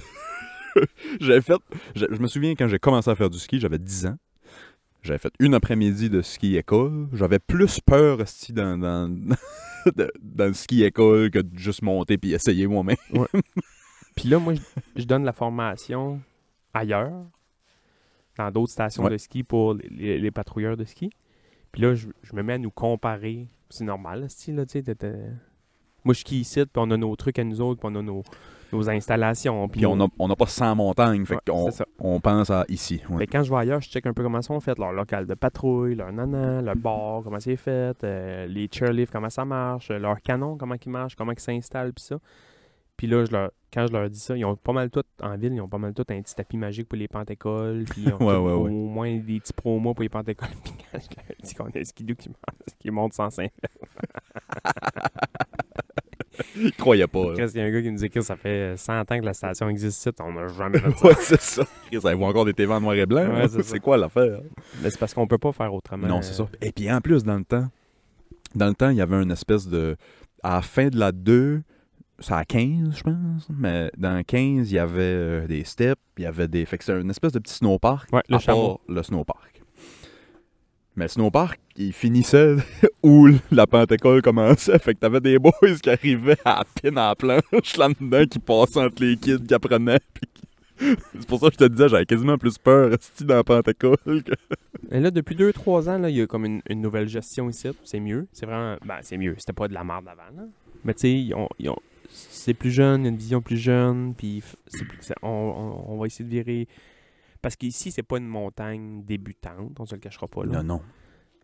j'avais 1.22 1.42
fait. 1.42 1.58
Je, 1.96 2.06
je 2.10 2.20
me 2.20 2.28
souviens 2.28 2.56
quand 2.56 2.68
j'ai 2.68 2.80
commencé 2.80 3.10
à 3.10 3.16
faire 3.16 3.30
du 3.30 3.38
ski, 3.40 3.60
j'avais 3.60 3.78
10 3.80 4.08
ans. 4.08 4.18
J'avais 5.04 5.20
fait 5.20 5.34
une 5.40 5.54
après-midi 5.54 6.10
de 6.10 6.22
ski 6.22 6.58
école. 6.58 7.08
J'avais 7.14 7.40
plus 7.40 7.80
peur 7.80 8.20
esti, 8.22 8.52
dans, 8.54 8.78
dans, 8.78 9.08
de- 9.96 10.12
dans 10.22 10.46
le 10.48 10.54
ski 10.54 10.84
école 10.84 11.30
que 11.32 11.40
de 11.40 11.58
juste 11.58 11.82
monter 11.82 12.18
puis 12.18 12.34
essayer 12.34 12.68
moi-même. 12.68 12.98
Puis 14.16 14.28
là, 14.30 14.40
moi, 14.40 14.56
je, 14.56 14.62
je 14.96 15.06
donne 15.06 15.24
la 15.24 15.32
formation 15.34 16.20
ailleurs, 16.74 17.24
dans 18.38 18.52
d'autres 18.52 18.72
stations 18.74 19.04
Ouais. 19.04 19.12
de 19.12 19.18
ski 19.18 19.44
pour 19.44 19.76
les, 19.76 19.88
les- 19.90 20.20
les 20.20 20.32
patrouilleurs 20.32 20.76
de 20.76 20.84
ski. 20.86 21.10
Puis 21.72 21.82
là, 21.82 21.94
je, 21.96 22.08
je 22.24 22.36
me 22.36 22.44
mets 22.44 22.54
à 22.54 22.58
nous 22.58 22.72
comparer. 22.72 23.48
C'est 23.70 23.84
normal, 23.84 24.22
là, 24.22 24.30
style, 24.30 24.56
là, 24.56 24.66
tu 24.66 24.82
sais. 24.82 24.96
Moi, 26.04 26.14
je 26.14 26.20
skie 26.22 26.40
ici, 26.40 26.62
puis 26.62 26.72
on 26.78 26.90
a 26.92 26.98
nos 26.98 27.16
trucs 27.18 27.38
à 27.38 27.44
nous 27.44 27.60
autres, 27.60 27.82
puis 27.82 27.90
on 27.92 28.00
a 28.00 28.02
nos, 28.02 28.24
nos 28.72 28.90
installations. 28.90 29.68
Puis 29.68 29.80
Puis 29.80 29.86
on 29.86 29.98
n'a 29.98 30.08
on 30.20 30.30
a 30.30 30.36
pas 30.38 30.46
100 30.46 30.76
montagnes, 30.76 31.26
fait 31.26 31.36
Ouais, 31.36 31.42
qu'on 31.46 31.70
on 32.00 32.20
pense 32.22 32.50
à 32.50 32.64
ici. 32.70 33.02
ouais. 33.10 33.18
Mais 33.18 33.28
quand 33.28 33.44
je 33.44 33.50
vais 33.52 33.58
ailleurs, 33.58 33.82
je 33.82 33.90
check 33.90 34.06
un 34.06 34.14
peu 34.14 34.24
comment 34.24 34.42
sont 34.42 34.60
faites, 34.62 34.80
leur 34.80 34.94
local 34.94 35.26
de 35.26 35.34
patrouille, 35.34 35.96
leur 35.96 36.14
nana, 36.14 36.62
leur 36.62 36.76
bar, 36.78 37.24
comment 37.24 37.40
c'est 37.42 37.58
fait, 37.58 38.02
euh, 38.06 38.46
les 38.48 38.70
chairlifts, 38.72 39.12
comment 39.12 39.30
ça 39.30 39.44
marche, 39.44 39.90
leur 39.90 40.18
canon, 40.22 40.56
comment 40.58 40.76
ils 40.84 40.90
marchent, 40.90 41.16
comment 41.16 41.34
ils 41.34 41.40
s'installent, 41.40 41.92
puis 41.94 42.06
ça. 42.06 42.18
Puis 42.98 43.06
là, 43.08 43.24
je 43.26 43.32
leur, 43.32 43.52
quand 43.72 43.86
je 43.88 43.94
leur 43.94 44.10
dis 44.10 44.20
ça, 44.20 44.36
ils 44.36 44.44
ont 44.44 44.56
pas 44.56 44.74
mal 44.74 44.90
tout, 44.90 45.04
en 45.22 45.38
ville, 45.38 45.54
ils 45.54 45.62
ont 45.62 45.68
pas 45.70 45.78
mal 45.78 45.94
tout 45.94 46.04
un 46.10 46.20
petit 46.22 46.34
tapis 46.34 46.58
magique 46.58 46.90
pour 46.90 46.98
les 46.98 47.08
pentécoles, 47.08 47.86
puis 47.90 48.06
ils 48.08 48.14
ont 48.14 48.18
Ouais, 48.26 48.34
au 48.36 48.64
ouais. 48.64 48.72
moins 48.72 49.16
des 49.18 49.40
petits 49.40 49.54
promos 49.54 49.94
pour 49.94 50.02
les 50.04 50.10
pentécoles. 50.10 50.50
Puis 50.64 50.74
quand 50.92 51.00
je 51.00 51.16
leur 51.16 51.38
dis 51.44 51.54
qu'on 51.54 51.66
a 51.66 51.80
un 51.80 51.84
skidoo 51.84 52.16
qui, 52.16 52.30
monte- 52.30 52.76
qui 52.80 52.90
monte 52.92 53.14
105 53.14 53.52
Je 56.56 56.70
croyais 56.78 57.08
pas. 57.08 57.34
Chris, 57.34 57.50
il 57.56 57.58
y 57.58 57.62
a 57.62 57.66
un 57.66 57.72
gars 57.72 57.82
qui 57.82 57.92
nous 57.92 57.98
dit 57.98 58.10
que 58.10 58.22
ça 58.22 58.36
fait 58.36 58.78
100 58.78 59.00
ans 59.00 59.20
que 59.20 59.26
la 59.26 59.34
station 59.34 59.70
existe 59.70 60.00
ici, 60.00 60.10
on 60.20 60.34
n'a 60.34 60.48
jamais 60.48 60.78
fait 60.80 60.92
ça. 60.98 61.08
ouais, 61.08 61.16
c'est 61.20 61.42
ça. 61.42 61.64
Chris, 61.88 61.98
Avez-vous 62.04 62.24
encore 62.26 62.46
des 62.46 62.54
TV 62.54 62.72
en 62.74 62.80
noir 62.82 62.96
et 62.96 63.06
blanc? 63.06 63.28
Ouais, 63.28 63.48
c'est 63.48 63.80
quoi 63.80 63.98
l'affaire? 63.98 64.42
Mais 64.82 64.90
c'est 64.92 65.00
parce 65.00 65.14
qu'on 65.14 65.26
peut 65.28 65.38
pas 65.40 65.52
faire 65.52 65.74
autrement. 65.74 66.08
Non, 66.08 66.22
c'est 66.22 66.34
ça. 66.34 66.48
Et 66.62 66.72
puis 66.72 66.92
en 66.92 67.02
plus, 67.02 67.24
dans 67.24 67.38
le 67.38 67.44
temps, 67.46 67.68
dans 68.56 68.68
le 68.68 68.76
temps, 68.76 68.90
il 68.90 68.98
y 68.98 69.02
avait 69.02 69.22
une 69.22 69.32
espèce 69.32 69.68
de. 69.68 69.96
À 70.44 70.56
la 70.58 70.62
fin 70.62 70.88
de 70.90 70.98
la 71.00 71.12
2, 71.12 71.64
c'est 72.20 72.34
à 72.34 72.44
15, 72.46 72.96
je 72.98 73.04
pense. 73.04 73.48
Mais 73.50 73.92
dans 73.98 74.22
15, 74.24 74.72
il 74.72 74.76
y 74.76 74.80
avait 74.80 75.02
euh, 75.02 75.48
des 75.48 75.64
steps, 75.64 76.02
il 76.18 76.24
y 76.24 76.26
avait 76.26 76.48
des. 76.48 76.66
Fait 76.66 76.78
que 76.78 76.84
c'était 76.84 77.00
une 77.02 77.10
espèce 77.10 77.32
de 77.32 77.40
petit 77.40 77.54
snowpark. 77.56 78.12
Ouais, 78.14 78.22
le 78.30 78.36
à 78.36 78.40
part 78.40 78.80
le 78.88 79.04
snowpark. 79.04 79.62
Mais 80.96 81.06
le 81.06 81.10
snowpark, 81.10 81.60
il 81.76 81.94
finissait 81.94 82.56
où 83.04 83.28
la 83.52 83.68
pentecôle 83.68 84.22
commençait. 84.24 84.80
Fait 84.80 84.96
que 84.96 85.00
t'avais 85.00 85.22
des 85.22 85.38
boys 85.38 85.52
qui 85.82 85.90
arrivaient 85.90 86.38
à 86.44 86.64
peine 86.82 86.98
à 86.98 87.10
la 87.10 87.16
planche 87.16 87.78
là-dedans, 87.78 88.26
qui 88.26 88.40
passaient 88.40 88.80
entre 88.80 89.04
les 89.04 89.16
kids, 89.16 89.44
qui 89.48 89.54
apprenaient. 89.54 90.00
qui- 90.80 90.96
C'est 91.14 91.28
pour 91.28 91.40
ça 91.40 91.48
que 91.48 91.54
je 91.54 91.58
te 91.60 91.64
disais, 91.72 91.90
j'avais 91.90 92.06
quasiment 92.06 92.38
plus 92.38 92.58
peur 92.58 92.90
rester 92.92 93.26
dans 93.26 93.36
la 93.36 93.44
pentecôle 93.44 93.98
que. 94.24 94.32
Et 94.92 95.00
là, 95.00 95.12
depuis 95.12 95.36
2-3 95.36 95.90
ans, 95.90 95.98
là, 96.00 96.10
il 96.10 96.16
y 96.18 96.22
a 96.22 96.26
comme 96.28 96.46
une, 96.46 96.62
une 96.70 96.82
nouvelle 96.82 97.08
gestion 97.08 97.48
ici. 97.50 97.68
C'est 97.84 98.00
mieux. 98.00 98.28
C'est 98.32 98.46
vraiment. 98.48 98.78
Ben, 98.86 98.98
c'est 99.02 99.18
mieux. 99.18 99.36
C'était 99.38 99.54
pas 99.54 99.68
de 99.68 99.74
la 99.76 99.84
merde 99.84 100.08
avant. 100.08 100.36
Là. 100.36 100.48
Mais 100.84 100.94
tu 100.96 101.02
sais, 101.02 101.12
ils 101.14 101.34
ont- 101.36 101.50
ils 101.60 101.70
ont- 101.70 101.78
c'est 102.48 102.54
plus 102.54 102.72
jeune, 102.72 103.02
il 103.02 103.04
y 103.04 103.08
a 103.08 103.12
une 103.12 103.18
vision 103.18 103.42
plus 103.42 103.58
jeune. 103.58 104.16
Puis 104.16 104.42
plus- 104.72 105.14
on, 105.22 105.28
on- 105.30 105.92
on 105.94 105.98
va 106.00 106.06
essayer 106.08 106.24
de 106.26 106.30
virer. 106.30 106.68
Parce 107.42 107.56
qu'ici, 107.56 107.92
c'est 107.92 108.04
pas 108.04 108.18
une 108.18 108.26
montagne 108.28 109.04
débutante. 109.04 109.80
On 109.80 109.86
se 109.86 109.94
le 109.96 110.02
cachera 110.02 110.28
pas. 110.28 110.44
Là. 110.46 110.64
Non, 110.64 110.76
non. 110.76 110.82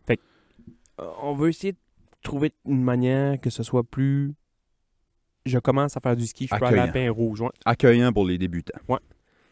Euh, 0.10 1.10
On 1.22 1.34
veut 1.34 1.50
essayer 1.50 1.74
de 1.74 1.78
trouver 2.22 2.54
une 2.66 2.84
manière 2.84 3.40
que 3.42 3.50
ce 3.50 3.64
soit 3.64 3.84
plus. 3.84 4.34
Je 5.46 5.58
commence 5.60 5.98
à 5.98 6.00
faire 6.00 6.16
du 6.16 6.26
ski, 6.28 6.48
je 6.50 6.56
peux 6.56 6.66
aller 6.66 6.78
à. 6.80 6.88
Pain 6.88 7.12
Rouge. 7.12 7.42
ouais. 7.42 7.50
Accueillant 7.66 8.14
pour 8.14 8.26
les 8.26 8.38
débutants. 8.38 8.80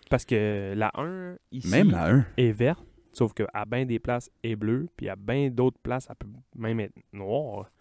Parce 0.09 0.23
que 0.25 0.73
la 0.75 0.91
1, 0.95 1.35
ici. 1.51 1.67
Même 1.69 1.91
la 1.91 2.13
1. 2.13 2.25
est 2.37 2.51
verte, 2.51 2.85
sauf 3.11 3.33
qu'à 3.33 3.65
bien 3.65 3.85
des 3.85 3.97
places 3.99 4.29
est 4.43 4.55
bleue, 4.55 4.87
puis 4.95 5.09
à 5.09 5.15
bien 5.15 5.49
d'autres 5.49 5.79
places, 5.81 6.07
elle 6.09 6.15
peut 6.15 6.27
même 6.55 6.79
être 6.79 6.93
noire. 7.11 7.71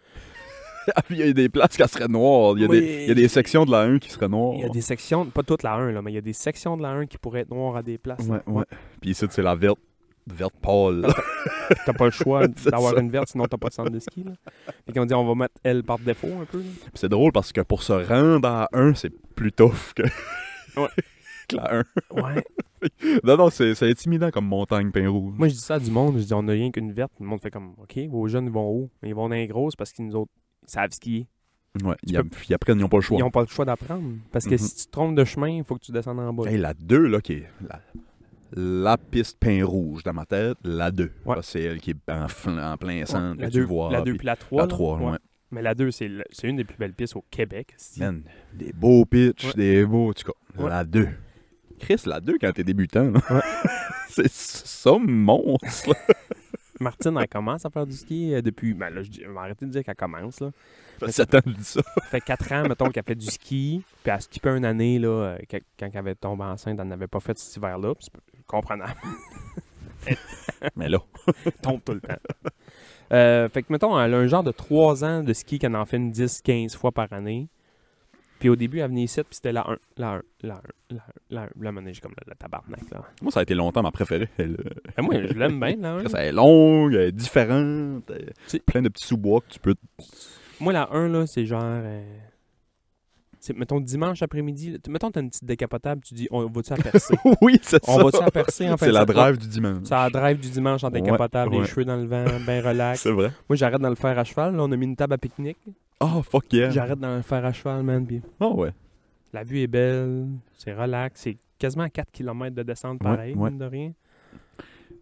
il 1.11 1.17
y 1.17 1.23
a 1.23 1.33
des 1.33 1.49
places 1.49 1.77
qui 1.77 1.89
seraient 1.89 2.09
noires. 2.09 2.55
Il 2.57 2.63
y 2.63 2.65
a, 2.65 2.69
Oui. 2.69 2.81
des, 2.81 3.03
il 3.05 3.09
y 3.09 3.11
a 3.11 3.15
des 3.15 3.29
sections 3.29 3.65
de 3.65 3.71
la 3.71 3.81
1 3.83 3.99
qui 3.99 4.11
seraient 4.11 4.29
noires. 4.29 4.55
Il 4.57 4.63
y 4.63 4.65
a 4.65 4.69
des 4.69 4.81
sections, 4.81 5.27
pas 5.27 5.43
toute 5.43 5.63
la 5.63 5.75
1, 5.75 5.93
là, 5.93 6.03
mais 6.03 6.13
il 6.13 6.15
y 6.15 6.19
a 6.19 6.23
des 6.23 6.33
sections 6.33 6.77
de 6.77 6.83
la 6.83 6.91
1 6.91 7.07
qui 7.07 7.19
pourraient 7.19 7.41
être 7.41 7.51
noires 7.51 7.77
à 7.77 7.83
des 7.83 7.99
places. 7.99 8.27
Ouais, 8.27 8.41
ouais. 8.47 8.65
Puis 9.01 9.11
ici, 9.11 9.27
c'est 9.31 9.43
la 9.43 9.55
verte. 9.55 9.79
Verte 10.27 10.55
pâle. 10.63 11.07
T'as 11.87 11.93
pas 11.95 12.05
le 12.05 12.11
choix 12.11 12.47
d'avoir 12.47 12.97
une 12.99 13.11
verte, 13.11 13.29
sinon 13.31 13.47
t'as 13.47 13.57
pas 13.57 13.69
de 13.69 13.73
centre 13.73 13.91
de 13.91 13.99
ski. 13.99 14.23
Là. 14.23 14.33
Fait 14.87 14.93
qu'on 14.93 15.05
dit 15.07 15.15
on 15.15 15.25
va 15.27 15.35
mettre 15.35 15.55
elle 15.65 15.83
par 15.83 15.99
défaut 15.99 16.29
un 16.41 16.45
peu. 16.45 16.63
c'est 16.95 17.09
drôle 17.09 17.33
parce 17.33 17.53
que 17.53 17.63
pour 17.63 17.83
se 17.83 17.95
rendre 17.95 18.47
à 18.47 18.69
1, 18.75 18.95
c'est 18.95 19.11
plus 19.35 19.51
tough 19.51 19.93
que, 19.97 20.03
Ouais. 20.81 20.89
que 21.49 21.57
la 21.57 21.75
1. 21.75 21.85
Ouais. 22.23 22.45
Non, 23.25 23.39
non, 23.39 23.51
c'est 23.51 23.83
intimidant 23.83 24.31
comme 24.31 24.47
montagne 24.47 24.91
pain 24.93 25.09
rouge. 25.09 25.35
Moi 25.37 25.49
je 25.49 25.55
dis 25.55 25.61
ça 25.61 25.75
à 25.77 25.79
du 25.81 25.91
monde, 25.91 26.19
je 26.19 26.25
dis 26.25 26.35
on 26.35 26.47
a 26.47 26.53
rien 26.53 26.71
qu'une 26.71 26.93
verte. 26.93 27.13
Le 27.19 27.27
monde 27.27 27.41
fait 27.41 27.51
comme 27.51 27.73
OK, 27.79 27.99
vos 28.11 28.29
jeunes 28.29 28.51
vont 28.51 28.71
où? 28.71 28.91
Ils 29.03 29.15
vont 29.15 29.29
dans 29.29 29.35
les 29.35 29.47
grosses 29.49 29.75
parce 29.75 29.91
qu'ils 29.93 30.05
nous 30.07 30.15
autres 30.17 30.31
savent 30.71 30.93
skier. 30.93 31.27
Ouais, 31.85 31.95
ils, 32.03 32.17
app- 32.17 32.27
ils 32.49 32.55
apprennent, 32.55 32.79
ils 32.79 32.83
n'ont 32.83 32.89
pas 32.89 32.97
le 32.97 33.03
choix. 33.03 33.17
Ils 33.19 33.21
n'ont 33.21 33.31
pas 33.31 33.43
le 33.43 33.47
choix 33.47 33.65
d'apprendre. 33.65 34.03
Parce 34.33 34.45
que 34.45 34.51
Mhm. 34.53 34.59
si 34.59 34.75
tu 34.77 34.87
te 34.87 34.91
trompes 34.91 35.15
de 35.15 35.25
chemin, 35.25 35.49
il 35.49 35.65
faut 35.65 35.77
que 35.77 35.85
tu 35.85 35.93
descendes 35.93 36.19
en 36.19 36.33
bas. 36.33 36.51
Hey, 36.51 36.59
la 36.59 36.75
2, 36.75 37.07
là, 37.07 37.21
qui 37.21 37.35
est 37.35 37.47
la, 37.69 37.81
la 38.57 38.97
piste 38.97 39.39
pain 39.39 39.65
rouge 39.65 40.03
dans 40.03 40.13
ma 40.13 40.27
tête, 40.27 40.57
la 40.65 40.91
2. 40.91 41.13
Ouais. 41.25 41.37
C'est 41.43 41.63
elle 41.63 41.81
qui 41.81 41.91
est 41.91 42.11
en, 42.13 42.27
en 42.59 42.77
plein 42.77 43.07
centre, 43.07 43.41
la 43.41 43.47
que 43.47 43.53
tu 43.53 43.59
2 43.61 43.65
vois. 43.67 43.93
la 43.93 44.01
deux 44.03 44.13
puis 44.13 44.19
puis 44.19 44.27
la 44.27 44.37
3. 44.37 44.63
la 44.63 44.67
3, 44.69 44.99
ouais. 44.99 45.19
Mais 45.53 45.63
la 45.63 45.75
2, 45.77 45.91
c'est 45.93 46.09
une 46.45 46.57
des 46.57 46.65
plus 46.65 46.77
belles 46.77 46.95
pistes 46.95 47.15
au 47.17 47.25
Québec. 47.31 47.75
Man, 47.99 48.23
des 48.53 48.73
beaux 48.73 49.05
pitchs, 49.05 49.47
Ouais. 49.47 49.53
des 49.57 49.85
beaux. 49.87 50.11
En 50.11 50.13
tout 50.13 50.33
cas, 50.33 50.63
Ouais. 50.63 50.71
la 50.71 50.85
2. 50.85 51.09
Chris, 51.79 52.03
la 52.07 52.21
2 52.21 52.37
quand 52.41 52.53
t'es 52.53 52.65
débutant. 52.65 53.13
Ouais. 53.13 53.21
c'est 54.09 54.29
ça, 54.31 54.97
monstre. 54.99 55.95
Martine, 56.81 57.17
elle 57.21 57.29
commence 57.29 57.65
à 57.67 57.71
faire 57.71 57.87
du 57.87 57.95
ski 57.95 58.35
euh, 58.35 58.43
depuis. 58.43 58.73
Ben 58.73 58.91
là, 58.91 59.03
je, 59.03 59.11
vais 59.21 59.39
arrêter 59.39 59.67
de 59.67 59.71
dire 59.71 59.85
qu'elle 59.85 59.95
commence. 59.95 60.41
Là. 60.41 60.51
Ça 60.99 61.07
fait 61.07 61.13
7 61.13 61.35
ans 61.35 61.41
que 61.43 61.51
je 61.51 61.57
dis 61.57 61.65
ça. 61.65 61.83
Ça 61.83 62.01
fait 62.11 62.21
4 62.21 62.53
ans, 62.53 62.63
mettons, 62.69 62.89
qu'elle 62.89 63.05
fait 63.05 63.15
du 63.15 63.27
ski. 63.27 63.83
Puis 64.03 64.13
elle 64.13 64.21
skippait 64.21 64.57
une 64.57 64.65
année, 64.65 64.99
là, 64.99 65.09
euh, 65.09 65.39
quand, 65.51 65.89
elle 65.93 65.99
avait 65.99 66.15
tombé 66.15 66.45
enceinte, 66.45 66.79
elle 66.81 66.89
n'avait 66.89 67.07
pas 67.07 67.21
fait 67.21 67.39
cet 67.39 67.57
hiver-là. 67.57 67.93
comprenable. 68.47 68.97
Mais 70.77 70.89
là, 70.89 70.99
Elle 71.45 71.53
tombe 71.53 71.81
tout 71.85 71.93
le 71.93 72.01
temps. 72.01 72.17
Euh, 73.13 73.49
fait 73.49 73.63
que, 73.63 73.73
mettons, 73.73 74.01
elle 74.01 74.15
a 74.15 74.19
un 74.19 74.27
genre 74.27 74.45
de 74.45 74.53
3 74.53 75.05
ans 75.05 75.23
de 75.23 75.33
ski 75.33 75.59
qu'elle 75.59 75.77
en 75.77 75.85
fait 75.85 75.97
une 75.99 76.13
10-15 76.13 76.77
fois 76.77 76.93
par 76.93 77.13
année. 77.13 77.49
Puis 78.41 78.49
au 78.49 78.57
début, 78.57 78.79
elle 78.81 78.89
venait 78.89 79.03
ici, 79.05 79.21
puis 79.23 79.37
c'était 79.37 79.53
la 79.53 79.69
1, 79.71 79.77
la 79.99 80.09
1, 80.15 80.23
la 80.43 80.55
1, 80.55 80.61
la 80.91 80.97
1, 80.97 81.03
la 81.31 81.43
1. 81.43 81.49
Là, 81.61 81.73
maintenant, 81.73 81.93
j'ai 81.93 82.01
comme 82.01 82.15
le, 82.19 82.31
le 82.31 82.35
tabarnak, 82.35 82.81
là. 82.91 83.05
moi, 83.23 83.31
ça 83.31 83.41
a 83.41 83.43
été 83.45 83.55
longtemps 83.55 83.83
ma 83.83 83.93
préférée. 83.93 84.29
Elle, 84.39 84.57
euh, 84.67 84.93
Et 84.99 85.03
moi, 85.03 85.15
je 85.15 85.35
l'aime 85.35 85.61
bien, 85.61 85.77
la 85.77 85.95
1. 85.97 85.99
Chris, 86.05 86.13
elle 86.17 86.27
est 86.27 86.33
longue, 86.33 86.95
elle 86.95 87.01
est 87.09 87.13
différente. 87.13 88.11
elle- 88.11 88.61
plein 88.63 88.83
de 88.83 88.89
petits 88.89 89.07
sous-bois 89.07 89.43
que 89.43 89.53
tu 89.53 89.61
peux. 89.61 89.75
Moi, 90.59 90.73
la 90.73 90.91
1, 90.93 91.09
là, 91.09 91.27
c'est 91.27 91.47
genre. 91.47 91.63
euh, 91.63 92.03
c'est, 93.41 93.57
mettons, 93.57 93.81
dimanche 93.81 94.23
après-midi. 94.23 94.79
Mettons, 94.89 95.11
t'as 95.11 95.21
une 95.21 95.31
petite 95.31 95.45
décapotable, 95.45 96.03
tu 96.03 96.15
dis, 96.15 96.29
on 96.31 96.47
va-tu 96.47 96.73
à 96.73 96.77
percer? 96.77 97.15
Oui, 97.41 97.59
c'est 97.63 97.85
ça. 97.85 97.93
On 97.93 98.05
va-tu 98.05 98.23
à 98.23 98.31
percer 98.31 98.69
en 98.69 98.77
fin 98.77 98.87
C'est 98.87 98.93
la 98.93 99.05
drive 99.05 99.39
du 99.39 99.49
dimanche. 99.49 99.85
Ça 99.85 100.03
a 100.05 100.11
drive 100.11 100.39
du 100.39 100.51
dimanche 100.51 100.85
en 100.85 100.91
décapotable, 100.91 101.55
Ouais, 101.55 101.61
les 101.63 101.67
cheveux 101.67 101.85
dans 101.85 101.97
le 101.97 102.07
vent, 102.07 102.25
bien 102.47 102.61
relax. 102.69 103.01
C'est 103.01 103.11
vrai. 103.11 103.33
Moi, 103.49 103.57
j'arrête 103.57 103.81
dans 103.81 103.89
le 103.89 103.95
fer 103.97 104.19
à 104.19 104.25
cheval. 104.25 104.55
Là, 104.55 104.63
on 104.63 104.71
a 104.71 104.77
mis 104.77 104.85
une 104.87 104.97
table 104.97 105.15
à 105.15 105.19
pique-nique. 105.19 105.59
Oh, 106.01 106.23
fuck 106.23 106.53
yeah. 106.53 106.71
J'arrête 106.71 106.99
dans 107.01 107.17
le 107.17 107.23
fer 107.23 107.45
à 107.45 107.53
cheval, 107.53 107.83
man. 107.83 108.07
Puis 108.07 108.21
Oh, 108.41 108.55
ouais. 108.57 108.71
la 109.33 109.43
vue 109.45 109.61
est 109.61 109.67
belle, 109.67 110.27
c'est 110.57 110.73
relax. 110.73 111.21
C'est 111.23 111.37
quasiment 111.59 111.89
4 111.89 112.11
km 112.13 112.55
de 112.55 112.63
descente 112.63 112.99
pareil, 113.01 113.35
Ouais, 113.35 113.51
de 113.51 113.65
rien. 113.65 113.93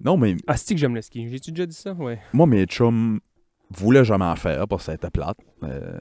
Non, 0.05 0.17
mais 0.17 0.37
Ah, 0.47 0.57
c'est 0.57 0.75
que 0.75 0.81
j'aime 0.81 0.95
le 0.95 1.03
ski. 1.03 1.29
J'ai-tu 1.29 1.51
déjà 1.51 1.67
dit 1.67 1.75
ça? 1.77 1.93
Ouais. 1.93 2.21
moi, 2.33 2.47
mes 2.47 2.65
chums 2.67 3.19
voulaient 3.71 4.05
jamais 4.05 4.25
en 4.25 4.37
faire 4.37 4.67
parce 4.69 4.83
que 4.83 4.87
ça 4.87 4.95
était 4.95 5.11
plate. 5.11 5.39
Euh, 5.65 5.99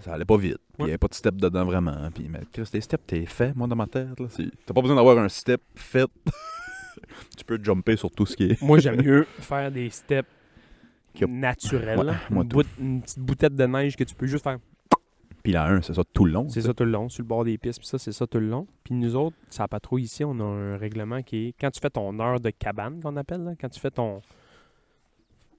ça 0.00 0.14
allait 0.14 0.24
pas 0.24 0.36
vite. 0.36 0.58
Puis 0.58 0.76
il 0.80 0.84
n'y 0.84 0.90
avait 0.90 0.98
pas 0.98 1.08
de 1.08 1.14
step 1.14 1.36
dedans 1.36 1.64
vraiment. 1.64 2.10
Puis, 2.14 2.28
mais 2.28 2.40
Chris, 2.52 2.64
tes 2.70 2.80
steps, 2.80 3.04
t'es 3.06 3.26
fait, 3.26 3.54
moi, 3.56 3.66
dans 3.66 3.76
ma 3.76 3.86
tête. 3.86 4.18
là. 4.18 4.26
T'as 4.66 4.74
pas 4.74 4.80
besoin 4.80 4.96
d'avoir 4.96 5.18
un 5.18 5.28
step 5.28 5.60
fait. 5.74 6.08
tu 7.36 7.44
peux 7.44 7.58
jumper 7.62 7.96
sur 7.96 8.10
tout 8.10 8.26
ce 8.26 8.36
qui 8.36 8.44
est. 8.44 8.62
Moi, 8.62 8.78
j'aime 8.78 9.02
mieux 9.02 9.24
faire 9.40 9.70
des 9.70 9.90
steps 9.90 10.28
a- 11.20 11.26
naturels. 11.26 11.98
Ouais, 11.98 12.12
moi, 12.30 12.44
une, 12.44 12.62
une 12.84 13.02
petite 13.02 13.18
boutette 13.20 13.54
de 13.54 13.64
neige 13.66 13.96
que 13.96 14.04
tu 14.04 14.14
peux 14.14 14.26
juste 14.26 14.44
faire. 14.44 14.58
Puis 15.42 15.52
la 15.52 15.66
1, 15.66 15.82
c'est 15.82 15.94
ça 15.94 16.02
tout 16.12 16.24
le 16.24 16.32
long. 16.32 16.48
C'est 16.48 16.62
ça 16.62 16.74
tout 16.74 16.84
le 16.84 16.90
long, 16.90 17.08
sur 17.08 17.22
le 17.22 17.28
bord 17.28 17.44
des 17.44 17.56
pistes, 17.56 17.78
puis 17.78 17.86
ça, 17.86 17.98
c'est 17.98 18.10
ça 18.10 18.26
tout 18.26 18.40
le 18.40 18.48
long. 18.48 18.66
Puis 18.82 18.94
nous 18.94 19.14
autres, 19.14 19.36
ça 19.48 19.68
patrouille 19.68 20.02
ici, 20.02 20.24
on 20.24 20.40
a 20.40 20.42
un 20.42 20.76
règlement 20.76 21.22
qui 21.22 21.46
est 21.48 21.54
quand 21.60 21.70
tu 21.70 21.78
fais 21.78 21.88
ton 21.90 22.18
heure 22.18 22.40
de 22.40 22.50
cabane, 22.50 23.00
qu'on 23.00 23.16
appelle, 23.16 23.44
là, 23.44 23.52
quand 23.60 23.68
tu 23.68 23.78
fais 23.78 23.92
ton. 23.92 24.20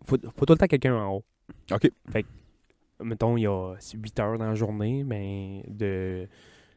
Faut, 0.03 0.17
faut 0.35 0.45
tout 0.45 0.53
le 0.53 0.57
temps 0.57 0.67
quelqu'un 0.67 0.93
en 0.93 1.13
haut. 1.15 1.23
OK. 1.71 1.89
Mettons, 3.01 3.37
il 3.37 3.41
y 3.41 3.47
a 3.47 3.75
8 3.93 4.19
heures 4.19 4.37
dans 4.37 4.47
la 4.47 4.55
journée, 4.55 5.03
mais 5.03 5.63
de 5.67 6.27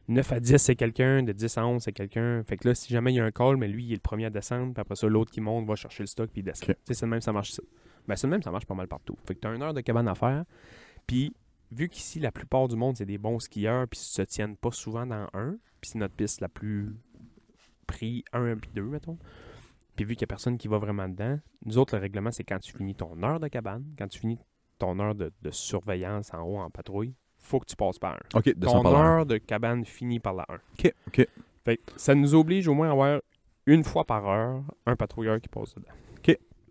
9 0.07 0.31
à 0.33 0.39
10, 0.39 0.57
c'est 0.57 0.75
quelqu'un, 0.75 1.23
de 1.23 1.31
10 1.31 1.57
à 1.57 1.65
11, 1.65 1.81
c'est 1.81 1.93
quelqu'un. 1.93 2.43
Fait 2.43 2.57
que 2.57 2.67
là, 2.67 2.75
si 2.75 2.91
jamais 2.91 3.13
il 3.13 3.15
y 3.15 3.19
a 3.19 3.25
un 3.25 3.31
call, 3.31 3.57
mais 3.57 3.67
lui, 3.67 3.85
il 3.85 3.91
est 3.91 3.95
le 3.95 4.01
premier 4.01 4.25
à 4.25 4.29
descendre, 4.29 4.73
puis 4.73 4.81
après 4.81 4.95
ça, 4.95 5.07
l'autre 5.07 5.31
qui 5.31 5.41
monte 5.41 5.65
va 5.65 5.75
chercher 5.75 6.03
le 6.03 6.07
stock, 6.07 6.29
puis 6.29 6.41
il 6.41 6.43
descend. 6.43 6.69
OK. 6.69 6.75
Tu 6.75 6.81
sais, 6.85 6.93
c'est 6.99 7.05
le 7.05 7.11
même, 7.11 7.21
ça 7.21 7.33
marche 7.33 7.51
ça. 7.51 7.63
Ben, 8.07 8.15
c'est 8.15 8.27
le 8.27 8.31
même, 8.31 8.41
ça 8.43 8.51
marche 8.51 8.65
pas 8.65 8.75
mal 8.75 8.87
partout. 8.87 9.15
Fait 9.25 9.35
que 9.35 9.39
tu 9.39 9.47
as 9.47 9.53
une 9.53 9.61
heure 9.61 9.73
de 9.73 9.81
cabane 9.81 10.07
à 10.07 10.15
faire, 10.15 10.45
puis 11.07 11.33
vu 11.71 11.87
qu'ici, 11.89 12.19
la 12.19 12.31
plupart 12.31 12.67
du 12.67 12.75
monde, 12.75 12.97
c'est 12.97 13.05
des 13.05 13.17
bons 13.17 13.39
skieurs, 13.39 13.87
puis 13.87 13.99
se 13.99 14.21
tiennent 14.21 14.57
pas 14.57 14.71
souvent 14.71 15.05
dans 15.05 15.27
un, 15.33 15.57
puis 15.79 15.91
c'est 15.91 15.99
notre 15.99 16.15
piste 16.15 16.41
la 16.41 16.49
plus 16.49 16.95
pris 17.87 18.23
1 18.33 18.57
puis 18.57 18.69
2, 18.75 18.83
mettons. 18.83 19.17
Puis 19.95 20.05
vu 20.05 20.15
qu'il 20.15 20.21
y 20.21 20.25
a 20.25 20.27
personne 20.27 20.57
qui 20.57 20.67
va 20.67 20.77
vraiment 20.77 21.07
dedans, 21.07 21.39
nous 21.65 21.77
autres, 21.77 21.95
le 21.95 22.01
règlement, 22.01 22.31
c'est 22.31 22.43
quand 22.43 22.59
tu 22.59 22.75
finis 22.75 22.95
ton 22.95 23.21
heure 23.23 23.39
de 23.39 23.47
cabane, 23.47 23.85
quand 23.97 24.07
tu 24.07 24.19
finis 24.19 24.39
ton 24.81 24.99
heure 24.99 25.15
de, 25.15 25.31
de 25.41 25.51
surveillance 25.51 26.31
en 26.33 26.41
haut 26.43 26.57
en 26.57 26.69
patrouille, 26.69 27.13
faut 27.37 27.59
que 27.59 27.65
tu 27.65 27.75
passes 27.75 27.97
par 27.99 28.13
un. 28.13 28.37
OK, 28.39 28.53
descends 28.55 28.83
Ton 28.83 28.95
heure 28.95 29.25
de 29.25 29.37
cabane 29.37 29.85
finit 29.85 30.19
par 30.19 30.33
la 30.33 30.45
1. 30.49 30.53
OK, 30.55 30.93
OK. 31.07 31.27
Fait 31.63 31.77
que 31.77 31.81
ça 31.95 32.13
nous 32.15 32.35
oblige 32.35 32.67
au 32.67 32.73
moins 32.73 32.89
à 32.89 32.91
avoir 32.91 33.19
une 33.65 33.83
fois 33.83 34.03
par 34.05 34.27
heure 34.27 34.61
un 34.85 34.95
patrouilleur 34.95 35.39
qui 35.39 35.47
passe 35.49 35.73
dedans. 35.75 35.87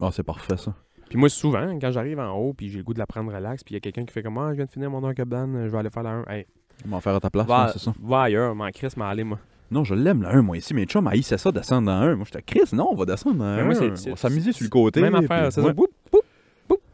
Ah, 0.02 0.08
c'est 0.12 0.22
parfait, 0.22 0.56
ça. 0.56 0.74
Puis 1.10 1.18
moi, 1.18 1.28
souvent, 1.28 1.78
quand 1.78 1.90
j'arrive 1.92 2.18
en 2.20 2.32
haut, 2.32 2.54
puis 2.54 2.70
j'ai 2.70 2.78
le 2.78 2.84
goût 2.84 2.94
de 2.94 2.98
la 2.98 3.06
prendre 3.06 3.30
relax, 3.34 3.62
puis 3.62 3.74
il 3.74 3.76
y 3.76 3.78
a 3.78 3.80
quelqu'un 3.80 4.06
qui 4.06 4.12
fait 4.14 4.22
comme 4.22 4.38
Ah, 4.38 4.48
je 4.52 4.56
viens 4.56 4.64
de 4.64 4.70
finir 4.70 4.88
mon 4.90 5.04
heure 5.04 5.14
cabane, 5.14 5.64
je 5.66 5.68
vais 5.70 5.76
aller 5.78 5.90
faire 5.90 6.02
la 6.04 6.10
1. 6.10 6.24
Hey, 6.30 6.46
On 6.86 6.88
va 6.88 6.96
en 6.96 7.00
faire 7.02 7.14
à 7.14 7.20
ta 7.20 7.28
place, 7.28 7.46
Va, 7.46 7.68
c'est 7.74 7.80
ça. 7.80 7.92
va 8.00 8.22
ailleurs, 8.22 8.54
m'en 8.54 8.70
Chris, 8.70 8.88
m'en 8.96 9.04
aller, 9.04 9.24
moi. 9.24 9.38
Non, 9.70 9.84
je 9.84 9.94
l'aime, 9.94 10.22
le 10.22 10.28
1, 10.28 10.40
moi, 10.42 10.56
ici. 10.56 10.72
Mais 10.72 10.86
chum, 10.86 11.06
haïssait 11.06 11.36
ça, 11.36 11.52
descendre 11.52 11.86
dans 11.88 11.92
un. 11.92 12.16
Moi, 12.16 12.24
j'étais 12.24 12.40
Chris, 12.42 12.70
non, 12.74 12.88
on 12.92 12.96
va 12.96 13.04
descendre 13.04 13.36
dans 13.36 13.54
Mais 13.56 13.60
un. 13.60 13.64
moi, 13.66 13.74
c'est- 13.74 13.90
on 13.90 13.96
c'est- 13.96 14.10
va 14.10 14.16
s'amuser 14.16 14.52
sur 14.52 14.64
le 14.64 14.70
côté. 14.70 15.02
Même 15.02 15.14
affaire, 15.16 15.52
c'est 15.52 15.60
ça. 15.60 15.68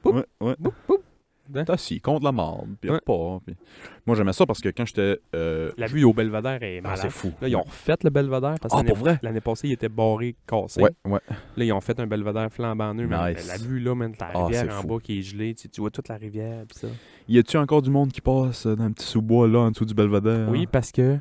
Ouais, 0.05 0.25
ouais. 0.41 0.57
Hein? 1.55 1.64
T'es 1.64 1.70
assis 1.72 2.01
contre 2.01 2.24
la 2.24 2.32
marde, 2.32 2.68
puis 2.80 2.90
Ouais. 2.90 2.99
puis- 3.44 3.55
Moi, 4.07 4.16
j'aimais 4.16 4.32
ça 4.32 4.47
parce 4.47 4.61
que 4.61 4.68
quand 4.68 4.84
j'étais. 4.86 5.18
euh, 5.34 5.70
La 5.76 5.86
vue 5.86 6.05
au 6.05 6.12
Belvedere 6.12 6.62
est 6.62 6.78
ah, 6.78 6.82
malade. 6.82 6.99
c'est 7.03 7.11
fou. 7.11 7.32
Là, 7.40 7.49
ils 7.49 7.57
ont 7.57 7.62
refait 7.62 7.94
le 8.05 8.11
Belvedere 8.11 8.55
parce 8.61 8.72
que 8.74 8.78
Ah, 8.78 8.82
l'année- 8.82 8.92
vrai? 8.99 9.18
l'année 9.22 9.40
passée, 9.40 9.68
il 9.68 9.72
était 9.72 9.88
barré, 9.88 10.34
cassé. 10.47 10.80
Ouais, 10.82 10.90
ouais. 11.07 11.20
Là, 11.57 11.64
ils 11.64 11.72
ont 11.72 11.80
fait 11.80 11.99
un 12.01 12.07
Belvedere 12.07 12.49
flambant 12.51 12.94
neuf. 12.94 13.09
mais 13.09 13.34
Nice. 13.34 13.49
La 13.49 13.57
vue, 13.59 13.80
là, 13.80 13.94
man, 13.94 14.12
la 14.20 14.30
Ah, 14.34 14.44
rivière 14.47 14.76
en 14.78 14.80
fou. 14.82 14.86
bas 14.88 14.97
qui 15.03 15.18
est 15.18 15.22
gelée. 15.22 15.55
Tu, 15.55 15.68
vois 15.80 15.90
toute 15.90 16.09
la 16.09 16.16
rivière. 16.16 16.64
Pis 16.68 16.78
ça. 16.78 16.88
Y 17.28 17.38
a-tu 17.38 17.57
encore 17.57 17.82
du 17.82 17.90
monde 17.90 18.12
qui 18.12 18.20
passe 18.20 18.66
dans 18.66 18.84
un 18.84 18.92
petit 18.92 19.07
sous-bois, 19.07 19.49
là, 19.49 19.59
en 19.61 19.70
dessous 19.70 19.84
du 19.84 19.94
belvédère? 19.94 20.49
Oui, 20.49 20.66
parce 20.66 20.92
que 20.92 21.18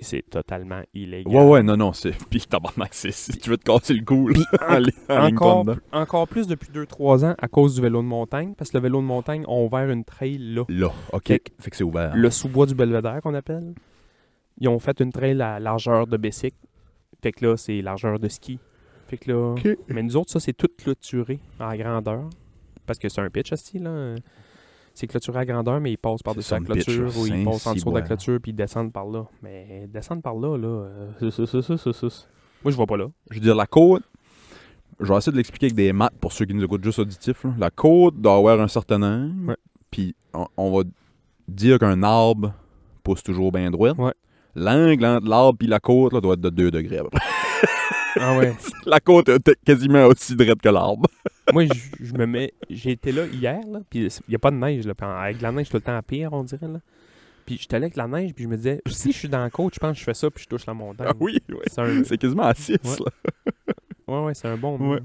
c'est 0.00 0.22
totalement 0.28 0.82
illégal. 0.94 1.32
Ouais, 1.32 1.42
ouais, 1.44 1.62
non, 1.62 1.76
non, 1.76 1.92
c'est. 1.92 2.12
Puis 2.30 2.40
tabarnak, 2.40 2.94
c'est 2.94 3.12
si 3.12 3.36
tu 3.38 3.50
veux 3.50 3.56
te 3.56 3.64
casser 3.64 3.94
le 3.94 4.04
cou, 4.04 4.30
en, 4.68 4.82
en 5.14 5.26
Encore, 5.26 5.66
encore 5.92 6.28
plus 6.28 6.46
depuis 6.46 6.70
2-3 6.70 7.24
ans 7.24 7.34
à 7.38 7.48
cause 7.48 7.76
du 7.76 7.80
vélo 7.80 8.02
de 8.02 8.06
montagne. 8.06 8.54
Parce 8.56 8.70
que 8.70 8.76
le 8.76 8.82
vélo 8.82 9.00
de 9.00 9.06
montagne 9.06 9.44
ont 9.48 9.66
ouvert 9.66 9.90
une 9.90 10.04
trail 10.04 10.38
là. 10.38 10.64
Là, 10.68 10.92
ok. 11.12 11.26
Fait 11.26 11.42
Fait 11.58 11.70
que 11.70 11.76
c'est 11.76 11.84
ouvert. 11.84 12.14
Le 12.14 12.30
sous-bois 12.30 12.66
du 12.66 12.74
Belvedere 12.74 13.20
qu'on 13.22 13.34
appelle. 13.34 13.74
Ils 14.60 14.68
ont 14.68 14.78
fait 14.78 15.00
une 15.00 15.12
trail 15.12 15.40
à 15.42 15.58
largeur 15.58 16.06
de 16.06 16.16
bicycle. 16.16 16.56
Fait 17.22 17.32
que 17.32 17.46
là, 17.46 17.56
c'est 17.56 17.80
largeur 17.82 18.18
de 18.18 18.28
ski. 18.28 18.58
Fait 19.08 19.16
que 19.16 19.32
là. 19.32 19.54
Mais 19.88 20.02
nous 20.02 20.16
autres, 20.16 20.30
ça, 20.30 20.40
c'est 20.40 20.52
tout 20.52 20.68
clôturé 20.78 21.40
en 21.58 21.74
grandeur. 21.74 22.28
Parce 22.86 22.98
que 22.98 23.08
c'est 23.08 23.20
un 23.20 23.30
pitch, 23.30 23.52
aussi, 23.52 23.78
là. 23.78 24.14
C'est 24.94 25.08
clôturé 25.08 25.40
à 25.40 25.44
grandeur, 25.44 25.80
mais 25.80 25.92
ils 25.92 25.98
passent 25.98 26.22
par-dessus 26.22 26.52
la 26.52 26.60
clôture 26.60 27.18
ou 27.18 27.26
ils 27.26 27.44
passent 27.44 27.66
en 27.66 27.74
dessous 27.74 27.90
de 27.90 27.96
la 27.96 28.02
clôture 28.02 28.38
puis 28.40 28.52
ils 28.52 28.54
descendent 28.54 28.92
par 28.92 29.06
là. 29.06 29.24
Mais 29.42 29.88
descendre 29.88 30.22
par 30.22 30.34
là, 30.34 30.56
là, 30.56 30.68
euh. 30.68 31.10
Moi, 32.62 32.70
je 32.70 32.76
vois 32.76 32.86
pas 32.86 32.96
là. 32.96 33.08
Je 33.30 33.34
veux 33.34 33.40
dire, 33.40 33.56
la 33.56 33.66
côte, 33.66 34.04
je 35.00 35.12
vais 35.12 35.18
essayer 35.18 35.32
de 35.32 35.36
l'expliquer 35.36 35.66
avec 35.66 35.76
des 35.76 35.92
maths 35.92 36.14
pour 36.20 36.32
ceux 36.32 36.44
qui 36.44 36.54
nous 36.54 36.62
écoutent 36.62 36.84
juste 36.84 37.00
auditifs. 37.00 37.44
La 37.58 37.70
côte 37.70 38.20
doit 38.20 38.36
avoir 38.36 38.60
un 38.60 38.68
certain 38.68 39.02
angle, 39.02 39.56
puis 39.90 40.14
on, 40.56 40.70
va 40.70 40.84
dire 41.48 41.78
qu'un 41.80 42.02
arbre 42.04 42.54
pousse 43.02 43.22
toujours 43.22 43.50
bien 43.50 43.70
droit. 43.72 43.92
L'angle 44.54 45.04
entre 45.04 45.26
l'arbre 45.26 45.58
et 45.60 45.66
la 45.66 45.80
côte 45.80 46.14
doit 46.22 46.34
être 46.34 46.40
de 46.40 46.50
2 46.50 46.70
degrés. 46.70 46.98
à 46.98 47.02
peu 47.02 47.10
près. 47.10 47.33
Ah 48.18 48.36
ouais. 48.36 48.54
la 48.86 49.00
côte 49.00 49.28
est 49.28 49.64
quasiment 49.64 50.06
aussi 50.06 50.36
droite 50.36 50.60
que 50.60 50.68
l'arbre. 50.68 51.08
Moi, 51.52 51.66
je, 52.00 52.12
me 52.14 52.26
mets. 52.26 52.52
J'ai 52.70 52.92
été 52.92 53.12
là 53.12 53.26
hier, 53.26 53.60
là, 53.70 53.80
puis 53.88 54.06
il 54.06 54.28
n'y 54.28 54.34
a 54.34 54.38
pas 54.38 54.50
de 54.50 54.56
neige, 54.56 54.86
là. 54.86 54.94
avec 55.20 55.40
la 55.40 55.52
neige, 55.52 55.68
tout 55.68 55.76
le 55.76 55.82
temps 55.82 55.96
à 55.96 56.02
pire, 56.02 56.32
on 56.32 56.42
dirait, 56.42 56.68
là. 56.68 56.80
Puis 57.44 57.58
j'étais 57.60 57.78
là 57.78 57.86
avec 57.86 57.96
la 57.96 58.06
neige, 58.08 58.32
puis 58.34 58.44
je 58.44 58.48
me 58.48 58.56
disais, 58.56 58.80
si 58.86 59.12
je 59.12 59.18
suis 59.18 59.28
dans 59.28 59.42
la 59.42 59.50
côte, 59.50 59.74
je 59.74 59.78
pense 59.78 59.92
que 59.92 59.98
je 59.98 60.04
fais 60.04 60.14
ça, 60.14 60.30
puis 60.30 60.44
je 60.44 60.48
touche 60.48 60.64
la 60.66 60.74
montagne. 60.74 61.08
Ah 61.10 61.14
oui, 61.20 61.38
oui. 61.50 61.56
C'est 61.66 61.80
un... 61.80 62.02
C'est 62.04 62.16
quasiment 62.16 62.44
à 62.44 62.54
6. 62.54 62.72
Ouais. 62.72 62.78
là. 63.04 63.52
Ouais, 64.06 64.22
ouais, 64.22 64.34
c'est 64.34 64.48
un 64.48 64.58
bon. 64.58 64.76
Ouais. 64.78 65.00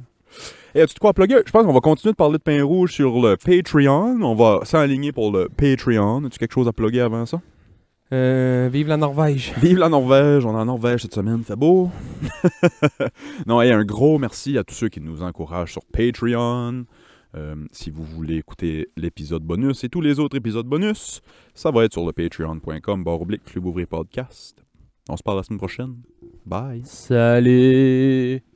Et 0.75 0.81
as-tu 0.81 0.93
de 0.93 0.99
quoi 0.99 1.11
à 1.11 1.13
plugger? 1.13 1.41
Je 1.45 1.51
pense 1.51 1.65
qu'on 1.65 1.73
va 1.73 1.79
continuer 1.79 2.11
de 2.11 2.17
parler 2.17 2.37
de 2.37 2.43
pain 2.43 2.63
rouge 2.63 2.91
sur 2.91 3.21
le 3.21 3.37
Patreon. 3.37 4.21
On 4.21 4.35
va 4.35 4.59
s'aligner 4.65 5.11
pour 5.11 5.31
le 5.31 5.49
Patreon. 5.49 6.25
As-tu 6.25 6.37
quelque 6.37 6.53
chose 6.53 6.67
à 6.67 6.73
plugger 6.73 7.01
avant 7.01 7.25
ça? 7.25 7.41
Euh, 8.11 8.69
vive 8.71 8.87
la 8.87 8.97
Norvège. 8.97 9.53
Vive 9.61 9.77
la 9.77 9.89
Norvège, 9.89 10.45
on 10.45 10.51
est 10.51 10.61
en 10.61 10.65
Norvège 10.65 11.03
cette 11.03 11.13
semaine, 11.13 11.43
fait 11.43 11.55
beau. 11.55 11.91
non, 13.45 13.61
et 13.61 13.71
un 13.71 13.83
gros 13.83 14.17
merci 14.17 14.57
à 14.57 14.63
tous 14.63 14.73
ceux 14.73 14.89
qui 14.89 14.99
nous 14.99 15.21
encouragent 15.21 15.73
sur 15.73 15.85
Patreon. 15.85 16.85
Euh, 17.35 17.55
si 17.71 17.91
vous 17.91 18.03
voulez 18.03 18.37
écouter 18.37 18.89
l'épisode 18.97 19.43
bonus 19.43 19.83
et 19.83 19.89
tous 19.89 20.01
les 20.01 20.19
autres 20.19 20.37
épisodes 20.37 20.65
bonus, 20.65 21.21
ça 21.53 21.69
va 21.69 21.85
être 21.85 21.93
sur 21.93 22.05
le 22.05 22.11
patreon.com 22.11 23.03
barre 23.03 23.21
oblique 23.21 23.43
Club 23.43 23.67
Ouvrier 23.67 23.85
Podcast. 23.85 24.63
On 25.07 25.17
se 25.17 25.21
parle 25.21 25.37
la 25.37 25.43
semaine 25.43 25.59
prochaine. 25.59 25.95
Bye. 26.45 26.81
Salut! 26.85 28.48